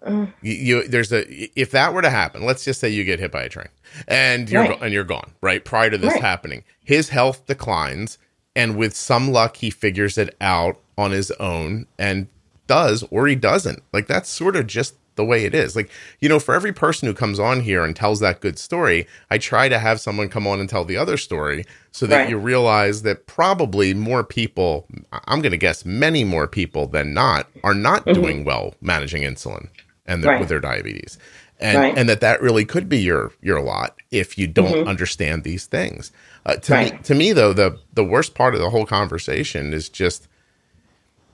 You, 0.05 0.53
you 0.53 0.87
there's 0.87 1.11
a 1.11 1.25
if 1.59 1.71
that 1.71 1.93
were 1.93 2.01
to 2.01 2.09
happen, 2.09 2.45
let's 2.45 2.63
just 2.63 2.79
say 2.79 2.89
you 2.89 3.03
get 3.03 3.19
hit 3.19 3.31
by 3.31 3.43
a 3.43 3.49
train 3.49 3.69
and 4.07 4.49
you're 4.49 4.61
Right. 4.63 4.81
and 4.81 4.93
you're 4.93 5.03
gone, 5.03 5.31
right? 5.41 5.63
Prior 5.63 5.89
to 5.89 5.97
this 5.97 6.13
Right. 6.13 6.21
happening, 6.21 6.63
his 6.83 7.09
health 7.09 7.45
declines, 7.47 8.17
and 8.55 8.77
with 8.77 8.95
some 8.95 9.31
luck, 9.31 9.57
he 9.57 9.69
figures 9.69 10.17
it 10.17 10.35
out 10.39 10.79
on 10.97 11.11
his 11.11 11.31
own 11.31 11.87
and 11.97 12.27
does, 12.67 13.03
or 13.11 13.27
he 13.27 13.35
doesn't. 13.35 13.81
Like 13.93 14.07
that's 14.07 14.29
sort 14.29 14.55
of 14.55 14.67
just 14.67 14.95
the 15.15 15.25
way 15.25 15.45
it 15.45 15.55
is. 15.55 15.75
Like 15.77 15.89
you 16.19 16.27
know, 16.29 16.39
for 16.39 16.53
every 16.53 16.73
person 16.73 17.07
who 17.07 17.13
comes 17.13 17.39
on 17.39 17.61
here 17.61 17.83
and 17.85 17.95
tells 17.95 18.19
that 18.19 18.41
good 18.41 18.59
story, 18.59 19.07
I 19.31 19.37
try 19.37 19.69
to 19.69 19.79
have 19.79 20.01
someone 20.01 20.29
come 20.29 20.45
on 20.45 20.59
and 20.59 20.67
tell 20.69 20.83
the 20.85 20.97
other 20.97 21.15
story 21.17 21.65
so 21.91 22.05
that 22.07 22.17
Right. 22.17 22.29
you 22.29 22.37
realize 22.37 23.01
that 23.03 23.25
probably 23.25 23.93
more 23.93 24.23
people, 24.23 24.85
I'm 25.25 25.41
going 25.41 25.51
to 25.53 25.57
guess 25.57 25.85
many 25.85 26.23
more 26.25 26.47
people 26.47 26.85
than 26.87 27.13
not, 27.13 27.47
are 27.63 27.73
not 27.73 28.05
Mhm. 28.05 28.13
doing 28.13 28.43
well 28.43 28.75
managing 28.81 29.21
insulin 29.23 29.69
and 30.05 30.23
their, 30.23 30.31
Right. 30.31 30.39
with 30.39 30.49
their 30.49 30.59
diabetes 30.59 31.17
and 31.59 31.77
Right. 31.79 31.97
and 31.97 32.07
that 32.09 32.19
that 32.21 32.41
really 32.41 32.65
could 32.65 32.87
be 32.89 32.97
your 32.99 33.31
your 33.41 33.61
lot 33.61 33.97
if 34.11 34.37
you 34.37 34.45
don't 34.47 34.83
Mhm. 34.83 34.87
understand 34.87 35.43
these 35.43 35.65
things 35.65 36.11
uh, 36.45 36.55
to 36.57 36.73
me 36.83 36.91
to 37.03 37.15
me 37.15 37.31
though 37.33 37.53
the 37.53 37.77
the 37.93 38.03
worst 38.03 38.35
part 38.35 38.53
of 38.55 38.59
the 38.61 38.69
whole 38.69 38.85
conversation 38.85 39.73
is 39.73 39.87
just 39.89 40.27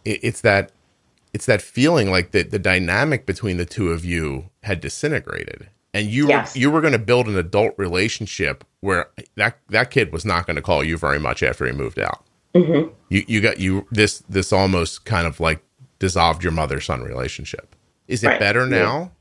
it, 0.05 0.19
it's 0.23 0.41
that 0.41 0.71
it's 1.33 1.45
that 1.45 1.61
feeling 1.61 2.11
like 2.11 2.31
that 2.31 2.51
the 2.51 2.59
dynamic 2.59 3.25
between 3.25 3.57
the 3.57 3.65
two 3.65 3.91
of 3.91 4.03
you 4.05 4.49
had 4.63 4.81
disintegrated 4.81 5.69
and 5.93 6.07
you 6.07 6.27
Yes. 6.29 6.53
were, 6.55 6.59
you 6.61 6.71
were 6.71 6.81
going 6.81 6.93
to 6.93 6.99
build 6.99 7.27
an 7.27 7.37
adult 7.37 7.73
relationship 7.77 8.63
where 8.81 9.07
that 9.35 9.57
that 9.69 9.91
kid 9.91 10.11
was 10.13 10.23
not 10.25 10.45
going 10.45 10.55
to 10.55 10.61
call 10.61 10.83
you 10.83 10.97
very 10.97 11.19
much 11.19 11.41
after 11.43 11.65
he 11.65 11.71
moved 11.71 11.99
out 11.99 12.23
mhm. 12.55 12.91
you 13.09 13.23
you 13.27 13.41
got 13.41 13.59
you 13.59 13.87
this 13.91 14.19
this 14.29 14.53
almost 14.53 15.03
kind 15.05 15.25
of 15.27 15.39
like 15.39 15.61
dissolved 15.99 16.43
your 16.43 16.51
mother 16.53 16.79
son 16.79 17.01
relationship 17.01 17.75
is 18.11 18.23
it 18.23 18.27
Right. 18.27 18.39
better 18.39 18.61
Yeah. 18.67 18.77
now 18.83 19.11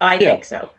I 0.00 0.14
Yeah. 0.14 0.30
think 0.32 0.44
so. 0.44 0.70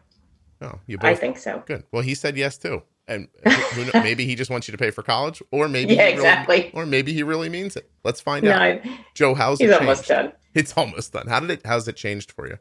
oh 0.61 0.79
you 0.87 0.97
both 0.97 1.09
I 1.09 1.15
think 1.15 1.37
so. 1.37 1.63
good 1.65 1.83
well 1.91 2.03
he 2.03 2.15
said 2.15 2.37
yes 2.37 2.57
too 2.57 2.83
and 3.07 3.27
who, 3.43 3.49
who 3.51 3.99
maybe 4.03 4.25
he 4.25 4.35
just 4.35 4.49
wants 4.49 4.67
you 4.67 4.71
to 4.71 4.77
pay 4.77 4.91
for 4.91 5.03
college 5.03 5.41
or 5.51 5.67
maybe 5.67 5.93
Yeah, 5.95 6.03
he 6.03 6.13
really- 6.13 6.13
exactly. 6.13 6.71
or 6.73 6.85
maybe 6.85 7.11
he 7.13 7.23
really 7.23 7.49
means 7.49 7.75
it 7.75 7.89
let's 8.03 8.21
find 8.21 8.45
No, 8.45 8.51
out 8.51 8.61
I- 8.61 8.81
joe 9.13 9.33
how's 9.35 9.59
he's 9.59 9.69
it 9.69 9.79
almost 9.79 10.05
changed? 10.05 10.23
done. 10.31 10.33
it's 10.53 10.73
almost 10.77 11.11
done 11.13 11.27
how 11.27 11.39
did 11.39 11.51
it 11.51 11.61
how's 11.65 11.87
it 11.87 11.95
changed 11.95 12.31
for 12.31 12.47
you 12.47 12.57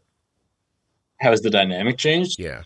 How 1.20 1.30
has 1.30 1.42
the 1.42 1.50
dynamic 1.50 1.96
changed? 1.98 2.38
yeah 2.40 2.62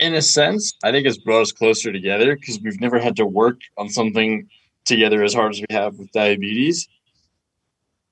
In 0.00 0.14
a 0.14 0.22
sense, 0.22 0.72
I 0.82 0.90
think 0.90 1.06
it's 1.06 1.18
brought 1.18 1.42
us 1.42 1.52
closer 1.52 1.92
together 1.92 2.34
because 2.34 2.58
we've 2.64 2.80
never 2.80 2.98
had 2.98 3.14
to 3.16 3.26
work 3.26 3.58
on 3.76 3.90
something 3.90 4.48
together 4.86 5.22
as 5.22 5.34
hard 5.34 5.52
as 5.54 5.60
we 5.60 5.66
have 5.70 5.98
with 5.98 6.10
diabetes. 6.12 6.88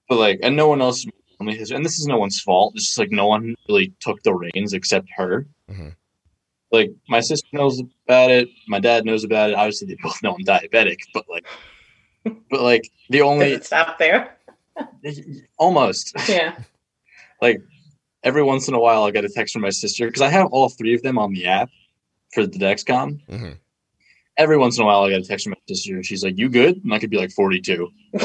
but 0.08 0.18
like, 0.18 0.38
and 0.42 0.54
no 0.56 0.68
one 0.68 0.82
else. 0.82 1.06
And 1.41 1.84
this 1.84 1.99
is 1.99 2.07
no 2.07 2.18
one's 2.18 2.41
fault. 2.41 2.74
It's 2.76 2.84
just 2.86 2.99
like 2.99 3.11
no 3.11 3.26
one 3.26 3.55
really 3.68 3.93
took 4.01 4.22
the 4.22 4.34
reins 4.34 4.74
except 4.74 5.09
her. 5.16 5.47
Mhm. 5.70 5.95
Like 6.70 6.93
my 7.09 7.20
sister 7.20 7.49
knows 7.53 7.80
about 8.07 8.30
it. 8.30 8.49
My 8.68 8.78
dad 8.78 9.05
knows 9.07 9.24
about 9.24 9.51
it. 9.51 9.55
Obviously, 9.57 9.88
they 9.88 9.97
both 10.03 10.22
know 10.22 10.34
I'm 10.34 10.45
diabetic, 10.45 10.99
but 11.14 11.24
like, 11.28 11.47
but 12.51 12.61
like 12.61 12.91
the 13.09 13.22
only 13.22 13.61
stop 13.62 13.99
there? 13.99 14.36
almost 15.59 16.14
Yeah. 16.28 16.57
like 17.43 17.61
every 18.22 18.43
once 18.43 18.68
in 18.68 18.74
a 18.74 18.78
while 18.78 19.03
I'll 19.03 19.11
get 19.11 19.24
a 19.24 19.28
text 19.28 19.53
from 19.55 19.62
my 19.62 19.70
sister 19.70 20.07
because 20.07 20.22
I 20.22 20.28
have 20.28 20.47
all 20.53 20.68
three 20.68 20.95
of 20.95 21.03
them 21.03 21.18
on 21.18 21.32
the 21.32 21.47
app 21.47 21.70
for 22.34 22.47
the 22.47 22.59
Dexcom. 22.59 23.20
Mhm. 23.26 23.57
Every 24.36 24.57
once 24.59 24.76
in 24.78 24.84
a 24.84 24.86
while 24.86 25.03
I 25.03 25.11
get 25.11 25.20
a 25.22 25.24
text 25.26 25.45
from 25.45 25.51
my 25.53 25.74
sister 25.74 25.95
and 25.97 26.05
she's 26.07 26.22
like, 26.22 26.38
You 26.38 26.49
good? 26.51 26.84
And 26.84 26.93
I 26.95 26.99
could 26.99 27.11
be 27.11 27.16
like 27.18 27.32
42. 27.32 27.88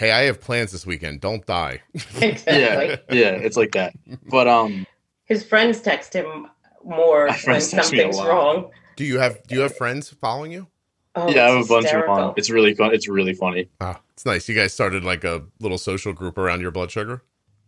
Hey, 0.00 0.12
I 0.12 0.22
have 0.22 0.40
plans 0.40 0.72
this 0.72 0.86
weekend. 0.86 1.20
Don't 1.20 1.44
die. 1.44 1.82
exactly. 1.94 2.46
Yeah. 2.46 2.96
Yeah, 3.10 3.30
it's 3.32 3.58
like 3.58 3.72
that. 3.72 3.92
But 4.30 4.48
um 4.48 4.86
His 5.26 5.44
friends 5.44 5.82
text 5.82 6.14
him 6.14 6.46
more 6.82 7.26
My 7.26 7.32
when 7.32 7.38
friends 7.38 7.70
text 7.70 7.92
me 7.92 7.98
a 7.98 8.02
something's 8.04 8.16
lot. 8.16 8.28
wrong. 8.28 8.70
Do 8.96 9.04
you 9.04 9.18
have 9.18 9.42
do 9.46 9.56
you 9.56 9.60
have 9.60 9.76
friends 9.76 10.08
following 10.08 10.52
you? 10.52 10.68
Oh, 11.16 11.28
yeah, 11.28 11.44
I 11.44 11.48
have 11.48 11.56
a 11.56 11.60
it's 11.60 11.68
bunch 11.68 11.86
of 11.92 12.06
them. 12.16 12.32
It's 12.38 12.48
really 12.48 12.72
fun. 12.74 12.94
It's 12.94 13.08
really 13.08 13.34
funny. 13.34 13.68
Oh, 13.82 13.96
it's 14.14 14.24
nice. 14.24 14.48
You 14.48 14.54
guys 14.54 14.72
started 14.72 15.04
like 15.04 15.22
a 15.22 15.42
little 15.60 15.76
social 15.76 16.14
group 16.14 16.38
around 16.38 16.62
your 16.62 16.70
blood 16.70 16.90
sugar. 16.90 17.22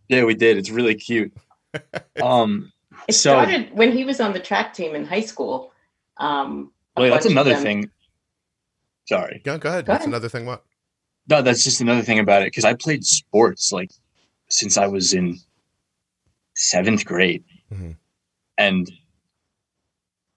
Yeah, 0.09 0.23
we 0.23 0.33
did. 0.33 0.57
It's 0.57 0.71
really 0.71 0.95
cute. 0.95 1.31
Um 2.21 2.71
It 3.07 3.13
So- 3.13 3.29
started 3.33 3.69
when 3.77 3.91
he 3.91 4.05
was 4.05 4.19
on 4.19 4.33
the 4.33 4.39
track 4.39 4.73
team 4.73 4.95
in 4.95 5.05
high 5.05 5.21
school. 5.21 5.71
Um, 6.17 6.71
a 6.95 7.01
wait, 7.01 7.09
that's 7.11 7.27
another 7.27 7.53
them- 7.53 7.61
thing. 7.63 7.89
Sorry. 9.07 9.41
Yeah, 9.45 9.57
go 9.59 9.69
ahead. 9.69 9.85
Go 9.85 9.93
That's 9.93 10.05
ahead. 10.05 10.07
another 10.07 10.29
thing. 10.29 10.45
What? 10.47 10.63
No, 11.29 11.41
that's 11.41 11.63
just 11.63 11.81
another 11.81 12.01
thing 12.01 12.19
about 12.19 12.41
it 12.41 12.47
because 12.47 12.65
I 12.65 12.73
played 12.73 13.05
sports 13.05 13.71
like 13.71 13.91
since 14.49 14.77
I 14.77 14.87
was 14.87 15.13
in 15.13 15.37
seventh 16.55 17.05
grade, 17.05 17.43
Mhm. 17.71 17.95
and 18.57 18.91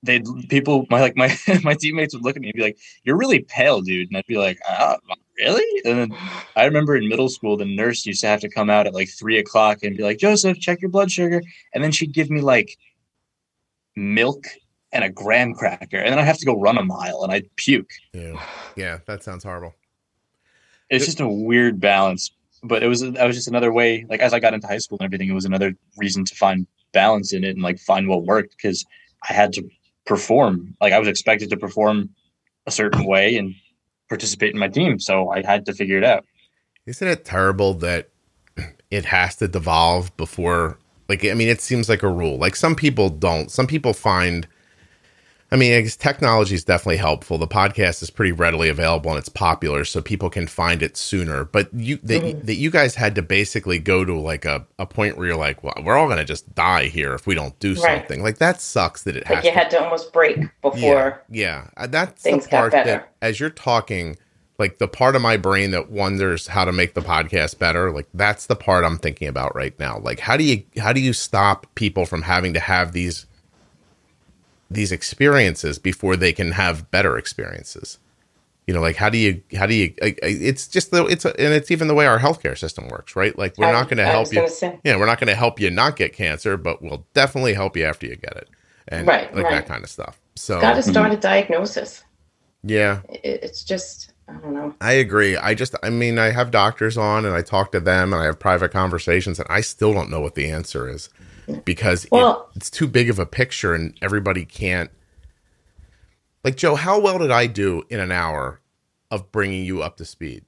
they 0.03 0.23
people 0.49 0.87
my 0.91 1.01
like 1.01 1.17
my 1.17 1.37
my 1.65 1.75
teammates 1.75 2.15
would 2.15 2.25
look 2.25 2.37
at 2.37 2.43
me 2.43 2.49
and 2.49 2.55
be 2.57 2.63
like, 2.63 2.79
"You're 3.03 3.17
really 3.17 3.41
pale, 3.41 3.81
dude," 3.83 4.09
and 4.09 4.17
I'd 4.17 4.27
be 4.27 4.39
like, 4.39 4.59
uh, 4.69 4.97
"Really?" 5.39 5.65
And 5.85 5.99
then 6.13 6.19
I 6.55 6.65
remember 6.65 6.97
in 6.97 7.09
middle 7.09 7.29
school, 7.29 7.57
the 7.57 7.65
nurse 7.65 8.07
used 8.07 8.21
to 8.21 8.29
have 8.29 8.41
to 8.41 8.49
come 8.49 8.71
out 8.71 8.87
at 8.87 8.95
like 8.95 9.09
three 9.09 9.39
o'clock 9.39 9.79
and 9.83 9.97
be 9.97 10.03
like, 10.05 10.19
"Joseph, 10.19 10.61
check 10.61 10.81
your 10.81 10.91
blood 10.91 11.11
sugar," 11.11 11.43
and 11.75 11.83
then 11.83 11.91
she'd 11.93 12.13
give 12.15 12.31
me 12.31 12.41
like 12.41 12.79
milk 13.97 14.45
and 14.93 15.03
a 15.05 15.11
graham 15.11 15.53
cracker, 15.53 15.99
and 15.99 16.13
then 16.13 16.19
I'd 16.19 16.25
have 16.27 16.39
to 16.39 16.47
go 16.47 16.59
run 16.59 16.79
a 16.79 16.85
mile, 16.85 17.23
and 17.25 17.33
I'd 17.33 17.55
puke. 17.57 17.91
Yeah, 18.15 18.41
yeah. 18.77 18.99
That 19.07 19.25
sounds 19.25 19.43
horrible. 19.45 19.75
It's 20.91 21.05
just 21.05 21.21
a 21.21 21.29
weird 21.29 21.81
balance 21.81 22.31
but 22.63 22.83
it 22.83 22.87
was 22.87 23.01
that 23.01 23.27
was 23.27 23.37
just 23.37 23.49
another 23.49 23.73
way 23.73 24.05
like 24.09 24.21
as 24.21 24.33
i 24.33 24.41
got 24.41 24.55
into 24.55 24.67
high 24.67 24.79
school 24.79 24.99
and 25.01 25.05
everything 25.05 25.29
it 25.29 25.35
was 25.35 25.45
another 25.45 25.75
reason 25.97 26.25
to 26.25 26.35
find 26.35 26.67
balance 26.93 27.33
in 27.33 27.45
it 27.45 27.51
and 27.51 27.63
like 27.63 27.79
find 27.79 28.09
what 28.09 28.25
worked 28.25 28.57
because 28.57 28.85
i 29.29 29.33
had 29.33 29.53
to 29.53 29.63
perform 30.05 30.75
like 30.81 30.93
i 30.93 30.99
was 30.99 31.09
expected 31.09 31.51
to 31.51 31.57
perform 31.57 32.09
a 32.67 32.71
certain 32.71 33.05
way 33.05 33.37
and 33.37 33.55
participate 34.09 34.53
in 34.53 34.59
my 34.59 34.69
team 34.69 34.99
so 34.99 35.31
i 35.31 35.43
had 35.45 35.67
to 35.67 35.73
figure 35.73 35.99
it 35.99 36.05
out 36.05 36.25
Isn't 36.87 37.09
it 37.09 37.25
terrible 37.25 37.75
that 37.75 38.09
it 38.91 39.07
has 39.07 39.37
to 39.37 39.49
devolve 39.49 40.17
before? 40.17 40.79
Like, 41.09 41.25
I 41.25 41.35
mean, 41.35 41.49
it 41.49 41.61
seems 41.61 41.89
like 41.89 42.03
a 42.03 42.09
rule. 42.09 42.39
Like 42.39 42.57
some 42.57 42.75
people 42.75 43.09
don't. 43.11 43.51
Some 43.51 43.67
people 43.67 43.93
find. 43.93 44.47
I 45.53 45.57
mean, 45.57 45.75
I 45.75 45.81
guess 45.83 45.95
technology 45.95 46.57
is 46.57 46.65
definitely 46.65 46.97
helpful. 46.97 47.39
The 47.39 47.47
podcast 47.47 48.03
is 48.03 48.11
pretty 48.11 48.33
readily 48.33 48.69
available 48.69 49.11
and 49.13 49.19
it's 49.19 49.29
popular, 49.29 49.85
so 49.85 50.03
people 50.03 50.29
can 50.29 50.49
find 50.49 50.83
it 50.83 50.97
sooner. 50.97 51.45
But 51.45 51.69
you 51.73 51.99
that, 52.03 52.23
Mhm. 52.23 52.47
that 52.47 52.55
you 52.57 52.69
guys 52.71 52.97
had 52.97 53.15
to 53.15 53.23
basically 53.23 53.79
go 53.79 54.05
to 54.05 54.13
like 54.19 54.45
a, 54.45 54.67
a 54.79 54.87
point 54.87 55.17
where 55.17 55.29
you're 55.29 55.37
like, 55.37 55.63
well, 55.63 55.75
we're 55.85 55.97
all 55.97 56.09
gonna 56.09 56.25
just 56.25 56.53
die 56.57 56.87
here 56.87 57.15
if 57.15 57.29
we 57.29 57.35
don't 57.37 57.57
do 57.61 57.75
Right. 57.75 58.01
something. 58.01 58.23
Like 58.25 58.39
that 58.39 58.61
sucks 58.61 59.05
that 59.05 59.17
it 59.17 59.25
has 59.29 59.37
Like 59.37 59.45
you 59.45 59.51
to 59.53 59.59
had 59.59 59.71
to 59.71 59.85
almost 59.85 60.13
break 60.13 60.37
before. 60.63 61.23
yeah, 61.31 61.69
uh, 61.77 61.87
that's 61.87 62.23
things 62.23 62.45
the 62.45 62.51
got 62.51 62.59
part 62.59 62.73
better. 62.73 62.91
that 62.91 63.13
as 63.23 63.39
you're 63.39 63.49
talking, 63.51 64.17
like 64.59 64.79
the 64.79 64.89
part 64.89 65.15
of 65.15 65.23
my 65.23 65.37
brain 65.37 65.71
that 65.71 65.91
wonders 65.91 66.49
how 66.49 66.65
to 66.65 66.73
make 66.73 66.95
the 66.95 67.03
podcast 67.03 67.59
better, 67.61 67.93
like 67.93 68.09
that's 68.15 68.47
the 68.47 68.57
part 68.57 68.85
I'm 68.85 68.99
thinking 68.99 69.29
about 69.29 69.55
right 69.55 69.79
now. 69.79 69.99
Like 69.99 70.19
how 70.19 70.37
do 70.37 70.43
you 70.43 70.65
how 70.81 70.93
do 70.93 71.01
you 71.01 71.13
stop 71.13 71.67
people 71.77 72.05
from 72.05 72.23
having 72.23 72.53
to 72.55 72.61
have 72.61 72.91
these 72.91 73.27
these 74.71 74.93
experiences 74.93 75.79
before 75.79 76.17
they 76.17 76.33
can 76.33 76.53
have 76.53 76.91
better 76.91 77.17
experiences? 77.19 77.99
You 78.67 78.75
know, 78.75 78.81
like 78.81 78.97
how 78.97 79.09
do 79.11 79.17
you 79.19 79.43
how 79.57 79.67
do 79.67 79.75
you? 79.75 79.95
It's 80.03 80.67
just 80.67 80.91
the 80.91 81.07
it's 81.07 81.25
a, 81.25 81.29
and 81.41 81.55
it's 81.55 81.71
even 81.71 81.87
the 81.87 81.95
way 81.95 82.07
our 82.07 82.19
healthcare 82.19 82.59
system 82.59 82.89
works, 82.89 83.15
right? 83.15 83.37
Like 83.39 83.57
we're 83.59 83.67
I- 83.67 83.73
not 83.73 83.85
going 83.89 83.99
to 83.99 84.07
help 84.07 84.33
you. 84.33 84.47
Yeah, 84.83 84.97
we're 84.97 85.07
not 85.07 85.21
going 85.21 85.29
to 85.29 85.37
help 85.37 85.61
you 85.61 85.71
not 85.71 85.95
get 85.95 86.13
cancer, 86.13 86.57
but 86.57 86.83
we'll 86.83 87.07
definitely 87.15 87.55
help 87.55 87.77
you 87.77 87.85
after 87.85 88.07
you 88.07 88.17
get 88.17 88.37
it, 88.37 88.49
and 88.89 89.07
Right, 89.07 89.33
like 89.35 89.45
right. 89.45 89.51
that 89.53 89.69
kind 89.69 89.85
of 89.85 89.91
stuff. 89.91 90.21
So 90.35 90.61
Got 90.61 90.73
to 90.75 90.81
mm-hmm. 90.81 90.91
start 90.91 91.13
a 91.13 91.17
diagnosis. 91.17 92.03
yeah, 92.65 93.03
It, 93.09 93.45
it's 93.45 93.63
just 93.63 94.13
I 94.29 94.33
don't 94.33 94.53
know. 94.55 94.75
I 94.81 94.95
agree. 94.95 95.37
I 95.37 95.55
just, 95.55 95.77
I 95.85 95.91
mean, 95.91 96.19
I 96.19 96.31
have 96.33 96.51
doctors 96.51 96.99
on 96.99 97.25
and 97.25 97.37
I 97.37 97.43
talk 97.43 97.71
to 97.71 97.79
them 97.79 98.13
and 98.13 98.21
I 98.21 98.25
have 98.25 98.41
private 98.41 98.73
conversations 98.73 99.39
and 99.39 99.47
I 99.49 99.61
still 99.61 99.95
don't 99.95 100.11
know 100.11 100.21
what 100.21 100.35
the 100.35 100.51
answer 100.51 100.89
is 100.89 101.09
because 101.65 102.05
it- 102.07 102.37
it's 102.57 102.71
too 102.71 102.87
big 102.87 103.09
of 103.11 103.19
a 103.19 103.27
picture 103.27 103.75
and 103.75 103.97
everybody 104.03 104.45
can't. 104.45 104.91
Like, 106.45 106.57
Joe, 106.57 106.75
how 106.77 107.01
well 107.01 107.19
did 107.19 107.31
I 107.31 107.47
do 107.47 107.83
in 107.91 107.99
an 108.01 108.13
hour 108.13 108.61
of 109.11 109.31
bringing 109.33 109.65
you 109.65 109.83
up 109.83 109.97
to 109.99 110.05
speed? 110.05 110.45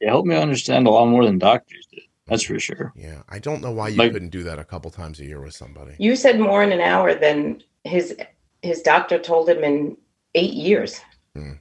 it 0.00 0.08
helped 0.08 0.26
me 0.26 0.34
understand 0.36 0.84
a 0.88 0.90
lot 0.90 1.06
more 1.06 1.24
than 1.24 1.38
doctors 1.38 1.86
did 1.92 2.02
that's 2.26 2.42
for 2.42 2.58
sure 2.58 2.92
Yeah. 2.96 3.22
I 3.28 3.38
don't 3.38 3.62
know 3.62 3.70
why 3.70 3.86
you 3.88 3.98
Like- 3.98 4.10
couldn't 4.12 4.30
do 4.30 4.42
that 4.42 4.58
a 4.58 4.64
couple 4.64 4.90
times 4.90 5.20
a 5.20 5.24
year 5.24 5.40
with 5.40 5.54
somebody. 5.54 5.94
You 5.98 6.16
said 6.16 6.40
more 6.40 6.60
in 6.64 6.72
an 6.72 6.80
hour 6.80 7.14
than 7.14 7.62
his 7.84 8.16
his 8.62 8.80
doctor 8.82 9.18
told 9.18 9.48
him 9.48 9.62
in 9.62 9.96
eight 10.34 10.54
years. 10.54 11.00
Hmm. 11.36 11.52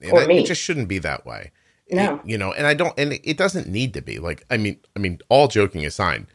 And 0.00 0.12
or 0.12 0.22
I- 0.22 0.26
me. 0.26 0.38
It 0.40 0.46
just 0.46 0.60
shouldn't 0.62 0.88
be 0.88 0.98
that 0.98 1.24
way. 1.26 1.52
No. 1.90 2.20
you 2.24 2.36
know, 2.38 2.52
and 2.52 2.66
I 2.66 2.74
don't, 2.74 2.92
and 2.98 3.12
it 3.22 3.36
doesn't 3.36 3.68
need 3.68 3.94
to 3.94 4.02
be 4.02 4.18
like, 4.18 4.44
I 4.50 4.56
mean, 4.56 4.80
I 4.96 4.98
mean, 4.98 5.20
all 5.28 5.46
joking 5.46 5.86
aside, 5.86 6.26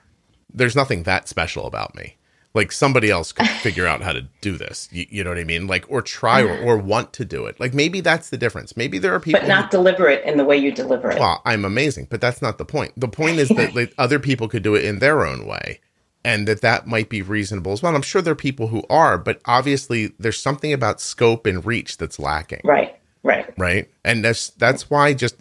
there's 0.54 0.76
nothing 0.76 1.04
that 1.04 1.28
special 1.28 1.66
about 1.68 1.96
me. 1.96 2.18
Like 2.54 2.72
somebody 2.74 3.10
else 3.10 3.32
could 3.32 3.48
figure 3.62 3.88
out 3.88 4.02
how 4.02 4.12
to 4.12 4.28
do 4.42 4.58
this. 4.58 4.90
You, 4.92 5.06
you 5.10 5.24
know 5.24 5.30
what 5.30 5.40
I 5.40 5.46
mean? 5.46 5.68
Like, 5.68 5.86
or 5.90 6.02
try 6.02 6.42
or, 6.42 6.58
or 6.60 6.78
want 6.78 7.14
to 7.14 7.24
do 7.26 7.46
it. 7.46 7.60
Like 7.60 7.74
maybe 7.74 8.02
that's 8.02 8.30
the 8.30 8.38
difference. 8.38 8.76
Maybe 8.76 8.98
there 8.98 9.14
are 9.14 9.22
people 9.22 9.40
But 9.42 9.48
not 9.48 9.72
deliver 9.72 10.10
it 10.10 10.26
in 10.26 10.38
the 10.38 10.44
way 10.44 10.58
you 10.58 10.72
deliver 10.72 11.12
it. 11.12 11.20
well, 11.20 11.42
I'm 11.46 11.64
amazing, 11.64 12.08
but 12.10 12.20
that's 12.20 12.42
not 12.42 12.58
the 12.58 12.66
point. 12.66 12.92
The 12.98 13.08
point 13.08 13.38
is 13.40 13.48
that 13.50 13.74
like, 13.76 13.94
other 13.98 14.20
people 14.20 14.50
could 14.50 14.64
do 14.64 14.76
it 14.76 14.84
in 14.84 15.00
their 15.00 15.26
own 15.26 15.46
way. 15.46 15.80
And 16.24 16.48
that 16.48 16.62
that 16.62 16.86
might 16.86 17.10
be 17.10 17.22
reasonable 17.24 17.72
as 17.72 17.82
well. 17.82 17.96
I'm 17.96 18.02
sure 18.04 18.22
there 18.22 18.34
are 18.34 18.36
people 18.36 18.68
who 18.68 18.84
are, 18.92 19.18
but 19.18 19.42
obviously 19.46 20.14
there's 20.20 20.38
something 20.38 20.72
about 20.72 21.02
scope 21.02 21.48
and 21.48 21.66
reach 21.66 21.98
that's 21.98 22.20
lacking 22.20 22.62
Right. 22.64 23.00
Right. 23.24 23.52
right? 23.58 23.90
And 24.06 24.24
that's 24.26 24.50
that's 24.52 24.90
why 24.90 25.14
just 25.16 25.36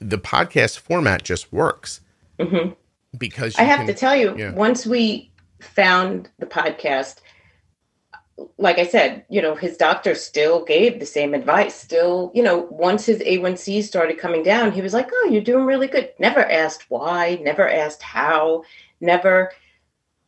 the 0.00 0.18
podcast 0.18 0.78
format 0.78 1.22
just 1.22 1.52
works 1.52 2.00
hmm 2.40 2.70
because 3.18 3.58
I 3.58 3.62
have 3.62 3.78
can- 3.78 3.86
to 3.88 3.94
tell 3.94 4.16
you, 4.16 4.36
yeah. 4.36 4.52
once 4.52 4.86
we 4.86 5.30
found 5.60 6.28
the 6.38 6.46
podcast, 6.46 7.16
like 8.56 8.78
I 8.78 8.86
said, 8.86 9.24
you 9.28 9.42
know, 9.42 9.54
his 9.54 9.76
doctor 9.76 10.14
still 10.14 10.64
gave 10.64 10.98
the 10.98 11.04
same 11.06 11.34
advice. 11.34 11.74
Still, 11.74 12.30
you 12.34 12.42
know, 12.42 12.66
once 12.70 13.04
his 13.04 13.18
A1C 13.20 13.82
started 13.82 14.18
coming 14.18 14.42
down, 14.42 14.72
he 14.72 14.80
was 14.80 14.94
like, 14.94 15.10
"Oh, 15.12 15.28
you're 15.30 15.42
doing 15.42 15.66
really 15.66 15.88
good." 15.88 16.10
Never 16.18 16.40
asked 16.40 16.86
why, 16.88 17.38
never 17.42 17.68
asked 17.68 18.02
how, 18.02 18.62
never, 19.00 19.52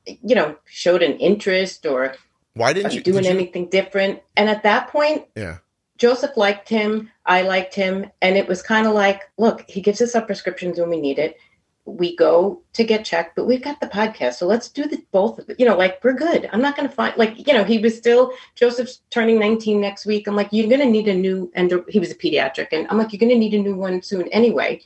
you 0.07 0.35
know, 0.35 0.57
showed 0.67 1.03
an 1.03 1.17
interest 1.19 1.87
or 1.87 2.15
Why 2.55 2.75
didn't 2.75 2.93
you 2.93 2.99
you 2.99 3.03
doing 3.05 3.23
did 3.23 3.33
you- 3.33 3.39
anything 3.39 3.69
different. 3.71 4.21
And 4.37 4.51
at 4.51 4.63
that 4.65 4.89
point, 4.89 5.25
Yeah, 5.35 5.59
Joseph 5.97 6.37
liked 6.37 6.69
him. 6.69 7.11
I 7.25 7.43
liked 7.43 7.75
him. 7.75 8.11
And 8.21 8.37
it 8.37 8.47
was 8.47 8.61
kind 8.61 8.87
of 8.87 8.93
like, 8.93 9.23
look, 9.39 9.65
he 9.71 9.81
gives 9.81 10.03
us 10.03 10.15
our 10.15 10.21
prescriptions 10.23 10.79
when 10.79 10.91
we 10.91 11.01
need 11.01 11.19
it. 11.19 11.37
We 11.85 12.15
go 12.15 12.63
to 12.75 12.85
get 12.85 13.05
checked, 13.05 13.35
but 13.35 13.47
we've 13.47 13.63
got 13.63 13.81
the 13.81 13.89
podcast. 13.89 14.35
So 14.35 14.47
let's 14.47 14.69
do 14.69 14.85
the 14.85 15.03
both 15.11 15.39
of 15.41 15.51
it. 15.51 15.59
You 15.59 15.67
know, 15.67 15.77
like 15.77 16.03
we're 16.05 16.13
good. 16.13 16.49
I'm 16.53 16.63
not 16.63 16.77
going 16.77 16.89
to 16.89 16.95
find, 16.95 17.17
like, 17.17 17.47
you 17.47 17.53
know, 17.53 17.65
he 17.65 17.79
was 17.79 17.97
still, 17.97 18.33
Joseph's 18.55 19.01
turning 19.11 19.41
19 19.41 19.81
next 19.81 20.07
week. 20.07 20.29
I'm 20.29 20.37
like, 20.37 20.49
you're 20.53 20.69
going 20.69 20.81
to 20.81 20.87
need 20.87 21.09
a 21.09 21.15
new, 21.15 21.51
and 21.55 21.73
he 21.89 21.99
was 21.99 22.13
a 22.13 22.15
pediatric. 22.15 22.69
And 22.73 22.87
I'm 22.89 22.99
like, 22.99 23.13
you're 23.13 23.19
going 23.19 23.33
to 23.33 23.39
need 23.39 23.55
a 23.55 23.59
new 23.59 23.75
one 23.75 24.01
soon 24.01 24.29
anyway, 24.29 24.81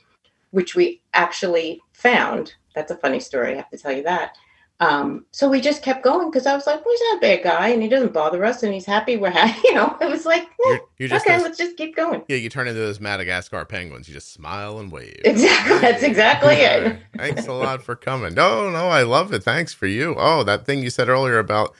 which 0.51 0.75
we 0.75 1.01
actually 1.13 1.81
found. 1.93 2.55
That's 2.73 2.91
a 2.91 2.97
funny 2.97 3.19
story. 3.19 3.53
I 3.53 3.57
have 3.57 3.69
to 3.69 3.77
tell 3.77 3.91
you 3.91 4.03
that. 4.03 4.35
Um, 4.79 5.25
so 5.31 5.49
we 5.49 5.59
just 5.59 5.81
kept 5.81 6.03
going 6.03 6.29
because 6.29 6.45
I 6.45 6.53
was 6.53 6.67
like, 6.67 6.85
well, 6.85 6.93
he's 6.93 7.01
not 7.09 7.17
a 7.17 7.21
bad 7.21 7.43
guy 7.43 7.69
and 7.69 7.81
he 7.81 7.89
doesn't 7.89 8.13
bother 8.13 8.45
us 8.45 8.61
and 8.61 8.71
he's 8.71 8.85
happy. 8.85 9.17
We're 9.17 9.31
happy. 9.31 9.59
You 9.67 9.73
know, 9.73 9.97
it 9.99 10.07
was 10.07 10.23
like, 10.25 10.43
eh, 10.43 10.47
you're, 10.65 10.79
you're 10.99 11.09
just 11.09 11.25
okay, 11.25 11.35
those- 11.37 11.43
let's 11.45 11.57
just 11.57 11.77
keep 11.77 11.95
going. 11.95 12.21
yeah. 12.27 12.35
You 12.37 12.47
turn 12.49 12.67
into 12.67 12.79
those 12.79 12.99
Madagascar 12.99 13.65
penguins. 13.65 14.07
You 14.07 14.13
just 14.13 14.31
smile 14.33 14.77
and 14.77 14.91
wave. 14.91 15.19
Exactly. 15.25 15.79
That's 15.79 16.03
exactly 16.03 16.55
it. 16.57 16.99
Thanks 17.17 17.47
a 17.47 17.53
lot 17.53 17.81
for 17.81 17.95
coming. 17.95 18.35
No, 18.35 18.69
no, 18.69 18.87
I 18.87 19.01
love 19.01 19.33
it. 19.33 19.43
Thanks 19.43 19.73
for 19.73 19.87
you. 19.87 20.13
Oh, 20.17 20.43
that 20.43 20.65
thing 20.67 20.83
you 20.83 20.91
said 20.91 21.09
earlier 21.09 21.39
about 21.39 21.73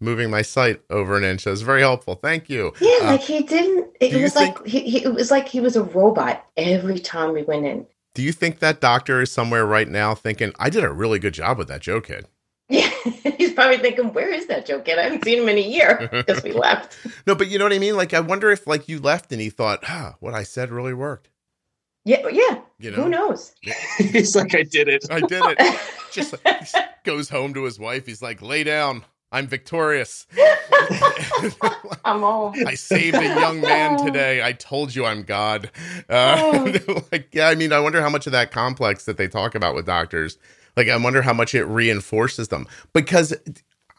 moving 0.00 0.30
my 0.30 0.40
site 0.40 0.80
over 0.88 1.18
an 1.18 1.24
inch. 1.24 1.44
That 1.44 1.50
was 1.50 1.60
very 1.60 1.82
helpful. 1.82 2.14
Thank 2.14 2.48
you. 2.48 2.72
Yeah, 2.80 3.00
Uh, 3.02 3.06
like 3.12 3.20
he 3.20 3.42
didn't. 3.42 3.90
It 4.00 4.20
was 4.22 4.34
like 4.34 4.64
he, 4.66 4.80
he. 4.80 5.04
It 5.04 5.12
was 5.12 5.30
like 5.30 5.46
he 5.46 5.60
was 5.60 5.76
a 5.76 5.82
robot 5.82 6.46
every 6.56 6.98
time 6.98 7.34
we 7.34 7.42
went 7.42 7.66
in. 7.66 7.86
Do 8.14 8.22
you 8.22 8.32
think 8.32 8.58
that 8.58 8.80
doctor 8.80 9.20
is 9.20 9.30
somewhere 9.30 9.64
right 9.64 9.88
now 9.88 10.14
thinking, 10.14 10.52
I 10.58 10.70
did 10.70 10.84
a 10.84 10.92
really 10.92 11.18
good 11.18 11.34
job 11.34 11.58
with 11.58 11.68
that 11.68 11.80
Joe 11.80 12.00
kid? 12.00 12.26
Yeah, 12.68 12.88
he's 13.38 13.52
probably 13.52 13.78
thinking, 13.78 14.12
"Where 14.12 14.32
is 14.32 14.46
that 14.46 14.64
Joe 14.64 14.80
kid? 14.80 14.98
I 14.98 15.02
haven't 15.02 15.24
seen 15.24 15.42
him 15.42 15.48
in 15.48 15.58
a 15.58 15.60
year 15.60 16.08
because 16.12 16.42
we 16.42 16.52
left." 16.52 16.96
No, 17.26 17.34
but 17.34 17.48
you 17.48 17.58
know 17.58 17.64
what 17.64 17.72
I 17.72 17.78
mean? 17.78 17.96
Like, 17.96 18.14
I 18.14 18.20
wonder 18.20 18.50
if, 18.50 18.66
like, 18.66 18.88
you 18.88 19.00
left 19.00 19.32
and 19.32 19.40
he 19.40 19.50
thought, 19.50 19.80
ah, 19.88 20.14
what 20.20 20.34
I 20.34 20.44
said 20.44 20.70
really 20.70 20.94
worked. 20.94 21.28
Yeah, 22.04 22.26
yeah. 22.28 22.60
You 22.78 22.92
know? 22.92 23.02
Who 23.02 23.08
knows? 23.08 23.54
He's 23.98 24.34
like, 24.34 24.54
I 24.54 24.62
did 24.62 24.88
it. 24.88 25.04
I 25.10 25.20
did 25.20 25.42
it. 25.44 25.80
Just 26.12 26.34
like, 26.44 26.66
goes 27.04 27.28
home 27.28 27.52
to 27.54 27.64
his 27.64 27.78
wife. 27.78 28.06
He's 28.06 28.22
like, 28.22 28.40
lay 28.40 28.64
down. 28.64 29.04
I'm 29.32 29.46
victorious. 29.46 30.26
I'm 32.04 32.24
all. 32.24 32.52
I 32.66 32.74
saved 32.74 33.16
a 33.16 33.22
young 33.24 33.60
man 33.60 34.04
today. 34.04 34.42
I 34.42 34.52
told 34.52 34.94
you 34.94 35.04
I'm 35.06 35.22
God. 35.22 35.70
Uh, 36.08 36.78
like, 37.12 37.28
yeah, 37.32 37.48
I 37.48 37.54
mean, 37.54 37.72
I 37.72 37.78
wonder 37.80 38.00
how 38.02 38.08
much 38.10 38.26
of 38.26 38.32
that 38.32 38.50
complex 38.50 39.04
that 39.04 39.16
they 39.16 39.28
talk 39.28 39.54
about 39.54 39.74
with 39.74 39.86
doctors, 39.86 40.36
like, 40.76 40.88
I 40.88 40.96
wonder 40.96 41.22
how 41.22 41.32
much 41.32 41.54
it 41.54 41.64
reinforces 41.64 42.48
them. 42.48 42.66
Because 42.92 43.34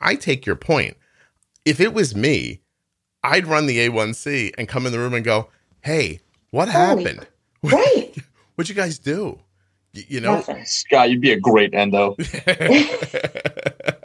I 0.02 0.16
take 0.16 0.46
your 0.46 0.56
point. 0.58 0.98
If 1.64 1.80
it 1.80 1.94
was 1.94 2.16
me, 2.16 2.60
I'd 3.24 3.48
run 3.48 3.68
the 3.68 3.88
A1C 3.88 4.54
and 4.58 4.68
come 4.68 4.86
in 4.86 4.92
the 4.92 5.00
room 5.00 5.14
and 5.14 5.24
go, 5.24 5.50
hey, 5.82 6.20
what 6.50 6.70
Holy- 6.70 7.04
happened? 7.06 7.28
Right. 7.64 8.16
What'd 8.56 8.70
you 8.70 8.76
guys 8.76 8.98
do? 8.98 9.40
Y- 9.94 10.04
You 10.08 10.20
know, 10.22 10.38
Nothing. 10.38 10.66
Scott, 10.66 11.12
you'd 11.12 11.22
be 11.22 11.32
a 11.32 11.40
great 11.40 11.76
endo. 11.76 12.16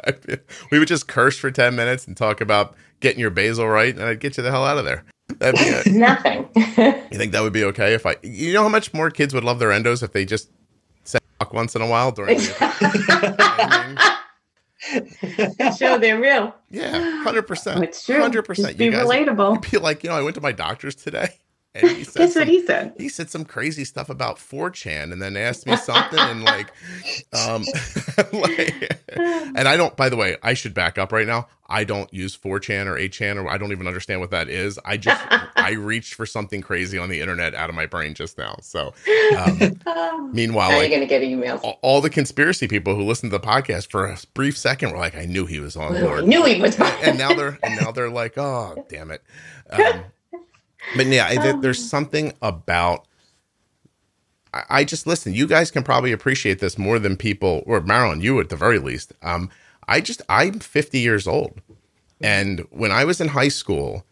we 0.71 0.79
would 0.79 0.89
just 0.89 1.09
curse 1.09 1.39
for 1.39 1.51
10 1.51 1.75
minutes 1.77 2.07
and 2.07 2.17
talk 2.17 2.41
about 2.41 2.75
getting 3.01 3.21
your 3.21 3.31
basal 3.31 3.69
right, 3.69 3.95
and 3.95 4.03
I'd 4.05 4.21
get 4.21 4.37
you 4.37 4.43
the 4.43 4.51
hell 4.51 4.65
out 4.65 4.79
of 4.79 4.85
there. 4.85 5.05
That'd 5.39 5.59
be 5.59 5.67
it. 5.91 5.95
Nothing. 5.95 6.49
You 7.11 7.19
think 7.19 7.33
that 7.33 7.43
would 7.43 7.53
be 7.55 7.65
okay 7.65 7.95
if 7.95 8.05
I, 8.05 8.17
you 8.23 8.53
know, 8.53 8.63
how 8.63 8.69
much 8.69 8.93
more 8.93 9.11
kids 9.11 9.33
would 9.33 9.45
love 9.45 9.59
their 9.59 9.71
endos 9.71 10.03
if 10.03 10.13
they 10.13 10.25
just 10.27 10.51
said 11.05 11.21
fuck 11.39 11.53
once 11.55 11.75
in 11.75 11.81
a 11.83 11.87
while 11.87 12.13
during 12.13 12.37
the, 12.37 14.17
Show 15.79 15.99
they're 15.99 16.21
real. 16.21 16.55
yeah, 16.71 17.25
100%. 17.27 17.83
It's 17.83 18.05
true. 18.05 18.21
100%. 18.21 18.55
Just 18.57 18.77
be 18.79 18.91
guys 18.91 19.07
relatable. 19.07 19.71
be 19.71 19.79
like, 19.79 20.05
you 20.05 20.11
know, 20.11 20.17
I 20.17 20.23
went 20.23 20.35
to 20.35 20.41
my 20.41 20.53
doctor's 20.53 20.95
today. 20.95 21.29
And 21.83 21.97
he 21.97 22.05
said, 22.05 22.19
Guess 22.19 22.33
some, 22.35 22.41
what 22.41 22.49
he 22.49 22.67
said? 22.67 22.93
he 22.99 23.09
said 23.09 23.31
some 23.31 23.45
crazy 23.45 23.85
stuff 23.85 24.09
about 24.09 24.37
4chan 24.39 25.13
and 25.13 25.21
then 25.21 25.37
asked 25.37 25.67
me 25.67 25.77
something 25.77 26.19
and 26.19 26.43
like, 26.43 26.73
um, 27.33 27.65
like, 28.33 29.01
and 29.09 29.69
I 29.69 29.77
don't, 29.77 29.97
by 29.97 30.09
the 30.09 30.17
way, 30.17 30.37
I 30.43 30.55
should 30.55 30.75
back 30.75 30.99
up 30.99 31.13
right 31.13 31.27
now. 31.27 31.49
I 31.69 31.83
don't 31.83 32.13
use 32.15 32.37
4chan 32.37 32.87
or 32.87 32.95
8chan 32.95 33.43
or 33.43 33.49
I 33.49 33.59
don't 33.59 33.73
even 33.73 33.89
understand 33.89 34.21
what 34.21 34.31
that 34.31 34.49
is. 34.49 34.79
I 34.85 34.97
just, 34.97 35.21
I 35.57 35.73
reached 35.73 36.15
for 36.15 36.25
something 36.25 36.61
crazy 36.61 36.97
on 36.97 37.09
the 37.09 37.21
internet 37.21 37.57
out 37.57 37.69
of 37.69 37.75
my 37.75 37.87
brain 37.87 38.15
just 38.15 38.39
now. 38.39 38.57
So, 38.63 38.95
um, 39.37 39.81
Oh. 39.85 40.31
meanwhile, 40.33 40.71
now 40.71 40.77
like, 40.79 40.91
you're 40.91 40.99
gonna 41.01 41.09
get 41.09 41.23
emails. 41.23 41.61
all, 41.65 41.79
all 41.83 42.01
the 42.01 42.11
conspiracy 42.11 42.69
people 42.69 42.95
who 42.95 43.03
listened 43.03 43.33
to 43.33 43.39
the 43.39 43.45
podcast 43.45 43.91
for 43.91 44.07
a 44.07 44.17
brief 44.35 44.57
second 44.57 44.93
were 44.93 44.99
like, 44.99 45.17
I 45.17 45.25
knew 45.25 45.45
he 45.47 45.59
was 45.59 45.77
on 45.77 45.97
I 45.97 46.01
board. 46.03 46.29
knew 46.29 46.45
he 46.45 46.61
was. 46.61 46.79
and 46.79 47.19
now 47.19 47.35
they're 47.35 47.59
and 47.65 47.81
now 47.81 47.91
they're 47.91 48.11
like, 48.11 48.39
oh, 48.39 48.87
damn 48.89 49.11
it. 49.11 49.23
Um, 49.69 50.05
but 50.95 51.07
yeah, 51.07 51.35
there- 51.43 51.61
there's 51.61 51.83
something 51.85 52.33
about. 52.43 53.07
I, 54.55 54.63
I 54.71 54.85
just 54.85 55.07
listen. 55.07 55.35
You 55.35 55.47
guys 55.47 55.71
can 55.71 55.83
probably 55.83 56.13
appreciate 56.13 56.59
this 56.61 56.79
more 56.79 56.99
than 56.99 57.17
people, 57.17 57.63
or 57.67 57.81
Marilyn, 57.81 58.21
you 58.21 58.39
at 58.41 58.49
the 58.49 58.57
very 58.57 58.79
least. 58.79 59.13
Um, 59.23 59.51
I 59.89 60.01
just 60.01 60.23
I'm 60.29 60.59
50 60.61 60.99
years 60.99 61.27
old, 61.27 61.61
and 62.21 62.67
when 62.71 62.91
I 62.93 63.05
was 63.05 63.21
in 63.21 63.29
high 63.29 63.49
school, 63.49 64.05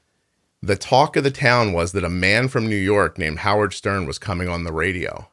the 0.62 0.76
talk 0.76 1.16
of 1.16 1.24
the 1.24 1.30
town 1.30 1.72
was 1.72 1.92
that 1.92 2.04
a 2.04 2.08
man 2.10 2.48
from 2.48 2.66
New 2.68 2.76
York 2.76 3.18
named 3.18 3.40
Howard 3.40 3.72
Stern 3.74 4.06
was 4.06 4.18
coming 4.18 4.48
on 4.48 4.64
the 4.64 4.72
radio, 4.72 5.28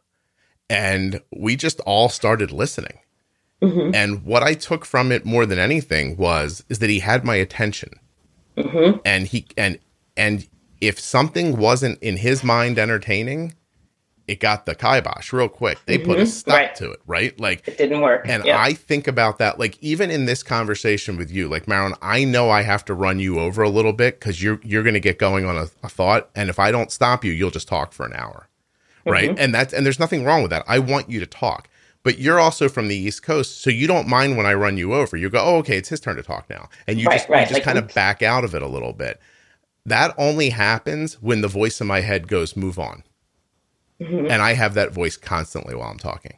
and 0.69 1.21
we 1.35 1.55
just 1.55 1.79
all 1.81 2.09
started 2.09 2.51
listening. 2.51 2.99
Mhm. 3.61 3.93
And 3.93 4.23
what 4.25 4.41
I 4.41 4.55
took 4.55 4.85
from 4.85 5.11
it 5.11 5.23
more 5.23 5.45
than 5.45 5.59
anything 5.59 6.17
was 6.17 6.63
is 6.67 6.79
that 6.79 6.89
he 6.89 6.99
had 6.99 7.23
my 7.23 7.35
attention. 7.35 7.99
Mhm. 8.57 8.99
And 9.05 9.27
he 9.27 9.45
and 9.55 9.77
and 10.17 10.47
if 10.81 10.99
something 10.99 11.57
wasn't 11.57 11.99
in 12.01 12.17
his 12.17 12.43
mind 12.43 12.77
entertaining, 12.79 13.53
it 14.27 14.39
got 14.39 14.65
the 14.65 14.73
kibosh 14.75 15.31
real 15.33 15.49
quick. 15.49 15.77
They 15.85 15.97
put 15.97 16.19
a 16.19 16.23
Mhm. 16.23 16.27
stop 16.27 16.55
Right. 16.55 16.75
to 16.75 16.91
it, 16.91 16.99
right? 17.05 17.37
Like 17.39 17.67
It 17.67 17.77
didn't 17.77 18.01
work. 18.01 18.25
and. 18.27 18.43
I 18.49 18.73
think 18.73 19.07
about 19.07 19.37
that, 19.39 19.59
like 19.59 19.77
even 19.81 20.09
in 20.09 20.25
this 20.25 20.41
conversation 20.43 21.17
with 21.17 21.29
you, 21.31 21.47
like 21.47 21.67
Marilyn, 21.67 21.95
I 22.01 22.23
know 22.23 22.49
I 22.49 22.61
have 22.61 22.85
to 22.85 22.93
run 22.93 23.19
you 23.19 23.39
over 23.39 23.61
a 23.61 23.69
little 23.69 23.93
bit 23.93 24.19
because 24.19 24.41
you're 24.41 24.59
you're 24.63 24.83
going 24.83 24.93
to 24.93 24.99
get 24.99 25.17
going 25.19 25.45
on 25.45 25.57
a, 25.57 25.67
a 25.83 25.89
thought, 25.89 26.29
and 26.35 26.49
if 26.49 26.59
I 26.59 26.71
don't 26.71 26.91
stop 26.91 27.23
you, 27.25 27.31
you'll 27.31 27.51
just 27.51 27.67
talk 27.67 27.93
for 27.93 28.05
an 28.05 28.13
hour, 28.13 28.47
right? 29.05 29.33
And 29.37 29.53
that's 29.53 29.73
and 29.73 29.85
there's 29.85 29.99
nothing 29.99 30.23
wrong 30.23 30.41
with 30.43 30.51
that. 30.51 30.63
I 30.67 30.79
want 30.79 31.09
you 31.09 31.19
to 31.19 31.25
talk, 31.25 31.67
but 32.03 32.17
you're 32.19 32.39
also 32.39 32.69
from 32.69 32.87
the 32.87 32.95
East 32.95 33.23
Coast, 33.23 33.61
so 33.61 33.69
you 33.69 33.85
don't 33.87 34.07
mind 34.07 34.37
when 34.37 34.45
I 34.45 34.53
run 34.53 34.77
you 34.77 34.93
over. 34.93 35.17
You 35.17 35.29
go, 35.29 35.39
oh, 35.43 35.57
okay, 35.57 35.77
it's 35.77 35.89
his 35.89 35.99
turn 35.99 36.15
to 36.15 36.23
talk 36.23 36.49
now, 36.49 36.69
and 36.87 36.99
you 36.99 37.07
Right, 37.07 37.17
just 37.17 37.27
you 37.29 37.35
just 37.41 37.53
like- 37.53 37.63
kind 37.63 37.77
of 37.79 37.93
back 37.93 38.21
out 38.21 38.43
of 38.45 38.55
it 38.55 38.61
a 38.61 38.67
little 38.67 38.93
bit. 38.93 39.19
That 39.85 40.13
only 40.17 40.49
happens 40.49 41.15
when 41.21 41.41
the 41.41 41.47
voice 41.47 41.81
in 41.81 41.87
my 41.87 42.01
head 42.01 42.27
goes, 42.27 42.55
"Move 42.55 42.77
on," 42.77 43.03
Mhm. 43.99 44.29
and 44.29 44.41
I 44.41 44.53
have 44.53 44.73
that 44.75 44.91
voice 44.93 45.17
constantly 45.17 45.73
while 45.75 45.89
I'm 45.89 45.97
talking. 45.97 46.33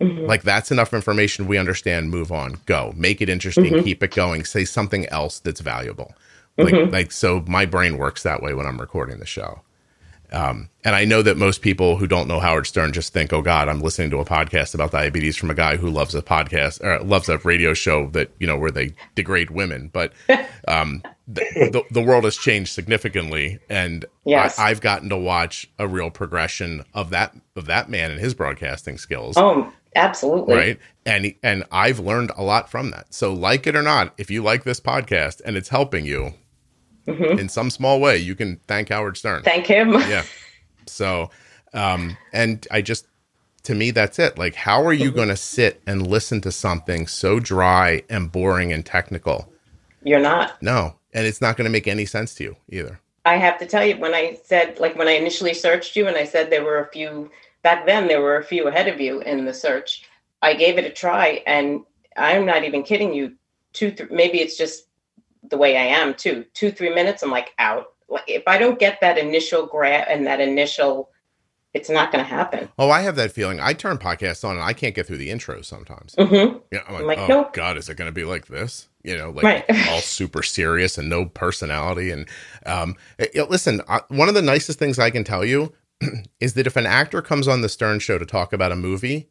Mhm. 0.00 0.26
Like 0.26 0.42
that's 0.42 0.70
enough 0.72 0.92
information. 0.94 1.46
We 1.46 1.58
understand. 1.58 2.10
Move 2.10 2.32
on. 2.32 2.58
Go. 2.66 2.92
Make 2.96 3.20
it 3.20 3.28
interesting. 3.28 3.66
Mhm. 3.66 3.84
Keep 3.84 4.02
it 4.02 4.14
going. 4.14 4.44
Say 4.44 4.64
something 4.64 5.06
else 5.06 5.38
that's 5.40 5.60
valuable. 5.60 6.14
Like 6.58 6.74
Mhm. 6.74 6.92
like 6.92 7.12
so. 7.12 7.44
My 7.46 7.64
brain 7.66 7.96
works 7.98 8.22
that 8.22 8.42
way 8.42 8.54
when 8.54 8.66
I'm 8.66 8.80
recording 8.80 9.18
the 9.18 9.26
show. 9.26 9.60
Um, 10.32 10.68
and 10.84 10.94
I 10.94 11.04
know 11.04 11.22
that 11.22 11.36
most 11.36 11.60
people 11.60 11.96
who 11.96 12.06
don't 12.06 12.28
know 12.28 12.40
Howard 12.40 12.66
Stern 12.66 12.92
just 12.92 13.12
think, 13.12 13.32
"Oh 13.32 13.42
God, 13.42 13.68
I'm 13.68 13.80
listening 13.80 14.10
to 14.10 14.18
a 14.20 14.24
podcast 14.24 14.74
about 14.74 14.92
diabetes 14.92 15.36
from 15.36 15.50
a 15.50 15.54
guy 15.54 15.76
who 15.76 15.90
loves 15.90 16.14
a 16.14 16.22
podcast 16.22 16.82
or 16.82 17.00
loves 17.04 17.28
a 17.28 17.38
radio 17.38 17.74
show 17.74 18.06
that 18.10 18.30
you 18.38 18.46
know 18.46 18.56
where 18.56 18.70
they 18.70 18.94
degrade 19.14 19.50
women." 19.50 19.90
But 19.92 20.12
um, 20.68 21.02
the, 21.26 21.44
the 21.72 21.82
the 21.90 22.02
world 22.02 22.24
has 22.24 22.36
changed 22.36 22.72
significantly, 22.72 23.58
and 23.68 24.04
Yes. 24.24 24.58
I, 24.58 24.68
I've 24.70 24.80
gotten 24.80 25.08
to 25.08 25.16
watch 25.16 25.68
a 25.78 25.88
real 25.88 26.10
progression 26.10 26.84
of 26.94 27.10
that 27.10 27.34
of 27.56 27.66
that 27.66 27.88
man 27.88 28.10
and 28.10 28.20
his 28.20 28.34
broadcasting 28.34 28.98
skills 28.98 29.36
oh, 29.36 29.72
absolutely. 29.96 30.54
right 30.54 30.78
and 31.04 31.34
and 31.42 31.64
i've 31.72 31.98
learned 31.98 32.30
a 32.36 32.42
lot 32.42 32.70
from 32.70 32.90
that 32.90 33.12
so 33.12 33.32
like 33.32 33.66
it 33.66 33.74
or 33.74 33.82
not 33.82 34.14
if 34.18 34.30
you 34.30 34.42
like 34.42 34.64
this 34.64 34.80
podcast 34.80 35.40
and 35.44 35.56
it's 35.56 35.70
helping 35.70 36.04
you 36.04 36.34
Mhm. 37.10 37.38
in 37.38 37.48
some 37.48 37.70
small 37.70 38.00
way 38.00 38.16
you 38.16 38.34
can 38.34 38.60
thank 38.66 38.88
howard 38.88 39.16
stern 39.16 39.42
Thank 39.42 39.66
him. 39.66 39.92
yeah 40.08 40.24
so 40.86 41.30
um 41.74 42.16
and 42.32 42.66
i 42.70 42.80
just 42.82 43.06
to 43.62 43.74
me 43.74 43.90
that's 43.90 44.18
it 44.18 44.38
like 44.38 44.54
how 44.54 44.82
are 44.84 44.92
you 44.92 45.10
going 45.10 45.28
to 45.28 45.36
sit 45.36 45.80
and 45.86 46.06
listen 46.06 46.40
to 46.40 46.50
something 46.52 47.06
so 47.06 47.38
dry 47.40 48.02
and 48.08 48.32
boring 48.32 48.72
and 48.72 48.84
technical 48.86 49.52
You're 50.02 50.20
not. 50.20 50.60
no 50.62 50.96
and 51.12 51.26
it's 51.26 51.40
not 51.40 51.56
going 51.56 51.66
to 51.66 51.70
make 51.70 51.86
any 51.88 52.06
sense 52.06 52.34
to 52.36 52.44
you 52.44 52.56
either 52.68 53.00
I 53.26 53.36
have 53.36 53.58
to 53.58 53.66
tell 53.66 53.84
you, 53.84 53.98
when 53.98 54.14
I 54.14 54.38
said, 54.44 54.80
like, 54.80 54.96
when 54.96 55.06
I 55.06 55.12
initially 55.12 55.52
searched 55.52 55.94
you 55.94 56.08
and 56.08 56.16
I 56.16 56.24
said 56.24 56.48
there 56.48 56.64
were 56.64 56.78
a 56.78 56.88
few, 56.90 57.30
back 57.62 57.84
then, 57.84 58.08
there 58.08 58.22
were 58.22 58.38
a 58.38 58.42
few 58.42 58.66
ahead 58.66 58.88
of 58.88 58.98
you 58.98 59.20
in 59.20 59.44
the 59.44 59.52
search, 59.52 60.04
I 60.40 60.54
gave 60.54 60.78
it 60.78 60.86
a 60.86 60.90
try. 60.90 61.42
And 61.46 61.82
I'm 62.16 62.46
not 62.46 62.64
even 62.64 62.82
kidding 62.82 63.12
you. 63.12 63.34
Two, 63.74 63.90
th- 63.90 64.08
maybe 64.10 64.40
it's 64.40 64.56
just 64.56 64.86
the 65.50 65.58
way 65.58 65.76
I 65.76 65.84
am 65.86 66.14
too. 66.14 66.44
Two, 66.54 66.70
three 66.70 66.94
minutes, 66.94 67.22
I'm 67.22 67.30
like 67.30 67.50
out. 67.58 67.86
Like, 68.08 68.24
if 68.26 68.42
I 68.46 68.58
don't 68.58 68.78
get 68.78 69.00
that 69.02 69.18
initial 69.18 69.66
grab 69.66 70.06
and 70.08 70.26
that 70.26 70.40
initial, 70.40 71.10
it's 71.74 71.88
not 71.88 72.10
going 72.10 72.24
to 72.24 72.28
happen. 72.28 72.68
oh 72.80 72.90
i 72.90 73.00
have 73.02 73.14
that 73.14 73.30
feeling 73.30 73.60
i 73.60 73.72
turn 73.72 73.96
podcasts 73.96 74.42
on 74.44 74.56
and 74.56 74.64
i 74.64 74.72
can't 74.72 74.92
get 74.92 75.06
through 75.06 75.16
the 75.18 75.30
intro 75.30 75.62
sometimes 75.62 76.16
hmm 76.18 76.56
Yeah, 76.72 76.80
I'm 76.88 76.94
like, 76.94 77.00
I'm 77.02 77.06
like, 77.06 77.18
oh 77.18 77.26
nope. 77.28 77.52
god, 77.52 77.76
is 77.76 77.88
it 77.88 77.96
going 77.96 78.08
to 78.08 78.12
be 78.12 78.24
like 78.24 78.46
this? 78.48 78.88
You 79.04 79.16
know, 79.16 79.30
like 79.30 79.44
Right. 79.44 79.64
all 79.88 80.00
super 80.00 80.42
serious 80.42 80.98
and 80.98 81.08
no 81.08 81.26
personality. 81.26 82.10
And 82.10 82.28
um, 82.66 82.96
eh, 83.20 83.28
listen, 83.48 83.82
I, 83.88 84.00
one 84.08 84.28
of 84.28 84.34
the 84.34 84.42
nicest 84.42 84.80
things 84.80 84.98
I 84.98 85.10
can 85.10 85.22
tell 85.22 85.44
you 85.44 85.72
is 86.40 86.54
that 86.54 86.66
if 86.66 86.74
an 86.76 86.86
actor 86.86 87.22
comes 87.22 87.46
on 87.46 87.60
the 87.60 87.68
Stern 87.68 88.00
Show 88.00 88.18
to 88.18 88.26
talk 88.26 88.52
about 88.52 88.72
a 88.72 88.76
movie, 88.76 89.30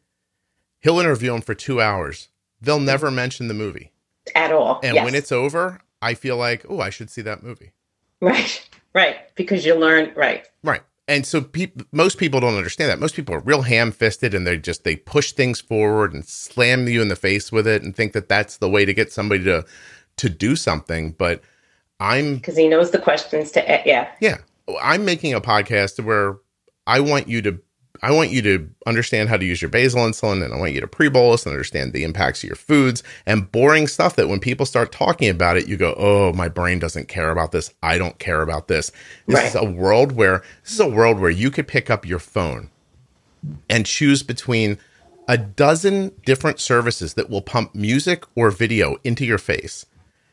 he'll 0.80 0.98
interview 0.98 1.34
him 1.34 1.42
for 1.42 1.54
two 1.54 1.80
hours. 1.80 2.28
They'll 2.60 2.80
never 2.80 3.10
mention 3.10 3.48
the 3.48 3.54
movie, 3.54 3.92
At 4.34 4.50
all. 4.50 4.80
and 4.82 4.94
Yes. 4.96 5.04
when 5.04 5.14
it's 5.14 5.30
over, 5.32 5.80
I 6.02 6.14
feel 6.14 6.36
like, 6.36 6.64
oh, 6.68 6.80
I 6.80 6.90
should 6.90 7.10
see 7.10 7.22
that 7.22 7.42
movie. 7.42 7.72
right, 8.20 8.68
right, 8.94 9.34
because 9.34 9.64
you 9.64 9.74
learn, 9.74 10.12
right. 10.14 10.46
Right. 10.62 10.82
And 11.08 11.26
so 11.26 11.40
peop 11.40 11.82
most 11.92 12.18
people 12.18 12.38
don't 12.38 12.56
understand 12.56 12.88
that. 12.90 13.00
Most 13.00 13.16
people 13.16 13.34
are 13.34 13.40
real 13.40 13.62
ham-fisted 13.62 14.32
and 14.32 14.46
they 14.46 14.56
just 14.58 14.84
they 14.84 14.94
push 14.94 15.32
things 15.32 15.60
forward 15.60 16.14
and 16.14 16.24
slam 16.24 16.86
you 16.86 17.02
in 17.02 17.08
the 17.08 17.16
face 17.16 17.50
with 17.50 17.66
it 17.66 17.82
and 17.82 17.96
think 17.96 18.12
that 18.12 18.28
that's 18.28 18.58
the 18.58 18.70
way 18.70 18.84
to 18.84 18.94
get 18.94 19.12
somebody 19.12 19.42
to 19.44 19.64
to 20.18 20.28
do 20.28 20.54
something, 20.54 21.12
but 21.12 21.42
I'm 21.98 22.36
Because 22.36 22.56
he 22.56 22.68
knows 22.68 22.90
the 22.92 22.98
questions 22.98 23.50
to, 23.52 23.82
yeah. 23.84 24.10
yeah, 24.20 24.38
I'm 24.80 25.04
making 25.04 25.34
a 25.34 25.40
podcast 25.40 26.02
where 26.04 26.38
I 26.86 27.00
want 27.00 27.28
you 27.28 27.42
to 27.42 27.58
I 28.02 28.12
want 28.12 28.30
you 28.30 28.40
to 28.42 28.70
understand 28.86 29.28
how 29.28 29.36
to 29.36 29.44
use 29.44 29.60
your 29.60 29.70
basal 29.70 30.00
insulin 30.00 30.42
and 30.44 30.54
I 30.54 30.58
want 30.58 30.72
you 30.72 30.80
to 30.80 30.86
pre-bolus 30.86 31.44
and 31.44 31.52
understand 31.52 31.92
the 31.92 32.04
impacts 32.04 32.42
of 32.42 32.48
your 32.48 32.56
foods 32.56 33.02
and 33.26 33.50
boring 33.52 33.86
stuff 33.86 34.16
that 34.16 34.28
when 34.28 34.40
people 34.40 34.64
start 34.64 34.90
talking 34.90 35.28
about 35.28 35.56
it, 35.56 35.68
you 35.68 35.76
go, 35.76 35.94
Oh, 35.98 36.32
my 36.32 36.48
brain 36.48 36.78
doesn't 36.78 37.08
care 37.08 37.30
about 37.30 37.52
this. 37.52 37.72
I 37.82 37.98
don't 37.98 38.18
care 38.18 38.40
about 38.42 38.68
this. 38.68 38.90
This 39.26 39.36
Right. 39.36 39.46
is 39.46 39.54
a 39.54 39.64
world 39.64 40.12
where 40.12 40.42
this 40.64 40.72
is 40.72 40.80
a 40.80 40.88
world 40.88 41.20
where 41.20 41.30
you 41.30 41.50
could 41.50 41.68
pick 41.68 41.90
up 41.90 42.06
your 42.06 42.18
phone 42.18 42.70
and 43.68 43.84
choose 43.84 44.22
between 44.22 44.78
a 45.28 45.36
dozen 45.38 46.12
different 46.24 46.58
services 46.58 47.14
that 47.14 47.30
will 47.30 47.42
pump 47.42 47.74
music 47.74 48.24
or 48.34 48.50
video 48.50 48.96
into 49.04 49.24
your 49.24 49.38
face. 49.38 49.86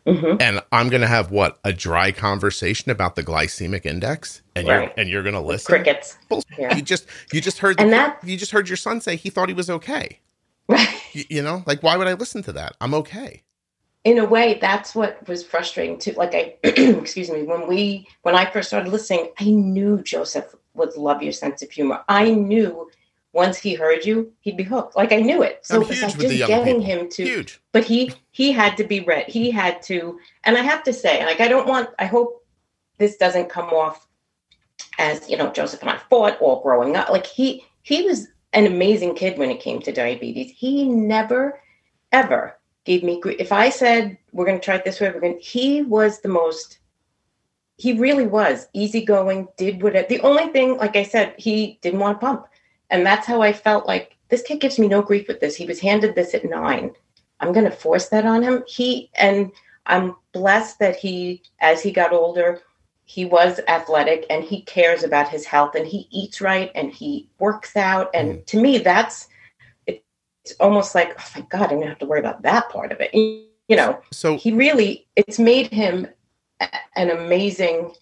Mm-hmm. 0.08 0.42
And 0.42 0.62
I'm 0.72 0.90
going 0.90 1.02
to 1.02 1.08
have 1.08 1.32
what 1.32 1.60
a 1.66 1.74
dry 1.74 2.12
conversation 2.14 2.90
about 2.92 3.16
the 3.16 3.24
glycemic 3.24 3.86
index, 3.86 4.42
and 4.56 4.66
you're 4.68 4.92
and 4.98 5.10
you're 5.10 5.22
going 5.24 5.36
to 5.36 5.42
listen. 5.42 5.68
Crickets. 5.76 6.18
Yeah. 6.58 6.76
You 6.76 6.82
just 6.82 7.06
you 7.34 7.42
just 7.42 7.60
heard 7.60 7.80
And 7.80 7.92
that- 7.94 8.20
you 8.24 8.38
just 8.38 8.52
heard 8.52 8.70
your 8.70 8.78
son 8.78 9.02
say 9.02 9.18
he 9.18 9.30
thought 9.30 9.50
he 9.50 9.54
was 9.56 9.70
okay. 9.70 10.20
Right. 10.70 10.90
You, 11.14 11.24
you 11.30 11.42
know, 11.42 11.64
like 11.66 11.82
why 11.84 11.96
would 11.96 12.08
I 12.08 12.14
listen 12.14 12.42
to 12.44 12.52
that? 12.54 12.76
I'm 12.82 12.94
okay. 12.94 13.44
in 14.04 14.18
a 14.18 14.26
way 14.26 14.58
that's 14.62 14.94
what 14.96 15.26
was 15.28 15.44
frustrating 15.44 15.98
too 15.98 16.12
like 16.14 16.34
i 16.36 16.56
excuse 16.64 17.30
me 17.30 17.44
when 17.44 17.68
we 17.68 18.08
when 18.24 18.36
i 18.36 18.46
first 18.50 18.68
started 18.70 18.90
listening 18.92 19.30
i 19.40 19.46
knew 19.46 20.02
joseph 20.04 20.56
would 20.76 20.96
love 20.96 21.22
your 21.24 21.34
sense 21.34 21.62
of 21.62 21.72
humor 21.72 22.02
i 22.08 22.32
knew 22.32 22.90
once 23.38 23.56
he 23.60 23.76
heard 23.76 24.04
you 24.04 24.34
he'd 24.42 24.58
be 24.58 24.64
hooked. 24.64 24.96
Like 24.96 25.12
i 25.14 25.22
knew 25.28 25.44
it. 25.44 25.60
So 25.62 25.76
I'm 25.76 25.82
it 25.84 25.90
huge 25.90 26.02
like 26.02 26.18
just 26.20 26.48
getting 26.48 26.82
people. 26.82 27.02
him 27.02 27.10
to 27.10 27.24
Huge. 27.24 27.62
but 27.72 27.84
he 27.86 28.12
he 28.32 28.52
had 28.52 28.76
to 28.78 28.84
be 28.84 29.00
read. 29.02 29.28
He 29.28 29.52
had 29.52 29.82
to 29.84 30.20
and 30.44 30.58
i 30.58 30.62
have 30.62 30.84
to 30.84 30.92
say 30.92 31.24
like 31.26 31.40
i 31.40 31.48
don't 31.48 31.68
want 31.68 31.90
i 32.00 32.06
hope 32.06 32.44
this 32.98 33.16
doesn't 33.18 33.48
come 33.58 33.70
off 33.70 34.08
as 34.98 35.30
you 35.30 35.38
know 35.38 35.52
joseph 35.52 35.82
and 35.82 35.92
i 35.92 35.98
fought 36.10 36.42
all 36.42 36.62
growing 36.64 36.96
up. 36.96 37.10
Like 37.10 37.28
he 37.28 37.64
he 37.84 38.02
was 38.02 38.28
an 38.54 38.66
amazing 38.66 39.14
kid 39.16 39.38
when 39.38 39.52
it 39.52 39.60
came 39.60 39.80
to 39.82 39.92
diabetes. 39.92 40.52
He 40.52 40.90
never 40.90 41.62
ever 42.12 42.58
gave 42.86 43.04
me 43.04 43.20
grief 43.20 43.36
if 43.40 43.52
i 43.52 43.70
said 43.70 44.18
we're 44.32 44.46
going 44.46 44.60
to 44.60 44.64
try 44.64 44.76
it 44.76 44.86
this 44.86 45.00
way 45.00 45.12
we're 45.12 45.20
going 45.20 45.38
he 45.40 45.82
was 45.84 46.22
the 46.22 46.30
most 46.30 46.80
he 47.76 47.92
really 48.06 48.26
was 48.26 48.68
easygoing 48.74 49.48
did 49.58 49.84
what 49.84 49.94
the 50.08 50.22
only 50.22 50.48
thing 50.56 50.78
like 50.78 50.96
i 50.96 51.04
said 51.04 51.36
he 51.38 51.78
didn't 51.82 52.00
want 52.00 52.20
to 52.20 52.26
pump 52.26 52.48
and 52.90 53.06
that's 53.06 53.28
how 53.28 53.42
i 53.42 53.52
felt 53.52 53.88
like 53.88 54.18
this 54.30 54.42
kid 54.42 54.60
gives 54.60 54.78
me 54.80 54.88
no 54.88 55.02
grief 55.02 55.28
with 55.28 55.40
this 55.40 55.56
he 55.56 55.66
was 55.66 55.80
handed 55.80 56.16
this 56.16 56.34
at 56.34 56.46
nine 56.46 56.92
I'm 57.40 57.54
going 57.54 57.66
to 57.66 57.72
force 57.72 58.10
that 58.10 58.26
on 58.26 58.44
him. 58.44 58.64
He 58.68 59.10
and 59.16 59.52
I'm 59.86 60.16
blessed 60.34 60.80
that 60.80 60.96
he, 60.98 61.44
as 61.60 61.82
he 61.82 61.92
got 61.92 62.12
older, 62.14 62.62
he 63.06 63.26
was 63.26 63.60
athletic 63.68 64.26
and 64.30 64.44
he 64.44 64.62
cares 64.64 65.04
about 65.04 65.30
his 65.30 65.46
health 65.46 65.76
and 65.76 65.88
he 65.88 66.08
eats 66.12 66.42
right 66.42 66.72
and 66.76 66.92
he 66.92 67.30
works 67.40 67.76
out. 67.76 68.10
And 68.14 68.40
mm. 68.40 68.46
to 68.48 68.62
me, 68.62 68.80
that's 68.80 69.28
it's 69.86 70.56
almost 70.60 70.94
like, 70.96 71.16
oh 71.18 71.40
my 71.40 71.46
God, 71.50 71.68
I 71.68 71.68
don't 71.68 71.88
have 71.88 72.00
to 72.00 72.06
worry 72.06 72.20
about 72.20 72.42
that 72.42 72.70
part 72.70 72.92
of 72.92 73.00
it. 73.00 73.14
You 73.14 73.76
know, 73.76 74.00
So 74.12 74.38
he 74.38 74.52
really, 74.52 75.08
it's 75.16 75.40
made 75.40 75.68
him 75.68 76.08
an 76.96 77.10
amazing. 77.10 77.94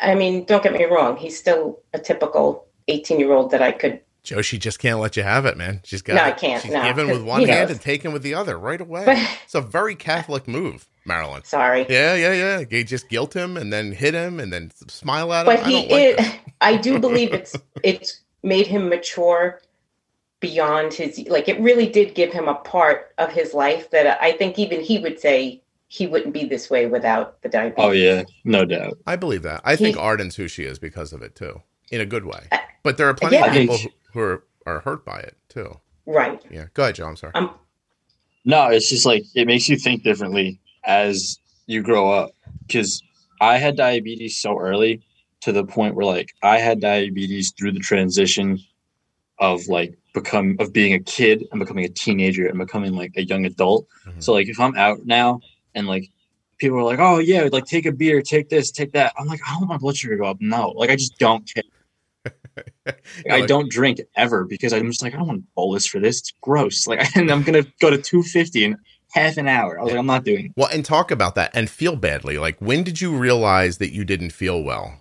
I 0.00 0.14
mean, 0.14 0.44
don't 0.44 0.62
get 0.62 0.72
me 0.72 0.84
wrong, 0.84 1.16
he's 1.16 1.38
still 1.38 1.82
a 1.92 1.98
typical 1.98 2.66
18 2.88 3.18
year 3.18 3.32
old 3.32 3.50
that 3.52 3.62
I 3.62 3.72
could 3.72 4.00
Joe, 4.24 4.40
she 4.42 4.58
just 4.58 4.78
can't 4.78 4.98
let 4.98 5.16
you 5.16 5.22
have 5.22 5.44
it, 5.46 5.56
man. 5.56 5.80
She's 5.84 6.00
got 6.02 6.14
No, 6.14 6.22
I 6.24 6.32
can't, 6.32 6.62
She's 6.62 6.72
no, 6.72 6.82
giving 6.82 7.06
with 7.08 7.18
'cause 7.18 7.24
one 7.24 7.40
hand 7.46 7.68
knows. 7.68 7.70
and 7.72 7.80
taken 7.80 8.12
with 8.12 8.22
the 8.22 8.34
other 8.34 8.58
right 8.58 8.80
away. 8.80 9.04
It's 9.44 9.54
a 9.54 9.60
very 9.60 9.94
Catholic 9.94 10.48
move, 10.48 10.88
Marilyn. 11.04 11.44
sorry. 11.44 11.84
Yeah, 11.90 12.14
yeah, 12.14 12.32
yeah. 12.32 12.64
You 12.70 12.84
just 12.84 13.08
guilt 13.10 13.34
him 13.36 13.56
and 13.58 13.72
then 13.72 13.92
hit 13.92 14.14
him 14.14 14.40
and 14.40 14.52
then 14.52 14.70
smile 14.88 15.32
at 15.32 15.46
him. 15.46 15.54
but 15.54 15.64
I 15.64 15.68
he 15.68 15.72
don't 15.88 15.90
like 15.90 16.20
is 16.20 16.32
i 16.60 16.76
do 16.76 16.98
believe 16.98 17.34
it's 17.34 17.54
it's 17.82 18.20
made 18.42 18.66
him 18.66 18.88
mature 18.88 19.60
beyond 20.40 20.92
his 20.94 21.22
like 21.28 21.48
it 21.48 21.60
really 21.60 21.86
did 21.86 22.14
give 22.14 22.32
him 22.32 22.48
a 22.48 22.54
part 22.54 23.12
of 23.18 23.30
his 23.32 23.52
life 23.54 23.90
that 23.90 24.18
i 24.22 24.32
think 24.32 24.58
even 24.58 24.80
he 24.80 24.98
would 24.98 25.18
say 25.18 25.60
he 25.88 26.06
wouldn't 26.06 26.32
be 26.34 26.44
this 26.44 26.70
way 26.70 26.86
without 26.86 27.40
the 27.42 27.48
diabetes 27.48 27.84
Oh 27.84 27.90
yeah, 27.92 28.24
no 28.44 28.64
doubt. 28.64 28.98
I 29.06 29.16
believe 29.16 29.42
that. 29.42 29.60
I 29.64 29.76
think 29.76 29.96
Arden's 29.96 30.34
who 30.36 30.48
she 30.48 30.64
is 30.64 30.78
because 30.78 31.12
of 31.12 31.22
it 31.22 31.36
too, 31.36 31.60
in 31.92 32.00
a 32.00 32.06
good 32.06 32.24
way. 32.24 32.48
Uh, 32.50 32.58
But 32.82 32.96
there 32.96 33.08
are 33.08 33.14
plenty 33.14 33.36
yeah. 33.36 33.46
of 33.46 33.52
people 33.52 33.76
who, 33.76 33.82
think- 33.82 33.94
who 34.14 34.20
are, 34.20 34.44
are 34.64 34.80
hurt 34.80 35.04
by 35.04 35.18
it 35.18 35.36
too. 35.50 35.78
right 36.06 36.40
Yeah. 36.50 36.66
Go 36.72 36.84
ahead, 36.84 36.94
Joe. 36.94 37.06
I'm 37.06 37.16
sorry. 37.16 37.34
um 37.34 37.50
No, 38.46 38.68
it's 38.70 38.88
just 38.88 39.04
like 39.04 39.24
it 39.34 39.46
makes 39.46 39.68
you 39.68 39.76
think 39.76 40.02
differently 40.02 40.58
as 40.84 41.38
you 41.66 41.82
grow 41.82 42.10
up. 42.10 42.30
Because 42.66 43.02
I 43.40 43.58
had 43.58 43.76
diabetes 43.76 44.38
so 44.38 44.58
early 44.58 45.02
to 45.42 45.52
the 45.52 45.64
point 45.64 45.94
where 45.94 46.06
like 46.06 46.30
I 46.42 46.58
had 46.58 46.80
diabetes 46.80 47.52
through 47.58 47.72
the 47.72 47.80
transition 47.80 48.58
of 49.38 49.66
like 49.68 49.98
become 50.14 50.56
of 50.60 50.72
being 50.72 50.94
a 50.94 51.00
kid 51.00 51.44
and 51.50 51.58
becoming 51.58 51.84
a 51.84 51.88
teenager 51.88 52.46
and 52.46 52.58
becoming 52.58 52.94
like 52.94 53.12
a 53.16 53.24
young 53.24 53.44
adult. 53.44 53.86
Mhm. 54.06 54.22
So 54.22 54.32
like 54.32 54.48
if 54.48 54.58
I'm 54.60 54.76
out 54.76 55.04
now 55.04 55.40
and 55.74 55.86
like 55.86 56.08
people 56.58 56.78
are 56.78 56.84
like, 56.84 57.00
oh 57.00 57.18
yeah, 57.18 57.48
like 57.50 57.64
take 57.66 57.84
a 57.84 57.92
beer, 57.92 58.22
take 58.22 58.48
this, 58.48 58.70
take 58.70 58.92
that. 58.92 59.12
I'm 59.18 59.26
like, 59.26 59.40
I 59.46 59.50
don't 59.52 59.62
want 59.62 59.70
my 59.70 59.76
blood 59.78 59.96
sugar 59.96 60.14
to 60.16 60.22
go 60.22 60.28
up. 60.28 60.40
No, 60.40 60.68
like 60.70 60.88
I 60.90 60.96
just 60.96 61.18
don't 61.18 61.44
care. 61.52 61.64
I 62.86 62.94
like, 63.40 63.46
don't 63.46 63.70
drink 63.70 64.00
ever 64.16 64.44
because 64.44 64.72
I'm 64.72 64.86
just 64.86 65.02
like 65.02 65.14
I 65.14 65.18
don't 65.18 65.26
want 65.26 65.40
to 65.40 65.46
bolus 65.54 65.86
for 65.86 66.00
this. 66.00 66.20
It's 66.20 66.32
gross. 66.40 66.86
Like 66.86 67.04
and 67.16 67.30
I'm 67.30 67.42
gonna 67.42 67.64
go 67.80 67.90
to 67.90 67.98
250 67.98 68.64
in 68.64 68.78
half 69.12 69.36
an 69.36 69.48
hour. 69.48 69.78
I 69.78 69.82
was 69.82 69.92
like, 69.92 69.98
I'm 69.98 70.06
not 70.06 70.24
doing 70.24 70.46
it. 70.46 70.52
Well, 70.56 70.68
and 70.72 70.84
talk 70.84 71.10
about 71.10 71.34
that 71.36 71.50
and 71.54 71.70
feel 71.70 71.96
badly. 71.96 72.38
Like, 72.38 72.60
when 72.60 72.82
did 72.82 73.00
you 73.00 73.16
realize 73.16 73.78
that 73.78 73.92
you 73.92 74.04
didn't 74.04 74.30
feel 74.30 74.62
well? 74.62 75.00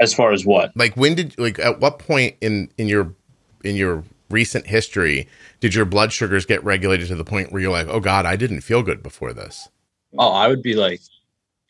As 0.00 0.14
far 0.14 0.32
as 0.32 0.46
what? 0.46 0.72
Like, 0.74 0.96
when 0.96 1.14
did 1.14 1.38
like 1.38 1.58
at 1.58 1.80
what 1.80 1.98
point 1.98 2.36
in 2.40 2.70
in 2.78 2.88
your 2.88 3.14
in 3.62 3.76
your 3.76 4.04
recent 4.30 4.66
history 4.66 5.28
did 5.58 5.74
your 5.74 5.84
blood 5.84 6.12
sugars 6.12 6.46
get 6.46 6.64
regulated 6.64 7.08
to 7.08 7.16
the 7.16 7.24
point 7.24 7.52
where 7.52 7.60
you're 7.60 7.70
like, 7.70 7.88
oh 7.88 8.00
God, 8.00 8.24
I 8.24 8.36
didn't 8.36 8.62
feel 8.62 8.82
good 8.82 9.02
before 9.02 9.32
this? 9.32 9.68
Oh, 10.16 10.32
I 10.32 10.48
would 10.48 10.62
be 10.62 10.74
like, 10.74 11.00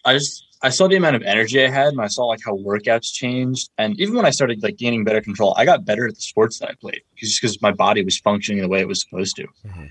I 0.04 0.14
just 0.14 0.49
I 0.62 0.68
saw 0.68 0.88
the 0.88 0.96
amount 0.96 1.16
of 1.16 1.22
energy 1.22 1.64
I 1.64 1.70
had, 1.70 1.88
and 1.88 2.00
I 2.00 2.08
saw 2.08 2.26
like 2.26 2.40
how 2.44 2.54
workouts 2.56 3.12
changed, 3.12 3.70
and 3.78 3.98
even 3.98 4.14
when 4.14 4.26
I 4.26 4.30
started 4.30 4.62
like 4.62 4.76
gaining 4.76 5.04
better 5.04 5.20
control, 5.22 5.54
I 5.56 5.64
got 5.64 5.84
better 5.84 6.06
at 6.06 6.14
the 6.14 6.20
sports 6.20 6.58
that 6.58 6.68
I 6.68 6.74
played 6.74 7.00
just 7.16 7.40
because 7.40 7.60
my 7.62 7.72
body 7.72 8.04
was 8.04 8.18
functioning 8.18 8.60
the 8.60 8.68
way 8.68 8.80
it 8.80 8.88
was 8.88 9.00
supposed 9.00 9.36
to. 9.36 9.46
Mhm. 9.66 9.90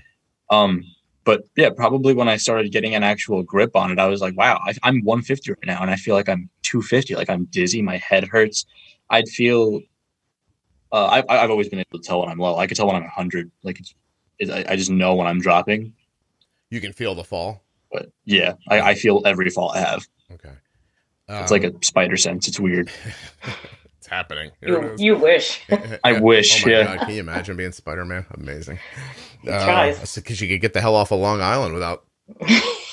Um, 0.50 0.84
but 1.24 1.42
yeah, 1.56 1.70
probably 1.70 2.14
when 2.14 2.28
I 2.28 2.36
started 2.36 2.72
getting 2.72 2.94
an 2.94 3.02
actual 3.02 3.42
grip 3.42 3.76
on 3.76 3.90
it, 3.90 3.98
I 3.98 4.06
was 4.06 4.20
like, 4.20 4.36
wow, 4.36 4.60
I, 4.64 4.74
I'm 4.82 5.04
150 5.04 5.50
right 5.50 5.58
now, 5.66 5.82
and 5.82 5.90
I 5.90 5.96
feel 5.96 6.14
like 6.14 6.28
I'm 6.28 6.48
250. 6.62 7.14
Like 7.16 7.30
I'm 7.30 7.44
dizzy, 7.46 7.82
my 7.82 7.98
head 7.98 8.24
hurts. 8.28 8.64
I'd 9.10 9.28
feel. 9.28 9.80
Uh, 10.92 11.22
I, 11.28 11.42
I've 11.42 11.50
always 11.50 11.68
been 11.68 11.78
able 11.78 12.00
to 12.00 12.06
tell 12.06 12.20
when 12.20 12.28
I'm 12.28 12.38
low. 12.38 12.56
I 12.56 12.66
could 12.66 12.76
tell 12.76 12.86
when 12.86 12.96
I'm 12.96 13.02
100. 13.02 13.50
Like 13.62 13.78
it's, 13.78 13.94
it, 14.38 14.50
I 14.68 14.76
just 14.76 14.90
know 14.90 15.14
when 15.14 15.26
I'm 15.26 15.40
dropping. 15.40 15.94
You 16.70 16.80
can 16.80 16.92
feel 16.92 17.14
the 17.14 17.24
fall. 17.24 17.62
But 17.92 18.10
yeah, 18.24 18.54
I, 18.68 18.80
I 18.80 18.94
feel 18.94 19.22
every 19.24 19.50
fall 19.50 19.70
I 19.72 19.78
have. 19.80 20.06
Okay. 20.32 20.52
It's 21.28 21.50
like 21.50 21.64
Um, 21.64 21.76
a 21.80 21.84
spider 21.84 22.16
sense. 22.16 22.48
It's 22.48 22.58
weird. 22.60 22.90
it's 23.98 24.06
happening. 24.06 24.50
Here 24.60 24.82
it 24.82 25.00
you, 25.00 25.14
you 25.14 25.16
wish 25.18 25.60
I 26.04 26.20
wish, 26.20 26.64
Oh 26.64 26.68
my 26.68 26.72
yeah. 26.72 26.84
God, 26.96 27.06
can 27.06 27.14
you 27.14 27.20
imagine 27.20 27.56
being 27.56 27.72
Spider 27.72 28.04
Man? 28.04 28.26
Amazing. 28.34 28.78
tries. 29.44 30.14
Because 30.14 30.40
you 30.40 30.48
could 30.48 30.60
get 30.60 30.72
the 30.72 30.80
hell 30.80 30.94
off 30.96 31.12
of 31.12 31.20
Long 31.20 31.40
Island 31.40 31.74
without 31.74 32.04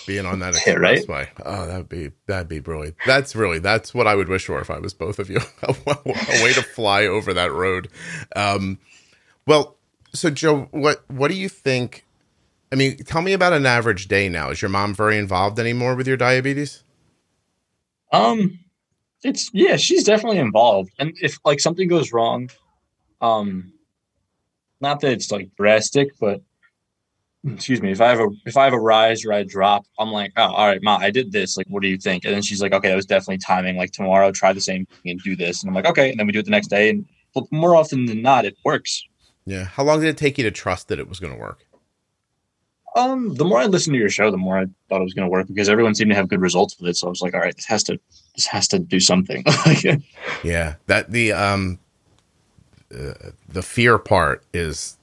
being 0.08 0.26
on 0.26 0.40
that 0.40 0.56
Yeah, 0.66 0.74
right? 0.74 1.00
expressway. 1.06 1.28
Oh, 1.46 1.68
that 1.68 1.78
would 1.78 1.90
be 1.90 2.12
that'd 2.28 2.48
be 2.48 2.60
brilliant. 2.60 2.96
That's 3.06 3.36
really 3.36 3.60
that's 3.60 3.94
what 3.94 4.08
I 4.08 4.16
would 4.16 4.30
wish 4.30 4.46
for 4.46 4.60
if 4.62 4.70
I 4.72 4.80
was 4.80 4.94
both 4.94 5.20
of 5.20 5.30
you. 5.30 5.40
a, 5.64 5.76
a 5.86 6.44
way 6.44 6.54
to 6.54 6.62
fly 6.64 7.06
over 7.06 7.34
that 7.34 7.52
road. 7.52 7.90
Um, 8.36 8.80
well, 9.46 9.76
so 10.14 10.30
Joe, 10.30 10.68
what 10.72 11.04
what 11.10 11.30
do 11.30 11.36
you 11.36 11.50
think? 11.50 12.04
I 12.72 12.76
mean, 12.76 12.98
tell 12.98 13.22
me 13.22 13.34
about 13.34 13.54
an 13.54 13.66
average 13.66 14.08
day 14.08 14.28
now. 14.28 14.50
Is 14.50 14.62
your 14.62 14.70
mom 14.70 14.94
very 14.94 15.18
involved 15.18 15.60
anymore 15.60 15.96
with 15.96 16.08
your 16.08 16.18
diabetes? 16.18 16.84
Um, 18.12 18.60
it's 19.24 19.50
yeah, 19.54 19.78
she's 19.78 20.04
definitely 20.04 20.40
involved. 20.40 20.92
And 21.00 21.14
if 21.22 21.40
like 21.46 21.60
something 21.60 21.88
goes 21.88 22.12
wrong, 22.12 22.50
um, 23.22 23.72
not 24.82 25.00
that 25.02 25.12
it's 25.12 25.32
like 25.32 25.50
drastic, 25.56 26.10
but 26.20 26.42
excuse 27.46 27.82
me, 27.82 27.92
if 27.92 28.02
I 28.02 28.10
have 28.10 28.20
a 28.20 28.28
if 28.46 28.58
I 28.58 28.66
have 28.66 28.74
a 28.74 28.80
rise 28.80 29.26
or 29.26 29.34
I 29.34 29.44
drop, 29.44 29.86
I'm 29.98 30.12
like, 30.12 30.34
oh, 30.38 30.44
all 30.44 30.68
right, 30.68 30.82
ma, 30.84 30.98
I 30.98 31.10
did 31.10 31.32
this. 31.32 31.58
Like, 31.58 31.68
what 31.70 31.82
do 31.82 31.88
you 31.88 31.98
think? 31.98 32.26
And 32.26 32.34
then 32.34 32.42
she's 32.42 32.62
like, 32.62 32.74
okay, 32.74 32.90
that 32.90 32.96
was 32.96 33.06
definitely 33.06 33.40
timing. 33.40 33.78
Like 33.78 33.92
tomorrow, 33.92 34.32
try 34.32 34.54
the 34.54 34.62
same 34.62 34.86
thing 34.86 35.12
and 35.12 35.22
do 35.22 35.36
this. 35.36 35.64
And 35.64 35.70
I'm 35.70 35.76
like, 35.76 35.86
okay. 35.86 36.10
And 36.10 36.20
then 36.20 36.28
we 36.28 36.34
do 36.34 36.40
it 36.40 36.46
the 36.46 36.52
next 36.52 36.68
day, 36.68 36.90
and 36.90 37.06
but 37.34 37.46
more 37.52 37.76
often 37.76 38.06
than 38.06 38.22
not, 38.22 38.46
it 38.46 38.58
works. 38.64 39.04
Yeah. 39.46 39.64
How 39.64 39.84
long 39.84 40.02
did 40.02 40.10
it 40.10 40.18
take 40.18 40.38
you 40.38 40.44
to 40.44 40.52
trust 40.52 40.90
that 40.90 41.00
it 41.00 41.08
was 41.08 41.20
going 41.20 41.34
to 41.34 41.40
work? 41.40 41.67
Um, 42.98 43.36
the 43.36 43.46
more 43.46 43.60
I 43.60 43.66
listened 43.66 43.94
to 43.94 44.00
your 44.00 44.10
show, 44.10 44.32
the 44.32 44.38
more 44.38 44.58
I 44.58 44.66
thought 44.90 45.02
it 45.02 45.04
was 45.04 45.14
going 45.14 45.28
to 45.28 45.30
work 45.32 45.48
because 45.48 45.70
everyone 45.70 45.94
seemed 45.96 46.10
to 46.10 46.16
have 46.16 46.28
good 46.28 46.42
results 46.42 46.78
with 46.80 46.90
it. 46.90 46.98
So 46.98 47.08
I 47.08 47.10
was 47.12 47.22
like, 47.22 47.34
all 47.36 47.40
right, 47.40 47.56
this 47.56 47.66
has 47.66 47.84
to 47.84 48.00
this 48.36 48.48
has 48.48 48.68
to 48.70 48.80
do 48.80 49.00
something. 49.00 49.44
Yeah, 50.44 50.76
that 50.88 51.12
the 51.12 51.32
um 51.34 51.80
uh, 52.94 53.14
the 53.48 53.62
fear 53.62 53.98
part 53.98 54.44
is 54.54 54.98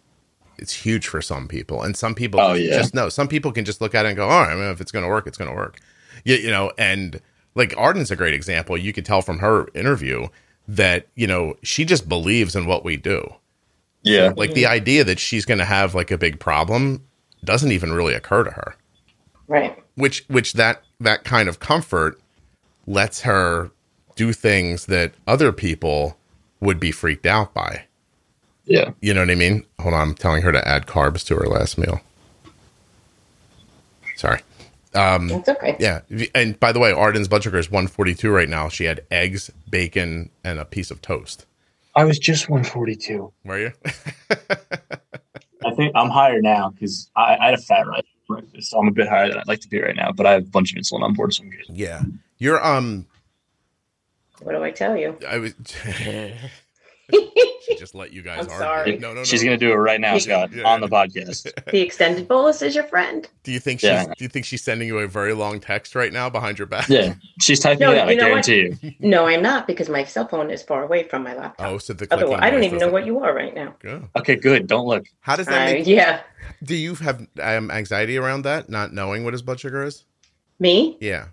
it's 0.59 0.73
huge 0.73 1.07
for 1.07 1.21
some 1.23 1.49
people, 1.49 1.83
and 1.83 1.97
some 1.97 2.15
people 2.15 2.41
Oh, 2.41 2.55
just, 2.57 2.69
yeah. 2.69 2.77
just 2.79 2.95
know. 2.95 3.09
Some 3.09 3.29
people 3.29 3.53
can 3.53 3.65
just 3.65 3.81
look 3.81 3.95
at 3.95 4.07
it 4.07 4.09
and 4.09 4.17
go, 4.17 4.29
"All 4.29 4.43
right, 4.43 4.53
I 4.53 4.55
mean, 4.55 4.71
if 4.71 4.81
it's 4.81 4.93
going 4.93 5.05
to 5.05 5.09
work, 5.09 5.27
it's 5.27 5.37
going 5.39 5.51
to 5.51 5.57
work." 5.57 5.81
You, 6.25 6.37
you 6.37 6.51
know, 6.51 6.73
and 6.79 7.21
like 7.55 7.75
Arden's 7.77 8.11
a 8.11 8.17
great 8.17 8.35
example. 8.35 8.77
You 8.77 8.93
could 8.93 9.05
tell 9.05 9.21
from 9.23 9.39
her 9.41 9.69
interview 9.75 10.29
that 10.67 11.07
you 11.15 11.27
know 11.27 11.55
she 11.63 11.85
just 11.85 12.09
believes 12.09 12.57
in 12.57 12.67
what 12.67 12.85
we 12.85 12.97
do. 12.97 13.35
Yeah. 14.03 14.33
Like 14.37 14.55
the 14.55 14.67
idea 14.67 15.05
that 15.05 15.19
she's 15.19 15.45
going 15.45 15.59
to 15.59 15.65
have 15.65 15.95
like 15.95 16.11
a 16.11 16.19
big 16.19 16.39
problem 16.39 17.03
doesn't 17.45 17.73
even 17.73 17.93
really 17.93 18.15
occur 18.15 18.45
to 18.45 18.51
her. 18.51 18.77
Right. 19.47 19.83
Which 19.95 20.25
which 20.29 20.55
that 20.55 20.83
that 21.01 21.25
kind 21.25 21.49
of 21.49 21.61
comfort 21.61 22.21
lets 22.87 23.23
her 23.23 23.71
do 24.17 24.33
things 24.33 24.87
that 24.87 25.13
other 25.27 25.53
people 25.53 26.17
would 26.61 26.81
be 26.81 26.93
freaked 26.93 27.27
out 27.27 27.53
by. 27.53 27.85
Yeah. 28.65 28.93
You 29.01 29.13
know 29.15 29.21
what 29.21 29.31
I 29.31 29.35
mean? 29.35 29.65
Hold 29.81 29.95
on, 29.95 30.01
I'm 30.01 30.15
telling 30.15 30.43
her 30.43 30.53
to 30.53 30.67
add 30.67 30.87
carbs 30.87 31.25
to 31.27 31.37
her 31.37 31.47
last 31.47 31.77
meal. 31.77 32.01
Sorry. 34.17 34.41
Um, 34.95 35.31
it's 35.31 35.49
okay. 35.49 35.77
Yeah. 35.79 36.03
And 36.35 36.59
by 36.61 36.73
the 36.73 36.79
way, 36.79 36.93
Arden's 36.93 37.29
blood 37.29 37.43
sugar 37.43 37.59
is 37.59 37.71
142 37.71 38.31
right 38.31 38.49
now. 38.49 38.69
She 38.69 38.85
had 38.85 39.05
eggs, 39.11 39.51
bacon, 39.69 40.31
and 40.45 40.59
a 40.59 40.65
piece 40.65 40.91
of 40.91 41.03
toast. 41.03 41.47
I 41.97 42.05
was 42.05 42.19
just 42.19 42.49
142. 42.49 43.33
Were 43.45 43.59
you? 43.59 43.73
I 45.65 45.75
think 45.75 45.93
I'm 45.95 46.11
higher 46.11 46.41
now 46.41 46.71
because 46.71 47.11
I, 47.17 47.37
I 47.37 47.45
had 47.47 47.55
a 47.55 47.59
fat 47.59 47.87
rise 47.87 48.03
for 48.27 48.37
breakfast, 48.37 48.71
so 48.71 48.79
I'm 48.79 48.89
a 48.89 48.93
bit 48.93 49.09
higher 49.09 49.29
than 49.29 49.39
I'd 49.39 49.49
like 49.49 49.61
to 49.61 49.69
be 49.69 49.81
right 49.81 49.97
now. 49.97 50.13
But 50.13 50.27
I 50.27 50.33
have 50.33 50.43
a 50.43 50.47
bunch 50.47 50.73
of 50.73 50.79
insulin 50.79 51.03
on 51.03 51.15
board, 51.15 51.33
so 51.35 51.43
I'm 51.43 51.51
good. 51.51 51.65
yeah. 51.69 52.03
You're 52.39 52.65
um 52.65 53.07
What 54.43 54.53
do 54.53 54.63
I 54.63 54.71
tell 54.71 54.97
you? 54.97 55.17
I 55.29 55.39
was 55.39 55.55
she 57.13 57.77
just 57.79 57.95
let 57.95 58.13
you 58.13 58.23
guys 58.23 58.47
I'm 58.47 58.51
argue. 58.51 58.59
sorry. 58.59 58.99
No, 58.99 59.09
no, 59.09 59.15
no. 59.17 59.25
She's 59.25 59.43
gonna 59.45 59.57
do 59.57 59.73
it 59.73 59.77
right 59.77 60.01
now, 60.01 60.19
Scott, 60.19 60.53
Yeah. 60.53 60.65
on 60.65 60.81
the 60.81 60.89
podcast. 60.89 61.51
The 61.71 61.81
extended 61.81 62.29
bolus 62.29 62.63
is 62.63 62.75
your 62.75 62.85
friend. 62.85 63.29
Do 63.43 63.51
you 63.53 63.59
think 63.61 63.81
she's 63.81 63.89
Yeah. 63.91 64.05
do 64.17 64.25
you 64.25 64.29
think 64.29 64.45
she's 64.47 64.63
sending 64.63 64.87
you 64.89 64.99
a 64.99 65.07
very 65.09 65.33
long 65.33 65.61
text 65.61 65.95
right 65.95 66.13
now 66.13 66.31
behind 66.31 66.59
your 66.59 66.67
back? 66.67 66.89
Yeah, 66.89 67.15
she's 67.41 67.59
typing 67.61 67.81
No, 67.81 67.93
it 67.93 67.99
out. 67.99 68.09
I 68.09 68.13
you 68.13 68.19
what? 68.19 68.45
guarantee 68.47 68.77
you. 68.83 68.95
No, 69.01 69.27
I'm 69.27 69.43
not 69.43 69.67
because 69.67 69.89
my 69.89 70.05
cell 70.05 70.29
phone 70.29 70.51
is 70.51 70.63
far 70.63 70.83
away 70.85 71.03
from 71.05 71.23
my 71.25 71.35
laptop. 71.35 71.67
Oh, 71.67 71.79
so 71.79 71.93
the 71.93 72.07
Otherwise, 72.11 72.39
clicking 72.39 72.45
I 72.45 72.51
don't 72.51 72.65
even 72.65 72.79
know 72.79 72.91
what 72.91 73.07
you 73.07 73.19
are 73.25 73.35
right 73.35 73.55
now. 73.55 73.75
Good. 73.81 74.09
Okay, 74.17 74.37
good. 74.37 74.67
Don't 74.67 74.87
look. 74.87 75.07
How 75.21 75.37
does 75.37 75.47
that 75.47 75.69
Uh, 75.69 75.73
make 75.73 75.87
yeah, 75.87 76.21
do 76.63 76.75
you 76.77 76.95
have 76.97 77.27
um, 77.41 77.71
anxiety 77.71 78.17
around 78.19 78.43
that, 78.43 78.69
not 78.69 78.93
knowing 78.93 79.25
what 79.25 79.33
his 79.35 79.43
blood 79.43 79.61
sugar 79.61 79.83
is? 79.83 80.05
me. 80.61 80.97
Yeah. 81.01 81.27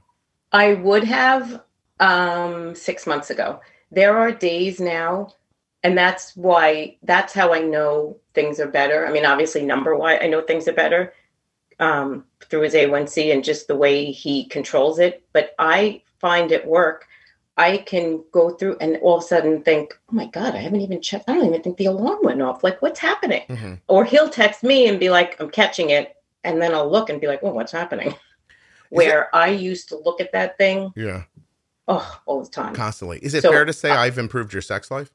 I 0.52 0.73
would 0.73 1.03
have 1.06 1.61
um, 1.99 2.73
six 2.76 3.06
months 3.06 3.30
ago. 3.30 3.61
There 3.91 4.18
are 4.18 4.31
days 4.31 4.80
now, 4.80 5.34
and 5.84 5.98
that's 5.98 6.36
why 6.36 6.98
that's 7.03 7.34
how 7.34 7.53
I 7.53 7.60
know 7.60 8.18
things 8.34 8.60
are 8.60 8.68
better. 8.68 9.06
I 9.08 9.12
mean, 9.12 9.26
obviously, 9.26 9.64
number 9.66 9.95
wise, 9.95 10.20
I 10.22 10.28
know 10.28 10.41
things 10.41 10.68
are 10.68 10.74
better 10.74 11.14
um, 11.80 12.26
through 12.49 12.62
his 12.62 12.74
A1C 12.74 13.34
and 13.34 13.44
just 13.44 13.68
the 13.68 13.76
way 13.76 14.12
he 14.12 14.45
controls 14.45 14.99
it. 14.99 15.24
But 15.34 15.56
I 15.58 16.03
find 16.20 16.52
at 16.52 16.68
work, 16.68 17.08
I 17.58 17.78
can 17.78 18.24
go 18.32 18.52
through 18.52 18.78
and 18.80 18.98
all 18.98 19.18
of 19.18 19.24
a 19.24 19.28
sudden 19.28 19.64
think, 19.64 19.98
oh 20.10 20.14
my 20.16 20.28
God, 20.28 20.53
I 20.56 20.60
haven't 20.60 20.82
even 20.82 21.02
checked. 21.02 21.28
I 21.28 21.34
don't 21.34 21.48
even 21.48 21.62
think 21.64 21.78
the 21.78 21.86
alarm 21.88 22.20
went 22.24 22.41
off. 22.41 22.64
Like, 22.64 22.82
what's 22.82 22.99
happening? 22.99 23.44
Mhm. 23.49 23.80
Or 23.88 24.06
he'll 24.06 24.30
text 24.30 24.64
me 24.64 24.88
and 24.88 24.99
be 24.99 25.10
like, 25.10 25.40
I'm 25.41 25.49
catching 25.49 25.90
it. 25.90 26.16
And 26.44 26.62
then 26.62 26.74
I'll 26.74 26.90
look 26.90 27.10
and 27.10 27.20
be 27.22 27.28
like, 27.28 27.41
well, 27.44 27.53
what's 27.53 27.72
happening? 27.72 28.16
Where 28.90 29.34
I 29.36 29.48
used 29.49 29.90
to 29.90 29.98
look 29.98 30.20
at 30.22 30.32
that 30.34 30.58
thing, 30.58 30.91
Yeah. 30.95 31.24
oh, 31.88 32.20
all 32.26 32.44
the 32.44 32.49
time. 32.49 32.74
Constantly. 32.76 33.20
Is 33.20 33.34
it 33.34 33.41
So, 33.41 33.52
fair 33.52 33.64
to 33.66 33.74
say 33.74 33.90
uh, 33.90 33.98
I've 33.98 34.18
improved 34.18 34.52
your 34.53 34.62
sex 34.62 34.90
life? 34.91 35.12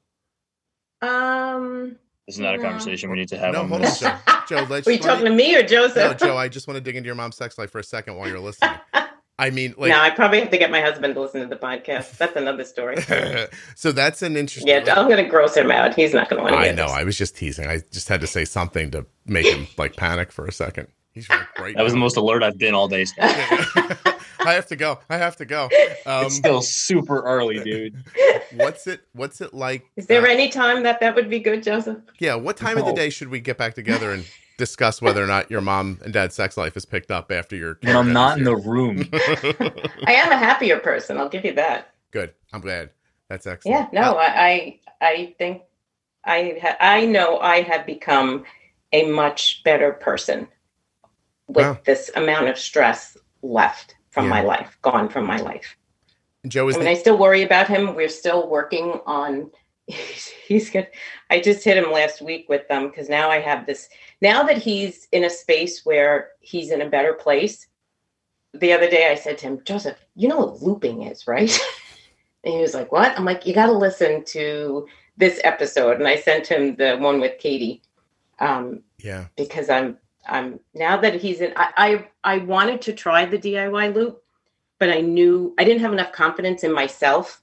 Um, 1.02 1.96
This 2.26 2.36
is 2.36 2.40
not 2.40 2.54
a 2.54 2.58
conversation 2.58 3.10
we 3.10 3.16
need 3.18 3.28
to 3.28 3.38
have. 3.38 3.52
No, 3.54 3.62
on 3.62 3.68
hold 3.68 3.82
this. 3.82 4.02
on, 4.02 4.18
Joe. 4.26 4.34
Joe, 4.48 4.66
let's 4.70 4.86
were 4.86 4.92
you 4.92 4.98
talking 4.98 5.24
to 5.24 5.30
me 5.32 5.56
or 5.56 5.62
Joseph? 5.62 6.20
No, 6.20 6.26
Joe, 6.28 6.36
I 6.36 6.48
just 6.48 6.66
want 6.68 6.76
to 6.76 6.80
dig 6.80 6.96
into 6.96 7.06
your 7.06 7.14
mom's 7.16 7.36
sex 7.36 7.58
life 7.58 7.70
for 7.70 7.78
a 7.78 7.84
second 7.84 8.16
while 8.16 8.28
you're 8.28 8.40
listening. 8.40 8.76
I 9.38 9.50
mean, 9.50 9.74
like, 9.76 9.90
no, 9.90 10.00
I 10.00 10.08
probably 10.10 10.40
have 10.40 10.48
to 10.50 10.56
get 10.56 10.70
my 10.70 10.80
husband 10.80 11.14
to 11.14 11.20
listen 11.20 11.42
to 11.42 11.46
the 11.46 11.56
podcast. 11.56 12.16
That's 12.16 12.36
another 12.36 12.64
story. 12.64 12.96
so 13.74 13.92
that's 13.92 14.22
an 14.22 14.34
interesting. 14.34 14.68
Yeah, 14.68 14.94
I'm 14.96 15.08
going 15.08 15.22
to 15.22 15.28
gross 15.28 15.54
him 15.54 15.70
out. 15.70 15.94
He's 15.94 16.14
not 16.14 16.30
going 16.30 16.38
to 16.38 16.42
want 16.44 16.54
to 16.54 16.70
I 16.70 16.72
know. 16.72 16.84
this. 16.84 16.92
I 16.92 17.04
was 17.04 17.18
just 17.18 17.36
teasing. 17.36 17.66
I 17.66 17.80
just 17.92 18.08
had 18.08 18.22
to 18.22 18.26
say 18.26 18.46
something 18.46 18.90
to 18.92 19.04
make 19.26 19.44
him 19.44 19.66
like 19.76 19.94
panic 19.94 20.32
for 20.32 20.46
a 20.46 20.52
second. 20.52 20.88
He's 21.16 21.30
like, 21.30 21.58
right. 21.58 21.74
That 21.74 21.82
was 21.82 21.94
the 21.94 21.98
most 21.98 22.18
alert 22.18 22.42
I've 22.42 22.58
been 22.58 22.74
all 22.74 22.88
day. 22.88 23.06
I 23.18 24.18
have 24.52 24.66
to 24.66 24.76
go. 24.76 24.98
I 25.08 25.16
have 25.16 25.34
to 25.36 25.46
go. 25.46 25.64
Um, 26.04 26.26
it's 26.26 26.36
still 26.36 26.60
super 26.60 27.22
early, 27.22 27.58
dude. 27.64 27.96
what's 28.52 28.86
it? 28.86 29.00
What's 29.14 29.40
it 29.40 29.54
like? 29.54 29.86
Is 29.96 30.08
there 30.08 30.26
uh, 30.26 30.30
any 30.30 30.50
time 30.50 30.82
that 30.82 31.00
that 31.00 31.14
would 31.14 31.30
be 31.30 31.38
good, 31.40 31.62
Joseph? 31.62 31.96
Yeah. 32.18 32.34
What 32.34 32.58
time 32.58 32.76
of 32.76 32.84
the 32.84 32.92
day 32.92 33.08
should 33.08 33.28
we 33.28 33.40
get 33.40 33.56
back 33.56 33.72
together 33.74 34.12
and 34.12 34.26
discuss 34.58 35.00
whether 35.00 35.24
or 35.24 35.26
not 35.26 35.50
your 35.50 35.62
mom 35.62 36.00
and 36.04 36.12
dad's 36.12 36.34
sex 36.34 36.58
life 36.58 36.76
is 36.76 36.84
picked 36.84 37.10
up 37.10 37.32
after 37.32 37.56
your? 37.56 37.78
When 37.82 37.96
I'm 37.96 38.12
not 38.12 38.36
in 38.36 38.44
the 38.44 38.54
room. 38.56 39.08
I 39.14 40.12
am 40.12 40.30
a 40.30 40.36
happier 40.36 40.78
person. 40.80 41.16
I'll 41.16 41.30
give 41.30 41.46
you 41.46 41.54
that. 41.54 41.94
Good. 42.10 42.34
I'm 42.52 42.60
glad. 42.60 42.90
That's 43.30 43.46
excellent. 43.46 43.88
Yeah, 43.92 44.00
no, 44.00 44.12
Uh, 44.12 44.20
I, 44.20 44.78
I, 45.00 45.06
I 45.06 45.34
think 45.38 45.62
I, 46.26 46.58
ha- 46.60 46.76
I 46.78 47.06
know 47.06 47.38
I 47.38 47.62
have 47.62 47.86
become 47.86 48.44
a 48.92 49.10
much 49.10 49.62
better 49.64 49.92
person 49.94 50.46
with 51.48 51.64
Wow. 51.66 51.78
this 51.84 52.10
amount 52.16 52.48
of 52.48 52.58
stress 52.58 53.16
left 53.42 53.94
from 54.10 54.24
Yeah. 54.24 54.30
my 54.30 54.42
life, 54.42 54.78
gone 54.82 55.08
from 55.08 55.26
my 55.26 55.38
life. 55.38 55.76
Joe 56.48 56.68
is 56.68 56.76
I 56.76 56.78
mean, 56.78 56.84
the, 56.86 56.90
I 56.92 56.94
still 56.94 57.18
worry 57.18 57.42
about 57.42 57.68
him. 57.68 57.94
We're 57.94 58.08
still 58.08 58.48
working 58.48 59.00
on. 59.06 59.50
He's, 59.88 60.26
he's 60.48 60.70
good. 60.70 60.88
I 61.30 61.38
just 61.40 61.62
hit 61.62 61.76
him 61.76 61.92
last 61.92 62.20
week 62.20 62.46
with 62.48 62.66
them 62.66 62.88
because 62.88 63.08
now 63.08 63.30
I 63.30 63.38
have 63.38 63.66
this. 63.66 63.88
Now 64.20 64.42
that 64.42 64.58
he's 64.58 65.06
in 65.12 65.22
a 65.22 65.30
space 65.30 65.84
where 65.86 66.30
he's 66.40 66.72
in 66.72 66.82
a 66.82 66.88
better 66.90 67.12
place. 67.12 67.68
The 68.52 68.72
other 68.72 68.90
day, 68.90 69.08
I 69.08 69.14
said 69.14 69.38
to 69.38 69.46
him, 69.46 69.60
Joseph, 69.64 69.96
you 70.16 70.26
know 70.26 70.38
what 70.38 70.60
looping 70.60 71.02
is, 71.02 71.28
right? 71.28 71.56
and 72.44 72.54
he 72.54 72.60
was 72.60 72.74
like, 72.74 72.90
"What?" 72.90 73.16
I'm 73.16 73.24
like, 73.24 73.46
"You 73.46 73.54
got 73.54 73.66
to 73.66 73.72
listen 73.72 74.24
to 74.24 74.88
this 75.16 75.40
episode." 75.44 75.98
And 75.98 76.08
I 76.08 76.16
sent 76.16 76.48
him 76.48 76.74
the 76.74 76.96
one 76.96 77.20
with 77.20 77.38
Katie 77.38 77.82
um, 78.40 78.82
yeah. 78.98 79.26
because 79.36 79.68
I'm 79.70 79.98
I'm 80.28 80.60
now 80.74 80.96
that 80.98 81.20
he's 81.20 81.40
in 81.40 81.52
I, 81.56 81.72
I 82.24 82.34
I 82.34 82.38
wanted 82.38 82.82
to 82.82 82.92
try 82.92 83.24
the 83.24 83.38
DIY 83.38 83.94
loop, 83.94 84.22
but 84.78 84.90
I 84.90 85.00
knew 85.00 85.54
I 85.58 85.64
didn't 85.64 85.82
have 85.82 85.92
enough 85.92 86.12
confidence 86.12 86.64
in 86.64 86.72
myself 86.72 87.42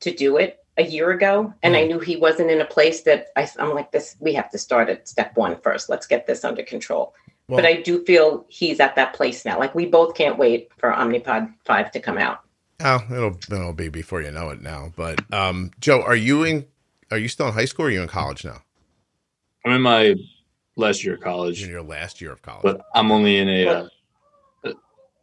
to 0.00 0.12
do 0.12 0.36
it 0.36 0.60
a 0.76 0.84
year 0.84 1.10
ago. 1.10 1.52
And 1.62 1.76
I 1.76 1.84
knew 1.86 1.98
he 1.98 2.16
wasn't 2.16 2.50
in 2.50 2.60
a 2.60 2.64
place 2.64 3.02
that 3.02 3.28
I, 3.36 3.48
I'm 3.58 3.74
like 3.74 3.92
this, 3.92 4.16
we 4.18 4.32
have 4.34 4.50
to 4.50 4.58
start 4.58 4.88
at 4.88 5.08
step 5.08 5.36
one 5.36 5.60
first. 5.60 5.88
Let's 5.88 6.06
get 6.06 6.26
this 6.26 6.44
under 6.44 6.62
control. 6.62 7.14
Well, 7.48 7.58
but 7.58 7.66
I 7.66 7.82
do 7.82 8.04
feel 8.04 8.46
he's 8.48 8.80
at 8.80 8.96
that 8.96 9.12
place 9.12 9.44
now. 9.44 9.58
Like 9.58 9.74
we 9.74 9.86
both 9.86 10.14
can't 10.14 10.38
wait 10.38 10.70
for 10.78 10.90
Omnipod 10.90 11.52
5 11.64 11.90
to 11.92 12.00
come 12.00 12.18
out. 12.18 12.40
Oh, 12.82 13.02
it'll 13.10 13.36
it'll 13.52 13.72
be 13.74 13.88
before 13.88 14.22
you 14.22 14.30
know 14.30 14.48
it 14.50 14.62
now. 14.62 14.92
But 14.96 15.20
um, 15.32 15.70
Joe, 15.80 16.00
are 16.00 16.16
you 16.16 16.44
in? 16.44 16.66
Are 17.10 17.18
you 17.18 17.28
still 17.28 17.48
in 17.48 17.52
high 17.52 17.66
school? 17.66 17.86
or 17.86 17.88
Are 17.88 17.92
you 17.92 18.02
in 18.02 18.08
college 18.08 18.44
now? 18.44 18.62
I'm 19.66 19.72
in 19.72 19.82
my 19.82 20.14
last 20.76 21.04
year 21.04 21.14
of 21.14 21.20
You're 21.20 21.28
in 21.28 21.32
college, 21.32 21.66
your 21.66 21.82
last 21.82 22.20
year 22.20 22.32
of 22.32 22.42
college. 22.42 22.62
but 22.62 22.80
I'm 22.94 23.10
only 23.12 23.38
in 23.38 23.48
a. 23.48 23.66
Uh, 23.66 23.88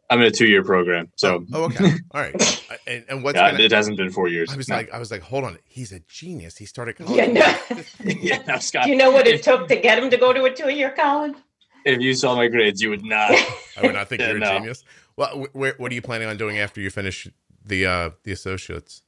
I'm 0.10 0.22
in 0.22 0.28
a 0.28 0.32
two 0.32 0.48
year 0.48 0.64
program, 0.64 1.12
so 1.16 1.44
oh, 1.52 1.64
okay, 1.66 1.92
all 2.12 2.22
right. 2.22 2.64
And, 2.88 3.04
and 3.10 3.24
what's 3.26 3.36
yeah, 3.36 3.52
gonna, 3.52 3.64
it 3.64 3.72
hasn't 3.74 3.98
been 3.98 4.10
four 4.10 4.30
years. 4.30 4.50
I 4.50 4.56
was 4.56 4.70
No. 4.70 4.78
like, 4.78 4.94
I 4.94 5.00
was 5.00 5.12
like, 5.12 5.22
hold 5.22 5.44
on, 5.44 5.58
he's 5.66 5.92
a 5.92 6.00
genius. 6.08 6.56
He 6.56 6.66
started 6.66 6.94
college. 6.98 7.18
Yeah, 7.28 7.58
no. 7.74 7.84
yeah, 8.06 8.42
no, 8.48 8.58
Scott. 8.60 8.86
Do 8.86 8.90
you 8.92 8.96
know 8.96 9.12
what 9.12 9.28
it 9.28 9.44
took 9.44 9.68
to 9.68 9.76
get 9.76 10.02
him 10.02 10.10
to 10.10 10.16
go 10.18 10.32
to 10.32 10.46
a 10.46 10.54
two 10.54 10.70
year 10.70 10.92
college? 10.92 11.36
If 11.84 12.00
you 12.00 12.14
saw 12.14 12.36
my 12.38 12.48
grades, 12.48 12.82
you 12.82 12.90
would 12.90 13.04
not. 13.04 13.32
I 13.32 13.82
would 13.82 13.96
not 13.96 14.08
think 14.08 14.22
Yeah, 14.22 14.30
you're 14.30 14.38
a 14.44 14.60
genius. 14.60 14.86
Well, 15.18 15.46
wh- 15.52 15.56
where, 15.56 15.74
what 15.78 15.92
are 15.92 15.96
you 15.96 16.02
planning 16.02 16.30
on 16.30 16.38
doing 16.38 16.58
after 16.58 16.80
you 16.80 16.90
finish 16.90 17.28
the 17.66 17.86
uh, 17.86 18.10
the 18.24 18.32
associates? 18.32 19.04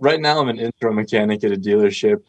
right 0.00 0.20
now, 0.20 0.40
I'm 0.40 0.48
an 0.48 0.58
intro 0.58 0.92
mechanic 0.92 1.44
at 1.44 1.52
a 1.52 1.56
dealership. 1.56 2.22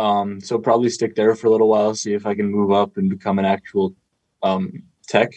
Um, 0.00 0.40
so 0.40 0.58
probably 0.58 0.88
stick 0.90 1.14
there 1.14 1.34
for 1.34 1.46
a 1.48 1.50
little 1.50 1.68
while, 1.68 1.94
see 1.94 2.14
if 2.14 2.24
I 2.26 2.34
can 2.34 2.46
move 2.58 2.70
up 2.72 2.96
and 2.96 3.10
become 3.10 3.38
an 3.38 3.44
actual 3.44 3.94
um, 4.42 4.62
tech. 5.06 5.30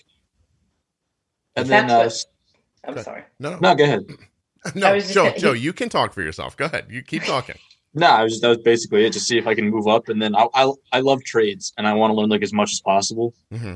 And 1.55 1.67
then, 1.67 1.87
That's 1.87 1.93
uh, 1.93 1.97
what- 1.97 2.05
s- 2.05 2.97
I'm 2.97 3.03
sorry. 3.03 3.23
No, 3.39 3.51
no, 3.51 3.59
no, 3.59 3.75
go 3.75 3.83
ahead. 3.83 4.05
no, 4.75 4.87
I 4.87 4.93
was 4.95 5.03
just 5.03 5.13
Joe, 5.13 5.31
Joe, 5.37 5.51
you 5.53 5.73
can 5.73 5.89
talk 5.89 6.13
for 6.13 6.21
yourself. 6.21 6.55
Go 6.57 6.65
ahead. 6.65 6.85
You 6.89 7.01
keep 7.03 7.23
talking. 7.23 7.55
No, 7.95 8.07
I 8.07 8.23
was 8.23 8.31
just 8.33 8.41
that 8.41 8.49
was 8.49 8.57
basically 8.57 9.05
it. 9.05 9.13
Just 9.13 9.27
see 9.27 9.37
if 9.37 9.45
I 9.45 9.53
can 9.53 9.69
move 9.69 9.87
up, 9.87 10.09
and 10.09 10.19
then 10.19 10.35
I 10.35 10.47
I, 10.55 10.71
I 10.91 10.99
love 11.01 11.23
trades, 11.23 11.73
and 11.77 11.85
I 11.87 11.93
want 11.93 12.09
to 12.09 12.15
learn 12.15 12.27
like 12.27 12.41
as 12.41 12.51
much 12.51 12.71
as 12.71 12.81
possible. 12.81 13.35
hmm 13.51 13.75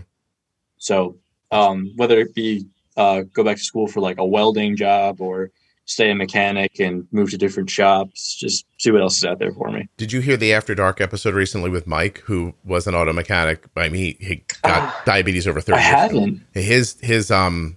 So 0.80 1.18
um, 1.52 1.92
whether 1.98 2.18
it 2.20 2.34
be 2.34 2.66
uh, 3.04 3.22
go 3.38 3.44
back 3.44 3.58
to 3.58 3.64
school 3.64 3.86
for 3.86 4.00
like 4.02 4.18
a 4.18 4.26
welding 4.26 4.76
job 4.76 5.22
or 5.22 5.52
stay 5.88 6.12
a 6.12 6.16
mechanic 6.16 6.80
and 6.80 7.08
move 7.12 7.32
to 7.32 7.38
different 7.38 7.70
shops, 7.70 8.36
just 8.36 8.66
see 8.78 8.92
what 8.92 9.02
else 9.02 9.18
is 9.18 9.26
out 9.26 9.40
there 9.40 9.52
for 9.54 9.72
me. 9.72 9.88
Did 9.98 10.12
you 10.14 10.20
hear 10.20 10.38
the 10.38 10.54
After 10.54 10.76
Dark 10.76 11.02
episode 11.02 11.34
recently 11.34 11.70
with 11.72 11.88
Mike, 11.88 12.20
who 12.26 12.54
was 12.64 12.86
an 12.88 12.94
auto 12.94 13.14
mechanic? 13.14 13.66
I 13.76 13.90
mean, 13.90 14.16
he, 14.20 14.26
he 14.26 14.36
got 14.62 14.84
Ah. 14.84 15.02
diabetes 15.06 15.48
over 15.48 15.60
thirty. 15.62 15.80
I 15.80 15.98
years 16.00 16.12
ago. 16.12 16.20
haven't. 16.20 16.42
his 16.54 16.98
his 17.02 17.32
um 17.32 17.76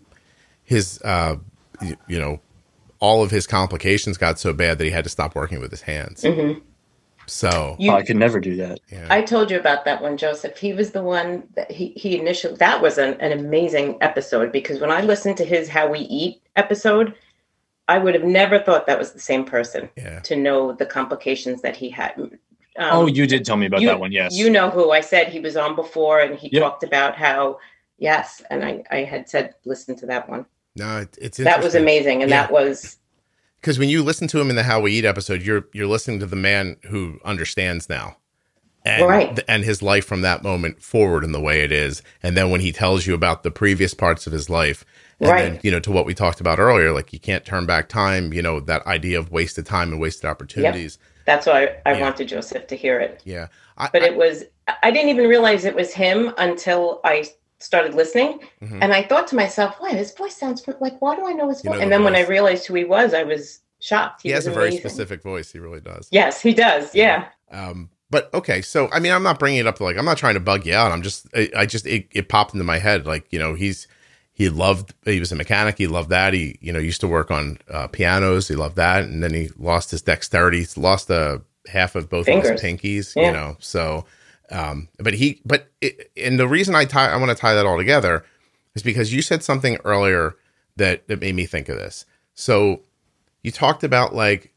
his 0.64 1.00
uh 1.02 1.36
you 2.06 2.20
know 2.20 2.40
all 2.98 3.22
of 3.22 3.30
his 3.30 3.46
complications 3.46 4.18
got 4.18 4.38
so 4.38 4.52
bad 4.52 4.76
that 4.78 4.84
he 4.84 4.90
had 4.90 5.04
to 5.04 5.08
stop 5.10 5.34
working 5.34 5.58
with 5.60 5.70
his 5.70 5.80
hands 5.82 6.22
hmm 6.22 6.52
so 7.26 7.76
You, 7.78 7.92
Oh, 7.92 7.94
I 7.94 8.02
could 8.02 8.16
never 8.16 8.40
do 8.40 8.56
that. 8.56 8.80
yeah 8.90 9.06
I 9.08 9.22
told 9.22 9.50
you 9.52 9.58
about 9.58 9.84
that 9.84 10.02
one, 10.02 10.16
Joseph. 10.16 10.58
He 10.58 10.72
was 10.72 10.90
the 10.90 11.02
one 11.02 11.44
that 11.54 11.70
he, 11.70 11.92
he 11.96 12.18
initially, 12.18 12.56
that 12.56 12.82
was 12.82 12.98
an, 12.98 13.14
an 13.20 13.30
amazing 13.38 13.98
episode 14.00 14.50
because 14.50 14.80
when 14.80 14.90
I 14.90 15.00
listened 15.02 15.36
to 15.36 15.44
his 15.44 15.68
How 15.68 15.88
We 15.88 16.00
Eat 16.00 16.42
episode, 16.56 17.14
I 17.90 17.98
would 17.98 18.14
have 18.14 18.24
never 18.24 18.58
thought 18.58 18.86
that 18.86 18.98
was 18.98 19.12
the 19.12 19.20
same 19.20 19.44
person 19.44 19.88
Yeah. 19.96 20.20
to 20.20 20.36
know 20.36 20.72
the 20.72 20.86
complications 20.86 21.62
that 21.62 21.76
he 21.76 21.90
had. 21.90 22.12
Um, 22.18 22.30
oh, 22.78 23.06
you 23.06 23.26
did 23.26 23.44
tell 23.44 23.56
me 23.56 23.66
about 23.66 23.80
you- 23.80 23.88
that 23.88 24.00
one. 24.00 24.12
Yes. 24.12 24.36
You 24.36 24.48
know 24.48 24.70
who 24.70 24.90
I 24.92 25.00
said 25.00 25.28
he 25.28 25.40
was 25.40 25.56
on 25.56 25.74
before, 25.74 26.20
and 26.20 26.36
he 26.38 26.48
Yep. 26.52 26.62
talked 26.62 26.82
about 26.84 27.16
how, 27.16 27.58
yes, 27.98 28.42
and 28.50 28.64
I, 28.64 28.82
I 28.90 28.98
had 29.04 29.28
said, 29.28 29.54
listen 29.64 29.96
to 29.96 30.06
that 30.06 30.28
one. 30.28 30.46
No, 30.76 31.04
it's 31.18 31.38
That 31.38 31.62
was 31.62 31.74
amazing. 31.74 32.22
And 32.22 32.30
Yeah. 32.30 32.42
that 32.42 32.52
was, 32.52 32.96
because 33.60 33.78
when 33.78 33.88
you 33.88 34.02
listen 34.04 34.28
to 34.28 34.40
him 34.40 34.50
in 34.50 34.56
the 34.56 34.62
How 34.62 34.80
We 34.80 34.92
Eat 34.92 35.04
episode, 35.04 35.42
you're 35.42 35.64
you're 35.74 35.88
listening 35.88 36.20
to 36.20 36.26
the 36.26 36.36
man 36.36 36.76
who 36.84 37.18
understands 37.24 37.88
now, 37.88 38.16
and 38.84 39.04
Right. 39.04 39.34
th- 39.36 39.44
and 39.48 39.64
his 39.64 39.82
life 39.82 40.04
from 40.06 40.22
that 40.22 40.42
moment 40.44 40.80
forward 40.80 41.24
in 41.24 41.32
the 41.32 41.40
way 41.40 41.62
it 41.62 41.72
is, 41.72 42.02
and 42.22 42.36
then 42.36 42.50
when 42.50 42.60
he 42.60 42.70
tells 42.72 43.04
you 43.06 43.14
about 43.14 43.42
the 43.42 43.50
previous 43.50 43.94
parts 43.94 44.26
of 44.28 44.32
his 44.32 44.48
life, 44.48 44.84
and 45.20 45.28
then 45.28 45.52
Right. 45.52 45.64
you 45.64 45.70
know 45.70 45.80
to 45.80 45.90
what 45.92 46.06
we 46.06 46.14
talked 46.14 46.40
about 46.40 46.58
earlier, 46.58 46.92
like 46.92 47.12
you 47.12 47.18
can't 47.20 47.44
turn 47.44 47.66
back 47.66 47.88
time, 47.88 48.32
you 48.32 48.42
know 48.42 48.60
that 48.60 48.86
idea 48.86 49.18
of 49.18 49.30
wasted 49.30 49.66
time 49.66 49.92
and 49.92 50.00
wasted 50.00 50.24
opportunities. 50.26 50.98
that's 51.26 51.46
why 51.46 51.64
I, 51.86 51.90
I 51.90 51.92
Yeah. 51.94 52.00
wanted 52.00 52.26
Joseph 52.28 52.66
to 52.68 52.74
hear 52.76 52.98
it. 52.98 53.20
Yeah, 53.24 53.46
I, 53.78 53.88
But 53.92 54.02
I- 54.02 54.06
it 54.06 54.16
was, 54.16 54.44
I 54.82 54.90
didn't 54.90 55.10
even 55.10 55.28
realize 55.28 55.64
it 55.64 55.74
was 55.76 55.92
him 55.94 56.32
until 56.38 57.00
I 57.04 57.26
started 57.58 57.94
listening. 57.94 58.40
Mhm. 58.62 58.78
And 58.82 58.92
I 58.92 59.02
thought 59.04 59.28
to 59.28 59.36
myself, 59.36 59.76
why 59.78 59.90
his 59.90 60.12
voice 60.12 60.34
sounds 60.36 60.66
like, 60.80 61.00
why 61.00 61.14
do 61.14 61.26
I 61.26 61.32
know 61.32 61.48
his 61.50 61.62
You 61.62 61.70
voice? 61.70 61.76
know 61.78 61.82
and 61.82 61.92
the 61.92 61.96
then 61.96 62.04
when 62.04 62.16
I 62.16 62.22
realized 62.26 62.66
who 62.66 62.74
he 62.74 62.84
was, 62.84 63.12
I 63.14 63.22
was 63.22 63.60
shocked. 63.80 64.22
he 64.22 64.30
has 64.30 64.46
was 64.46 64.56
a 64.56 64.58
very 64.58 64.76
specific 64.76 65.22
voice. 65.22 65.52
He 65.52 65.58
really 65.58 65.80
does. 65.80 66.08
Yes, 66.10 66.40
he 66.40 66.52
does. 66.54 66.94
Yeah. 66.94 67.26
Um, 67.52 67.90
but 68.10 68.32
okay, 68.34 68.60
so 68.62 68.88
I 68.90 68.98
mean, 68.98 69.12
I'm 69.12 69.22
not 69.22 69.38
bringing 69.38 69.60
it 69.60 69.66
up 69.66 69.76
to 69.76 69.84
like 69.84 69.96
I'm 69.98 70.04
not 70.06 70.16
trying 70.18 70.34
to 70.34 70.40
bug 70.40 70.66
you 70.66 70.74
out. 70.74 70.90
I'm 70.90 71.02
just 71.02 71.26
I, 71.34 71.48
I 71.56 71.66
just 71.66 71.86
it, 71.86 72.08
it 72.12 72.28
popped 72.28 72.54
into 72.54 72.64
my 72.64 72.78
head 72.78 73.06
like 73.06 73.26
you 73.30 73.38
know 73.38 73.54
he's 73.54 73.86
he 74.40 74.48
loved 74.48 74.94
he 75.04 75.20
was 75.20 75.30
a 75.32 75.36
mechanic. 75.36 75.76
He 75.76 75.86
loved 75.86 76.08
that. 76.08 76.32
He 76.32 76.56
you 76.62 76.72
know 76.72 76.78
used 76.78 77.02
to 77.02 77.06
work 77.06 77.30
on 77.30 77.58
uh, 77.68 77.88
pianos. 77.88 78.48
He 78.48 78.54
loved 78.54 78.76
that, 78.76 79.04
and 79.04 79.22
then 79.22 79.34
he 79.34 79.50
lost 79.58 79.90
his 79.90 80.00
dexterity. 80.00 80.60
He's 80.60 80.78
lost 80.78 81.10
a 81.10 81.42
half 81.68 81.94
of 81.94 82.08
both 82.08 82.26
of 82.26 82.42
his 82.42 82.58
pinkies. 82.58 83.14
Yeah. 83.14 83.26
You 83.26 83.32
know, 83.32 83.56
so 83.58 84.06
um, 84.50 84.88
but 84.98 85.12
he 85.12 85.42
but 85.44 85.68
it, 85.82 86.10
and 86.16 86.40
the 86.40 86.48
reason 86.48 86.74
I 86.74 86.86
tie 86.86 87.12
I 87.12 87.16
want 87.18 87.28
to 87.28 87.34
tie 87.34 87.52
that 87.52 87.66
all 87.66 87.76
together 87.76 88.24
is 88.74 88.82
because 88.82 89.12
you 89.12 89.20
said 89.20 89.42
something 89.42 89.76
earlier 89.84 90.36
that 90.76 91.06
that 91.08 91.20
made 91.20 91.34
me 91.34 91.44
think 91.44 91.68
of 91.68 91.76
this. 91.76 92.06
So 92.32 92.80
you 93.42 93.50
talked 93.50 93.84
about 93.84 94.14
like 94.14 94.54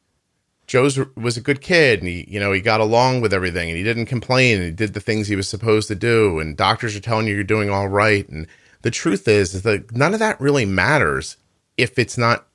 Joe's 0.66 0.98
was 1.18 1.36
a 1.36 1.42
good 1.42 1.60
kid 1.60 2.00
and 2.00 2.08
he, 2.08 2.26
you 2.30 2.40
know, 2.40 2.54
he 2.54 2.62
got 2.62 2.80
along 2.80 3.20
with 3.20 3.34
everything 3.34 3.68
and 3.68 3.78
he 3.78 3.84
didn't 3.84 4.06
complain 4.06 4.60
and 4.60 4.66
he 4.66 4.72
did 4.72 4.94
the 4.94 5.02
things 5.02 5.28
he 5.28 5.36
was 5.36 5.50
supposed 5.50 5.90
to 5.90 5.96
do 5.96 6.40
and 6.40 6.56
doctors 6.56 6.96
are 6.96 7.02
telling 7.02 7.28
you 7.28 7.36
you're 7.36 7.44
doing 7.44 7.70
all 7.70 7.90
right 7.90 8.30
and 8.30 8.48
the 8.84 8.92
truth 8.92 9.28
is 9.28 9.54
is 9.56 9.64
that 9.64 9.92
none 9.96 10.14
of 10.14 10.20
that 10.20 10.40
really 10.40 10.66
matters 10.66 11.36
if 11.76 11.98
it's 12.00 12.18
not 12.18 12.48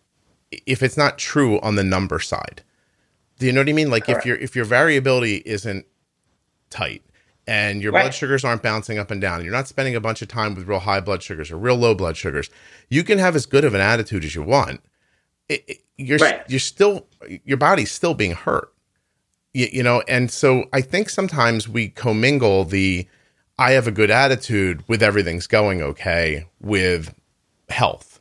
if 0.66 0.82
it's 0.82 0.96
not 0.96 1.18
true 1.18 1.60
on 1.60 1.74
the 1.74 1.84
number 1.84 2.18
side. 2.20 2.62
Do 3.38 3.46
you 3.46 3.52
know 3.52 3.60
what 3.60 3.68
I 3.68 3.72
mean? 3.72 3.90
Like 3.90 4.08
if 4.08 4.24
your 4.24 4.36
if 4.36 4.56
your 4.56 4.64
variability 4.64 5.42
isn't 5.44 5.84
tight 6.70 7.02
and 7.46 7.82
your 7.82 7.92
blood 7.92 8.14
sugars 8.14 8.44
aren't 8.44 8.62
bouncing 8.62 8.98
up 8.98 9.10
and 9.10 9.20
down, 9.20 9.42
you're 9.42 9.52
not 9.52 9.68
spending 9.68 9.94
a 9.94 10.00
bunch 10.00 10.22
of 10.22 10.28
time 10.28 10.54
with 10.54 10.68
real 10.68 10.80
high 10.80 11.00
blood 11.00 11.22
sugars 11.22 11.50
or 11.50 11.56
real 11.58 11.76
low 11.76 11.94
blood 11.94 12.16
sugars, 12.16 12.50
you 12.88 13.02
can 13.04 13.18
have 13.18 13.34
as 13.36 13.46
good 13.46 13.64
of 13.64 13.74
an 13.74 13.80
attitude 13.80 14.24
as 14.24 14.34
you 14.34 14.42
want. 14.42 14.80
It, 15.48 15.64
it- 15.68 15.78
you're 16.00 16.18
Right. 16.18 16.42
you're 16.48 16.60
still 16.60 17.06
your 17.44 17.56
body's 17.56 17.90
still 17.90 18.14
being 18.14 18.30
hurt. 18.32 18.72
You, 19.52 19.66
you 19.72 19.82
know, 19.82 20.02
and 20.06 20.30
so 20.30 20.66
I 20.72 20.80
think 20.80 21.10
sometimes 21.10 21.68
we 21.68 21.88
commingle 21.88 22.64
the 22.64 23.08
I 23.58 23.72
have 23.72 23.86
a 23.86 23.90
good 23.92 24.10
attitude 24.10 24.84
with 24.88 25.02
everything's 25.02 25.46
going 25.46 25.82
okay 25.82 26.46
with 26.60 27.14
health. 27.68 28.20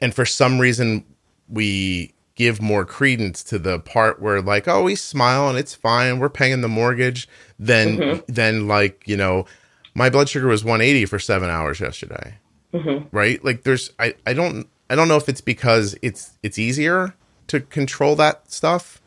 And 0.00 0.14
for 0.14 0.24
some 0.24 0.58
reason 0.58 1.04
we 1.48 2.12
give 2.34 2.60
more 2.60 2.84
credence 2.84 3.42
to 3.44 3.58
the 3.58 3.78
part 3.78 4.20
where 4.20 4.40
like, 4.42 4.66
oh, 4.68 4.82
we 4.82 4.94
smile 4.94 5.48
and 5.48 5.58
it's 5.58 5.74
fine, 5.74 6.18
we're 6.18 6.28
paying 6.28 6.60
the 6.60 6.68
mortgage, 6.68 7.28
than 7.58 7.96
Mhm. 7.98 8.22
than 8.26 8.66
like, 8.68 9.02
you 9.06 9.16
know, 9.16 9.46
my 9.94 10.10
blood 10.10 10.28
sugar 10.28 10.46
was 10.48 10.64
180 10.64 11.06
for 11.06 11.18
7 11.18 11.48
hours 11.48 11.80
yesterday. 11.80 12.34
hmm 12.74 12.98
Right? 13.12 13.42
Like 13.44 13.62
there's 13.62 13.90
I 13.98 14.14
I 14.26 14.32
don't 14.34 14.66
I 14.90 14.94
don't 14.94 15.08
know 15.08 15.16
if 15.16 15.28
it's 15.28 15.40
because 15.40 15.96
it's 16.02 16.32
it's 16.42 16.58
easier 16.58 17.14
to 17.48 17.60
control 17.60 18.16
that 18.16 18.50
stuff. 18.52 19.00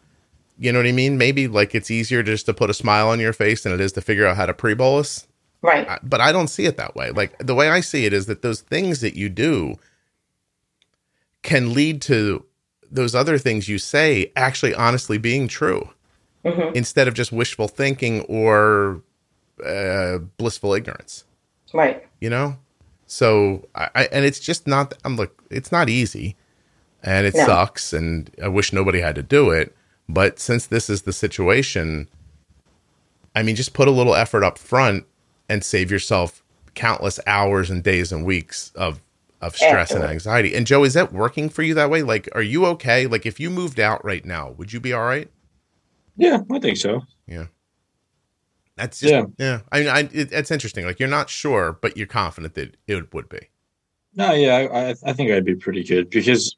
You 0.57 0.71
know 0.71 0.79
what 0.79 0.87
I 0.87 0.91
mean? 0.91 1.17
Maybe 1.17 1.47
like 1.47 1.73
it's 1.75 1.91
easier 1.91 2.23
just 2.23 2.45
to 2.47 2.53
put 2.53 2.69
a 2.69 2.73
smile 2.73 3.09
on 3.09 3.19
your 3.19 3.33
face 3.33 3.63
than 3.63 3.71
it 3.73 3.79
is 3.79 3.91
to 3.93 4.01
figure 4.01 4.25
out 4.25 4.37
how 4.37 4.45
to 4.45 4.53
pre-bolus 4.53 5.27
Right. 5.61 5.87
But 6.03 6.21
I 6.21 6.31
don't 6.31 6.47
see 6.47 6.65
it 6.65 6.77
that 6.77 6.95
way. 6.95 7.11
Like 7.11 7.37
the 7.39 7.55
way 7.55 7.69
I 7.69 7.81
see 7.81 8.05
it 8.05 8.13
is 8.13 8.27
that 8.27 8.41
those 8.41 8.61
things 8.61 9.01
that 9.01 9.15
you 9.15 9.29
do 9.29 9.75
can 11.43 11.73
lead 11.73 12.01
to 12.03 12.45
those 12.91 13.13
other 13.15 13.37
things 13.37 13.69
you 13.69 13.77
say 13.77 14.31
actually 14.35 14.73
honestly 14.73 15.17
being 15.17 15.47
true 15.47 15.89
hmm 16.45 16.71
instead 16.73 17.07
of 17.07 17.13
just 17.13 17.31
wishful 17.31 17.67
thinking 17.67 18.21
or 18.21 19.01
uh, 19.65 20.17
blissful 20.37 20.73
ignorance. 20.73 21.25
Right. 21.73 22.07
You 22.21 22.29
know, 22.29 22.57
so 23.05 23.67
I, 23.75 23.89
I 23.95 24.03
and 24.11 24.23
it's 24.25 24.39
just 24.39 24.65
not. 24.67 24.93
I'm 25.03 25.17
look, 25.17 25.43
it's 25.51 25.71
not 25.71 25.89
easy, 25.89 26.35
and 27.03 27.27
it 27.27 27.35
No. 27.35 27.45
sucks, 27.45 27.91
and 27.93 28.31
I 28.41 28.47
wish 28.47 28.71
nobody 28.71 29.01
had 29.01 29.15
to 29.15 29.23
do 29.23 29.51
it. 29.51 29.75
But 30.07 30.39
since 30.39 30.65
this 30.65 30.89
is 30.89 31.03
the 31.03 31.13
situation, 31.13 32.07
I 33.35 33.43
mean, 33.43 33.55
just 33.55 33.73
put 33.73 33.87
a 33.87 33.91
little 33.91 34.15
effort 34.15 34.43
up 34.43 34.57
front 34.57 35.05
and 35.49 35.63
save 35.63 35.91
yourself 35.91 36.43
countless 36.75 37.19
hours 37.27 37.69
and 37.69 37.83
days 37.83 38.11
and 38.11 38.23
weeks 38.25 38.71
of 38.75 39.01
of 39.41 39.55
stress 39.55 39.91
and 39.91 40.03
anxiety. 40.03 40.53
And 40.53 40.67
Joe, 40.67 40.83
is 40.83 40.93
that 40.95 41.13
working 41.13 41.49
for 41.49 41.63
you 41.63 41.73
that 41.73 41.89
way? 41.89 42.03
Like, 42.03 42.27
are 42.35 42.41
you 42.41 42.65
okay? 42.67 43.07
Like, 43.07 43.25
if 43.25 43.39
you 43.39 43.49
moved 43.49 43.79
out 43.79 44.03
right 44.03 44.23
now, 44.25 44.51
would 44.51 44.73
you 44.73 44.79
be 44.81 44.91
all 44.93 45.05
right? 45.05 45.29
Yeah, 46.17 46.39
I 46.51 46.59
think 46.59 46.75
so. 46.77 47.03
Yeah, 47.25 47.45
that's 48.75 48.99
just, 48.99 49.13
yeah. 49.13 49.25
Yeah. 49.37 49.59
I 49.71 49.79
mean, 49.79 49.89
I, 49.89 49.99
it, 50.11 50.31
it's 50.33 50.51
interesting. 50.51 50.85
Like, 50.85 50.99
you're 50.99 51.07
not 51.09 51.29
sure, 51.29 51.77
but 51.81 51.95
you're 51.95 52.07
confident 52.07 52.55
that 52.55 52.75
it 52.87 53.13
would 53.13 53.29
be. 53.29 53.39
No, 54.15 54.33
yeah, 54.33 54.55
I, 54.57 54.89
I- 54.89 54.95
I 55.05 55.13
think 55.13 55.31
I'd 55.31 55.45
be 55.45 55.55
pretty 55.55 55.83
good 55.83 56.09
because, 56.09 56.55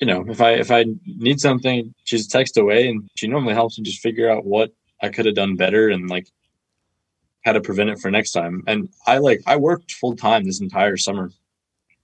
you 0.00 0.06
know, 0.08 0.24
if 0.28 0.40
I 0.40 0.52
if 0.54 0.70
I 0.72 0.86
need 1.06 1.38
something, 1.40 1.94
she's 2.04 2.26
text 2.26 2.56
away, 2.56 2.88
and 2.88 3.08
she 3.14 3.28
normally 3.28 3.54
helps 3.54 3.78
me 3.78 3.84
just 3.84 4.00
figure 4.00 4.28
out 4.28 4.44
what 4.44 4.72
I 5.02 5.08
could 5.10 5.26
have 5.26 5.34
done 5.36 5.54
better 5.56 5.88
and 5.90 6.10
like 6.10 6.26
how 7.46 7.52
to 7.52 7.60
prevent 7.60 7.88
it 7.88 7.98
for 8.00 8.10
next 8.10 8.32
time. 8.32 8.62
And 8.66 8.88
I 9.06 9.18
like 9.18 9.40
I 9.46 9.56
worked 9.56 9.92
full 9.92 10.16
time 10.16 10.44
this 10.44 10.60
entire 10.60 10.96
summer. 10.98 11.30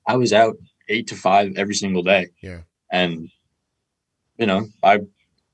I 0.06 0.16
was 0.16 0.32
out 0.32 0.56
eight 0.89 1.09
to 1.09 1.16
five 1.16 1.55
every 1.56 1.74
single 1.74 2.02
day. 2.02 2.28
Yeah. 2.40 2.60
and 2.90 3.28
you 4.39 4.47
know 4.47 4.69
I 4.82 5.01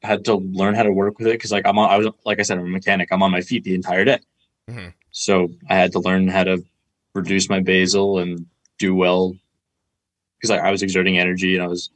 had 0.02 0.24
to 0.26 0.34
learn 0.36 0.74
how 0.74 0.82
to 0.84 0.92
work 0.92 1.18
with 1.18 1.26
it 1.28 1.32
because 1.32 1.50
like 1.50 1.66
I'm 1.66 1.78
on 1.78 1.90
I 1.90 1.96
was 1.98 2.08
like 2.24 2.38
I 2.38 2.42
said 2.42 2.58
I'm 2.58 2.66
a 2.66 2.68
mechanic. 2.68 3.08
I'm 3.10 3.22
on 3.22 3.30
my 3.32 3.40
feet 3.40 3.64
the 3.64 3.74
entire 3.74 4.04
day, 4.04 4.18
Mhm. 4.70 4.92
so 5.10 5.48
I 5.68 5.74
had 5.76 5.90
to 5.92 6.00
learn 6.00 6.28
how 6.28 6.44
to 6.44 6.62
reduce 7.14 7.48
my 7.48 7.60
basal 7.60 8.18
and 8.18 8.46
do 8.78 8.94
well 8.94 9.34
because 10.38 10.50
I, 10.50 10.58
I 10.68 10.70
was 10.70 10.82
exerting 10.82 11.18
energy 11.18 11.54
and 11.56 11.64
I 11.64 11.66
was, 11.66 11.90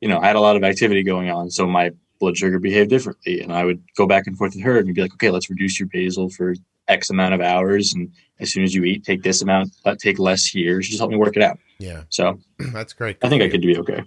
you 0.00 0.08
know, 0.08 0.18
I 0.20 0.26
had 0.28 0.36
a 0.36 0.40
lot 0.40 0.56
of 0.56 0.62
activity 0.62 1.02
going 1.02 1.28
on. 1.30 1.50
So 1.50 1.66
my 1.66 1.90
blood 2.20 2.36
sugar 2.36 2.58
behaved 2.60 2.90
differently. 2.90 3.40
And 3.40 3.52
I 3.52 3.64
would 3.64 3.82
go 3.96 4.06
back 4.06 4.26
and 4.28 4.36
forth 4.38 4.54
with 4.54 4.62
her 4.62 4.78
and 4.78 4.94
be 4.94 5.00
like, 5.02 5.14
okay, 5.14 5.30
let's 5.30 5.50
reduce 5.50 5.80
your 5.80 5.88
basal 5.92 6.28
for 6.28 6.54
X 6.90 7.10
amount 7.10 7.34
of 7.34 7.40
hours. 7.40 7.94
And 7.94 8.12
as 8.40 8.52
soon 8.52 8.64
as 8.64 8.74
you 8.74 8.84
eat, 8.84 9.04
take 9.04 9.22
this 9.22 9.42
amount, 9.42 9.70
uh, 9.84 9.94
take 9.98 10.18
less 10.18 10.44
here. 10.46 10.82
She 10.82 10.90
just 10.90 11.00
helped 11.00 11.12
me 11.12 11.18
work 11.18 11.36
it 11.36 11.42
out. 11.42 11.58
Yeah. 11.78 12.02
So 12.10 12.38
That's 12.72 12.92
great. 12.92 13.18
I 13.22 13.28
think 13.28 13.42
I 13.42 13.48
could 13.48 13.62
be 13.62 13.76
okay. 13.78 14.02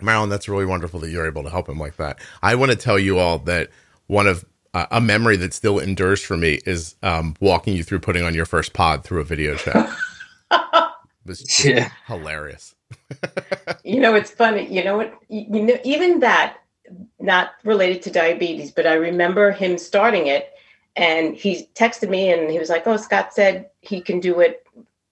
Marilyn, 0.00 0.28
that's 0.28 0.46
really 0.48 0.66
wonderful 0.66 1.00
that 1.00 1.10
you're 1.10 1.26
able 1.26 1.42
to 1.42 1.48
help 1.50 1.68
him 1.68 1.78
like 1.78 1.96
that. 1.96 2.18
I 2.42 2.54
want 2.54 2.70
to 2.70 2.76
tell 2.76 2.98
you 2.98 3.18
all 3.18 3.38
that 3.40 3.70
one 4.08 4.26
of 4.26 4.44
uh, 4.74 4.84
a 4.90 5.00
memory 5.00 5.36
that 5.38 5.54
still 5.54 5.78
endures 5.78 6.20
for 6.22 6.36
me 6.36 6.60
is 6.66 6.96
um, 7.02 7.34
walking 7.40 7.74
you 7.74 7.82
through 7.82 8.00
putting 8.00 8.22
on 8.22 8.34
your 8.34 8.44
first 8.44 8.74
pod 8.74 9.04
through 9.04 9.20
a 9.20 9.24
video 9.24 9.56
chat. 9.56 9.90
It 11.24 11.30
was 11.30 11.64
Yeah. 11.64 11.90
hilarious. 12.06 12.74
You 13.82 13.98
know, 14.00 14.14
it's 14.14 14.30
funny. 14.30 14.72
You 14.72 14.84
know 14.84 14.96
what? 14.96 15.12
You 15.28 15.44
you 15.50 15.62
know, 15.62 15.78
even 15.84 16.20
that, 16.20 16.58
not 17.18 17.50
related 17.64 18.02
to 18.02 18.10
diabetes, 18.10 18.70
but 18.70 18.86
I 18.86 18.94
remember 18.94 19.50
him 19.50 19.76
starting 19.78 20.28
it, 20.28 20.50
and 20.96 21.36
he 21.36 21.68
texted 21.74 22.08
me, 22.08 22.32
and 22.32 22.50
he 22.50 22.58
was 22.58 22.70
like, 22.70 22.86
"Oh, 22.86 22.96
Scott 22.96 23.34
said 23.34 23.70
he 23.80 24.00
can 24.00 24.20
do 24.20 24.40
it 24.40 24.64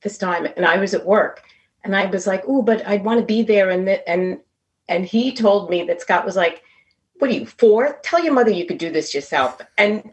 this 0.02 0.18
time," 0.18 0.46
and 0.56 0.66
I 0.66 0.76
was 0.78 0.94
at 0.94 1.06
work, 1.06 1.42
and 1.84 1.94
I 1.96 2.06
was 2.06 2.26
like, 2.26 2.44
"Oh, 2.46 2.62
but 2.62 2.86
I 2.86 2.96
want 2.96 3.20
to 3.20 3.26
be 3.26 3.42
there," 3.42 3.70
and 3.70 3.88
and 3.88 4.40
and 4.88 5.06
he 5.06 5.32
told 5.32 5.70
me 5.70 5.84
that 5.84 6.00
Scott 6.00 6.24
was 6.24 6.36
like, 6.36 6.62
"What 7.18 7.30
are 7.30 7.34
you 7.34 7.46
for? 7.46 7.98
Tell 8.02 8.22
your 8.22 8.34
mother 8.34 8.50
you 8.50 8.66
could 8.66 8.78
do 8.78 8.90
this 8.90 9.14
yourself." 9.14 9.60
And 9.78 10.10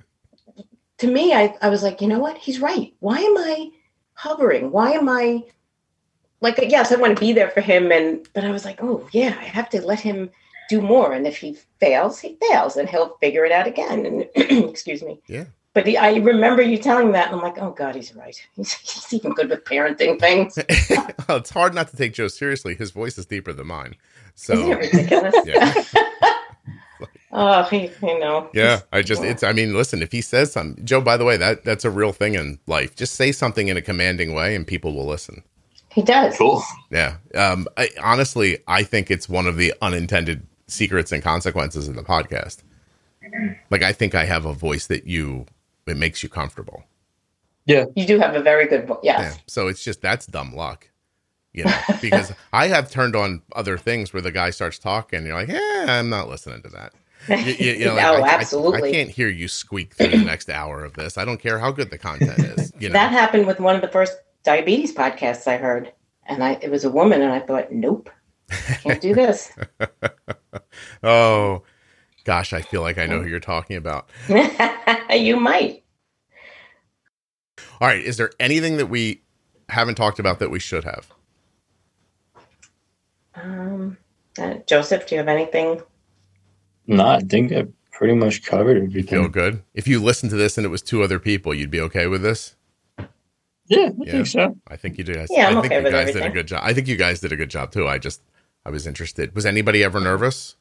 to 0.99 1.07
me, 1.07 1.34
I 1.34 1.56
I 1.61 1.69
was 1.69 1.84
like, 1.84 2.02
you 2.02 2.07
know 2.07 2.19
what? 2.19 2.38
He's 2.38 2.60
right. 2.61 2.93
Why 2.99 3.18
am 3.18 3.38
I 3.38 3.69
hovering? 4.14 4.72
Why 4.72 4.91
am 4.91 5.10
I? 5.10 5.43
like 6.41 6.57
yes 6.68 6.91
i 6.91 6.95
want 6.95 7.15
to 7.15 7.19
be 7.19 7.31
there 7.31 7.49
for 7.49 7.61
him 7.61 7.91
and 7.91 8.27
but 8.34 8.43
i 8.43 8.52
was 8.52 8.65
like 8.65 8.80
oh 8.81 9.07
yeah 9.11 9.35
i 9.39 9.43
have 9.43 9.69
to 9.69 9.81
let 9.81 9.99
him 9.99 10.30
do 10.69 10.81
more 10.81 11.14
and 11.14 11.26
if 11.26 11.38
he 11.38 11.57
fails 11.80 12.19
he 12.19 12.38
fails 12.41 12.76
and 12.76 12.89
he'll 12.89 13.15
figure 13.22 13.45
it 13.45 13.52
out 13.52 13.68
again 13.68 14.06
and 14.06 14.27
excuse 14.69 15.02
me 15.02 15.22
But 15.73 15.88
he, 15.88 15.95
I 15.95 16.15
remember 16.15 16.61
you 16.61 16.77
telling 16.77 17.14
that, 17.14 17.27
and 17.27 17.35
I'm 17.35 17.41
like, 17.41 17.57
oh 17.57 17.72
God, 17.72 17.95
he's 17.95 18.14
right. 18.14 18.35
He's, 18.56 18.73
he's 18.73 19.14
even 19.14 19.34
good 19.34 19.49
with 19.49 19.64
parenting 19.64 20.19
things. 20.19 20.57
well, 21.27 21.38
it's 21.38 21.49
hard 21.49 21.73
not 21.73 21.89
to 21.89 21.98
take 21.98 22.14
Joe 22.14 22.27
seriously. 22.27 22.76
His 22.76 22.91
voice 22.91 23.18
is 23.18 23.26
deeper 23.26 23.53
than 23.53 23.68
mine. 23.68 23.95
So 24.35 24.53
Isn't 24.53 24.72
it 24.72 24.77
ridiculous? 24.77 25.35
Yeah. 25.45 27.07
oh, 27.31 27.64
he, 27.64 27.89
you 28.03 28.19
know. 28.19 28.49
Yeah, 28.53 28.81
I 28.91 29.02
just 29.02 29.23
it's 29.23 29.41
I 29.43 29.53
mean, 29.53 29.73
listen, 29.73 30.02
if 30.03 30.11
he 30.11 30.22
says 30.22 30.52
something, 30.52 30.85
Joe, 30.85 31.02
by 31.02 31.18
the 31.18 31.26
way, 31.26 31.38
that 31.38 31.64
that's 31.64 31.85
a 31.85 31.89
real 31.89 32.11
thing 32.11 32.35
in 32.35 32.60
life. 32.68 32.95
Just 32.95 33.15
say 33.15 33.31
something 33.31 33.69
in 33.69 33.77
a 33.77 33.81
commanding 33.81 34.34
way 34.34 34.56
and 34.56 34.68
people 34.68 34.93
will 34.93 35.07
listen. 35.07 35.41
He 35.89 36.03
does. 36.03 36.38
Cool. 36.38 36.61
Yeah. 36.91 37.18
Um 37.34 37.68
I, 37.77 37.89
honestly, 38.03 38.60
I 38.68 38.84
think 38.84 39.10
it's 39.10 39.27
one 39.27 39.48
of 39.48 39.56
the 39.56 39.73
unintended 39.81 40.45
secrets 40.68 41.11
and 41.11 41.23
consequences 41.23 41.88
of 41.88 41.95
the 41.95 42.03
podcast. 42.03 42.57
Like 43.72 43.81
I 43.81 43.93
think 43.93 44.14
I 44.14 44.26
have 44.26 44.45
a 44.45 44.53
voice 44.53 44.88
that 44.88 45.07
you 45.07 45.45
it 45.91 45.97
makes 45.97 46.23
you 46.23 46.30
comfortable. 46.30 46.84
Yeah. 47.65 47.85
You 47.95 48.07
do 48.07 48.18
have 48.19 48.35
a 48.35 48.41
very 48.41 48.65
good 48.68 48.88
voice. 48.88 48.99
Yes. 49.03 49.35
Yeah. 49.35 49.41
So 49.47 49.68
it's 49.68 49.84
just 49.84 50.01
that's 50.01 50.26
dumb 50.26 50.55
luck. 50.55 50.89
You 51.53 51.65
know, 51.65 51.77
because 52.01 52.31
I 52.53 52.68
have 52.68 52.89
turned 52.89 53.15
on 53.15 53.41
other 53.55 53.77
things 53.77 54.13
where 54.13 54.22
the 54.22 54.31
guy 54.31 54.49
starts 54.51 54.80
talking 54.80 55.18
and 55.18 55.27
you're 55.27 55.35
like, 55.35 55.49
yeah, 55.49 55.85
I'm 55.89 56.09
not 56.09 56.30
listening 56.30 56.61
to 56.63 56.69
that. 56.69 56.93
You, 57.30 57.53
you- 57.53 57.73
you 57.73 57.85
know, 57.85 57.93
like, 57.93 58.05
oh, 58.05 58.23
I- 58.23 58.27
I- 58.30 58.34
absolutely. 58.34 58.89
I, 58.89 58.91
can't 58.93 59.09
hear 59.11 59.27
you 59.30 59.47
squeak 59.47 59.93
through 59.93 60.07
the 60.07 60.23
next 60.23 60.49
hour 60.49 60.84
of 60.84 60.93
this. 60.93 61.19
I 61.19 61.26
don't 61.26 61.38
care 61.39 61.59
how 61.59 61.72
good 61.72 61.91
the 61.91 61.97
content 61.99 62.39
is. 62.39 62.73
You 62.80 62.89
know, 62.89 62.93
That 62.93 63.11
happened 63.11 63.45
with 63.45 63.59
one 63.59 63.76
of 63.76 63.81
the 63.84 63.88
first 63.89 64.13
diabetes 64.43 64.91
podcasts 64.95 65.45
I 65.47 65.57
heard. 65.57 65.93
And 66.26 66.43
I 66.43 66.53
it 66.61 66.72
was 66.72 66.84
a 66.85 66.89
woman, 66.89 67.22
and 67.22 67.31
I 67.34 67.39
thought, 67.39 67.72
nope, 67.72 68.09
can't 68.81 69.01
do 69.01 69.13
this. 69.13 69.51
oh 71.03 71.63
gosh, 72.23 72.53
I 72.53 72.61
feel 72.61 72.81
like 72.81 72.97
I 72.97 73.05
know 73.05 73.22
who 73.22 73.27
you're 73.27 73.39
talking 73.39 73.76
about. 73.76 74.09
you 74.30 75.38
might. 75.38 75.81
All 77.82 77.90
right, 77.90 78.03
is 78.03 78.18
there 78.18 78.32
anything 78.40 78.78
that 78.78 78.88
we 78.88 79.24
haven't 79.70 79.95
talked 79.95 80.20
about 80.20 80.40
that 80.40 80.52
we 80.52 80.60
should 80.60 80.86
have? 80.86 81.12
Um, 83.36 83.98
uh, 84.40 84.56
Joseph, 84.68 85.08
do 85.08 85.16
you 85.16 85.20
have 85.20 85.28
anything? 85.28 85.82
No, 86.88 87.08
I 87.08 87.20
think 87.22 87.52
I 87.53 87.68
pretty 87.91 88.16
much 88.16 88.44
covered 88.44 88.78
everything. 88.78 89.08
Feel 89.08 89.30
good? 89.30 89.64
If 89.74 89.88
you 89.88 90.02
listened 90.02 90.30
to 90.32 90.36
this 90.36 90.58
and 90.58 90.66
it 90.66 90.70
was 90.70 90.82
two 90.82 91.03
other 91.03 91.20
people, 91.20 91.53
you'd 91.53 91.72
be 91.72 91.82
okay 91.82 92.08
with 92.08 92.22
this? 92.22 92.56
Yeah, 93.68 93.90
I 93.99 94.06
Yeah. 94.06 94.12
think 94.12 94.28
so. 94.28 94.58
I 94.68 94.78
think 94.78 94.98
you 94.98 95.03
did. 95.03 95.30
Yeah, 95.30 95.48
I'm 95.48 95.58
I 95.58 95.62
think 95.62 95.66
okay 95.66 95.78
you 95.78 95.84
with 95.84 95.94
guys 95.94 96.12
did 96.12 96.26
a 96.26 96.30
good 96.30 96.48
job. 96.48 96.62
I 96.64 96.74
think 96.74 96.88
you 96.88 96.98
guys 96.98 97.20
did 97.22 97.32
a 97.32 97.38
good 97.38 97.49
job 97.49 97.72
too. 97.72 97.88
I 97.88 97.98
just 97.98 98.22
I 98.66 98.70
was 98.70 98.88
interested. 98.88 99.36
Was 99.36 99.45
anybody 99.45 99.84
ever 99.84 99.99
nervous? 99.99 100.56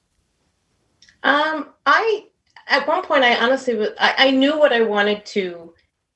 Um, 1.22 1.68
I 1.86 2.26
at 2.68 2.86
one 2.88 3.02
point 3.02 3.24
I 3.24 3.36
honestly 3.44 3.74
was 3.74 3.90
I, 3.98 4.14
I 4.18 4.30
knew 4.30 4.58
what 4.58 4.72
I 4.72 4.82
wanted 4.82 5.26
to 5.26 5.74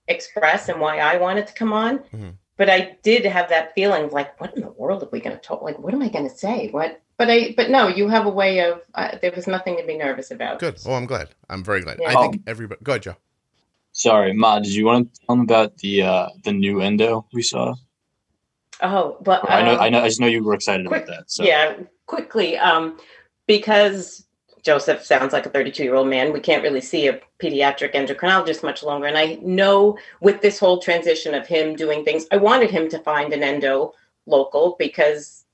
express 0.08 0.68
and 0.68 0.80
why 0.80 0.98
I 0.98 1.16
wanted 1.16 1.46
to 1.46 1.54
come 1.54 1.72
on, 1.72 1.98
Mhm. 2.14 2.34
but 2.56 2.68
I 2.70 2.96
did 3.02 3.24
have 3.24 3.48
that 3.48 3.74
feeling 3.74 4.04
of 4.04 4.12
like, 4.12 4.38
what 4.40 4.54
in 4.56 4.62
the 4.62 4.70
world 4.70 5.02
are 5.02 5.08
we 5.10 5.20
going 5.20 5.36
to 5.36 5.42
talk? 5.42 5.62
Like, 5.62 5.78
what 5.78 5.94
am 5.94 6.02
I 6.02 6.08
going 6.08 6.28
to 6.28 6.34
say? 6.36 6.68
What? 6.70 7.00
But 7.16 7.30
I, 7.30 7.54
but 7.56 7.70
no, 7.70 7.88
you 7.88 8.08
have 8.08 8.26
a 8.26 8.30
way 8.30 8.58
of. 8.60 8.80
Uh, 8.94 9.16
there 9.22 9.30
was 9.30 9.46
nothing 9.46 9.76
to 9.76 9.84
be 9.86 9.96
nervous 9.96 10.30
about. 10.32 10.58
Good. 10.58 10.78
Oh, 10.84 10.94
I'm 10.94 11.06
glad. 11.06 11.28
I'm 11.48 11.62
very 11.62 11.80
glad. 11.80 11.98
Yeah. 12.00 12.08
I 12.10 12.20
think 12.20 12.42
everybody. 12.46 12.80
Go 12.82 12.92
ahead, 12.92 13.02
Joe. 13.02 13.16
Sorry, 13.92 14.32
Ma, 14.32 14.58
did 14.58 14.74
you 14.74 14.84
want 14.86 15.14
to 15.14 15.20
tell 15.20 15.36
them 15.36 15.44
about 15.44 15.76
the 15.78 16.02
uh 16.02 16.28
the 16.42 16.52
new 16.52 16.80
endo 16.80 17.24
we 17.32 17.42
saw? 17.42 17.76
Oh, 18.82 19.16
but 19.22 19.48
I 19.48 19.62
know, 19.62 19.74
um, 19.74 19.80
I 19.80 19.88
know, 19.88 20.00
I 20.02 20.08
just 20.08 20.18
know 20.20 20.26
you 20.26 20.42
were 20.42 20.54
excited 20.54 20.86
quick- 20.88 21.04
about 21.04 21.16
that. 21.18 21.30
So 21.30 21.44
Yeah, 21.44 21.74
quickly, 22.06 22.58
um, 22.58 22.98
because 23.46 24.23
Joseph 24.64 25.04
sounds 25.04 25.32
like 25.34 25.44
a 25.44 25.50
32 25.50 25.84
year 25.84 25.94
old 25.94 26.08
man. 26.08 26.32
We 26.32 26.40
can't 26.40 26.62
really 26.62 26.80
see 26.80 27.06
a 27.06 27.20
pediatric 27.38 27.94
endocrinologist 27.94 28.62
much 28.62 28.82
longer. 28.82 29.06
And 29.06 29.18
I 29.18 29.38
know 29.42 29.98
with 30.20 30.40
this 30.40 30.58
whole 30.58 30.78
transition 30.78 31.34
of 31.34 31.46
him 31.46 31.76
doing 31.76 32.02
things, 32.02 32.26
I 32.32 32.38
wanted 32.38 32.70
him 32.70 32.88
to 32.88 32.98
find 32.98 33.32
an 33.32 33.42
endo 33.42 33.92
local 34.26 34.74
because, 34.78 35.44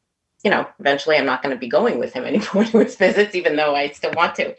you 0.45 0.51
know, 0.51 0.65
eventually 0.79 1.17
I'm 1.17 1.27
not 1.27 1.43
going 1.43 1.55
to 1.55 1.59
be 1.59 1.69
going 1.69 1.99
with 1.99 2.13
him 2.13 2.25
anymore 2.31 2.65
to 2.65 2.79
his 2.79 2.95
visits, 2.97 3.35
even 3.35 3.57
though 3.57 3.75
I 3.75 3.91
still 3.91 4.13
want 4.13 4.37
to. 4.37 4.55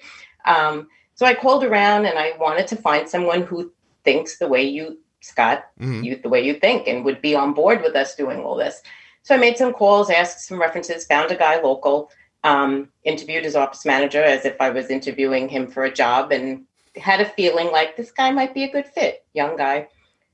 Um, 0.45 0.89
so 1.15 1.25
I 1.25 1.33
called 1.33 1.63
around 1.63 2.05
and 2.05 2.19
I 2.19 2.33
wanted 2.37 2.67
to 2.67 2.75
find 2.75 3.07
someone 3.07 3.43
who 3.43 3.71
thinks 4.03 4.37
the 4.37 4.49
way 4.49 4.63
you, 4.63 4.99
Scott, 5.21 5.65
Mhm. 5.79 6.03
you 6.03 6.15
the 6.17 6.29
way 6.29 6.43
you 6.43 6.55
think 6.55 6.87
and 6.87 7.05
would 7.05 7.21
be 7.21 7.35
on 7.35 7.53
board 7.53 7.81
with 7.83 7.95
us 7.95 8.15
doing 8.15 8.41
all 8.43 8.55
this. 8.57 8.81
So 9.23 9.35
I 9.35 9.37
made 9.37 9.55
some 9.55 9.71
calls, 9.71 10.09
asked 10.09 10.41
some 10.41 10.59
references, 10.59 11.05
found 11.05 11.31
a 11.31 11.35
guy 11.35 11.61
local, 11.61 12.09
um, 12.43 12.89
interviewed 13.03 13.43
his 13.43 13.55
office 13.55 13.85
manager 13.85 14.23
as 14.23 14.45
if 14.45 14.59
I 14.59 14.69
was 14.69 14.89
interviewing 14.89 15.49
him 15.49 15.67
for 15.67 15.83
a 15.83 15.93
job, 15.93 16.31
and 16.31 16.65
had 16.95 17.21
a 17.21 17.25
feeling 17.25 17.71
like 17.71 17.95
this 17.95 18.11
guy 18.11 18.31
might 18.31 18.53
be 18.53 18.63
a 18.63 18.71
good 18.71 18.87
fit, 18.87 19.25
young 19.33 19.55
guy. 19.55 19.87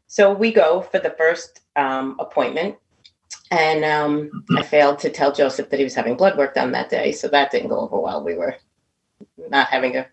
So 0.08 0.34
we 0.34 0.52
go 0.52 0.82
for 0.82 1.00
the 1.00 1.14
first 1.18 1.62
um, 1.76 2.16
appointment, 2.20 2.78
and 3.52 3.84
um, 3.84 4.46
I 4.56 4.64
failed 4.64 5.00
to 5.00 5.10
tell 5.10 5.32
Joseph 5.34 5.70
that 5.70 5.78
he 5.80 5.84
was 5.84 5.96
having 5.96 6.16
blood 6.16 6.38
work 6.38 6.56
done 6.56 6.72
that 6.72 6.90
day, 6.90 7.12
so 7.12 7.28
that 7.28 7.52
didn't 7.52 7.70
go 7.70 7.80
over 7.80 8.00
well. 8.00 8.24
We 8.24 8.36
were 8.36 8.56
not 9.50 9.68
having 9.68 9.98
a 9.98 10.08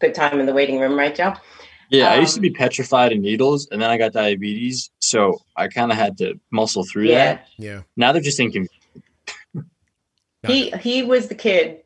good 0.00 0.14
time 0.14 0.38
in 0.38 0.46
the 0.46 0.52
waiting 0.52 0.78
room, 0.78 0.96
right, 0.98 1.14
Joe? 1.14 1.34
yeah, 1.90 2.10
I 2.12 2.18
used 2.20 2.34
to 2.34 2.40
um, 2.40 2.42
be 2.42 2.50
petrified 2.50 3.12
of 3.12 3.18
needles, 3.18 3.66
and 3.70 3.80
then 3.80 3.90
I 3.90 3.96
got 3.96 4.12
diabetes, 4.12 4.90
so 4.98 5.38
I 5.56 5.68
kind 5.68 5.90
of 5.90 5.96
had 5.96 6.18
to 6.18 6.38
muscle 6.52 6.84
through 6.84 7.06
Yeah. 7.06 7.34
that. 7.34 7.48
Yeah. 7.56 7.82
Now 7.96 8.12
they're 8.12 8.22
just 8.22 8.38
inconvenient. 8.38 8.77
He 10.46 10.70
he 10.70 11.02
was 11.02 11.28
the 11.28 11.34
kid 11.34 11.80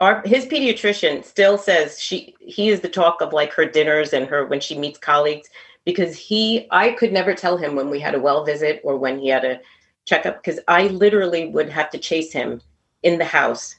our 0.00 0.22
his 0.24 0.46
pediatrician 0.46 1.24
still 1.24 1.58
says 1.58 2.00
she 2.00 2.34
he 2.40 2.68
is 2.68 2.80
the 2.80 2.88
talk 2.88 3.20
of 3.20 3.32
like 3.32 3.52
her 3.52 3.66
dinners 3.66 4.12
and 4.12 4.26
her 4.26 4.46
when 4.46 4.60
she 4.60 4.78
meets 4.78 4.98
colleagues 4.98 5.48
because 5.84 6.16
he 6.16 6.66
i 6.70 6.90
could 6.92 7.12
never 7.12 7.34
tell 7.34 7.56
him 7.56 7.76
when 7.76 7.90
we 7.90 8.00
had 8.00 8.14
a 8.14 8.20
well 8.20 8.44
visit 8.44 8.80
or 8.84 8.96
when 8.96 9.18
he 9.18 9.28
had 9.28 9.44
a 9.44 9.60
checkup 10.04 10.42
because 10.42 10.58
i 10.68 10.86
literally 10.88 11.46
would 11.48 11.68
have 11.68 11.90
to 11.90 11.98
chase 11.98 12.32
him 12.32 12.60
in 13.02 13.18
the 13.18 13.24
house 13.24 13.76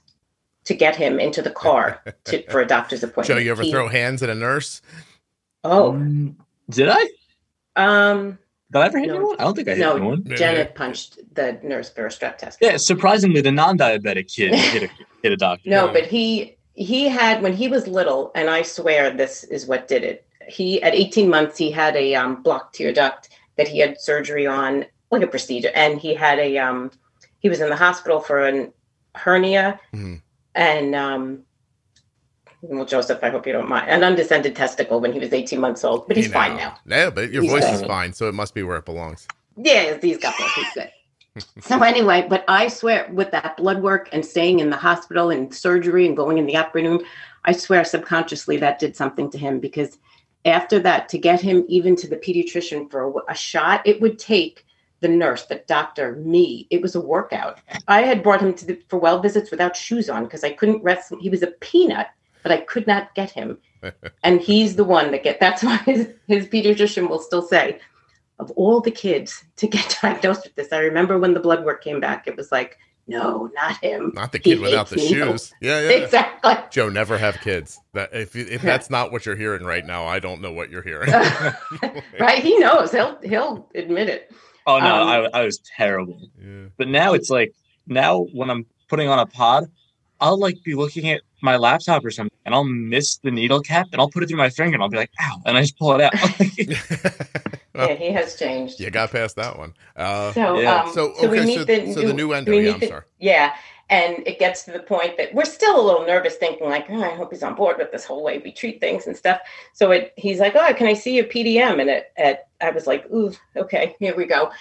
to 0.64 0.74
get 0.74 0.96
him 0.96 1.20
into 1.20 1.42
the 1.42 1.52
car 1.52 2.02
to, 2.26 2.44
for 2.52 2.62
a 2.62 2.68
doctor's 2.68 3.04
appointment 3.04 3.40
Joe, 3.40 3.44
you 3.44 3.52
ever 3.52 3.64
He- 3.64 3.72
throw 3.72 3.88
hands 3.88 4.24
at 4.24 4.30
a 4.30 4.36
nurse? 4.36 4.82
oh 5.64 5.94
Mm, 5.94 6.36
did 6.70 6.90
I? 6.90 7.08
um 7.76 8.38
Did 8.72 8.80
I 8.82 8.86
ever 8.88 8.98
hit 9.00 9.08
No. 9.08 9.16
anyone? 9.16 9.36
I 9.40 9.44
don't 9.44 9.56
think 9.56 9.68
I 9.68 9.72
hit 9.72 9.80
no 9.80 9.96
anyone. 9.96 10.24
jenna 10.36 10.66
punched 10.66 11.20
the 11.36 11.60
nurse 11.64 11.90
for 11.90 12.06
a 12.06 12.10
strep 12.10 12.38
test 12.38 12.58
Yeah, 12.62 12.78
surprisingly, 12.78 13.42
the 13.42 13.52
non-diabetic 13.52 14.34
kid 14.34 14.54
hit 14.74 14.84
a, 14.84 14.90
hit 15.22 15.32
a 15.32 15.38
doctor. 15.38 15.70
No, 15.70 15.86
Yeah. 15.88 15.94
but 15.94 16.06
he 16.08 16.58
he 16.74 17.08
had 17.08 17.42
when 17.42 17.54
he 17.54 17.68
was 17.70 17.88
little, 17.88 18.32
and 18.36 18.50
I 18.50 18.62
swear 18.64 19.10
this 19.12 19.44
is 19.46 19.66
what 19.66 19.88
did 19.88 20.04
it. 20.04 20.26
He 20.50 20.82
at 20.84 20.94
18 20.94 21.30
months 21.30 21.58
he 21.58 21.72
had 21.72 21.96
a 21.96 22.16
um, 22.16 22.44
blocked 22.44 22.76
tear 22.76 22.92
duct 22.92 23.30
that 23.58 23.68
he 23.70 23.80
had 23.80 24.00
surgery 24.02 24.46
on, 24.46 24.86
like 25.10 25.22
a 25.22 25.28
procedure, 25.28 25.72
and 25.74 26.00
he 26.00 26.14
had 26.14 26.38
a 26.40 26.58
um, 26.58 26.92
he 27.40 27.48
was 27.50 27.62
in 27.62 27.70
the 27.70 27.76
hospital 27.78 28.20
for 28.20 28.46
a 28.48 28.70
hernia 29.16 29.80
Mhm. 29.94 30.22
and 30.56 30.94
um, 30.96 31.44
well, 32.70 32.86
Joseph, 32.86 33.20
I 33.24 33.30
hope 33.30 33.46
you 33.48 33.54
don't 33.54 33.70
mind, 33.70 33.90
an 33.90 34.04
undescended 34.04 34.56
testicle 34.56 35.00
when 35.00 35.14
he 35.14 35.20
was 35.20 35.34
18 35.34 35.60
months 35.60 35.84
old, 35.84 36.08
but 36.08 36.18
he's 36.18 36.28
You 36.28 36.34
fine 36.34 36.52
know. 36.52 36.58
now. 36.58 36.78
No, 36.86 37.12
but 37.12 37.32
your 37.32 37.44
He's 37.44 37.52
voice 37.52 37.64
is 37.72 37.82
fine. 37.82 37.88
fine, 37.88 38.14
so 38.14 38.28
it 38.28 38.34
must 38.36 38.54
be 38.54 38.64
where 38.64 38.78
it 38.78 38.86
belongs. 38.86 39.28
Yeah, 39.58 39.98
he's 40.02 40.18
got 40.18 40.38
both. 40.38 40.52
He's 40.54 40.74
good. 40.74 40.92
so 41.62 41.82
anyway, 41.82 42.26
but 42.30 42.46
I 42.48 42.68
swear, 42.70 43.10
with 43.12 43.32
that 43.32 43.58
blood 43.58 43.82
work 43.82 44.10
and 44.12 44.26
staying 44.26 44.60
in 44.60 44.70
the 44.70 44.78
hospital 44.78 45.30
and 45.30 45.54
surgery 45.54 46.08
and 46.08 46.16
going 46.16 46.38
in 46.38 46.46
the 46.46 46.56
operating 46.58 46.92
room, 46.92 47.04
I 47.46 47.52
swear 47.54 47.84
subconsciously 47.86 48.58
that 48.58 48.80
did 48.80 48.96
something 48.96 49.30
to 49.32 49.38
him 49.38 49.60
because 49.60 49.98
after 50.46 50.80
that, 50.80 51.10
to 51.10 51.18
get 51.18 51.42
him 51.42 51.66
even 51.68 51.96
to 51.98 52.08
the 52.08 52.18
pediatrician 52.18 52.90
for 52.90 53.10
a, 53.10 53.32
a 53.32 53.36
shot, 53.36 53.82
it 53.86 54.02
would 54.02 54.20
take 54.20 54.66
the 55.02 55.08
nurse, 55.08 55.46
the 55.46 55.64
doctor, 55.68 56.16
me. 56.18 56.68
It 56.70 56.82
was 56.82 56.96
a 56.96 57.02
workout. 57.02 57.60
I 57.88 58.02
had 58.04 58.24
brought 58.24 58.42
him 58.42 58.54
to 58.56 58.66
the, 58.66 58.82
for 58.88 58.98
well 59.00 59.20
visits 59.22 59.52
without 59.52 59.76
shoes 59.76 60.10
on 60.10 60.24
because 60.24 60.44
I 60.44 60.52
couldn't 60.54 60.84
rest. 60.84 61.14
He 61.20 61.30
was 61.30 61.44
a 61.44 61.48
peanut, 61.48 62.08
but 62.46 62.52
I 62.52 62.58
could 62.58 62.86
not 62.86 63.16
get 63.16 63.32
him. 63.32 63.58
and 64.24 64.40
he's 64.40 64.76
the 64.76 64.84
one 64.84 65.10
that 65.12 65.24
get. 65.24 65.40
That's 65.40 65.64
why 65.64 65.78
his, 65.78 66.08
his 66.28 66.46
pediatrician 66.46 67.10
will 67.10 67.18
still 67.20 67.42
say, 67.42 67.80
of 68.38 68.52
all 68.52 68.82
the 68.82 68.92
kids 68.92 69.44
to 69.56 69.66
get 69.66 69.98
diagnosed 70.02 70.44
with 70.44 70.54
this, 70.56 70.72
I 70.72 70.78
remember 70.78 71.18
when 71.18 71.34
the 71.34 71.40
blood 71.40 71.66
work 71.66 71.84
came 71.84 72.00
back, 72.00 72.28
it 72.28 72.38
was 72.38 72.52
like, 72.52 72.78
no, 73.08 73.50
not 73.56 73.78
him. 73.84 74.12
Not 74.14 74.32
the 74.32 74.38
He 74.38 74.52
kid 74.52 74.60
without 74.62 74.90
the 74.90 75.00
hates 75.00 75.12
needles. 75.12 75.48
shoes. 75.48 75.54
Yeah, 75.60 75.80
yeah. 75.82 75.90
Exactly. 75.90 76.54
Joe, 76.70 76.90
never 76.90 77.18
have 77.18 77.40
kids. 77.42 77.80
That 77.94 78.10
if 78.14 78.36
if 78.36 78.62
that's 78.62 78.90
not 78.92 79.12
what 79.12 79.26
you're 79.26 79.36
hearing 79.36 79.64
right 79.64 79.86
now, 79.86 80.06
I 80.06 80.20
don't 80.20 80.42
know 80.42 80.52
what 80.52 80.70
you're 80.70 80.82
hearing. 80.84 81.12
right? 82.20 82.40
He 82.44 82.58
knows. 82.60 82.92
He'll 82.92 83.20
he'll 83.24 83.70
admit 83.76 84.10
it. 84.10 84.32
Oh 84.68 84.80
no, 84.80 85.02
Um, 85.04 85.08
I, 85.34 85.42
I 85.42 85.46
was 85.46 85.60
terrible. 85.78 86.20
Yeah. 86.44 86.66
But 86.78 86.88
now 86.88 87.14
it's 87.14 87.30
like 87.30 87.54
now 87.88 88.22
when 88.34 88.50
I'm 88.50 88.66
putting 88.90 89.08
on 89.08 89.20
a 89.20 89.26
pod, 89.28 89.70
I'll 90.20 90.40
like 90.40 90.64
be 90.64 90.74
looking 90.76 91.10
at 91.10 91.22
my 91.46 91.56
laptop 91.58 92.04
or 92.04 92.12
something, 92.12 92.38
and 92.46 92.54
I'll 92.54 92.64
miss 92.66 93.18
the 93.18 93.32
needle 93.32 93.62
cap, 93.62 93.88
and 93.92 94.02
I'll 94.02 94.10
put 94.10 94.24
it 94.24 94.28
through 94.28 94.38
my 94.38 94.50
finger, 94.50 94.74
and 94.76 94.84
I'll 94.84 94.90
be 94.90 94.98
like, 94.98 95.12
"Ow!" 95.22 95.42
and 95.46 95.58
I 95.58 95.62
just 95.62 95.78
pull 95.80 95.94
it 95.98 96.02
out. 96.02 96.14
Well, 97.74 97.90
yeah, 97.90 97.96
he 97.96 98.12
has 98.12 98.36
changed. 98.38 98.80
you 98.80 98.90
got 98.90 99.12
past 99.12 99.36
that 99.38 99.58
one. 99.58 99.74
Uh, 99.96 100.32
So, 100.34 100.60
Yeah. 100.60 100.82
um, 100.84 100.94
so 100.94 101.14
so 101.20 101.30
we 101.30 101.42
meet 101.46 101.60
so, 101.60 101.66
the 101.66 101.94
so 101.94 102.02
new, 102.02 102.08
the 102.08 102.14
new 102.14 102.34
endo. 102.34 102.52
we 102.52 102.66
Yeah, 102.68 102.74
I'm 102.74 102.80
the- 102.80 102.88
sorry. 102.88 103.04
Yeah, 103.20 103.56
And 103.90 104.28
it 104.28 104.40
gets 104.40 104.64
to 104.64 104.72
the 104.72 104.80
point 104.80 105.16
that 105.18 105.34
we're 105.34 105.46
still 105.46 105.80
a 105.80 105.86
little 105.86 106.06
nervous, 106.06 106.36
thinking 106.36 106.68
like, 106.68 106.88
oh, 106.90 107.04
I 107.04 107.14
hope 107.16 107.32
he's 107.32 107.44
on 107.44 107.54
board 107.56 107.78
with 107.78 107.92
this 107.92 108.04
whole 108.06 108.24
way 108.24 108.40
we 108.40 108.52
treat 108.52 108.80
things 108.80 109.06
and 109.08 109.16
stuff. 109.16 109.40
So 109.74 109.92
it, 109.92 110.14
he's 110.18 110.40
like, 110.40 110.56
oh, 110.56 110.74
can 110.74 110.88
I 110.88 110.94
see 110.94 111.16
your 111.16 111.26
PDM? 111.26 111.80
And 111.82 111.90
it, 111.90 112.12
it, 112.18 112.40
I 112.62 112.72
was 112.72 112.88
like, 112.88 113.06
ooh, 113.14 113.32
okay, 113.56 113.96
here 114.00 114.16
we 114.16 114.26
go. 114.26 114.52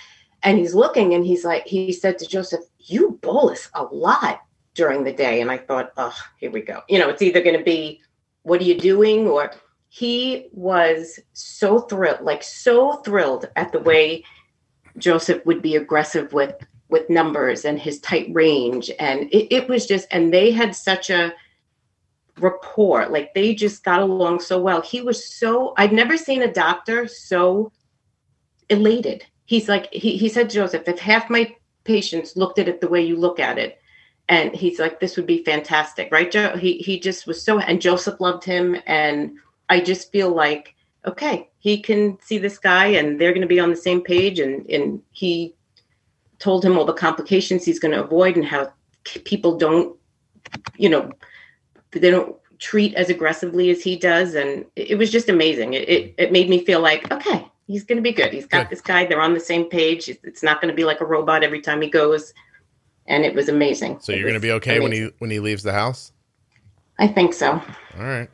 And 0.42 0.58
he's 0.58 0.74
looking, 0.74 1.14
and 1.14 1.24
he's 1.24 1.42
like, 1.44 1.66
he 1.66 1.90
said 1.90 2.18
to 2.18 2.26
Joseph, 2.26 2.60
"You 2.78 3.18
bolus 3.22 3.70
a 3.72 3.84
lot 3.84 4.42
during 4.74 5.04
the 5.04 5.12
day." 5.12 5.40
And 5.40 5.50
I 5.50 5.58
thought, 5.58 5.92
oh, 5.96 6.16
here 6.38 6.50
we 6.50 6.62
go. 6.62 6.82
You 6.88 6.98
know, 6.98 7.08
it's 7.08 7.22
either 7.22 7.42
going 7.42 7.58
to 7.58 7.64
be, 7.64 8.00
what 8.42 8.60
are 8.60 8.64
you 8.64 8.78
doing, 8.78 9.26
or 9.26 9.52
he 9.88 10.48
was 10.52 11.20
so 11.32 11.80
thrilled, 11.80 12.20
like 12.22 12.42
so 12.42 12.94
thrilled 13.04 13.48
at 13.56 13.72
the 13.72 13.80
way 13.80 14.24
Joseph 14.98 15.44
would 15.46 15.62
be 15.62 15.76
aggressive 15.76 16.32
with 16.32 16.54
with 16.88 17.08
numbers 17.10 17.64
and 17.64 17.78
his 17.78 17.98
tight 18.00 18.28
range 18.32 18.90
and 18.98 19.22
it, 19.32 19.52
it, 19.52 19.68
was 19.68 19.86
just 19.86 20.06
and 20.10 20.32
they 20.32 20.50
had 20.50 20.76
such 20.76 21.10
a 21.10 21.32
rapport 22.38 23.08
like 23.08 23.32
they 23.34 23.54
just 23.54 23.82
got 23.84 24.00
along 24.00 24.38
so 24.38 24.60
well 24.60 24.80
he 24.80 25.00
was 25.00 25.34
so 25.34 25.72
i'd 25.78 25.92
never 25.92 26.16
seen 26.16 26.42
a 26.42 26.52
doctor 26.52 27.08
so 27.08 27.72
elated 28.68 29.24
he's 29.44 29.68
like 29.68 29.92
he, 29.92 30.16
he 30.16 30.28
said 30.28 30.50
joseph 30.50 30.86
if 30.86 30.98
half 30.98 31.30
my 31.30 31.52
patients 31.84 32.36
looked 32.36 32.58
at 32.58 32.68
it 32.68 32.80
the 32.80 32.88
way 32.88 33.02
you 33.02 33.16
look 33.16 33.40
at 33.40 33.58
it 33.58 33.78
and 34.28 34.54
he's 34.54 34.78
like 34.78 35.00
this 35.00 35.16
would 35.16 35.26
be 35.26 35.44
fantastic 35.44 36.08
right 36.10 36.30
joe 36.30 36.56
he, 36.56 36.78
he 36.78 36.98
just 36.98 37.26
was 37.26 37.42
so 37.42 37.58
and 37.58 37.80
joseph 37.80 38.20
loved 38.20 38.44
him 38.44 38.76
and 38.86 39.36
i 39.68 39.80
just 39.80 40.10
feel 40.10 40.30
like 40.30 40.74
okay 41.06 41.48
he 41.58 41.80
can 41.80 42.18
see 42.20 42.38
this 42.38 42.58
guy 42.58 42.86
and 42.86 43.20
they're 43.20 43.32
going 43.32 43.40
to 43.42 43.46
be 43.46 43.60
on 43.60 43.70
the 43.70 43.76
same 43.76 44.00
page 44.00 44.38
and 44.38 44.68
and 44.70 45.02
he 45.12 45.54
told 46.38 46.64
him 46.64 46.76
all 46.76 46.84
the 46.84 46.92
complications 46.92 47.64
he's 47.64 47.78
going 47.78 47.92
to 47.92 48.04
avoid 48.04 48.36
and 48.36 48.44
how 48.44 48.70
people 49.24 49.56
don't, 49.56 49.96
you 50.76 50.88
know, 50.88 51.10
they 51.92 52.10
don't 52.10 52.36
treat 52.58 52.94
as 52.94 53.10
aggressively 53.10 53.70
as 53.70 53.82
he 53.82 53.96
does. 53.96 54.34
And 54.34 54.64
it 54.76 54.98
was 54.98 55.10
just 55.10 55.28
amazing. 55.28 55.74
It, 55.74 55.88
it, 55.88 56.14
it 56.18 56.32
made 56.32 56.48
me 56.48 56.64
feel 56.64 56.80
like, 56.80 57.10
okay, 57.10 57.46
he's 57.66 57.84
going 57.84 57.96
to 57.96 58.02
be 58.02 58.12
good. 58.12 58.32
He's 58.32 58.46
got 58.46 58.68
good. 58.68 58.70
this 58.70 58.80
guy. 58.80 59.06
They're 59.06 59.20
on 59.20 59.34
the 59.34 59.40
same 59.40 59.70
page. 59.70 60.08
It's 60.08 60.42
not 60.42 60.60
going 60.60 60.70
to 60.70 60.76
be 60.76 60.84
like 60.84 61.00
a 61.00 61.06
robot 61.06 61.42
every 61.42 61.60
time 61.60 61.80
he 61.80 61.88
goes. 61.88 62.34
And 63.06 63.24
it 63.24 63.34
was 63.34 63.48
amazing. 63.48 64.00
So 64.00 64.12
you're 64.12 64.22
going 64.22 64.34
to 64.34 64.40
be 64.40 64.52
okay 64.52 64.78
amazing. 64.78 64.82
when 64.82 64.92
he 64.92 65.14
when 65.18 65.30
he 65.30 65.40
leaves 65.40 65.62
the 65.62 65.72
house. 65.72 66.12
I 66.98 67.08
think 67.08 67.34
so. 67.34 67.52
All 67.52 67.62
right. 68.02 68.28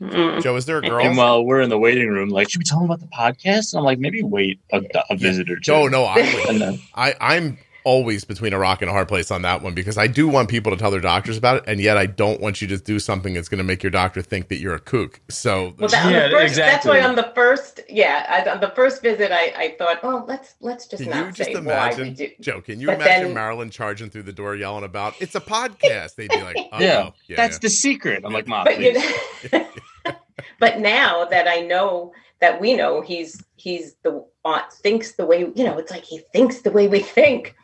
Mm. 0.00 0.42
Joe, 0.42 0.56
is 0.56 0.66
there 0.66 0.78
a 0.78 0.82
girl? 0.82 1.04
And 1.04 1.16
while 1.16 1.44
we're 1.44 1.60
in 1.60 1.70
the 1.70 1.78
waiting 1.78 2.08
room, 2.08 2.28
like, 2.28 2.48
should 2.48 2.60
we 2.60 2.64
tell 2.64 2.78
him 2.78 2.84
about 2.84 3.00
the 3.00 3.06
podcast? 3.06 3.72
And 3.72 3.80
I'm 3.80 3.84
like, 3.84 3.98
maybe 3.98 4.22
wait 4.22 4.60
a, 4.72 4.82
a 5.10 5.16
visitor. 5.16 5.56
Joe, 5.56 5.88
no, 5.88 6.04
I, 6.04 6.78
I, 6.94 7.14
I'm 7.20 7.58
always 7.88 8.22
between 8.22 8.52
a 8.52 8.58
rock 8.58 8.82
and 8.82 8.90
a 8.90 8.92
hard 8.92 9.08
place 9.08 9.30
on 9.30 9.40
that 9.40 9.62
one 9.62 9.72
because 9.72 9.96
I 9.96 10.08
do 10.08 10.28
want 10.28 10.50
people 10.50 10.70
to 10.72 10.76
tell 10.76 10.90
their 10.90 11.00
doctors 11.00 11.38
about 11.38 11.56
it, 11.56 11.64
and 11.66 11.80
yet 11.80 11.96
I 11.96 12.04
don't 12.04 12.38
want 12.38 12.60
you 12.60 12.68
to 12.68 12.76
do 12.76 12.98
something 12.98 13.32
that's 13.32 13.48
going 13.48 13.58
to 13.58 13.64
make 13.64 13.82
your 13.82 13.90
doctor 13.90 14.20
think 14.20 14.48
that 14.48 14.58
you're 14.58 14.74
a 14.74 14.78
kook. 14.78 15.22
So 15.30 15.74
well, 15.78 15.88
that, 15.88 16.12
yeah, 16.12 16.28
first, 16.28 16.44
exactly. 16.44 16.60
That's 16.60 16.86
why 16.86 17.08
on 17.08 17.16
the 17.16 17.32
first, 17.34 17.80
yeah, 17.88 18.44
I, 18.46 18.50
on 18.50 18.60
the 18.60 18.68
first 18.76 19.00
visit, 19.00 19.32
I, 19.32 19.54
I 19.56 19.74
thought, 19.78 20.00
oh, 20.02 20.26
let's 20.28 20.54
let's 20.60 20.86
just 20.86 21.02
can 21.02 21.10
not 21.10 21.26
you 21.28 21.32
just 21.32 21.50
imagine, 21.50 22.14
Joe? 22.40 22.60
Can 22.60 22.78
you 22.78 22.88
but 22.88 22.96
imagine 22.96 23.28
then, 23.28 23.34
Marilyn 23.34 23.70
charging 23.70 24.10
through 24.10 24.24
the 24.24 24.34
door 24.34 24.54
yelling 24.54 24.84
about 24.84 25.14
it's 25.18 25.34
a 25.34 25.40
podcast? 25.40 26.16
They'd 26.16 26.28
be 26.28 26.42
like, 26.42 26.56
yeah, 26.78 27.10
yeah, 27.26 27.36
that's 27.36 27.54
yeah. 27.54 27.58
the 27.62 27.70
secret. 27.70 28.22
I'm 28.22 28.34
like, 28.34 28.46
mom, 28.46 28.64
but, 28.64 28.78
you 28.78 28.92
know, 28.92 29.66
but 30.60 30.78
now 30.80 31.24
that 31.24 31.48
I 31.48 31.60
know 31.60 32.12
that 32.40 32.60
we 32.60 32.76
know 32.76 33.00
he's 33.00 33.42
he's 33.56 33.94
the 34.02 34.22
uh, 34.44 34.60
thinks 34.82 35.12
the 35.12 35.24
way 35.24 35.40
you 35.54 35.64
know 35.64 35.78
it's 35.78 35.90
like 35.90 36.04
he 36.04 36.18
thinks 36.34 36.60
the 36.60 36.70
way 36.70 36.86
we 36.86 37.00
think 37.00 37.54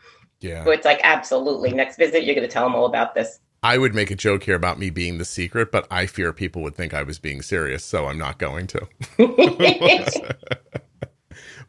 yeah. 0.45 0.65
So 0.65 0.71
it's 0.71 0.85
like, 0.85 1.01
absolutely. 1.03 1.73
Next 1.73 1.97
visit, 1.97 2.25
you're 2.25 2.35
going 2.35 2.47
to 2.47 2.53
tell 2.53 2.65
them 2.65 2.75
all 2.75 2.87
about 2.87 3.15
this. 3.15 3.41
I 3.63 3.79
would 3.79 3.95
make 3.95 4.11
a 4.11 4.15
joke 4.15 4.43
here 4.43 4.57
about 4.57 4.79
me 4.79 4.91
being 4.91 5.17
the 5.17 5.25
secret, 5.25 5.73
but 5.73 5.87
I 5.91 6.05
fear 6.05 6.35
people 6.35 6.61
would 6.63 6.75
think 6.75 6.93
I 6.93 7.03
was 7.03 7.19
being 7.19 7.41
serious, 7.41 7.83
so 7.83 8.07
I'm 8.07 8.19
not 8.19 8.39
going 8.39 8.67
to. 8.67 8.87
but 9.17 9.31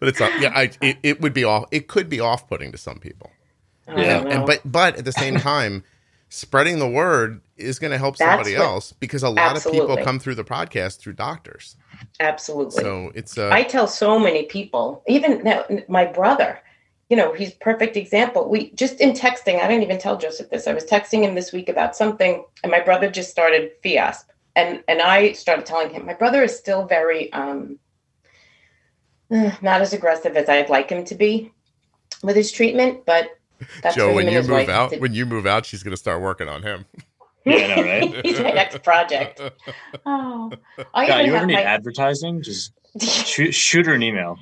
it's 0.01 0.19
yeah, 0.19 0.51
I, 0.53 0.71
it, 0.81 0.97
it 1.03 1.21
would 1.21 1.33
be 1.33 1.45
off. 1.45 1.67
It 1.71 1.87
could 1.87 2.09
be 2.09 2.19
off-putting 2.19 2.73
to 2.73 2.77
some 2.77 2.99
people. 2.99 3.31
Yeah, 3.87 4.25
and, 4.27 4.45
but 4.45 4.59
but 4.65 4.97
at 4.97 5.05
the 5.05 5.13
same 5.13 5.37
time, 5.37 5.85
spreading 6.27 6.79
the 6.79 6.89
word 6.89 7.39
is 7.55 7.79
going 7.79 7.91
to 7.91 7.97
help 7.97 8.17
somebody 8.17 8.55
what, 8.55 8.63
else 8.63 8.91
because 8.91 9.23
a 9.23 9.29
lot 9.29 9.55
absolutely. 9.55 9.79
of 9.79 9.87
people 9.87 10.03
come 10.03 10.19
through 10.19 10.35
the 10.35 10.43
podcast 10.43 10.97
through 10.97 11.13
doctors. 11.13 11.77
Absolutely. 12.19 12.83
So 12.83 13.13
it's. 13.15 13.37
Uh, 13.37 13.51
I 13.53 13.63
tell 13.63 13.87
so 13.87 14.19
many 14.19 14.43
people, 14.43 15.01
even 15.07 15.43
now, 15.43 15.63
my 15.87 16.03
brother 16.03 16.59
you 17.15 17.21
know, 17.21 17.31
he's 17.31 17.53
perfect 17.53 17.95
example. 17.95 18.49
We 18.49 18.71
just 18.71 18.99
in 18.99 19.13
texting, 19.13 19.61
I 19.61 19.69
didn't 19.69 19.83
even 19.83 19.97
tell 19.97 20.17
Joseph 20.17 20.49
this. 20.49 20.67
I 20.67 20.73
was 20.73 20.83
texting 20.83 21.21
him 21.21 21.33
this 21.33 21.53
week 21.53 21.69
about 21.69 21.95
something, 21.95 22.43
and 22.61 22.69
my 22.69 22.81
brother 22.81 23.09
just 23.09 23.31
started 23.31 23.71
FIASP. 23.81 24.25
And 24.57 24.83
and 24.89 25.01
I 25.01 25.31
started 25.31 25.65
telling 25.65 25.91
him, 25.91 26.05
my 26.05 26.13
brother 26.13 26.43
is 26.43 26.57
still 26.57 26.85
very 26.85 27.31
um 27.31 27.79
not 29.29 29.81
as 29.81 29.93
aggressive 29.93 30.35
as 30.35 30.49
I'd 30.49 30.69
like 30.69 30.89
him 30.89 31.05
to 31.05 31.15
be 31.15 31.53
with 32.21 32.35
his 32.35 32.51
treatment, 32.51 33.05
but 33.05 33.39
that's 33.81 33.95
Joe, 33.95 34.13
when 34.13 34.27
you 34.27 34.43
move 34.43 34.67
out, 34.67 34.91
to... 34.91 34.99
when 34.99 35.13
you 35.13 35.25
move 35.25 35.45
out, 35.45 35.65
she's 35.65 35.83
gonna 35.83 35.95
start 35.95 36.21
working 36.21 36.49
on 36.49 36.63
him. 36.63 36.85
Yeah, 37.47 37.75
know, 37.75 37.83
right? 37.83 38.15
He's 38.25 38.39
my 38.39 38.49
next 38.53 38.81
project. 38.81 39.39
Oh, 40.07 40.51
I 40.95 41.05
God, 41.05 41.25
you 41.27 41.35
ever 41.35 41.45
need 41.45 41.53
my... 41.53 41.61
advertising? 41.61 42.41
Just 42.41 42.73
shoot, 42.99 43.53
shoot 43.53 43.85
her 43.85 43.93
an 43.93 44.01
email. 44.01 44.39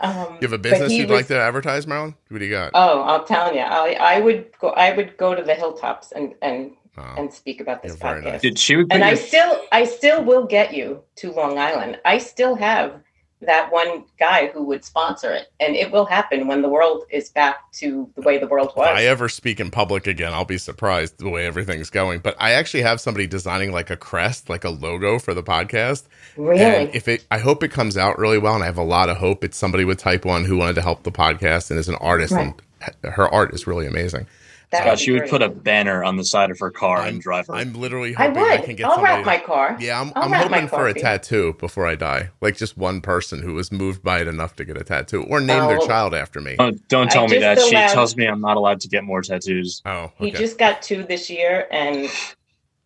Um, 0.00 0.34
you 0.40 0.48
have 0.48 0.52
a 0.52 0.58
business 0.58 0.92
you'd 0.92 1.08
was, 1.08 1.18
like 1.18 1.26
to 1.28 1.40
advertise, 1.40 1.86
Marilyn? 1.86 2.14
What 2.28 2.38
do 2.38 2.44
you 2.44 2.50
got? 2.50 2.72
Oh, 2.74 3.02
I'm 3.02 3.26
telling 3.26 3.54
you, 3.54 3.62
I, 3.62 3.96
I 3.98 4.20
would 4.20 4.50
go. 4.58 4.68
I 4.70 4.94
would 4.94 5.16
go 5.16 5.34
to 5.34 5.42
the 5.42 5.54
hilltops 5.54 6.12
and 6.12 6.34
and 6.42 6.72
oh, 6.98 7.14
and 7.16 7.32
speak 7.32 7.60
about 7.60 7.82
this 7.82 7.96
podcast. 7.96 8.24
Nice. 8.24 8.42
Did 8.42 8.58
she? 8.58 8.74
And 8.74 9.04
I 9.04 9.14
still, 9.14 9.62
I 9.72 9.84
still 9.84 10.22
will 10.22 10.46
get 10.46 10.74
you 10.74 11.02
to 11.16 11.32
Long 11.32 11.58
Island. 11.58 11.98
I 12.04 12.18
still 12.18 12.56
have 12.56 13.00
that 13.46 13.72
one 13.72 14.04
guy 14.18 14.48
who 14.48 14.62
would 14.64 14.84
sponsor 14.84 15.32
it. 15.32 15.52
And 15.60 15.74
it 15.74 15.90
will 15.90 16.04
happen 16.04 16.46
when 16.46 16.62
the 16.62 16.68
world 16.68 17.04
is 17.10 17.30
back 17.30 17.70
to 17.72 18.10
the 18.14 18.22
way 18.22 18.38
the 18.38 18.46
world 18.46 18.72
was. 18.76 18.88
If 18.88 18.96
I 18.96 19.04
ever 19.04 19.28
speak 19.28 19.60
in 19.60 19.70
public 19.70 20.06
again, 20.06 20.32
I'll 20.32 20.44
be 20.44 20.58
surprised 20.58 21.18
the 21.18 21.30
way 21.30 21.46
everything's 21.46 21.90
going. 21.90 22.20
But 22.20 22.36
I 22.38 22.52
actually 22.52 22.82
have 22.82 23.00
somebody 23.00 23.26
designing 23.26 23.72
like 23.72 23.90
a 23.90 23.96
crest, 23.96 24.48
like 24.48 24.64
a 24.64 24.70
logo 24.70 25.18
for 25.18 25.34
the 25.34 25.42
podcast. 25.42 26.04
Really? 26.36 26.60
And 26.60 26.94
if 26.94 27.08
it 27.08 27.24
I 27.30 27.38
hope 27.38 27.62
it 27.62 27.70
comes 27.70 27.96
out 27.96 28.18
really 28.18 28.38
well 28.38 28.54
and 28.54 28.62
I 28.62 28.66
have 28.66 28.78
a 28.78 28.82
lot 28.82 29.08
of 29.08 29.16
hope 29.16 29.44
it's 29.44 29.56
somebody 29.56 29.84
with 29.84 29.98
type 29.98 30.24
one 30.24 30.44
who 30.44 30.56
wanted 30.56 30.74
to 30.74 30.82
help 30.82 31.02
the 31.02 31.12
podcast 31.12 31.70
and 31.70 31.78
is 31.78 31.88
an 31.88 31.96
artist 31.96 32.32
right. 32.32 32.54
and 32.82 33.12
her 33.14 33.28
art 33.28 33.54
is 33.54 33.66
really 33.66 33.86
amazing. 33.86 34.26
That 34.70 34.82
Scott, 34.82 34.98
she 34.98 35.12
would 35.12 35.28
put 35.28 35.42
a 35.42 35.48
banner 35.48 36.02
on 36.02 36.16
the 36.16 36.24
side 36.24 36.50
of 36.50 36.58
her 36.58 36.72
car 36.72 36.98
I'm, 36.98 37.14
and 37.14 37.22
drive 37.22 37.46
her. 37.46 37.54
I'm 37.54 37.72
literally 37.74 38.12
hoping 38.14 38.36
I, 38.36 38.40
would. 38.40 38.50
I 38.50 38.56
can 38.58 38.74
get 38.74 38.86
I'll 38.86 38.94
somebody. 38.94 39.14
wrap 39.14 39.24
my 39.24 39.38
car. 39.38 39.76
Yeah, 39.78 40.00
I'm, 40.00 40.12
I'm 40.16 40.32
hoping 40.32 40.66
for 40.66 40.88
a 40.88 40.94
tattoo 40.94 41.54
before 41.60 41.86
I 41.86 41.94
die. 41.94 42.30
Like 42.40 42.56
just 42.56 42.76
one 42.76 43.00
person 43.00 43.42
who 43.42 43.54
was 43.54 43.70
moved 43.70 44.02
by 44.02 44.20
it 44.20 44.26
enough 44.26 44.56
to 44.56 44.64
get 44.64 44.76
a 44.76 44.82
tattoo 44.82 45.22
or 45.22 45.40
name 45.40 45.62
oh. 45.62 45.68
their 45.68 45.78
child 45.78 46.14
after 46.14 46.40
me. 46.40 46.56
Oh, 46.58 46.72
don't 46.88 47.08
tell 47.10 47.28
me 47.28 47.38
that. 47.38 47.58
Allowed, 47.58 47.66
she 47.66 47.94
tells 47.94 48.16
me 48.16 48.26
I'm 48.26 48.40
not 48.40 48.56
allowed 48.56 48.80
to 48.80 48.88
get 48.88 49.04
more 49.04 49.22
tattoos. 49.22 49.82
Oh, 49.86 50.04
okay. 50.04 50.12
he 50.18 50.30
just 50.32 50.58
got 50.58 50.82
two 50.82 51.04
this 51.04 51.30
year, 51.30 51.68
and 51.70 52.10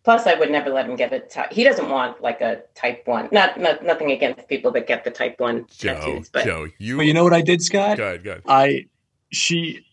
plus 0.03 0.27
I 0.27 0.35
would 0.35 0.51
never 0.51 0.69
let 0.69 0.87
him 0.87 0.95
get 0.95 1.11
a. 1.11 1.19
T- 1.19 1.41
he 1.51 1.63
doesn't 1.63 1.89
want 1.89 2.21
like 2.21 2.41
a 2.41 2.61
type 2.75 3.07
one. 3.07 3.27
Not, 3.31 3.59
not 3.59 3.83
nothing 3.83 4.11
against 4.11 4.47
people 4.47 4.69
that 4.73 4.85
get 4.85 5.03
the 5.03 5.11
type 5.11 5.39
one 5.39 5.65
Joe, 5.77 5.95
tattoos, 5.95 6.29
but 6.29 6.45
Joe, 6.45 6.67
you. 6.77 6.97
But 6.97 7.07
you 7.07 7.15
know 7.15 7.23
what 7.23 7.33
I 7.33 7.41
did, 7.41 7.63
Scott? 7.63 7.97
Good, 7.97 8.23
good. 8.23 8.43
I 8.45 8.85
she 9.31 9.83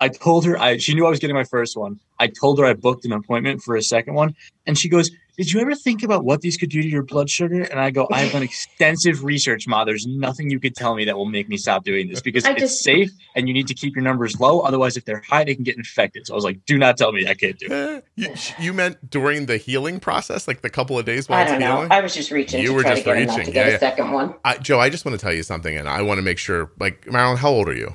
I 0.00 0.08
told 0.08 0.44
her 0.44 0.58
I 0.58 0.76
she 0.78 0.94
knew 0.94 1.06
I 1.06 1.10
was 1.10 1.18
getting 1.18 1.36
my 1.36 1.44
first 1.44 1.76
one. 1.76 2.00
I 2.18 2.28
told 2.28 2.58
her 2.58 2.64
I 2.64 2.74
booked 2.74 3.04
an 3.04 3.12
appointment 3.12 3.62
for 3.62 3.76
a 3.76 3.82
second 3.82 4.14
one, 4.14 4.34
and 4.66 4.76
she 4.76 4.88
goes, 4.88 5.10
"Did 5.36 5.52
you 5.52 5.60
ever 5.60 5.74
think 5.74 6.02
about 6.02 6.24
what 6.24 6.40
these 6.40 6.56
could 6.56 6.70
do 6.70 6.82
to 6.82 6.88
your 6.88 7.04
blood 7.04 7.30
sugar?" 7.30 7.62
And 7.62 7.78
I 7.78 7.90
go, 7.90 8.08
"I've 8.12 8.32
done 8.32 8.42
extensive 8.42 9.22
research, 9.22 9.68
Ma. 9.68 9.84
There's 9.84 10.06
nothing 10.06 10.50
you 10.50 10.58
could 10.58 10.74
tell 10.74 10.96
me 10.96 11.04
that 11.04 11.16
will 11.16 11.26
make 11.26 11.48
me 11.48 11.56
stop 11.56 11.84
doing 11.84 12.08
this 12.08 12.20
because 12.20 12.42
just, 12.42 12.58
it's 12.60 12.80
safe 12.80 13.10
and 13.36 13.46
you 13.46 13.54
need 13.54 13.68
to 13.68 13.74
keep 13.74 13.94
your 13.94 14.02
numbers 14.02 14.38
low. 14.40 14.60
Otherwise, 14.60 14.96
if 14.96 15.04
they're 15.04 15.22
high, 15.28 15.44
they 15.44 15.54
can 15.54 15.64
get 15.64 15.76
infected." 15.76 16.26
So 16.26 16.34
I 16.34 16.36
was 16.36 16.44
like, 16.44 16.64
"Do 16.66 16.76
not 16.76 16.96
tell 16.96 17.12
me 17.12 17.28
I 17.28 17.34
can't 17.34 17.58
do 17.58 17.66
it." 17.66 17.72
Eh, 17.72 18.00
you, 18.16 18.34
you, 18.58 18.72
meant 18.72 19.10
during 19.10 19.46
the 19.46 19.58
healing 19.58 20.00
process, 20.00 20.48
like 20.48 20.62
the 20.62 20.70
couple 20.70 20.98
of 20.98 21.04
days 21.04 21.28
while 21.28 21.40
I 21.40 21.44
don't 21.44 21.60
know. 21.60 21.76
Healing? 21.76 21.92
I 21.92 22.00
was 22.00 22.14
just 22.14 22.32
reaching. 22.32 22.62
You 22.62 22.74
were 22.74 22.82
just 22.82 23.06
reaching. 23.06 23.54
yeah, 23.54 23.68
yeah. 23.68 23.78
second 23.78 24.10
one. 24.10 24.34
I, 24.44 24.58
Joe, 24.58 24.80
I 24.80 24.90
just 24.90 25.04
want 25.04 25.18
to 25.18 25.24
tell 25.24 25.32
you 25.32 25.44
something, 25.44 25.76
and 25.76 25.88
I 25.88 26.02
want 26.02 26.18
to 26.18 26.22
make 26.22 26.38
sure. 26.38 26.72
Like 26.80 27.10
Marilyn, 27.10 27.36
how 27.36 27.50
old 27.50 27.68
are 27.68 27.76
you? 27.76 27.94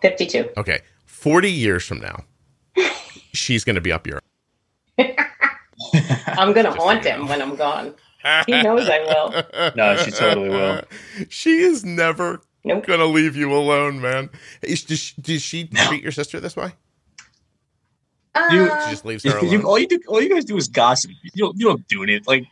Fifty-two. 0.00 0.48
Okay 0.56 0.80
40 1.18 1.50
years 1.50 1.84
from 1.84 1.98
now, 1.98 2.24
she's 3.34 3.64
going 3.64 3.74
to 3.74 3.80
be 3.80 3.90
up 3.90 4.06
your. 4.06 4.20
I'm 4.98 6.52
going 6.52 6.64
to 6.64 6.70
haunt 6.70 7.04
him 7.04 7.26
when 7.26 7.42
I'm 7.42 7.56
gone. 7.56 7.94
He 8.46 8.62
knows 8.62 8.88
I 8.88 9.00
will. 9.00 9.72
No, 9.76 9.96
she 9.96 10.12
totally 10.12 10.48
will. 10.48 10.82
She 11.28 11.58
is 11.58 11.84
never 11.84 12.40
nope. 12.64 12.86
going 12.86 13.00
to 13.00 13.06
leave 13.06 13.34
you 13.34 13.52
alone, 13.52 14.00
man. 14.00 14.30
Is, 14.62 14.84
does, 14.84 15.00
she, 15.00 15.20
does 15.20 15.42
she 15.42 15.68
no. 15.72 15.84
treat 15.86 16.04
your 16.04 16.12
sister 16.12 16.38
this 16.38 16.54
way? 16.54 16.70
Uh, 18.36 18.48
you, 18.52 18.66
she 18.84 18.90
just 18.90 19.04
leaves 19.04 19.24
her 19.24 19.38
alone. 19.38 19.50
You, 19.50 19.62
all 19.62 19.78
you 19.78 19.88
do, 19.88 20.00
all 20.06 20.22
you 20.22 20.32
guys 20.32 20.44
do 20.44 20.56
is 20.56 20.68
gossip. 20.68 21.10
You 21.22 21.30
don't, 21.46 21.58
you 21.58 21.66
don't 21.66 21.88
do 21.88 22.04
anything. 22.04 22.24
Like 22.26 22.46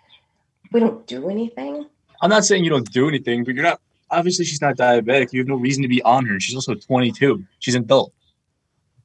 we 0.72 0.80
don't 0.80 1.06
do 1.06 1.28
anything. 1.30 1.86
I'm 2.20 2.30
not 2.30 2.44
saying 2.44 2.64
you 2.64 2.70
don't 2.70 2.90
do 2.90 3.08
anything, 3.08 3.44
but 3.44 3.54
you're 3.54 3.62
not. 3.62 3.80
Obviously, 4.10 4.44
she's 4.44 4.60
not 4.60 4.76
diabetic. 4.76 5.32
You 5.32 5.40
have 5.40 5.48
no 5.48 5.56
reason 5.56 5.82
to 5.82 5.88
be 5.88 6.02
on 6.02 6.26
her. 6.26 6.40
She's 6.40 6.54
also 6.54 6.74
22. 6.74 7.44
She's 7.60 7.74
an 7.74 7.82
adult. 7.82 8.12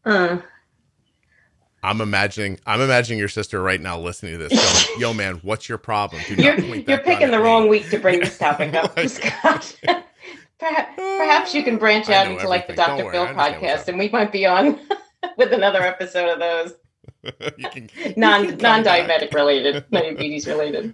Uh, 0.06 0.38
I'm 1.84 2.02
imagining 2.02 2.60
I'm 2.66 2.82
imagining 2.82 3.20
your 3.20 3.28
sister 3.28 3.62
right 3.62 3.82
now 3.82 4.00
listening 4.00 4.38
to 4.38 4.48
this 4.48 4.88
going, 4.88 5.00
"Yo 5.02 5.14
man, 5.14 5.40
what's 5.44 5.68
your 5.68 5.78
problem?" 5.78 6.22
You're 6.30 6.60
you're 6.60 7.00
picking 7.00 7.32
the 7.32 7.40
wrong 7.40 7.68
week 7.68 7.90
to 7.90 8.00
bring 8.00 8.20
this 8.20 8.38
topic 8.38 8.74
up, 8.76 8.98
Scott. 9.08 9.76
perhaps, 10.60 10.96
perhaps 10.96 11.56
you 11.56 11.64
can 11.64 11.78
branch 11.78 12.10
out 12.10 12.28
into 12.28 12.48
like 12.48 12.68
the 12.68 12.74
Dr. 12.74 13.10
Phil 13.12 13.26
podcast 13.28 13.88
and 13.88 13.98
we 13.98 14.10
might 14.10 14.32
be 14.32 14.46
on 14.46 14.80
with 15.38 15.52
another 15.54 15.82
episode 15.82 16.30
of 16.30 16.40
those. 16.40 16.74
you 17.58 17.70
can, 17.70 17.90
non 18.16 18.58
non 18.58 18.84
diabetic 18.84 19.34
related, 19.34 19.84
diabetes 19.92 20.48
related. 20.48 20.94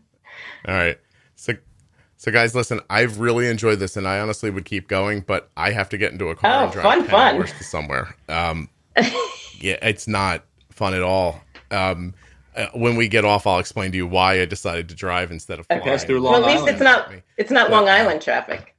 All 0.67 0.73
right. 0.73 0.97
So 1.35 1.53
so 2.15 2.31
guys, 2.31 2.55
listen, 2.55 2.79
I've 2.89 3.19
really 3.19 3.47
enjoyed 3.47 3.79
this 3.79 3.97
and 3.97 4.07
I 4.07 4.19
honestly 4.19 4.49
would 4.49 4.65
keep 4.65 4.87
going, 4.87 5.19
but 5.21 5.51
I 5.57 5.71
have 5.71 5.89
to 5.89 5.97
get 5.97 6.13
into 6.13 6.29
a 6.29 6.35
car 6.35 6.61
oh, 6.61 6.63
and 6.63 6.71
drive 6.71 7.07
fun, 7.07 7.45
fun. 7.45 7.47
somewhere. 7.61 8.15
Um 8.29 8.69
yeah, 9.59 9.77
it's 9.81 10.07
not 10.07 10.43
fun 10.71 10.93
at 10.93 11.01
all. 11.01 11.41
Um, 11.71 12.13
uh, 12.55 12.67
when 12.73 12.95
we 12.95 13.07
get 13.07 13.23
off, 13.25 13.45
I'll 13.45 13.59
explain 13.59 13.91
to 13.91 13.97
you 13.97 14.07
why 14.07 14.41
I 14.41 14.45
decided 14.45 14.89
to 14.89 14.95
drive 14.95 15.31
instead 15.31 15.59
of 15.59 15.67
flying. 15.67 15.83
Pass 15.83 16.03
through 16.03 16.19
Long 16.21 16.41
well, 16.41 16.45
at 16.45 16.47
least 16.47 16.61
Island. 16.63 16.75
it's 16.75 16.83
not 16.83 17.11
it's 17.37 17.51
not 17.51 17.69
Long 17.71 17.87
Island 17.87 18.21
traffic. 18.21 18.75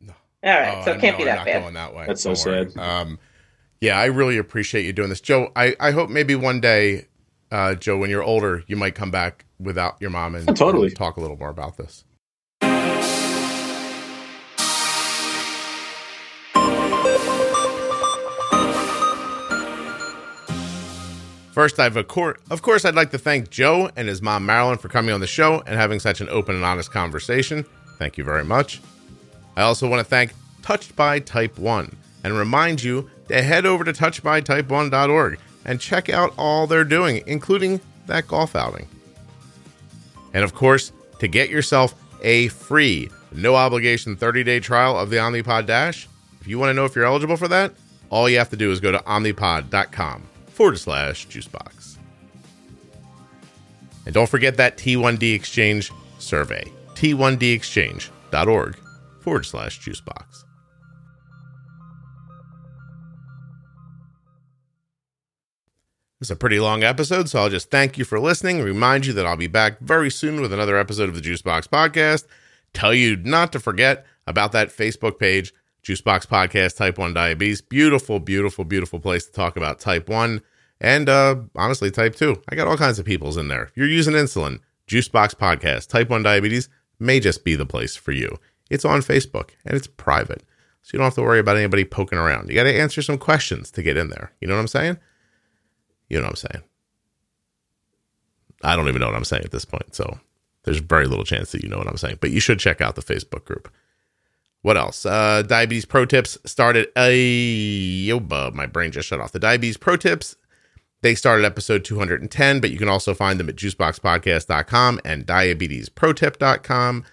No. 0.00 0.12
All 0.44 0.50
right, 0.50 0.78
Oh, 0.78 0.84
so 0.84 0.92
it 0.92 1.00
can't 1.00 1.18
no, 1.18 1.24
be 1.24 1.30
I'm 1.30 1.36
that 1.36 1.36
not 1.36 1.46
bad. 1.46 1.62
Going 1.62 1.74
that 1.74 1.94
way. 1.94 2.04
That's 2.06 2.22
so 2.22 2.30
Don't 2.34 2.72
sad. 2.72 2.76
Um, 2.78 3.18
yeah, 3.80 3.98
I 3.98 4.06
really 4.06 4.38
appreciate 4.38 4.84
you 4.84 4.92
doing 4.92 5.08
this, 5.10 5.20
Joe. 5.20 5.52
I, 5.54 5.76
I 5.78 5.92
hope 5.92 6.10
maybe 6.10 6.34
one 6.34 6.60
day, 6.60 7.06
uh, 7.52 7.76
Joe, 7.76 7.96
when 7.98 8.10
you're 8.10 8.24
older, 8.24 8.64
you 8.66 8.74
might 8.76 8.96
come 8.96 9.12
back 9.12 9.44
without 9.60 9.96
your 10.00 10.10
mom 10.10 10.34
and, 10.34 10.50
Oh, 10.50 10.52
totally. 10.54 10.88
and 10.88 10.96
talk 10.96 11.16
a 11.16 11.20
little 11.20 11.36
more 11.36 11.50
about 11.50 11.76
this. 11.76 12.04
First, 21.58 21.80
I've 21.80 21.96
of 21.96 22.06
course, 22.06 22.38
of 22.52 22.62
course, 22.62 22.84
I'd 22.84 22.94
like 22.94 23.10
to 23.10 23.18
thank 23.18 23.50
Joe 23.50 23.90
and 23.96 24.06
his 24.06 24.22
mom 24.22 24.46
Marilyn 24.46 24.78
for 24.78 24.88
coming 24.88 25.12
on 25.12 25.18
the 25.18 25.26
show 25.26 25.60
and 25.66 25.74
having 25.74 25.98
such 25.98 26.20
an 26.20 26.28
open 26.28 26.54
and 26.54 26.64
honest 26.64 26.92
conversation. 26.92 27.64
Thank 27.98 28.16
you 28.16 28.22
very 28.22 28.44
much. 28.44 28.80
I 29.56 29.62
also 29.62 29.88
want 29.88 29.98
to 29.98 30.04
thank 30.04 30.34
Touched 30.62 30.94
by 30.94 31.18
Type 31.18 31.58
1 31.58 31.96
and 32.22 32.38
remind 32.38 32.84
you 32.84 33.10
to 33.26 33.42
head 33.42 33.66
over 33.66 33.82
to 33.82 33.92
touchedbytype1.org 33.92 35.40
and 35.64 35.80
check 35.80 36.08
out 36.08 36.32
all 36.38 36.68
they're 36.68 36.84
doing, 36.84 37.24
including 37.26 37.80
that 38.06 38.28
golf 38.28 38.54
outing. 38.54 38.86
And 40.32 40.44
of 40.44 40.54
course, 40.54 40.92
to 41.18 41.26
get 41.26 41.50
yourself 41.50 41.92
a 42.22 42.46
free, 42.46 43.10
no 43.32 43.56
obligation 43.56 44.14
30 44.14 44.44
day 44.44 44.60
trial 44.60 44.96
of 44.96 45.10
the 45.10 45.16
Omnipod 45.16 45.66
Dash, 45.66 46.06
if 46.40 46.46
you 46.46 46.60
want 46.60 46.70
to 46.70 46.74
know 46.74 46.84
if 46.84 46.94
you're 46.94 47.04
eligible 47.04 47.36
for 47.36 47.48
that, 47.48 47.74
all 48.10 48.28
you 48.28 48.38
have 48.38 48.50
to 48.50 48.56
do 48.56 48.70
is 48.70 48.78
go 48.78 48.92
to 48.92 48.98
omnipod.com 48.98 50.28
forward 50.58 50.76
slash 50.76 51.28
juicebox. 51.28 51.98
And 54.04 54.12
don't 54.12 54.28
forget 54.28 54.56
that 54.56 54.76
T1D 54.76 55.32
Exchange 55.32 55.92
survey, 56.18 56.64
t1dexchange.org 56.94 58.76
forward 59.20 59.46
slash 59.46 59.80
juicebox. 59.80 60.44
It's 66.20 66.30
a 66.30 66.34
pretty 66.34 66.58
long 66.58 66.82
episode, 66.82 67.28
so 67.28 67.38
I'll 67.38 67.48
just 67.48 67.70
thank 67.70 67.96
you 67.96 68.04
for 68.04 68.18
listening. 68.18 68.60
Remind 68.60 69.06
you 69.06 69.12
that 69.12 69.26
I'll 69.26 69.36
be 69.36 69.46
back 69.46 69.78
very 69.78 70.10
soon 70.10 70.40
with 70.40 70.52
another 70.52 70.76
episode 70.76 71.08
of 71.08 71.14
the 71.14 71.20
Juicebox 71.20 71.68
Podcast. 71.68 72.26
Tell 72.72 72.92
you 72.92 73.14
not 73.14 73.52
to 73.52 73.60
forget 73.60 74.04
about 74.26 74.50
that 74.50 74.70
Facebook 74.70 75.20
page, 75.20 75.54
Juicebox 75.84 76.26
Podcast 76.26 76.76
Type 76.76 76.98
1 76.98 77.14
Diabetes. 77.14 77.60
Beautiful, 77.60 78.18
beautiful, 78.18 78.64
beautiful 78.64 78.98
place 78.98 79.26
to 79.26 79.32
talk 79.32 79.56
about 79.56 79.78
type 79.78 80.08
1 80.08 80.42
and 80.80 81.08
uh, 81.08 81.36
honestly, 81.56 81.90
type 81.90 82.14
2. 82.14 82.42
I 82.48 82.54
got 82.54 82.68
all 82.68 82.76
kinds 82.76 82.98
of 82.98 83.06
peoples 83.06 83.36
in 83.36 83.48
there. 83.48 83.64
If 83.64 83.76
you're 83.76 83.88
using 83.88 84.14
insulin, 84.14 84.60
Juicebox 84.86 85.34
Podcast 85.34 85.88
Type 85.88 86.08
1 86.08 86.22
Diabetes 86.22 86.68
may 86.98 87.20
just 87.20 87.44
be 87.44 87.54
the 87.54 87.66
place 87.66 87.96
for 87.96 88.12
you. 88.12 88.38
It's 88.70 88.84
on 88.84 89.00
Facebook 89.00 89.50
and 89.64 89.76
it's 89.76 89.86
private, 89.86 90.42
so 90.82 90.90
you 90.92 90.98
don't 90.98 91.06
have 91.06 91.14
to 91.14 91.22
worry 91.22 91.38
about 91.38 91.56
anybody 91.56 91.84
poking 91.84 92.18
around. 92.18 92.48
You 92.48 92.54
got 92.54 92.64
to 92.64 92.74
answer 92.74 93.02
some 93.02 93.18
questions 93.18 93.70
to 93.72 93.82
get 93.82 93.96
in 93.96 94.10
there. 94.10 94.32
You 94.40 94.48
know 94.48 94.54
what 94.54 94.60
I'm 94.60 94.68
saying? 94.68 94.98
You 96.08 96.18
know 96.18 96.24
what 96.24 96.30
I'm 96.30 96.50
saying? 96.50 96.64
I 98.62 98.76
don't 98.76 98.88
even 98.88 99.00
know 99.00 99.06
what 99.06 99.14
I'm 99.14 99.24
saying 99.24 99.44
at 99.44 99.52
this 99.52 99.64
point. 99.64 99.94
So 99.94 100.18
there's 100.64 100.78
very 100.78 101.06
little 101.06 101.24
chance 101.24 101.52
that 101.52 101.62
you 101.62 101.68
know 101.68 101.78
what 101.78 101.88
I'm 101.88 101.96
saying, 101.96 102.18
but 102.20 102.30
you 102.30 102.40
should 102.40 102.58
check 102.58 102.80
out 102.80 102.94
the 102.94 103.02
Facebook 103.02 103.44
group. 103.44 103.72
What 104.62 104.76
else? 104.76 105.06
Uh, 105.06 105.42
diabetes 105.42 105.84
pro 105.84 106.04
tips 106.04 106.36
started. 106.44 106.88
A 106.96 107.16
yo, 107.16 108.20
my 108.52 108.66
brain 108.66 108.90
just 108.90 109.08
shut 109.08 109.20
off. 109.20 109.32
The 109.32 109.38
diabetes 109.38 109.76
pro 109.76 109.96
tips. 109.96 110.36
They 111.00 111.14
started 111.14 111.44
episode 111.44 111.84
210, 111.84 112.60
but 112.60 112.70
you 112.70 112.78
can 112.78 112.88
also 112.88 113.14
find 113.14 113.38
them 113.38 113.48
at 113.48 113.56
juiceboxpodcast.com 113.56 115.00
and 115.04 115.26
diabetesprotip.com. 115.26 117.04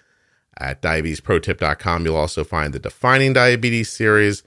At 0.58 0.82
diabetesprotip.com, 0.82 2.04
you'll 2.04 2.16
also 2.16 2.42
find 2.42 2.72
the 2.72 2.78
Defining 2.78 3.32
Diabetes 3.32 3.90
series. 3.90 4.42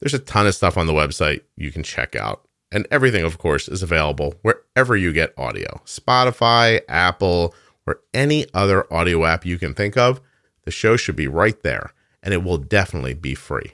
There's 0.00 0.14
a 0.14 0.18
ton 0.18 0.46
of 0.46 0.54
stuff 0.54 0.78
on 0.78 0.86
the 0.86 0.92
website 0.92 1.42
you 1.56 1.70
can 1.70 1.82
check 1.82 2.16
out. 2.16 2.46
And 2.70 2.86
everything, 2.90 3.24
of 3.24 3.38
course, 3.38 3.68
is 3.68 3.82
available 3.82 4.34
wherever 4.42 4.96
you 4.96 5.12
get 5.12 5.34
audio 5.36 5.80
Spotify, 5.84 6.80
Apple, 6.88 7.54
or 7.86 8.00
any 8.14 8.46
other 8.54 8.90
audio 8.92 9.24
app 9.24 9.44
you 9.44 9.58
can 9.58 9.74
think 9.74 9.96
of. 9.96 10.20
The 10.64 10.70
show 10.70 10.96
should 10.96 11.16
be 11.16 11.28
right 11.28 11.60
there, 11.62 11.92
and 12.22 12.34
it 12.34 12.42
will 12.42 12.58
definitely 12.58 13.14
be 13.14 13.34
free. 13.34 13.72